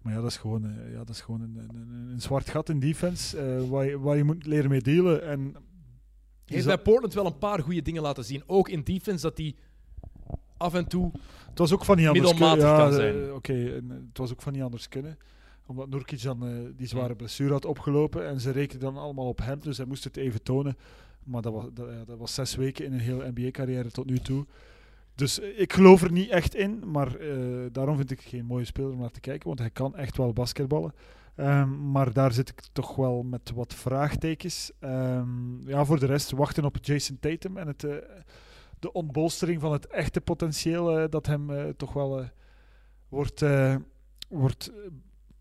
Maar 0.02 0.12
ja, 0.12 0.20
dat 0.20 0.30
is 0.30 0.36
gewoon, 0.36 0.64
eh, 0.64 0.92
ja, 0.92 0.98
dat 0.98 1.09
is 1.09 1.20
gewoon 1.20 1.40
een, 1.40 1.57
een, 1.57 2.09
een- 2.12 2.20
zwart 2.20 2.50
gat 2.50 2.68
in 2.68 2.80
defense 2.80 3.38
eh, 3.38 3.68
waar, 3.68 3.86
je, 3.86 3.98
waar 3.98 4.16
je 4.16 4.24
moet 4.24 4.46
leren 4.46 4.70
mee 4.70 4.80
dealen. 4.80 5.22
En 5.22 5.40
Hij 5.40 5.55
heeft 6.44 6.66
bij 6.66 6.78
Portland 6.78 7.14
wel 7.14 7.26
een 7.26 7.38
paar 7.38 7.61
goede 7.62 7.82
dingen 7.82 8.02
laten 8.02 8.24
zien. 8.24 8.42
Ook 8.46 8.68
in 8.68 8.82
defense, 8.82 9.22
dat 9.22 9.36
hij 9.38 9.55
af 10.57 10.74
en 10.74 10.86
toe... 10.88 11.11
Het 11.48 11.59
was 11.59 11.72
ook 11.72 11.84
van 11.84 11.96
niet 11.96 12.07
anders 12.07 12.34
kunnen. 12.34 12.59
Ja, 12.59 12.76
kan 12.76 12.92
zijn. 12.92 13.32
Oké, 13.32 13.52
eh, 13.66 13.74
het 14.09 14.18
was 14.18 14.32
ook 14.32 14.42
van 14.42 14.52
niet 14.52 14.62
anders 14.62 14.88
kunnen. 14.88 15.18
Omdat 15.66 15.88
Nurkic 15.88 16.22
dan 16.22 16.72
die 16.76 16.86
zware 16.86 17.14
blessure 17.14 17.52
had 17.52 17.64
opgelopen. 17.64 18.26
En 18.28 18.40
ze 18.40 18.50
rekenden 18.50 18.92
dan 18.92 19.02
allemaal 19.02 19.28
op 19.28 19.38
hem, 19.42 19.61
dus 19.61 19.76
hij 19.76 19.86
moest 19.86 20.05
het 20.05 20.16
even 20.16 20.42
tonen. 20.42 20.76
Maar 21.24 21.42
dat 21.42 21.52
was, 21.52 21.64
dat, 21.74 21.88
ja, 21.90 22.05
dat 22.05 22.18
was 22.18 22.34
zes 22.34 22.55
weken 22.55 22.84
in 22.84 22.92
een 22.92 22.98
hele 23.00 23.30
NBA-carrière 23.34 23.90
tot 23.90 24.07
nu 24.07 24.18
toe. 24.18 24.46
Dus 25.14 25.40
eh, 25.40 25.60
ik 25.60 25.72
geloof 25.72 26.02
er 26.02 26.12
niet 26.12 26.30
echt 26.30 26.54
in. 26.54 26.90
Maar 26.90 27.16
eh, 27.16 27.36
daarom 27.72 27.96
vind 27.96 28.10
ik 28.10 28.20
geen 28.20 28.44
mooie 28.44 28.64
speler 28.64 28.92
om 28.92 28.98
naar 28.98 29.10
te 29.10 29.20
kijken. 29.20 29.46
Want 29.46 29.58
hij 29.58 29.70
kan 29.70 29.96
echt 29.96 30.16
wel 30.16 30.32
basketballen. 30.32 30.94
Ehm, 31.34 31.90
maar 31.90 32.12
daar 32.12 32.32
zit 32.32 32.48
ik 32.48 32.60
toch 32.72 32.96
wel 32.96 33.22
met 33.22 33.50
wat 33.54 33.74
vraagtekens. 33.74 34.72
Ehm, 34.78 35.68
ja, 35.68 35.84
voor 35.84 35.98
de 35.98 36.06
rest 36.06 36.30
wachten 36.30 36.64
op 36.64 36.76
Jason 36.80 37.18
Tatum 37.20 37.56
en 37.56 37.66
het, 37.66 37.84
eh, 37.84 37.96
de 38.78 38.92
ontbolstering 38.92 39.60
van 39.60 39.72
het 39.72 39.86
echte 39.86 40.20
potentieel 40.20 41.08
dat 41.08 41.26
hem 41.26 41.74
toch 41.76 41.92
wel 41.92 42.28
wordt, 43.08 43.44
wordt 44.28 44.72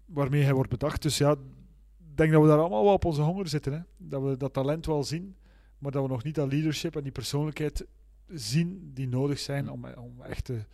waarmee 0.05 0.43
hij 0.43 0.53
wordt 0.53 0.69
bedacht. 0.69 1.01
Dus 1.01 1.17
ja, 1.17 1.31
ik 1.31 2.17
denk 2.17 2.31
dat 2.31 2.41
we 2.41 2.47
daar 2.47 2.57
allemaal 2.57 2.83
wel 2.83 2.93
op 2.93 3.05
onze 3.05 3.21
honger 3.21 3.47
zitten. 3.47 3.73
Hè? 3.73 3.79
Dat 3.97 4.23
we 4.23 4.37
dat 4.37 4.53
talent 4.53 4.85
wel 4.85 5.03
zien, 5.03 5.35
maar 5.77 5.91
dat 5.91 6.03
we 6.03 6.09
nog 6.09 6.23
niet 6.23 6.35
dat 6.35 6.51
leadership 6.51 6.95
en 6.95 7.03
die 7.03 7.11
persoonlijkheid 7.11 7.85
zien 8.33 8.91
die 8.93 9.07
nodig 9.07 9.39
zijn 9.39 9.69
om, 9.71 9.85
om, 9.97 10.21
echt 10.21 10.45
te- 10.45 10.65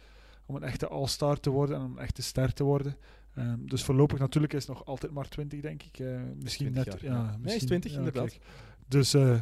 om 0.45 0.55
een 0.55 0.63
echte 0.63 0.87
all-star 0.87 1.39
te 1.39 1.49
worden 1.49 1.75
en 1.75 1.81
om 1.83 1.91
een 1.91 2.03
echte 2.03 2.21
ster 2.21 2.53
te 2.53 2.63
worden. 2.63 2.95
Ehm, 3.35 3.57
dus 3.65 3.83
voorlopig 3.83 4.19
natuurlijk 4.19 4.53
is 4.53 4.65
hij 4.65 4.75
nog 4.75 4.85
altijd 4.85 5.11
maar 5.11 5.27
20, 5.29 5.61
denk 5.61 5.83
ik. 5.83 5.99
Eh, 5.99 6.07
misschien 6.43 6.71
20 6.71 6.93
net. 6.93 7.01
jaar, 7.01 7.11
ja, 7.13 7.17
ja. 7.17 7.23
Nee, 7.23 7.35
is 7.35 7.41
misschien- 7.43 7.67
20 7.67 7.91
ja, 7.91 7.97
inderdaad. 7.97 8.29
kijk. 8.29 8.41
Dus 8.87 9.13
eh, 9.13 9.35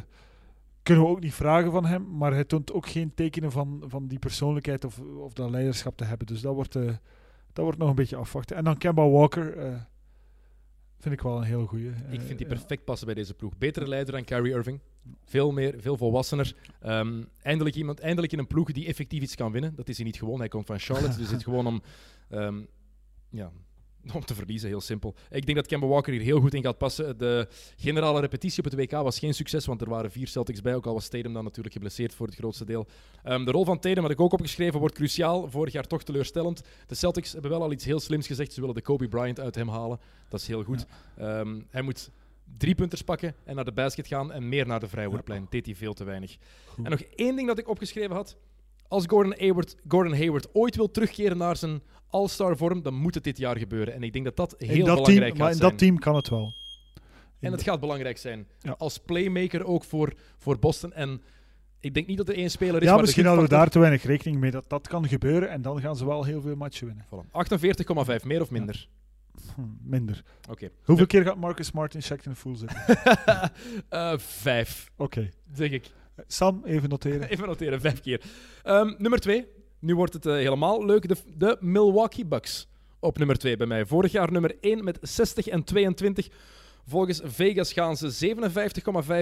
kunnen 0.82 1.04
we 1.04 1.10
ook 1.10 1.20
niet 1.20 1.34
vragen 1.34 1.70
van 1.70 1.84
hem, 1.86 2.16
maar 2.16 2.32
hij 2.32 2.44
toont 2.44 2.72
ook 2.72 2.88
geen 2.88 3.14
tekenen 3.14 3.52
van, 3.52 3.82
van 3.86 4.06
die 4.06 4.18
persoonlijkheid 4.18 4.84
of, 4.84 4.98
of 5.00 5.32
dat 5.32 5.50
leiderschap 5.50 5.96
te 5.96 6.04
hebben. 6.04 6.26
Dus 6.26 6.40
dat 6.40 6.54
wordt, 6.54 6.76
eh, 6.76 6.84
dat 7.52 7.64
wordt 7.64 7.78
nog 7.78 7.88
een 7.88 7.94
beetje 7.94 8.16
afwachten. 8.16 8.56
En 8.56 8.64
dan 8.64 8.76
Kemba 8.78 9.08
Walker 9.08 9.56
vind 10.98 11.14
ik 11.14 11.20
wel 11.20 11.36
een 11.36 11.42
heel 11.42 11.66
goeie. 11.66 11.88
Ik 11.88 12.20
vind 12.20 12.38
die 12.38 12.48
ja. 12.48 12.54
perfect 12.54 12.84
passen 12.84 13.06
bij 13.06 13.14
deze 13.14 13.34
ploeg. 13.34 13.58
Betere 13.58 13.88
leider 13.88 14.12
dan 14.12 14.24
Kyrie 14.24 14.52
Irving. 14.52 14.80
Veel 15.24 15.50
meer, 15.50 15.74
veel 15.78 15.96
volwassener. 15.96 16.54
Ehm, 16.80 17.22
eindelijk, 17.42 17.76
iemand, 17.76 18.00
eindelijk 18.00 18.32
in 18.32 18.38
een 18.38 18.46
ploeg 18.46 18.72
die 18.72 18.86
effectief 18.86 19.22
iets 19.22 19.34
kan 19.34 19.52
winnen. 19.52 19.74
Dat 19.74 19.88
is 19.88 19.96
hij 19.96 20.06
niet 20.06 20.18
gewoon. 20.18 20.38
Hij 20.38 20.48
komt 20.48 20.66
van 20.66 20.78
Charlotte, 20.78 21.18
dus 21.18 21.30
het 21.30 21.42
gewoon 21.42 21.66
om, 21.66 21.82
ehm, 22.28 22.60
ja, 23.30 23.52
om 24.14 24.24
te 24.24 24.34
verliezen, 24.34 24.68
heel 24.68 24.80
simpel. 24.80 25.14
Ik 25.30 25.44
denk 25.44 25.58
dat 25.58 25.66
Kemba 25.66 25.86
Walker 25.86 26.12
hier 26.12 26.22
heel 26.22 26.40
goed 26.40 26.54
in 26.54 26.62
gaat 26.62 26.78
passen. 26.78 27.18
De 27.18 27.48
generale 27.76 28.20
repetitie 28.20 28.64
op 28.64 28.70
het 28.70 28.80
WK 28.80 28.90
was 28.90 29.18
geen 29.18 29.34
succes, 29.34 29.66
want 29.66 29.80
er 29.80 29.88
waren 29.88 30.10
vier 30.10 30.28
Celtics 30.28 30.60
bij. 30.60 30.74
Ook 30.74 30.86
al 30.86 30.94
was 30.94 31.08
Tatum 31.08 31.32
dan 31.32 31.44
natuurlijk 31.44 31.74
geblesseerd 31.74 32.14
voor 32.14 32.26
het 32.26 32.34
grootste 32.34 32.64
deel. 32.64 32.86
Ehm, 33.22 33.44
de 33.44 33.50
rol 33.50 33.64
van 33.64 33.78
Tatum, 33.78 34.02
had 34.02 34.12
ik 34.12 34.20
ook 34.20 34.32
opgeschreven, 34.32 34.80
wordt 34.80 34.94
cruciaal. 34.94 35.50
Vorig 35.50 35.72
jaar 35.72 35.86
toch 35.86 36.02
teleurstellend. 36.02 36.62
De 36.86 36.94
Celtics 36.94 37.32
hebben 37.32 37.50
wel 37.50 37.62
al 37.62 37.72
iets 37.72 37.84
heel 37.84 38.00
slims 38.00 38.26
gezegd. 38.26 38.52
Ze 38.52 38.60
willen 38.60 38.74
de 38.74 38.82
Kobe 38.82 39.08
Bryant 39.08 39.40
uit 39.40 39.54
hem 39.54 39.68
halen. 39.68 40.00
Dat 40.28 40.40
is 40.40 40.46
heel 40.46 40.62
goed. 40.62 40.86
Ehm, 41.16 41.60
hij 41.70 41.82
moet 41.82 42.10
drie 42.56 42.74
punters 42.74 43.02
pakken 43.02 43.34
en 43.44 43.54
naar 43.54 43.64
de 43.64 43.72
basket 43.72 44.06
gaan 44.06 44.32
en 44.32 44.48
meer 44.48 44.66
naar 44.66 44.80
de 44.80 44.88
vrijwoordplein. 44.88 45.46
Deed 45.50 45.66
hij 45.66 45.74
veel 45.74 45.94
te 45.94 46.04
weinig. 46.04 46.36
Goed. 46.66 46.84
En 46.84 46.90
nog 46.90 47.00
één 47.00 47.36
ding 47.36 47.48
dat 47.48 47.58
ik 47.58 47.68
opgeschreven 47.68 48.16
had. 48.16 48.36
Als 48.88 49.04
Gordon 49.06 49.34
Hayward, 49.38 49.76
Gordon 49.88 50.14
Hayward 50.14 50.54
ooit 50.54 50.76
wil 50.76 50.90
terugkeren 50.90 51.36
naar 51.36 51.56
zijn 51.56 51.82
all-star 52.10 52.56
vorm, 52.56 52.82
dan 52.82 52.94
moet 52.94 53.14
het 53.14 53.24
dit 53.24 53.38
jaar 53.38 53.58
gebeuren. 53.58 53.94
En 53.94 54.02
ik 54.02 54.12
denk 54.12 54.24
dat 54.24 54.36
dat 54.36 54.54
heel 54.58 54.70
in 54.70 54.84
dat 54.84 54.94
belangrijk 54.94 55.18
team, 55.18 55.28
gaat 55.28 55.38
maar 55.38 55.50
in 55.50 55.56
zijn. 55.56 55.70
dat 55.70 55.78
team 55.78 55.98
kan 55.98 56.14
het 56.14 56.28
wel. 56.28 56.54
En 57.40 57.52
het 57.52 57.62
gaat 57.62 57.80
belangrijk 57.80 58.18
zijn. 58.18 58.46
Ja. 58.58 58.74
Als 58.78 58.98
playmaker 58.98 59.64
ook 59.64 59.84
voor, 59.84 60.12
voor 60.38 60.58
Boston. 60.58 60.92
En 60.92 61.22
ik 61.80 61.94
denk 61.94 62.06
niet 62.06 62.16
dat 62.16 62.28
er 62.28 62.34
één 62.34 62.50
speler 62.50 62.82
is 62.82 62.88
ja, 62.88 62.94
de 62.94 63.00
misschien 63.00 63.24
hadden 63.26 63.44
we 63.44 63.50
daar 63.50 63.68
te 63.68 63.78
weinig 63.78 64.02
rekening 64.02 64.40
mee 64.40 64.50
dat 64.50 64.68
dat 64.68 64.88
kan 64.88 65.08
gebeuren 65.08 65.50
en 65.50 65.62
dan 65.62 65.80
gaan 65.80 65.96
ze 65.96 66.06
wel 66.06 66.24
heel 66.24 66.40
veel 66.40 66.56
matchen 66.56 66.86
winnen. 66.86 67.04
Voilà. 67.06 68.18
48,5, 68.20 68.24
meer 68.24 68.40
of 68.40 68.50
minder? 68.50 68.88
Hm, 69.54 69.62
minder. 69.82 70.22
Oké. 70.50 70.70
Hoeveel 70.82 71.06
keer 71.06 71.22
gaat 71.22 71.36
Marcus 71.36 71.66
Smart 71.66 71.94
in 71.94 72.02
Shackton 72.02 72.36
Full 72.36 72.56
zitten? 72.56 72.82
Eh, 73.88 74.18
vijf, 74.18 74.90
Oké. 74.96 75.30
zeg 75.52 75.70
ik. 75.70 75.90
Sam, 76.26 76.62
even 76.64 76.88
noteren. 76.88 77.28
Even 77.32 77.46
noteren, 77.46 77.80
vijf 77.80 78.00
keer. 78.00 78.22
Ehm, 78.62 78.94
nummer 78.98 79.20
twee. 79.20 79.46
Nu 79.78 79.94
wordt 79.94 80.12
het 80.12 80.26
eh, 80.26 80.32
helemaal 80.32 80.84
leuk. 80.84 81.08
De, 81.08 81.16
de 81.36 81.56
Milwaukee 81.60 82.26
Bucks 82.26 82.68
op 83.00 83.18
nummer 83.18 83.38
twee 83.38 83.56
bij 83.56 83.66
mij. 83.66 83.86
Vorig 83.86 84.12
jaar 84.12 84.32
nummer 84.32 84.56
1 84.60 84.84
met 84.84 84.98
60 85.00 85.46
en 85.46 85.64
22. 85.64 86.28
Volgens 86.86 87.20
Vegas 87.24 87.72
gaan 87.72 87.96
ze 87.96 88.34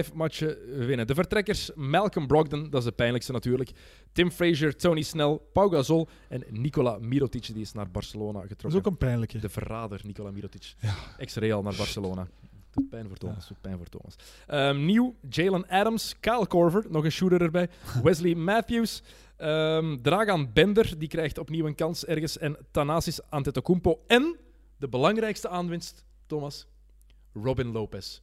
57,5 0.07 0.13
matchen 0.13 0.57
winnen. 0.87 1.07
De 1.07 1.15
vertrekkers 1.15 1.71
Malcolm 1.75 2.27
Brogdon, 2.27 2.69
dat 2.69 2.79
is 2.79 2.85
de 2.87 2.91
pijnlijkste 2.91 3.31
natuurlijk. 3.31 3.71
Tim 4.11 4.31
Frazier, 4.31 4.75
Tony 4.75 5.01
Snell, 5.01 5.39
Pau 5.53 5.71
Gasol 5.71 6.07
en 6.29 6.43
Nikola 6.49 6.97
Mirotic, 7.01 7.45
die 7.53 7.61
is 7.61 7.71
naar 7.73 7.91
Barcelona 7.91 8.33
Dat 8.33 8.43
is 8.43 8.47
getrokken. 8.49 8.79
ook 8.79 8.85
een 8.85 8.97
pijnlijke. 8.97 9.39
De 9.39 9.49
verrader, 9.49 10.01
Nikola 10.03 10.31
Mirotic. 10.31 10.73
Ja. 10.79 10.93
Ex-Real 11.17 11.61
naar 11.61 11.75
Barcelona. 11.77 12.27
Doet 12.71 12.89
pijn 12.89 13.07
voor 13.07 13.17
Thomas. 13.17 13.47
Doet 13.47 13.61
pijn 13.61 13.77
voor 13.77 13.87
Thomas. 13.89 14.15
Ehm, 14.47 14.85
nieuw, 14.85 15.15
Jalen 15.29 15.67
Adams, 15.67 16.15
Kyle 16.19 16.47
Korver, 16.47 16.85
nog 16.89 17.03
een 17.03 17.11
shooter 17.11 17.41
erbij. 17.41 17.69
Wesley 18.03 18.35
Matthews, 18.35 19.03
ehm, 19.37 19.97
Dragan 20.01 20.53
Bender, 20.53 20.97
die 20.97 21.07
krijgt 21.07 21.37
opnieuw 21.37 21.65
een 21.65 21.75
kans 21.75 22.05
ergens. 22.05 22.37
En 22.37 22.57
Thanasis 22.71 23.29
Antetokounmpo. 23.29 24.03
En 24.07 24.35
de 24.77 24.87
belangrijkste 24.89 25.49
aanwinst, 25.49 26.05
Thomas, 26.25 26.67
Robin 27.33 27.67
Lopez. 27.71 28.21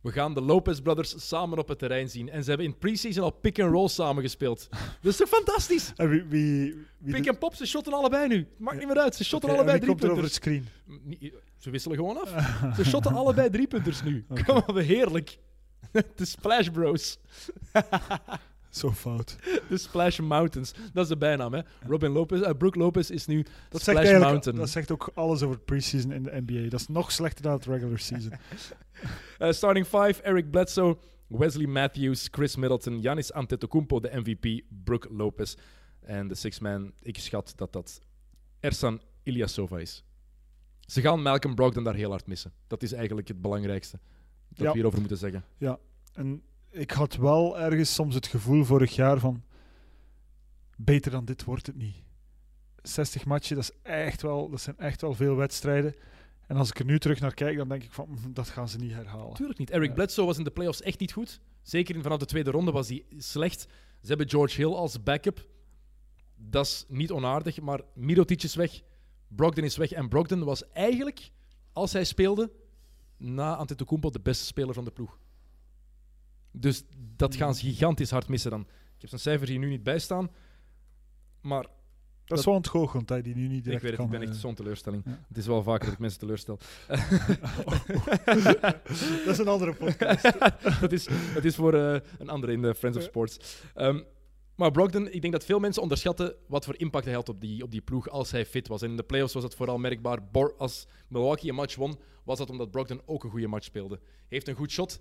We 0.00 0.12
gaan 0.12 0.34
de 0.34 0.40
Lopez 0.40 0.80
Brothers 0.80 1.28
samen 1.28 1.58
op 1.58 1.68
het 1.68 1.78
terrein 1.78 2.08
zien. 2.08 2.28
En 2.30 2.42
ze 2.42 2.48
hebben 2.48 2.66
in 2.66 2.78
preseason 2.78 3.22
al 3.24 3.30
pick-and-roll 3.30 3.88
samengespeeld. 3.88 4.68
Dat 5.02 5.12
is 5.12 5.16
toch 5.16 5.28
fantastisch? 5.28 5.92
En 5.96 6.08
wie, 6.08 6.22
wie, 6.22 6.74
wie 6.98 7.14
Pick 7.14 7.26
en 7.26 7.38
pop, 7.38 7.54
ze 7.54 7.66
shotten 7.66 7.92
allebei 7.92 8.28
nu. 8.28 8.46
Maakt 8.58 8.78
niet 8.78 8.86
meer 8.86 8.98
uit, 8.98 9.14
ze 9.14 9.24
shotten 9.24 9.50
allebei 9.50 9.78
drie 9.78 9.88
komt 9.90 10.02
er 10.04 10.10
over 10.10 10.22
punters. 10.22 10.34
het 10.34 10.44
screen? 10.44 11.00
Niet- 11.04 11.34
Ze 11.58 11.70
wisselen 11.70 11.96
gewoon 11.96 12.20
af. 12.20 12.30
Ze 12.76 12.84
shotten 12.84 13.14
allebei 13.14 13.50
drie 13.50 13.66
punters 13.66 14.02
nu. 14.02 14.26
Kom 14.46 14.56
op, 14.56 14.76
heerlijk. 14.76 15.38
De 16.16 16.24
Splash 16.24 16.68
Bros. 16.68 17.18
Zo 18.80 18.92
fout. 18.92 19.36
De 19.68 19.76
Splash 19.78 20.18
Mountains. 20.18 20.72
Dat 20.92 21.02
is 21.02 21.08
de 21.08 21.16
bijnaam, 21.16 21.52
hè. 21.54 21.60
Robin 21.86 22.10
Lopez, 22.10 22.40
eh, 22.40 22.50
Brooke 22.58 22.78
Lopez 22.78 23.10
is 23.10 23.26
nu 23.26 23.44
Dat 23.68 23.80
Splash 23.80 24.06
zegt, 24.06 24.20
Mountain. 24.20 24.58
dat 24.58 24.68
zegt 24.70 24.90
ook 24.90 25.10
alles 25.14 25.42
over 25.42 25.58
preseason 25.58 26.12
in 26.12 26.22
de 26.22 26.42
NBA. 26.46 26.68
Dat 26.68 26.80
is 26.80 26.88
nog 26.88 27.12
slechter 27.12 27.42
dan 27.42 27.52
het 27.52 27.64
regular 27.66 27.98
season. 27.98 28.32
Eh, 29.38 29.50
starting 29.52 29.86
five, 29.86 30.22
Eric 30.22 30.50
Bledsoe, 30.50 30.96
Wesley 31.26 31.66
Matthews, 31.66 32.28
Chris 32.30 32.56
Middleton, 32.56 33.00
Giannis 33.00 33.32
Antetokounmpo, 33.32 34.00
de 34.00 34.10
MVP, 34.12 34.62
Brooke 34.84 35.08
Lopez. 35.14 35.54
En 36.00 36.28
de 36.28 36.34
six-man, 36.34 36.92
ik 37.02 37.18
schat 37.18 37.52
dat 37.56 37.72
dat 37.72 38.00
Ersan 38.60 39.00
Ilyasova 39.22 39.78
is. 39.78 40.04
Ze 40.80 41.00
gaan 41.00 41.22
Malcolm 41.22 41.54
Brogdon 41.54 41.84
daar 41.84 41.94
heel 41.94 42.10
hard 42.10 42.26
missen. 42.26 42.52
Dat 42.66 42.82
is 42.82 42.92
eigenlijk 42.92 43.28
het 43.28 43.40
belangrijkste 43.40 43.98
dat 44.48 44.58
Ja. 44.58 44.64
we 44.66 44.72
hierover 44.72 44.98
moeten 44.98 45.18
zeggen. 45.18 45.44
En 46.12 46.42
ik 46.76 46.90
had 46.90 47.16
wel 47.16 47.58
ergens 47.58 47.94
soms 47.94 48.14
het 48.14 48.26
gevoel 48.26 48.64
vorig 48.64 48.94
jaar 48.94 49.18
van... 49.18 49.42
Beter 50.76 51.10
dan 51.10 51.24
dit 51.24 51.44
wordt 51.44 51.66
het 51.66 51.76
niet. 51.76 51.96
60 52.82 53.24
matchen, 53.24 53.56
dat, 53.56 53.64
is 53.64 53.90
echt 53.92 54.22
wel, 54.22 54.50
dat 54.50 54.60
zijn 54.60 54.78
echt 54.78 55.00
wel 55.00 55.14
veel 55.14 55.36
wedstrijden. 55.36 55.94
En 56.46 56.56
als 56.56 56.68
ik 56.68 56.78
er 56.78 56.84
nu 56.84 56.98
terug 56.98 57.20
naar 57.20 57.34
kijk, 57.34 57.56
dan 57.56 57.68
denk 57.68 57.82
ik 57.82 57.92
van... 57.92 58.08
"Mm, 58.08 58.34
Dat 58.34 58.48
gaan 58.48 58.68
ze 58.68 58.78
niet 58.78 58.92
herhalen. 58.92 59.34
Tuurlijk 59.34 59.58
niet. 59.58 59.70
Eric. 59.70 59.94
Bledsoe 59.94 60.26
was 60.26 60.38
in 60.38 60.44
de 60.44 60.50
playoffs 60.50 60.82
echt 60.82 60.98
niet 61.00 61.12
goed. 61.12 61.40
Zeker 61.62 61.94
in, 61.94 62.02
vanaf 62.02 62.18
de 62.18 62.24
tweede 62.26 62.50
ronde 62.50 62.72
was 62.72 62.88
hij 62.88 63.04
slecht. 63.16 63.60
Ze 64.00 64.08
hebben 64.08 64.28
George 64.28 64.56
Hill 64.56 64.72
als 64.72 65.02
backup. 65.02 65.46
Dat 66.36 66.66
is 66.66 66.84
niet 66.88 67.10
onaardig, 67.10 67.60
maar 67.60 67.80
Mirotic 67.94 68.42
is 68.42 68.54
weg. 68.54 68.82
Brogdon 69.28 69.64
is 69.64 69.76
weg. 69.76 69.92
En 69.92 70.08
Brogdon 70.08 70.44
was 70.44 70.70
eigenlijk, 70.72 71.30
als 71.72 71.92
hij 71.92 72.04
speelde, 72.04 72.50
na 73.16 73.56
Antetokounmpo 73.56 74.10
de 74.10 74.20
beste 74.20 74.44
speler 74.44 74.74
van 74.74 74.84
de 74.84 74.90
ploeg. 74.90 75.18
Dus 76.60 76.82
dat 77.16 77.34
gaan 77.36 77.54
ze 77.54 77.66
gigantisch 77.66 78.10
hard 78.10 78.28
missen 78.28 78.50
dan. 78.50 78.60
Ik 78.60 79.00
heb 79.00 79.08
zijn 79.08 79.20
cijfers 79.20 79.50
hier 79.50 79.58
nu 79.58 79.68
niet 79.68 79.82
bij 79.82 79.98
staan. 79.98 80.30
Maar 81.40 81.62
Dat, 81.62 81.70
Dat- 82.24 82.38
is 82.38 82.44
wel 82.44 82.54
ontgoocheld 82.54 83.08
dat 83.08 83.16
hij 83.16 83.22
die 83.22 83.34
nu 83.34 83.46
niet 83.48 83.56
ik 83.58 83.64
direct 83.64 83.82
weet 83.82 83.90
het, 83.90 84.00
kan... 84.00 84.04
ik 84.12 84.18
ben 84.18 84.22
echt 84.28 84.36
eh, 84.36 84.40
zo'n 84.40 84.54
teleurstelling. 84.54 85.02
ja. 85.06 85.18
Het 85.28 85.36
is 85.36 85.46
wel 85.46 85.62
vaker 85.62 85.84
dat 85.84 85.92
ik 85.94 85.98
mensen 86.00 86.18
teleurstel. 86.20 86.58
dat 89.24 89.26
is 89.26 89.38
een 89.38 89.48
andere 89.48 89.74
podcast. 89.74 90.22
dat, 90.80 90.92
is, 90.92 91.08
dat 91.34 91.44
is 91.44 91.54
voor 91.54 91.74
eh, 91.74 92.00
een 92.18 92.28
andere 92.28 92.52
in 92.52 92.62
de 92.62 92.74
Friends 92.74 92.98
of 92.98 93.04
Sports. 93.04 93.62
Ehm, 93.74 94.02
maar 94.54 94.70
Brogdon, 94.70 95.12
ik 95.12 95.20
denk 95.20 95.32
dat 95.32 95.44
veel 95.44 95.58
mensen 95.58 95.82
onderschatten 95.82 96.34
wat 96.48 96.64
voor 96.64 96.76
impact 96.76 97.04
hij 97.04 97.14
had 97.14 97.28
op 97.28 97.40
die, 97.40 97.62
op 97.62 97.70
die 97.70 97.80
ploeg 97.80 98.08
als 98.08 98.30
hij 98.30 98.46
fit 98.46 98.68
was. 98.68 98.82
En 98.82 98.90
in 98.90 98.96
de 98.96 99.02
playoffs 99.02 99.32
was 99.34 99.42
dat 99.42 99.54
vooral 99.54 99.78
merkbaar. 99.78 100.20
Als 100.58 100.86
Milwaukee 101.08 101.48
een 101.50 101.54
match 101.54 101.74
won, 101.76 101.98
was 102.24 102.38
dat 102.38 102.50
omdat 102.50 102.70
Brogdon 102.70 103.00
ook 103.06 103.24
een 103.24 103.30
goede 103.30 103.46
match 103.48 103.64
speelde. 103.64 104.00
Heeft 104.28 104.48
een 104.48 104.54
goed 104.54 104.70
shot, 104.70 105.00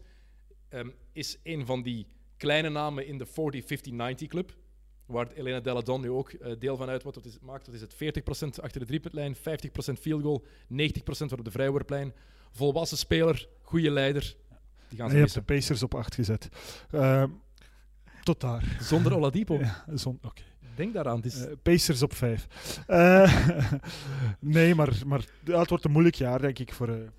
ehm, 0.70 0.90
is 1.14 1.38
een 1.44 1.66
van 1.66 1.82
die 1.82 2.08
kleine 2.38 2.70
namen 2.70 3.08
in 3.08 3.18
de 3.18 3.26
40-50-90 4.24 4.28
club. 4.28 4.56
Waar 5.06 5.32
Elena 5.32 5.60
Deladon 5.60 6.02
nu 6.02 6.10
ook 6.10 6.30
eh, 6.30 6.52
deel 6.60 6.78
van 6.78 6.90
uitmaakt. 6.90 7.16
Wat 7.16 7.26
is 7.26 7.34
het, 7.34 7.42
maakt. 7.42 7.66
Wat 7.66 7.76
is 7.76 7.82
het 7.82 7.94
40% 7.94 8.64
achter 8.64 8.80
de 8.80 8.86
driepuntlijn, 8.86 9.36
50% 9.36 9.40
field 10.00 10.22
goal, 10.22 10.44
90% 10.44 10.46
voor 11.06 11.38
op 11.38 11.46
de 11.46 11.52
vrijworplijn. 11.52 12.14
Volwassen 12.52 12.98
speler, 12.98 13.48
goede 13.62 13.92
leider. 13.92 14.36
Die 14.90 14.98
gaan 14.98 15.10
ze 15.10 15.16
je 15.16 15.22
hebt 15.22 15.34
de. 15.34 15.42
Pacers 15.42 15.84
op 15.84 15.96
8 15.96 16.16
gezet. 16.16 16.50
Ehm, 16.92 17.30
tot 18.24 18.42
daar. 18.42 18.78
Zonder 18.82 19.16
Oladipo. 19.16 19.58
Ja, 19.64 19.84
zon, 19.94 20.20
oké. 20.24 20.42
Denk 20.76 20.94
daaraan. 20.94 21.16
Het 21.16 21.26
is, 21.26 21.46
Eh, 21.46 21.52
Pacers 21.64 22.02
op 22.02 22.14
5. 22.14 22.48
nee, 24.40 24.76
maar, 24.76 25.02
maar 25.06 25.26
het 25.44 25.70
wordt 25.70 25.86
een 25.86 25.92
moeilijk 25.92 26.16
jaar, 26.16 26.42
denk 26.42 26.60
ik, 26.60 26.74
voor... 26.74 27.12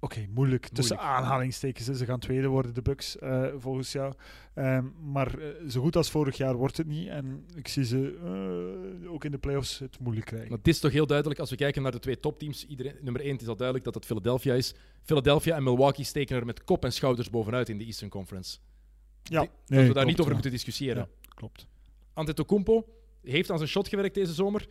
Oké, 0.00 0.26
moeilijk. 0.34 0.68
Tussen 0.68 0.96
Moeilijk. 0.96 1.18
aanhalingstekens. 1.18 1.86
hè. 1.86 1.94
Ze 1.94 2.04
gaan 2.04 2.18
tweede 2.18 2.46
worden, 2.46 2.74
de 2.74 2.82
Bucks, 2.82 3.18
eh, 3.18 3.46
volgens 3.56 3.92
jou. 3.92 4.14
Ehm, 4.54 4.84
maar 5.02 5.38
eh, 5.38 5.68
zo 5.68 5.80
goed 5.80 5.96
als 5.96 6.10
vorig 6.10 6.36
jaar 6.36 6.54
wordt 6.54 6.76
het 6.76 6.86
niet. 6.86 7.08
En 7.08 7.44
ik 7.54 7.68
zie 7.68 7.84
ze 7.84 8.18
eh, 9.02 9.12
ook 9.12 9.24
in 9.24 9.30
de 9.30 9.38
playoffs 9.38 9.78
het 9.78 9.98
moeilijk 9.98 10.26
krijgen. 10.26 10.48
Want 10.48 10.66
het 10.66 10.74
is 10.74 10.80
toch 10.80 10.92
heel 10.92 11.06
duidelijk, 11.06 11.40
als 11.40 11.50
we 11.50 11.56
kijken 11.56 11.82
naar 11.82 11.92
de 11.92 11.98
twee 11.98 12.20
topteams, 12.20 12.66
iedereen, 12.66 12.94
nummer 13.00 13.22
één 13.22 13.38
is 13.38 13.48
al 13.48 13.56
duidelijk 13.56 13.84
dat 13.84 13.94
het 13.94 14.06
Philadelphia 14.06 14.54
is. 14.54 14.74
Philadelphia 15.02 15.56
en 15.56 15.62
Milwaukee 15.62 16.04
steken 16.04 16.36
er 16.36 16.46
met 16.46 16.64
kop 16.64 16.84
en 16.84 16.92
schouders 16.92 17.30
bovenuit 17.30 17.68
in 17.68 17.78
de 17.78 17.84
Eastern 17.84 18.10
Conference. 18.10 18.58
ja, 19.22 19.40
dat 19.40 19.48
nee, 19.66 19.78
we 19.78 19.84
daar 19.84 19.92
klopt, 19.92 20.06
niet 20.06 20.20
over 20.20 20.32
moeten 20.32 20.50
discussiëren. 20.50 21.08
Ja. 21.22 21.28
Klopt. 21.34 21.66
Antetokounmpo 22.12 22.84
heeft 23.22 23.50
aan 23.50 23.58
zijn 23.58 23.70
shot 23.70 23.88
gewerkt 23.88 24.14
deze 24.14 24.32
zomer. 24.32 24.66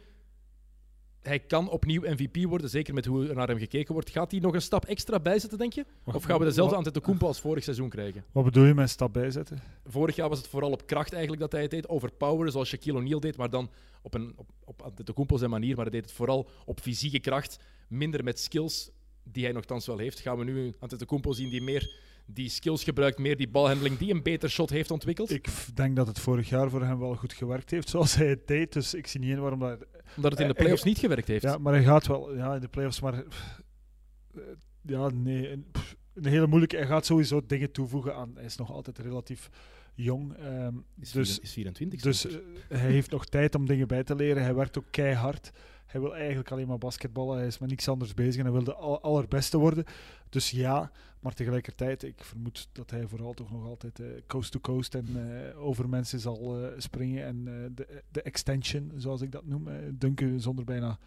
Hij 1.28 1.39
kan 1.39 1.69
opnieuw 1.69 2.01
MVP 2.01 2.43
worden, 2.43 2.69
zeker 2.69 2.93
met 2.93 3.05
hoe 3.05 3.28
er 3.28 3.36
naar 3.36 3.47
hem 3.47 3.57
gekeken 3.57 3.93
wordt. 3.93 4.09
Gaat 4.09 4.32
hij 4.32 4.39
nog 4.39 4.53
een 4.53 4.61
stap 4.61 4.86
extra 4.86 5.19
bijzetten, 5.19 5.57
denk 5.57 5.73
je? 5.73 5.86
Of 6.03 6.23
gaan 6.23 6.39
we 6.39 6.45
dezelfde 6.45 6.76
Antetokounmpo 6.76 7.28
als 7.28 7.39
vorig 7.39 7.63
seizoen 7.63 7.89
krijgen? 7.89 8.23
wat 8.32 8.43
bedoel 8.43 8.65
je 8.65 8.73
met 8.73 8.84
een 8.84 8.89
stap 8.89 9.13
bijzetten? 9.13 9.61
Vorig 9.86 10.15
jaar 10.15 10.30
was 10.30 10.38
het 10.38 10.47
vooral 10.47 10.71
op 10.71 10.88
kracht 10.88 11.11
eigenlijk 11.11 11.41
dat 11.41 11.51
hij 11.51 11.61
het 11.61 11.71
deed. 11.71 11.89
Overpower, 11.89 12.51
zoals 12.51 12.67
Shaquille 12.67 12.97
O'Neal 12.97 13.19
deed, 13.19 13.38
maar 13.38 13.49
dan 13.49 13.69
op, 14.01 14.13
een, 14.13 14.34
op, 14.36 14.49
op 14.63 14.82
Antetokounmpo 14.82 15.38
zijn 15.38 15.49
manier. 15.49 15.76
Maar 15.76 15.86
hij 15.86 15.93
deed 15.93 16.05
het 16.05 16.13
vooral 16.13 16.49
op 16.65 16.80
fysieke 16.80 17.19
kracht, 17.19 17.59
minder 17.88 18.23
met 18.23 18.39
skills 18.39 18.91
die 19.23 19.43
hij 19.43 19.53
nogthans 19.53 19.86
wel 19.86 19.97
heeft. 19.97 20.19
Gaan 20.19 20.38
we 20.38 20.43
nu 20.43 20.73
Antetokounmpo 20.80 21.32
zien 21.34 21.49
die 21.49 21.61
meer 21.61 21.99
die 22.26 22.49
skills 22.49 22.84
gebruikt, 22.84 23.17
meer 23.19 23.38
die 23.38 23.47
balhandeling, 23.47 23.97
die 23.97 24.13
een 24.13 24.23
beter 24.23 24.49
shot 24.49 24.69
heeft 24.69 24.91
ontwikkeld? 24.91 25.32
Ik 25.32 25.47
denk 25.73 25.95
dat 25.95 26.07
het 26.07 26.19
vorig 26.19 26.49
jaar 26.49 26.69
voor 26.69 26.84
hem 26.84 26.99
wel 26.99 27.15
goed 27.15 27.34
gewerkt 27.34 27.71
heeft, 27.71 27.89
zoals 27.95 28.15
hij 28.15 28.28
het 28.28 28.47
deed. 28.47 28.73
Dus 28.73 28.93
ik 28.93 29.07
zie 29.07 29.19
niet 29.19 29.30
in 29.30 29.39
waarom 29.39 29.59
dat... 29.59 29.86
Omdat 30.15 30.32
het 30.32 30.41
in 30.41 30.47
de 30.47 30.53
playoffs 30.53 30.84
niet 30.84 30.97
gewerkt 30.99 31.28
heeft. 31.28 31.43
Ja, 31.43 31.57
maar 31.57 31.73
hij 31.73 31.84
gaat 31.84 32.07
wel 32.07 32.36
ja, 32.36 32.55
in 32.55 32.61
de 32.61 32.67
playoffs, 32.67 33.01
maar... 33.01 33.13
eh, 33.13 34.41
ja, 34.82 35.09
nee. 35.13 35.51
Een, 35.51 36.26
hele 36.26 36.47
moeilijke... 36.47 36.76
Hij 36.78 36.86
gaat 36.86 37.05
sowieso 37.05 37.41
dingen 37.45 37.71
toevoegen 37.71 38.15
aan... 38.15 38.32
Hij 38.36 38.45
is 38.45 38.55
nog 38.55 38.71
altijd 38.71 38.97
relatief 38.99 39.49
jong. 39.93 40.34
ehm, 40.38 40.73
Is, 40.99 41.11
dus 41.11 41.39
is 41.39 41.51
24. 41.53 42.01
dus 42.01 42.28
eh, 42.28 42.36
hij 42.67 42.91
heeft 42.91 43.11
nog 43.11 43.26
tijd 43.26 43.55
om 43.55 43.65
dingen 43.65 43.88
bij 43.88 44.03
te 44.03 44.15
leren. 44.15 44.43
Hij 44.43 44.55
werkt 44.55 44.78
ook 44.78 44.86
keihard. 44.91 45.51
Hij 45.86 46.01
wil 46.01 46.15
eigenlijk 46.15 46.51
alleen 46.51 46.67
maar 46.67 46.78
basketballen. 46.78 47.38
Hij 47.38 47.47
is 47.47 47.57
met 47.57 47.69
niks 47.69 47.88
anders 47.88 48.13
bezig 48.13 48.36
en 48.36 48.43
hij 48.43 48.51
wil 48.51 48.63
de 48.63 48.73
al- 48.76 49.01
allerbeste 49.01 49.57
worden. 49.57 49.84
Dus 50.30 50.49
ja, 50.51 50.91
maar 51.26 51.34
tegelijkertijd, 51.34 52.03
ik 52.03 52.23
vermoed 52.23 52.69
dat 52.71 52.91
hij 52.91 53.07
vooral 53.07 53.34
toch 53.34 53.51
nog 53.51 53.65
altijd 53.65 53.99
eh, 53.99 54.07
coast 54.28 54.51
to 54.51 54.59
coast 54.59 54.95
en 54.95 55.07
eh, 55.15 55.65
over 55.65 55.89
mensen 55.89 56.19
zal 56.19 56.65
eh, 56.65 56.71
springen. 56.78 57.26
En 57.26 57.43
de, 57.76 58.03
de 58.11 58.21
extension, 58.21 58.91
zoals 58.95 59.21
ik 59.21 59.32
dat 59.32 59.45
noem, 59.45 59.67
dunken 59.93 60.41
zonder 60.41 60.65
bijna 60.65 60.97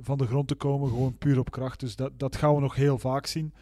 van 0.00 0.18
de 0.18 0.26
grond 0.26 0.48
te 0.48 0.54
komen, 0.54 0.88
gewoon 0.88 1.18
puur 1.18 1.38
op 1.38 1.50
kracht. 1.50 1.80
Dus 1.80 1.96
dat, 1.96 2.12
dat 2.16 2.36
gaan 2.36 2.54
we 2.54 2.60
nog 2.60 2.74
heel 2.74 2.98
vaak 2.98 3.26
zien. 3.26 3.52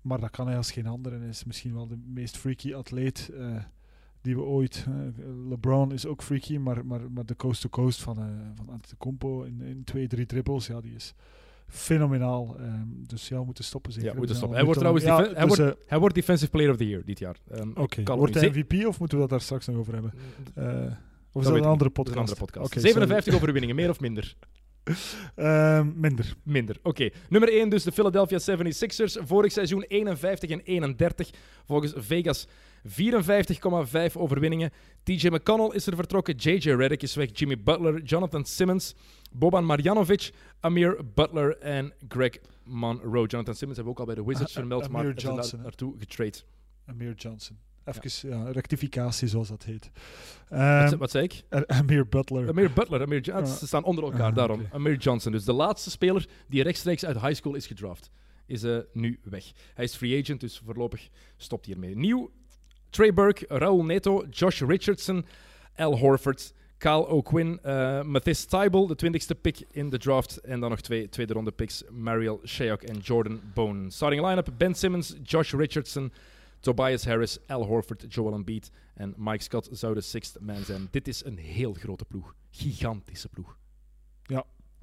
Maar 0.00 0.20
dat 0.20 0.30
kan 0.30 0.46
hij 0.46 0.56
als 0.56 0.72
geen 0.72 0.86
ander. 0.86 1.12
En 1.12 1.22
is 1.22 1.44
misschien 1.44 1.74
wel 1.74 1.86
de 1.86 1.98
meest 2.06 2.36
freaky 2.36 2.74
atleet 2.74 3.30
die 4.20 4.36
we 4.36 4.42
ooit. 4.42 4.86
LeBron 5.48 5.92
is 5.92 6.06
ook 6.06 6.22
freaky, 6.22 6.56
maar, 6.56 6.86
maar, 6.86 7.10
maar 7.10 7.26
de 7.26 7.36
coast-to-coast 7.36 8.02
van, 8.02 8.18
eh 8.18 8.24
van 8.54 8.68
Antetokounmpo 8.68 9.42
in, 9.42 9.60
in 9.60 9.84
twee, 9.84 10.06
drie 10.06 10.26
dribbles, 10.26 10.66
ja, 10.66 10.80
die 10.80 10.94
is 10.94 11.14
fenomenaal. 11.74 12.56
Ehm, 12.58 12.86
dus 12.86 13.28
ja, 13.28 13.38
we 13.38 13.44
moeten 13.44 13.64
stoppen 13.64 13.92
zeker. 13.92 14.10
Ja, 14.10 14.16
moeten 14.16 14.36
stoppen. 14.36 14.56
Hij 14.56 14.66
wordt 14.66 14.80
trouwens 14.80 15.04
hij, 15.04 15.46
dus, 15.46 15.56
wordt, 15.56 15.76
hij 15.86 15.98
wordt 15.98 16.14
Defensive 16.14 16.50
Player 16.50 16.70
of 16.70 16.76
the 16.76 16.88
Year 16.88 17.02
dit 17.04 17.18
jaar. 17.18 17.36
Ehm, 17.50 17.68
eh, 17.74 17.82
Oké, 17.82 18.16
wordt 18.16 18.34
hij. 18.34 18.48
MVP 18.48 18.86
of 18.86 18.98
moeten 18.98 19.16
we 19.16 19.22
dat 19.22 19.30
daar 19.30 19.40
straks 19.40 19.66
nog 19.66 19.76
over 19.76 19.92
hebben? 19.92 20.12
Eh, 20.54 20.92
of 21.32 21.42
is 21.42 21.48
dat 21.48 21.56
een 21.56 21.64
andere 21.64 21.90
podcast? 21.90 22.16
een 22.16 22.22
andere 22.22 22.38
podcast. 22.38 22.66
Oké, 22.66 22.80
57 22.80 23.34
overwinningen, 23.34 23.76
meer 23.76 23.90
of 23.90 24.00
minder? 24.00 24.34
Ehm, 25.34 25.90
minder. 25.94 26.34
Minder. 26.42 26.76
Oké. 26.82 27.10
Nummer 27.28 27.52
1 27.52 27.68
dus 27.68 27.82
de 27.82 27.92
Philadelphia 27.92 28.38
76ers. 28.38 29.22
Vorig 29.24 29.52
seizoen 29.52 29.82
51 29.82 30.50
en 30.50 30.60
31. 30.60 31.30
Volgens 31.64 31.92
Vegas 31.96 32.46
54,5 32.88 34.16
overwinningen. 34.16 34.70
TJ 35.02 35.28
McConnell 35.28 35.70
is 35.74 35.86
er 35.86 35.94
vertrokken. 35.96 36.34
JJ 36.36 36.70
Redick 36.70 37.02
is 37.02 37.14
weg. 37.14 37.28
Jimmy 37.32 37.62
Butler, 37.62 38.02
Jonathan 38.02 38.44
Simmons, 38.44 38.94
Boban 39.32 39.64
Marjanovic, 39.64 40.30
Amir 40.60 41.00
Butler 41.14 41.58
en 41.58 41.92
Greg 42.08 42.38
Monroe. 42.64 43.26
Jonathan 43.26 43.54
Simmons 43.54 43.76
hebben 43.76 43.84
we 43.84 43.90
ook 43.90 43.98
al 43.98 44.04
bij 44.06 44.14
de 44.14 44.24
Wizards 44.24 44.52
Ah, 44.52 44.58
vermeld, 44.58 44.82
Amir 44.84 44.92
maar 45.04 45.20
ze 45.20 45.26
daar 45.52 45.62
naartoe 45.62 45.94
getrade. 45.98 46.38
Amir 46.86 47.14
Johnson. 47.14 47.56
Even 47.84 48.28
ja. 48.30 48.50
rectificatie, 48.50 49.28
zoals 49.28 49.48
dat 49.48 49.62
heet. 49.64 49.90
Wat, 50.48 50.58
Ehm, 50.58 50.96
wat 50.96 51.10
zei 51.10 51.24
ik? 51.24 51.42
Amir 51.66 52.08
Butler. 52.08 52.48
Amir 52.48 52.72
Butler. 52.72 53.02
Amir 53.02 53.20
Jo- 53.22 53.32
Ah. 53.32 53.46
Ze 53.46 53.66
staan 53.66 53.84
onder 53.84 54.04
elkaar, 54.04 54.30
Ah, 54.30 54.34
daarom. 54.34 54.66
Amir 54.72 54.96
Johnson. 54.96 55.32
Dus 55.32 55.44
de 55.44 55.52
laatste 55.52 55.90
speler 55.90 56.28
die 56.48 56.62
rechtstreeks 56.62 57.04
uit 57.04 57.20
high 57.20 57.34
school 57.34 57.54
is 57.54 57.66
gedraft, 57.66 58.10
is 58.46 58.62
eh, 58.62 58.78
nu 58.92 59.18
weg. 59.22 59.52
Hij 59.74 59.84
is 59.84 59.96
free 59.96 60.20
agent, 60.22 60.40
dus 60.40 60.62
voorlopig 60.64 61.08
stopt 61.36 61.64
hij 61.66 61.74
ermee. 61.74 61.96
Nieuw, 61.96 62.30
Trey 62.94 63.12
Burke, 63.12 63.44
Raul 63.48 63.84
Neto, 63.84 64.24
Josh 64.30 64.62
Richardson, 64.62 65.24
Al 65.76 65.98
Horford, 65.98 66.52
Kyle 66.78 67.06
O'Quinn, 67.08 67.58
eh 67.62 68.02
Mathis 68.02 68.44
Tybal, 68.44 68.86
de 68.86 68.94
twintigste 68.94 69.34
pick 69.34 69.64
in 69.70 69.90
de 69.90 69.98
draft. 69.98 70.36
En 70.36 70.60
dan 70.60 70.70
nog 70.70 70.80
twee 70.80 71.08
tweede 71.08 71.32
ronde 71.32 71.52
picks, 71.52 71.82
Mariel 71.90 72.40
Shayok 72.46 72.82
en 72.82 72.98
Jordan 72.98 73.40
Bone. 73.54 73.90
Starting 73.90 74.26
line-up, 74.26 74.48
Ben 74.56 74.74
Simmons, 74.74 75.14
Josh 75.22 75.52
Richardson, 75.52 76.12
Tobias 76.60 77.04
Harris, 77.04 77.38
Al 77.46 77.64
Horford, 77.64 78.04
Joel 78.08 78.34
Embiid 78.34 78.70
en 78.94 79.14
Mike 79.16 79.42
Scott 79.42 79.68
zou 79.72 79.94
de 79.94 80.00
sixth 80.00 80.40
man 80.40 80.64
zijn. 80.64 80.88
Dit 80.90 81.08
is 81.08 81.24
een 81.24 81.38
heel 81.38 81.72
grote 81.72 82.04
ploeg. 82.04 82.34
Gigantische 82.50 83.28
ploeg. 83.28 83.58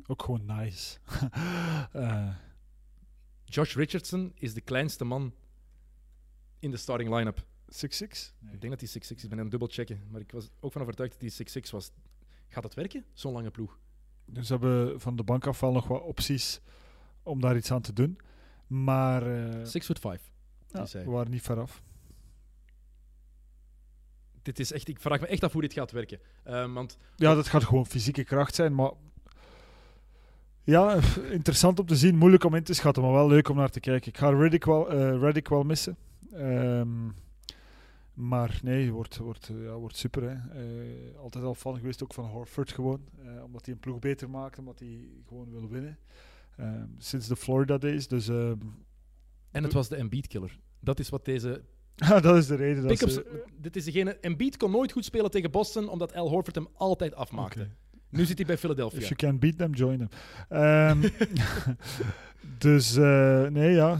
Ook 0.07 0.23
gewoon 0.23 0.45
nice. 0.45 0.97
Eh, 1.91 2.29
Josh 3.45 3.75
Richardson 3.75 4.31
is 4.35 4.53
de 4.53 4.61
kleinste 4.61 5.03
man 5.03 5.33
in 6.59 6.71
de 6.71 6.77
starting 6.77 7.15
line-up. 7.15 7.45
6'6? 7.73 7.77
Ik 8.51 8.61
denk 8.61 8.79
dat 8.79 8.79
hij 8.79 8.89
6'6 8.89 8.93
is. 8.93 9.09
Ik 9.11 9.29
ben 9.29 9.31
aan 9.31 9.37
het 9.39 9.51
dubbelchecken. 9.51 10.01
Maar 10.09 10.21
ik 10.21 10.31
was 10.31 10.49
ook 10.59 10.71
van 10.71 10.81
overtuigd 10.81 11.19
dat 11.19 11.31
hij 11.37 11.61
6'6 11.63 11.69
was. 11.71 11.91
Gaat 12.47 12.63
het 12.63 12.73
werken? 12.73 13.05
Zo'n 13.13 13.33
lange 13.33 13.51
ploeg. 13.51 13.79
Dus 14.25 14.49
we 14.49 14.55
hebben 14.57 15.01
van 15.01 15.15
de 15.15 15.23
bank 15.23 15.47
af 15.47 15.59
wel 15.59 15.71
nog 15.71 15.87
wat 15.87 16.01
opties 16.01 16.61
om 17.23 17.41
daar 17.41 17.55
iets 17.55 17.71
aan 17.71 17.81
te 17.81 17.93
doen. 17.93 18.19
Maar 18.67 19.45
eh, 19.45 19.65
6 19.65 19.85
foot 19.85 19.99
5. 19.99 20.31
ja, 20.67 20.81
is 20.81 20.93
hij. 20.93 21.03
we 21.03 21.09
waren 21.11 21.31
niet 21.31 21.41
veraf. 21.41 21.81
Dit 24.41 24.59
is 24.59 24.71
echt, 24.71 24.87
ik 24.87 24.99
vraag 24.99 25.19
me 25.19 25.27
echt 25.27 25.43
af 25.43 25.51
hoe 25.51 25.61
dit 25.61 25.73
gaat 25.73 25.91
werken. 25.91 26.19
Ehm, 26.43 26.73
want 26.73 26.97
Ja, 27.15 27.33
dat 27.35 27.47
gaat 27.47 27.63
gewoon 27.63 27.85
fysieke 27.85 28.23
kracht 28.23 28.55
zijn, 28.55 28.75
maar... 28.75 28.91
Ja, 30.63 30.99
interessant 31.29 31.79
om 31.79 31.85
te 31.85 31.95
zien. 31.95 32.15
Moeilijk 32.17 32.43
om 32.43 32.55
in 32.55 32.63
te 32.63 32.73
schatten, 32.73 33.03
maar 33.03 33.11
wel 33.11 33.27
leuk 33.27 33.49
om 33.49 33.55
naar 33.55 33.69
te 33.69 33.79
kijken. 33.79 34.11
Ik 34.11 34.17
ga 34.17 34.29
Reddick 34.29 34.65
wel, 34.65 34.89
eh, 34.89 35.19
Reddick 35.19 35.47
wel 35.49 35.63
missen. 35.63 35.97
Ehm, 36.33 37.09
maar 38.21 38.59
nee, 38.63 38.91
wordt, 38.91 39.17
wordt, 39.17 39.49
eh, 39.49 39.63
ja, 39.63 39.73
wordt 39.73 39.97
super. 39.97 40.23
Hè. 40.23 40.61
Eh, 40.61 41.17
altijd 41.17 41.43
al 41.43 41.55
fan 41.55 41.77
geweest 41.77 42.03
ook 42.03 42.13
van 42.13 42.25
Horford 42.25 42.71
gewoon. 42.71 43.01
eh, 43.23 43.43
omdat 43.43 43.65
hij 43.65 43.73
een 43.73 43.79
ploeg 43.79 43.99
beter 43.99 44.29
maakt, 44.29 44.59
omdat 44.59 44.79
hij 44.79 45.09
gewoon 45.27 45.51
wil 45.51 45.67
winnen. 45.69 45.97
Ehm, 46.57 46.87
sinds 46.97 47.27
de 47.27 47.35
Florida 47.35 47.77
days. 47.77 48.07
Dus 48.07 48.27
ehm, 48.27 48.57
en 49.51 49.63
het 49.63 49.73
was 49.73 49.89
de 49.89 49.95
Embiid 49.95 50.27
killer. 50.27 50.59
Dat 50.79 50.99
is 50.99 51.09
wat 51.09 51.25
deze 51.25 51.61
dat 52.21 52.37
is 52.37 52.47
de 52.47 52.55
reden 52.55 52.87
dat 52.87 52.97
ze... 52.97 53.43
Dit 53.59 53.75
is 53.75 53.85
degene. 53.85 54.17
Embiid 54.19 54.57
kon 54.57 54.71
nooit 54.71 54.91
goed 54.91 55.05
spelen 55.05 55.31
tegen 55.31 55.51
Boston 55.51 55.89
omdat 55.89 56.13
Al 56.13 56.29
Horford 56.29 56.55
hem 56.55 56.67
altijd 56.73 57.15
afmaakte. 57.15 57.69
Nu 58.09 58.25
zit 58.25 58.37
hij 58.37 58.45
bij 58.45 58.55
If 58.55 58.61
Philadelphia. 58.61 58.99
you 58.99 59.15
can 59.15 59.39
beat 59.39 59.57
them, 59.57 59.73
join 59.73 59.97
them. 59.97 60.09
Ehm, 60.49 61.09
dus 62.57 62.95
nee, 63.51 63.71
ja, 63.71 63.99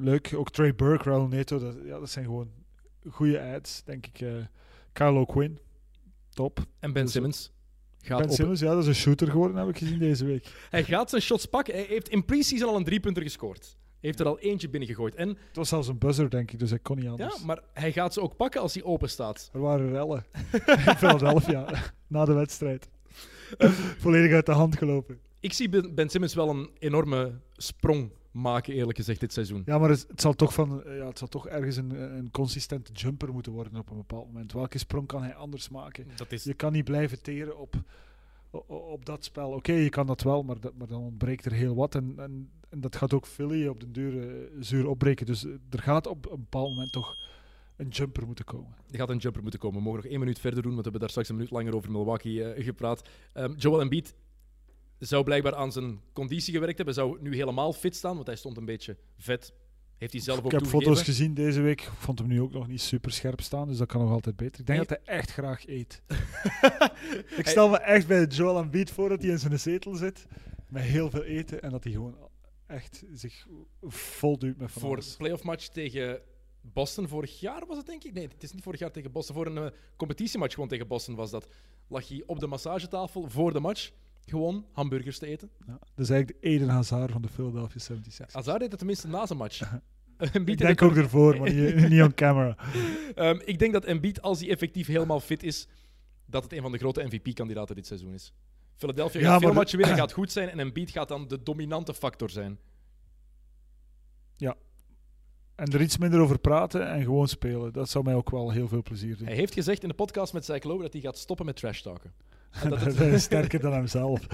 leuk. 0.00 0.32
Ook 0.34 0.50
Trey 0.50 0.74
Burke, 0.74 1.04
Raul 1.04 1.26
Neto, 1.28 1.58
dat, 1.58 1.76
ja, 1.84 1.98
dat 1.98 2.10
zijn 2.10 2.24
gewoon 2.24 2.59
goede 3.08 3.40
ads, 3.54 3.82
denk 3.84 4.06
ik. 4.06 4.20
eh 4.20 4.34
Carlo 4.92 5.24
Quinn, 5.24 5.58
top. 6.30 6.66
En 6.78 6.92
Ben 6.92 7.02
Dus, 7.02 7.12
Simmons 7.12 7.52
gaat 8.02 8.18
ben 8.18 8.28
op. 8.28 8.34
Simmons, 8.34 8.60
ja, 8.60 8.70
dat 8.70 8.82
is 8.82 8.86
een 8.86 8.94
shooter 8.94 9.30
geworden, 9.30 9.56
heb 9.56 9.68
ik 9.68 9.78
gezien 9.78 9.98
deze 9.98 10.24
week. 10.24 10.46
Hij 10.70 10.84
gaat 10.84 11.10
zijn 11.10 11.22
shots 11.22 11.46
pakken. 11.46 11.74
Hij 11.74 11.84
heeft 11.88 12.08
in 12.08 12.24
pre-season 12.24 12.68
al 12.68 12.76
een 12.76 12.84
driepunter 12.84 13.22
gescoord. 13.22 13.64
Hij 14.00 14.08
heeft 14.08 14.20
er 14.20 14.26
al 14.26 14.38
eentje 14.38 14.68
binnengegooid. 14.68 15.14
En 15.14 15.28
Het 15.28 15.56
was 15.56 15.68
zelfs 15.68 15.88
een 15.88 15.98
buzzer, 15.98 16.30
denk 16.30 16.50
ik, 16.50 16.58
dus 16.58 16.72
ik 16.72 16.82
kon 16.82 16.96
niet 16.96 17.04
ja, 17.04 17.10
anders. 17.10 17.42
maar 17.44 17.62
hij 17.72 17.92
gaat 17.92 18.12
ze 18.12 18.20
ook 18.20 18.36
pakken 18.36 18.60
als 18.60 18.74
hij 18.74 18.82
open 18.82 19.10
staat. 19.10 19.50
Er 19.52 19.60
waren 19.60 19.90
rellen 19.90 20.24
in 20.86 20.96
Philadelphia 20.96 21.66
na 22.06 22.24
de 22.24 22.32
wedstrijd. 22.32 22.88
Volledig 23.98 24.32
uit 24.32 24.46
de 24.46 24.52
hand 24.52 24.76
gelopen. 24.78 25.18
Ik 25.40 25.52
zie 25.52 25.92
Ben 25.92 26.08
Simmons 26.08 26.34
wel 26.34 26.48
een 26.48 26.70
enorme 26.78 27.40
sprong 27.52 28.10
maken, 28.30 28.74
eerlijk 28.74 28.98
gezegd, 28.98 29.20
dit 29.20 29.32
seizoen. 29.32 29.62
Ja, 29.66 29.78
maar 29.78 29.90
het, 29.90 30.04
het 30.08 30.20
zal 30.20 30.34
toch, 30.34 30.54
van, 30.54 30.84
eh, 30.84 30.96
ja, 30.96 31.06
het 31.06 31.18
zal 31.18 31.28
toch 31.28 31.48
ergens 31.48 31.76
een, 31.76 31.90
een 32.16 32.30
consistente 32.30 32.92
jumper 32.92 33.32
moeten 33.32 33.52
worden 33.52 33.76
op 33.76 33.90
een 33.90 33.96
bepaald 33.96 34.26
moment. 34.26 34.52
Welke 34.52 34.78
sprong 34.78 35.06
kan 35.06 35.22
hij 35.22 35.34
anders 35.34 35.68
maken? 35.68 36.06
Dat 36.16 36.32
is 36.32 36.44
Je 36.44 36.54
kan 36.54 36.72
niet 36.72 36.84
blijven 36.84 37.22
teren 37.22 37.58
op, 37.58 37.74
o- 38.50 38.64
o- 38.66 38.74
op 38.76 39.04
dat 39.06 39.24
spel. 39.24 39.50
Oké, 39.50 39.72
je 39.72 39.88
kan 39.88 40.06
dat 40.06 40.22
wel, 40.22 40.42
maar, 40.42 40.60
dat, 40.60 40.72
maar 40.78 40.86
dan 40.86 41.02
ontbreekt 41.02 41.44
er 41.44 41.52
heel 41.52 41.74
wat. 41.74 41.94
En, 41.94 42.14
en, 42.16 42.50
en 42.68 42.80
dat 42.80 42.96
gaat 42.96 43.12
ook 43.14 43.26
Philly 43.26 43.66
op 43.66 43.80
den 43.80 43.92
duur 43.92 44.28
eh, 44.28 44.46
zuur 44.60 44.88
opbreken. 44.88 45.26
Dus 45.26 45.44
eh, 45.44 45.50
er 45.70 45.78
gaat 45.82 46.06
op 46.06 46.30
een 46.30 46.40
bepaald 46.40 46.68
moment 46.68 46.92
toch 46.92 47.16
een 47.76 47.88
jumper 47.88 48.26
moeten 48.26 48.44
komen. 48.44 48.74
Er 48.90 48.98
gaat 48.98 49.10
een 49.10 49.16
jumper 49.18 49.42
moeten 49.42 49.60
komen. 49.60 49.78
We 49.78 49.84
mogen 49.84 50.00
nog 50.02 50.10
één 50.10 50.20
minuut 50.20 50.38
verder 50.38 50.62
doen, 50.62 50.74
want 50.74 50.84
we 50.84 50.90
hebben 50.90 51.00
daar 51.00 51.10
straks 51.10 51.28
een 51.28 51.34
minuut 51.36 51.50
langer 51.50 51.74
over 51.74 51.90
Milwaukee 51.90 52.44
eh, 52.44 52.64
gepraat. 52.64 53.08
Ehm, 53.32 53.52
Joel 53.56 53.80
Embiid 53.80 54.14
zou 55.06 55.24
blijkbaar 55.24 55.54
aan 55.54 55.72
zijn 55.72 56.00
conditie 56.12 56.52
gewerkt 56.54 56.76
hebben. 56.76 56.94
Zou 56.94 57.18
nu 57.20 57.34
helemaal 57.34 57.72
fit 57.72 57.96
staan, 57.96 58.14
want 58.14 58.26
hij 58.26 58.36
stond 58.36 58.56
een 58.56 58.64
beetje 58.64 58.96
vet. 59.18 59.52
Heeft 59.96 60.12
hij 60.12 60.22
zelf 60.22 60.38
ook 60.38 60.44
ik 60.44 60.50
heb 60.50 60.60
toegegeven. 60.60 60.88
foto's 60.88 61.04
gezien 61.04 61.34
deze 61.34 61.60
week. 61.60 61.80
Ik 61.80 61.90
vond 61.98 62.18
hem 62.18 62.28
nu 62.28 62.40
ook 62.40 62.52
nog 62.52 62.68
niet 62.68 62.80
super 62.80 63.12
scherp 63.12 63.40
staan, 63.40 63.68
dus 63.68 63.78
dat 63.78 63.88
kan 63.88 64.00
nog 64.00 64.10
altijd 64.10 64.36
beter. 64.36 64.60
Ik 64.60 64.66
denk 64.66 64.78
dat 64.78 64.88
hij 64.88 65.16
echt 65.16 65.30
graag 65.30 65.66
eet. 65.66 66.02
ik 67.40 67.46
stel 67.46 67.68
me 67.68 67.78
echt 67.78 68.06
bij 68.06 68.24
Joel 68.24 68.58
Embiid 68.58 68.90
voor 68.90 69.08
dat 69.08 69.22
hij 69.22 69.30
in 69.30 69.38
zijn 69.38 69.58
zetel 69.58 69.94
zit 69.94 70.26
met 70.68 70.82
heel 70.82 71.10
veel 71.10 71.22
eten 71.22 71.62
en 71.62 71.70
dat 71.70 71.84
hij 71.84 71.92
gewoon 71.92 72.16
echt 72.66 73.04
zich 73.12 73.46
vol 73.82 74.38
duwt 74.38 74.56
met 74.56 74.72
van 74.72 74.82
Voor 74.82 74.96
de 74.96 75.14
playoff 75.18 75.42
match 75.42 75.66
tegen 75.68 76.20
Boston 76.60 77.08
vorig 77.08 77.40
jaar 77.40 77.66
was 77.66 77.76
het, 77.76 77.86
denk 77.86 78.04
ik. 78.04 78.12
Nee, 78.12 78.28
het 78.28 78.42
is 78.42 78.52
niet 78.52 78.62
vorig 78.62 78.80
jaar 78.80 78.90
tegen 78.92 79.12
Boston. 79.12 79.34
Voor 79.34 79.46
een 79.46 79.58
eh, 79.58 79.78
competitiematch 79.96 80.54
gewoon 80.54 80.68
tegen 80.68 80.86
Boston 80.86 81.14
was 81.14 81.30
dat. 81.30 81.48
Lag 81.88 82.08
hij 82.08 82.22
op 82.26 82.40
de 82.40 82.46
massagetafel 82.46 83.28
voor 83.28 83.52
de 83.52 83.60
match 83.60 83.90
gewoon 84.26 84.66
hamburgers 84.72 85.18
te 85.18 85.26
eten. 85.26 85.50
Ja, 85.66 85.78
dat 85.94 86.04
is 86.04 86.10
eigenlijk 86.10 86.42
de 86.42 86.48
Eden 86.48 86.68
Hazard 86.68 87.12
van 87.12 87.22
de 87.22 87.28
Philadelphia 87.28 87.96
76ers. 87.96 88.32
Hazard 88.32 88.58
deed 88.60 88.68
het 88.68 88.78
tenminste 88.78 89.08
na 89.08 89.26
zijn 89.26 89.38
match. 89.38 89.60
Embiid 90.32 90.60
Ik 90.60 90.66
denk 90.66 90.82
ook 90.82 90.96
ervoor, 90.96 91.38
maar 91.38 91.52
niet, 91.52 91.74
niet 91.90 92.02
on 92.02 92.14
camera. 92.14 92.56
Ehm, 93.14 93.40
ik 93.44 93.58
denk 93.58 93.72
dat 93.72 93.84
Embiid, 93.84 94.22
als 94.22 94.40
hij 94.40 94.50
effectief 94.50 94.86
helemaal 94.86 95.20
fit 95.20 95.42
is, 95.42 95.68
dat 96.26 96.42
het 96.42 96.52
een 96.52 96.62
van 96.62 96.72
de 96.72 96.78
grote 96.78 97.02
MVP-kandidaten 97.04 97.74
dit 97.74 97.86
seizoen 97.86 98.14
is. 98.14 98.32
Philadelphia 98.76 99.20
Ja, 99.20 99.26
gaat 99.26 99.38
veel 99.38 99.42
maar 99.42 99.50
de- 99.52 99.58
matchen 99.58 99.78
winnen, 99.78 99.96
gaat 100.02 100.12
goed 100.12 100.32
zijn 100.32 100.48
en 100.48 100.58
Embiid 100.58 100.90
gaat 100.90 101.08
dan 101.08 101.28
de 101.28 101.42
dominante 101.42 101.94
factor 101.94 102.30
zijn. 102.30 102.58
En 105.60 105.72
er 105.72 105.80
iets 105.80 105.98
minder 105.98 106.20
over 106.20 106.38
praten 106.38 106.88
en 106.88 107.02
gewoon 107.02 107.28
spelen. 107.28 107.72
Dat 107.72 107.88
zou 107.88 108.04
mij 108.04 108.14
ook 108.14 108.30
wel 108.30 108.50
heel 108.50 108.68
veel 108.68 108.82
plezier 108.82 109.16
doen. 109.16 109.26
Hij 109.26 109.36
heeft 109.36 109.54
gezegd 109.54 109.82
in 109.82 109.88
de 109.88 109.94
podcast 109.94 110.32
met 110.32 110.64
Lowe 110.64 110.82
dat 110.82 110.92
hij 110.92 111.02
gaat 111.02 111.18
stoppen 111.18 111.46
met 111.46 111.56
trash 111.56 111.80
talken. 111.80 112.12
Dat 112.68 112.80
het- 112.80 113.00
is 113.16 113.22
sterker 113.22 113.60
dan 113.60 113.72
hemzelf. 113.72 114.26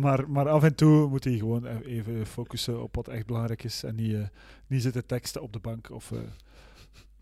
Maar, 0.00 0.30
maar 0.30 0.48
af 0.48 0.62
en 0.62 0.74
toe 0.74 1.08
moet 1.08 1.24
hij 1.24 1.36
gewoon 1.38 1.66
even 1.66 2.26
focussen 2.26 2.82
op 2.82 2.94
wat 2.94 3.08
echt 3.08 3.26
belangrijk 3.26 3.64
is. 3.64 3.82
En 3.82 3.94
niet, 3.94 4.14
eh, 4.14 4.26
niet 4.66 4.82
zitten 4.82 5.06
teksten 5.06 5.42
op 5.42 5.52
de 5.52 5.58
bank 5.58 5.90
of, 5.90 6.12
eh, 6.12 6.18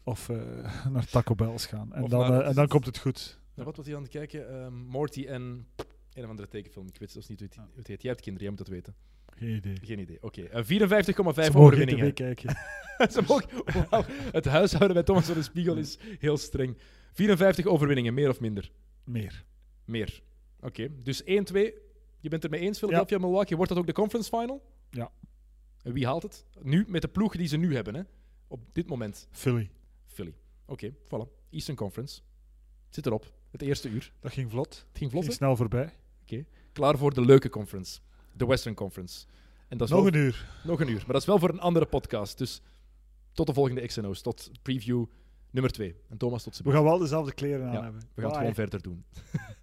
of 0.05 0.28
eh, 0.28 0.36
naar 0.92 1.07
Taco 1.07 1.34
Bell's 1.34 1.66
gaan. 1.66 1.92
En 1.94 2.03
Of 2.03 2.11
dan, 2.11 2.30
naar- 2.30 2.40
en 2.42 2.55
dan 2.55 2.68
komt 2.68 2.86
het 2.86 2.98
goed. 2.98 3.38
Wat 3.55 3.76
was 3.76 3.86
hij 3.86 3.96
aan 3.96 4.03
het 4.03 4.11
kijken? 4.11 4.48
Ehm, 4.62 4.74
Morty 4.74 5.24
en 5.26 5.66
een 6.12 6.24
of 6.24 6.30
andere 6.30 6.48
tekenfilm. 6.48 6.86
Ik 6.86 6.98
weet 6.98 7.11
zelfs 7.11 7.28
niet 7.28 7.38
hoe 7.38 7.48
het, 7.48 7.57
hoe 7.57 7.66
het 7.76 7.86
heet. 7.86 8.03
Jij 8.03 8.11
hebt 8.11 8.22
kinderen, 8.22 8.48
jij 8.48 8.57
moet 8.59 8.66
dat 8.66 8.76
weten. 8.76 8.94
Geen 9.36 9.57
idee. 9.57 9.76
Geen 9.82 9.98
idee. 9.98 10.18
Oké, 10.22 10.42
eh, 10.42 10.64
54,5 10.64 10.64
Ze 10.64 11.12
mogen 11.22 11.42
geen 11.53 11.57
overwinningen. 11.57 12.12
kijken. 12.14 12.57
Ze 13.12 13.22
mogen- 13.26 13.48
Wauw, 13.90 14.05
het 14.32 14.44
huishouden 14.44 14.94
bij 14.94 15.03
Thomas 15.03 15.24
van 15.26 15.34
de 15.34 15.42
Spiegel 15.42 15.76
is 15.76 15.98
heel 16.18 16.36
streng. 16.36 16.76
54 17.12 17.66
overwinningen, 17.66 18.14
meer 18.14 18.28
of 18.28 18.40
minder? 18.40 18.70
Meer. 19.05 19.44
Meer. 19.84 20.22
Oké, 20.61 20.88
dus 21.02 21.22
1-2. 21.22 21.24
Je 22.20 22.28
bent 22.28 22.42
het 22.42 22.50
mee 22.50 22.61
eens, 22.61 22.78
Philadelphia 22.78 23.18
Milwaukee. 23.18 23.56
Wordt 23.56 23.72
dat 23.72 23.80
ook 23.80 23.86
de 23.86 23.92
conference 23.92 24.28
final? 24.38 24.62
Ja. 24.90 25.11
En 25.82 25.92
wie 25.92 26.06
haalt 26.06 26.22
het? 26.22 26.44
Nu, 26.62 26.84
met 26.88 27.02
de 27.02 27.08
ploeg 27.08 27.36
die 27.36 27.46
ze 27.48 27.56
nu 27.56 27.74
hebben, 27.74 27.94
hè? 27.94 28.02
op 28.46 28.61
dit 28.72 28.88
moment. 28.88 29.28
Philly. 29.30 29.70
Philly. 30.06 30.34
Oké, 30.66 30.92
voilà. 30.94 31.48
Eastern 31.50 31.76
Conference. 31.76 32.20
Zit 32.88 33.06
erop. 33.06 33.32
Het 33.50 33.62
eerste 33.62 33.88
uur. 33.88 34.12
Dat 34.20 34.32
ging 34.32 34.50
vlot. 34.50 34.86
Het 34.88 34.98
ging 34.98 35.11
vlot. 35.11 35.22
Ging 35.24 35.34
snel 35.36 35.56
voorbij. 35.56 35.92
Klaar 36.72 36.98
voor 36.98 37.14
de 37.14 37.20
leuke 37.24 37.48
conference. 37.48 38.00
De 38.32 38.46
Western 38.46 38.74
Conference. 38.74 39.26
En 39.68 39.78
dat 39.78 39.88
is 39.88 39.94
Nog 39.94 40.02
wel- 40.04 40.12
een 40.14 40.18
uur. 40.26 40.48
nog 40.64 40.80
een 40.80 40.88
uur. 40.88 40.96
Maar 40.98 41.06
dat 41.12 41.20
is 41.20 41.26
wel 41.26 41.38
voor 41.38 41.48
een 41.48 41.61
andere 41.61 41.86
podcast. 41.86 42.38
Dus 42.38 42.62
tot 43.32 43.46
de 43.46 43.52
volgende 43.54 43.86
XNO's. 43.86 44.20
Tot 44.20 44.50
preview 44.62 45.04
nummer 45.50 45.72
2. 45.72 45.96
En 46.08 46.16
Thomas, 46.18 46.42
tot 46.42 46.56
We 46.56 46.62
ziens. 46.62 46.74
gaan 46.74 46.84
wel 46.84 46.98
dezelfde 46.98 47.32
kleren 47.34 47.66
aan 47.66 47.72
Ja, 47.72 47.82
hebben. 47.82 48.00
We 48.14 48.20
gaan 48.20 48.30
het 48.30 48.38
gewoon 48.38 48.54
verder 48.54 48.82
doen. 48.82 49.04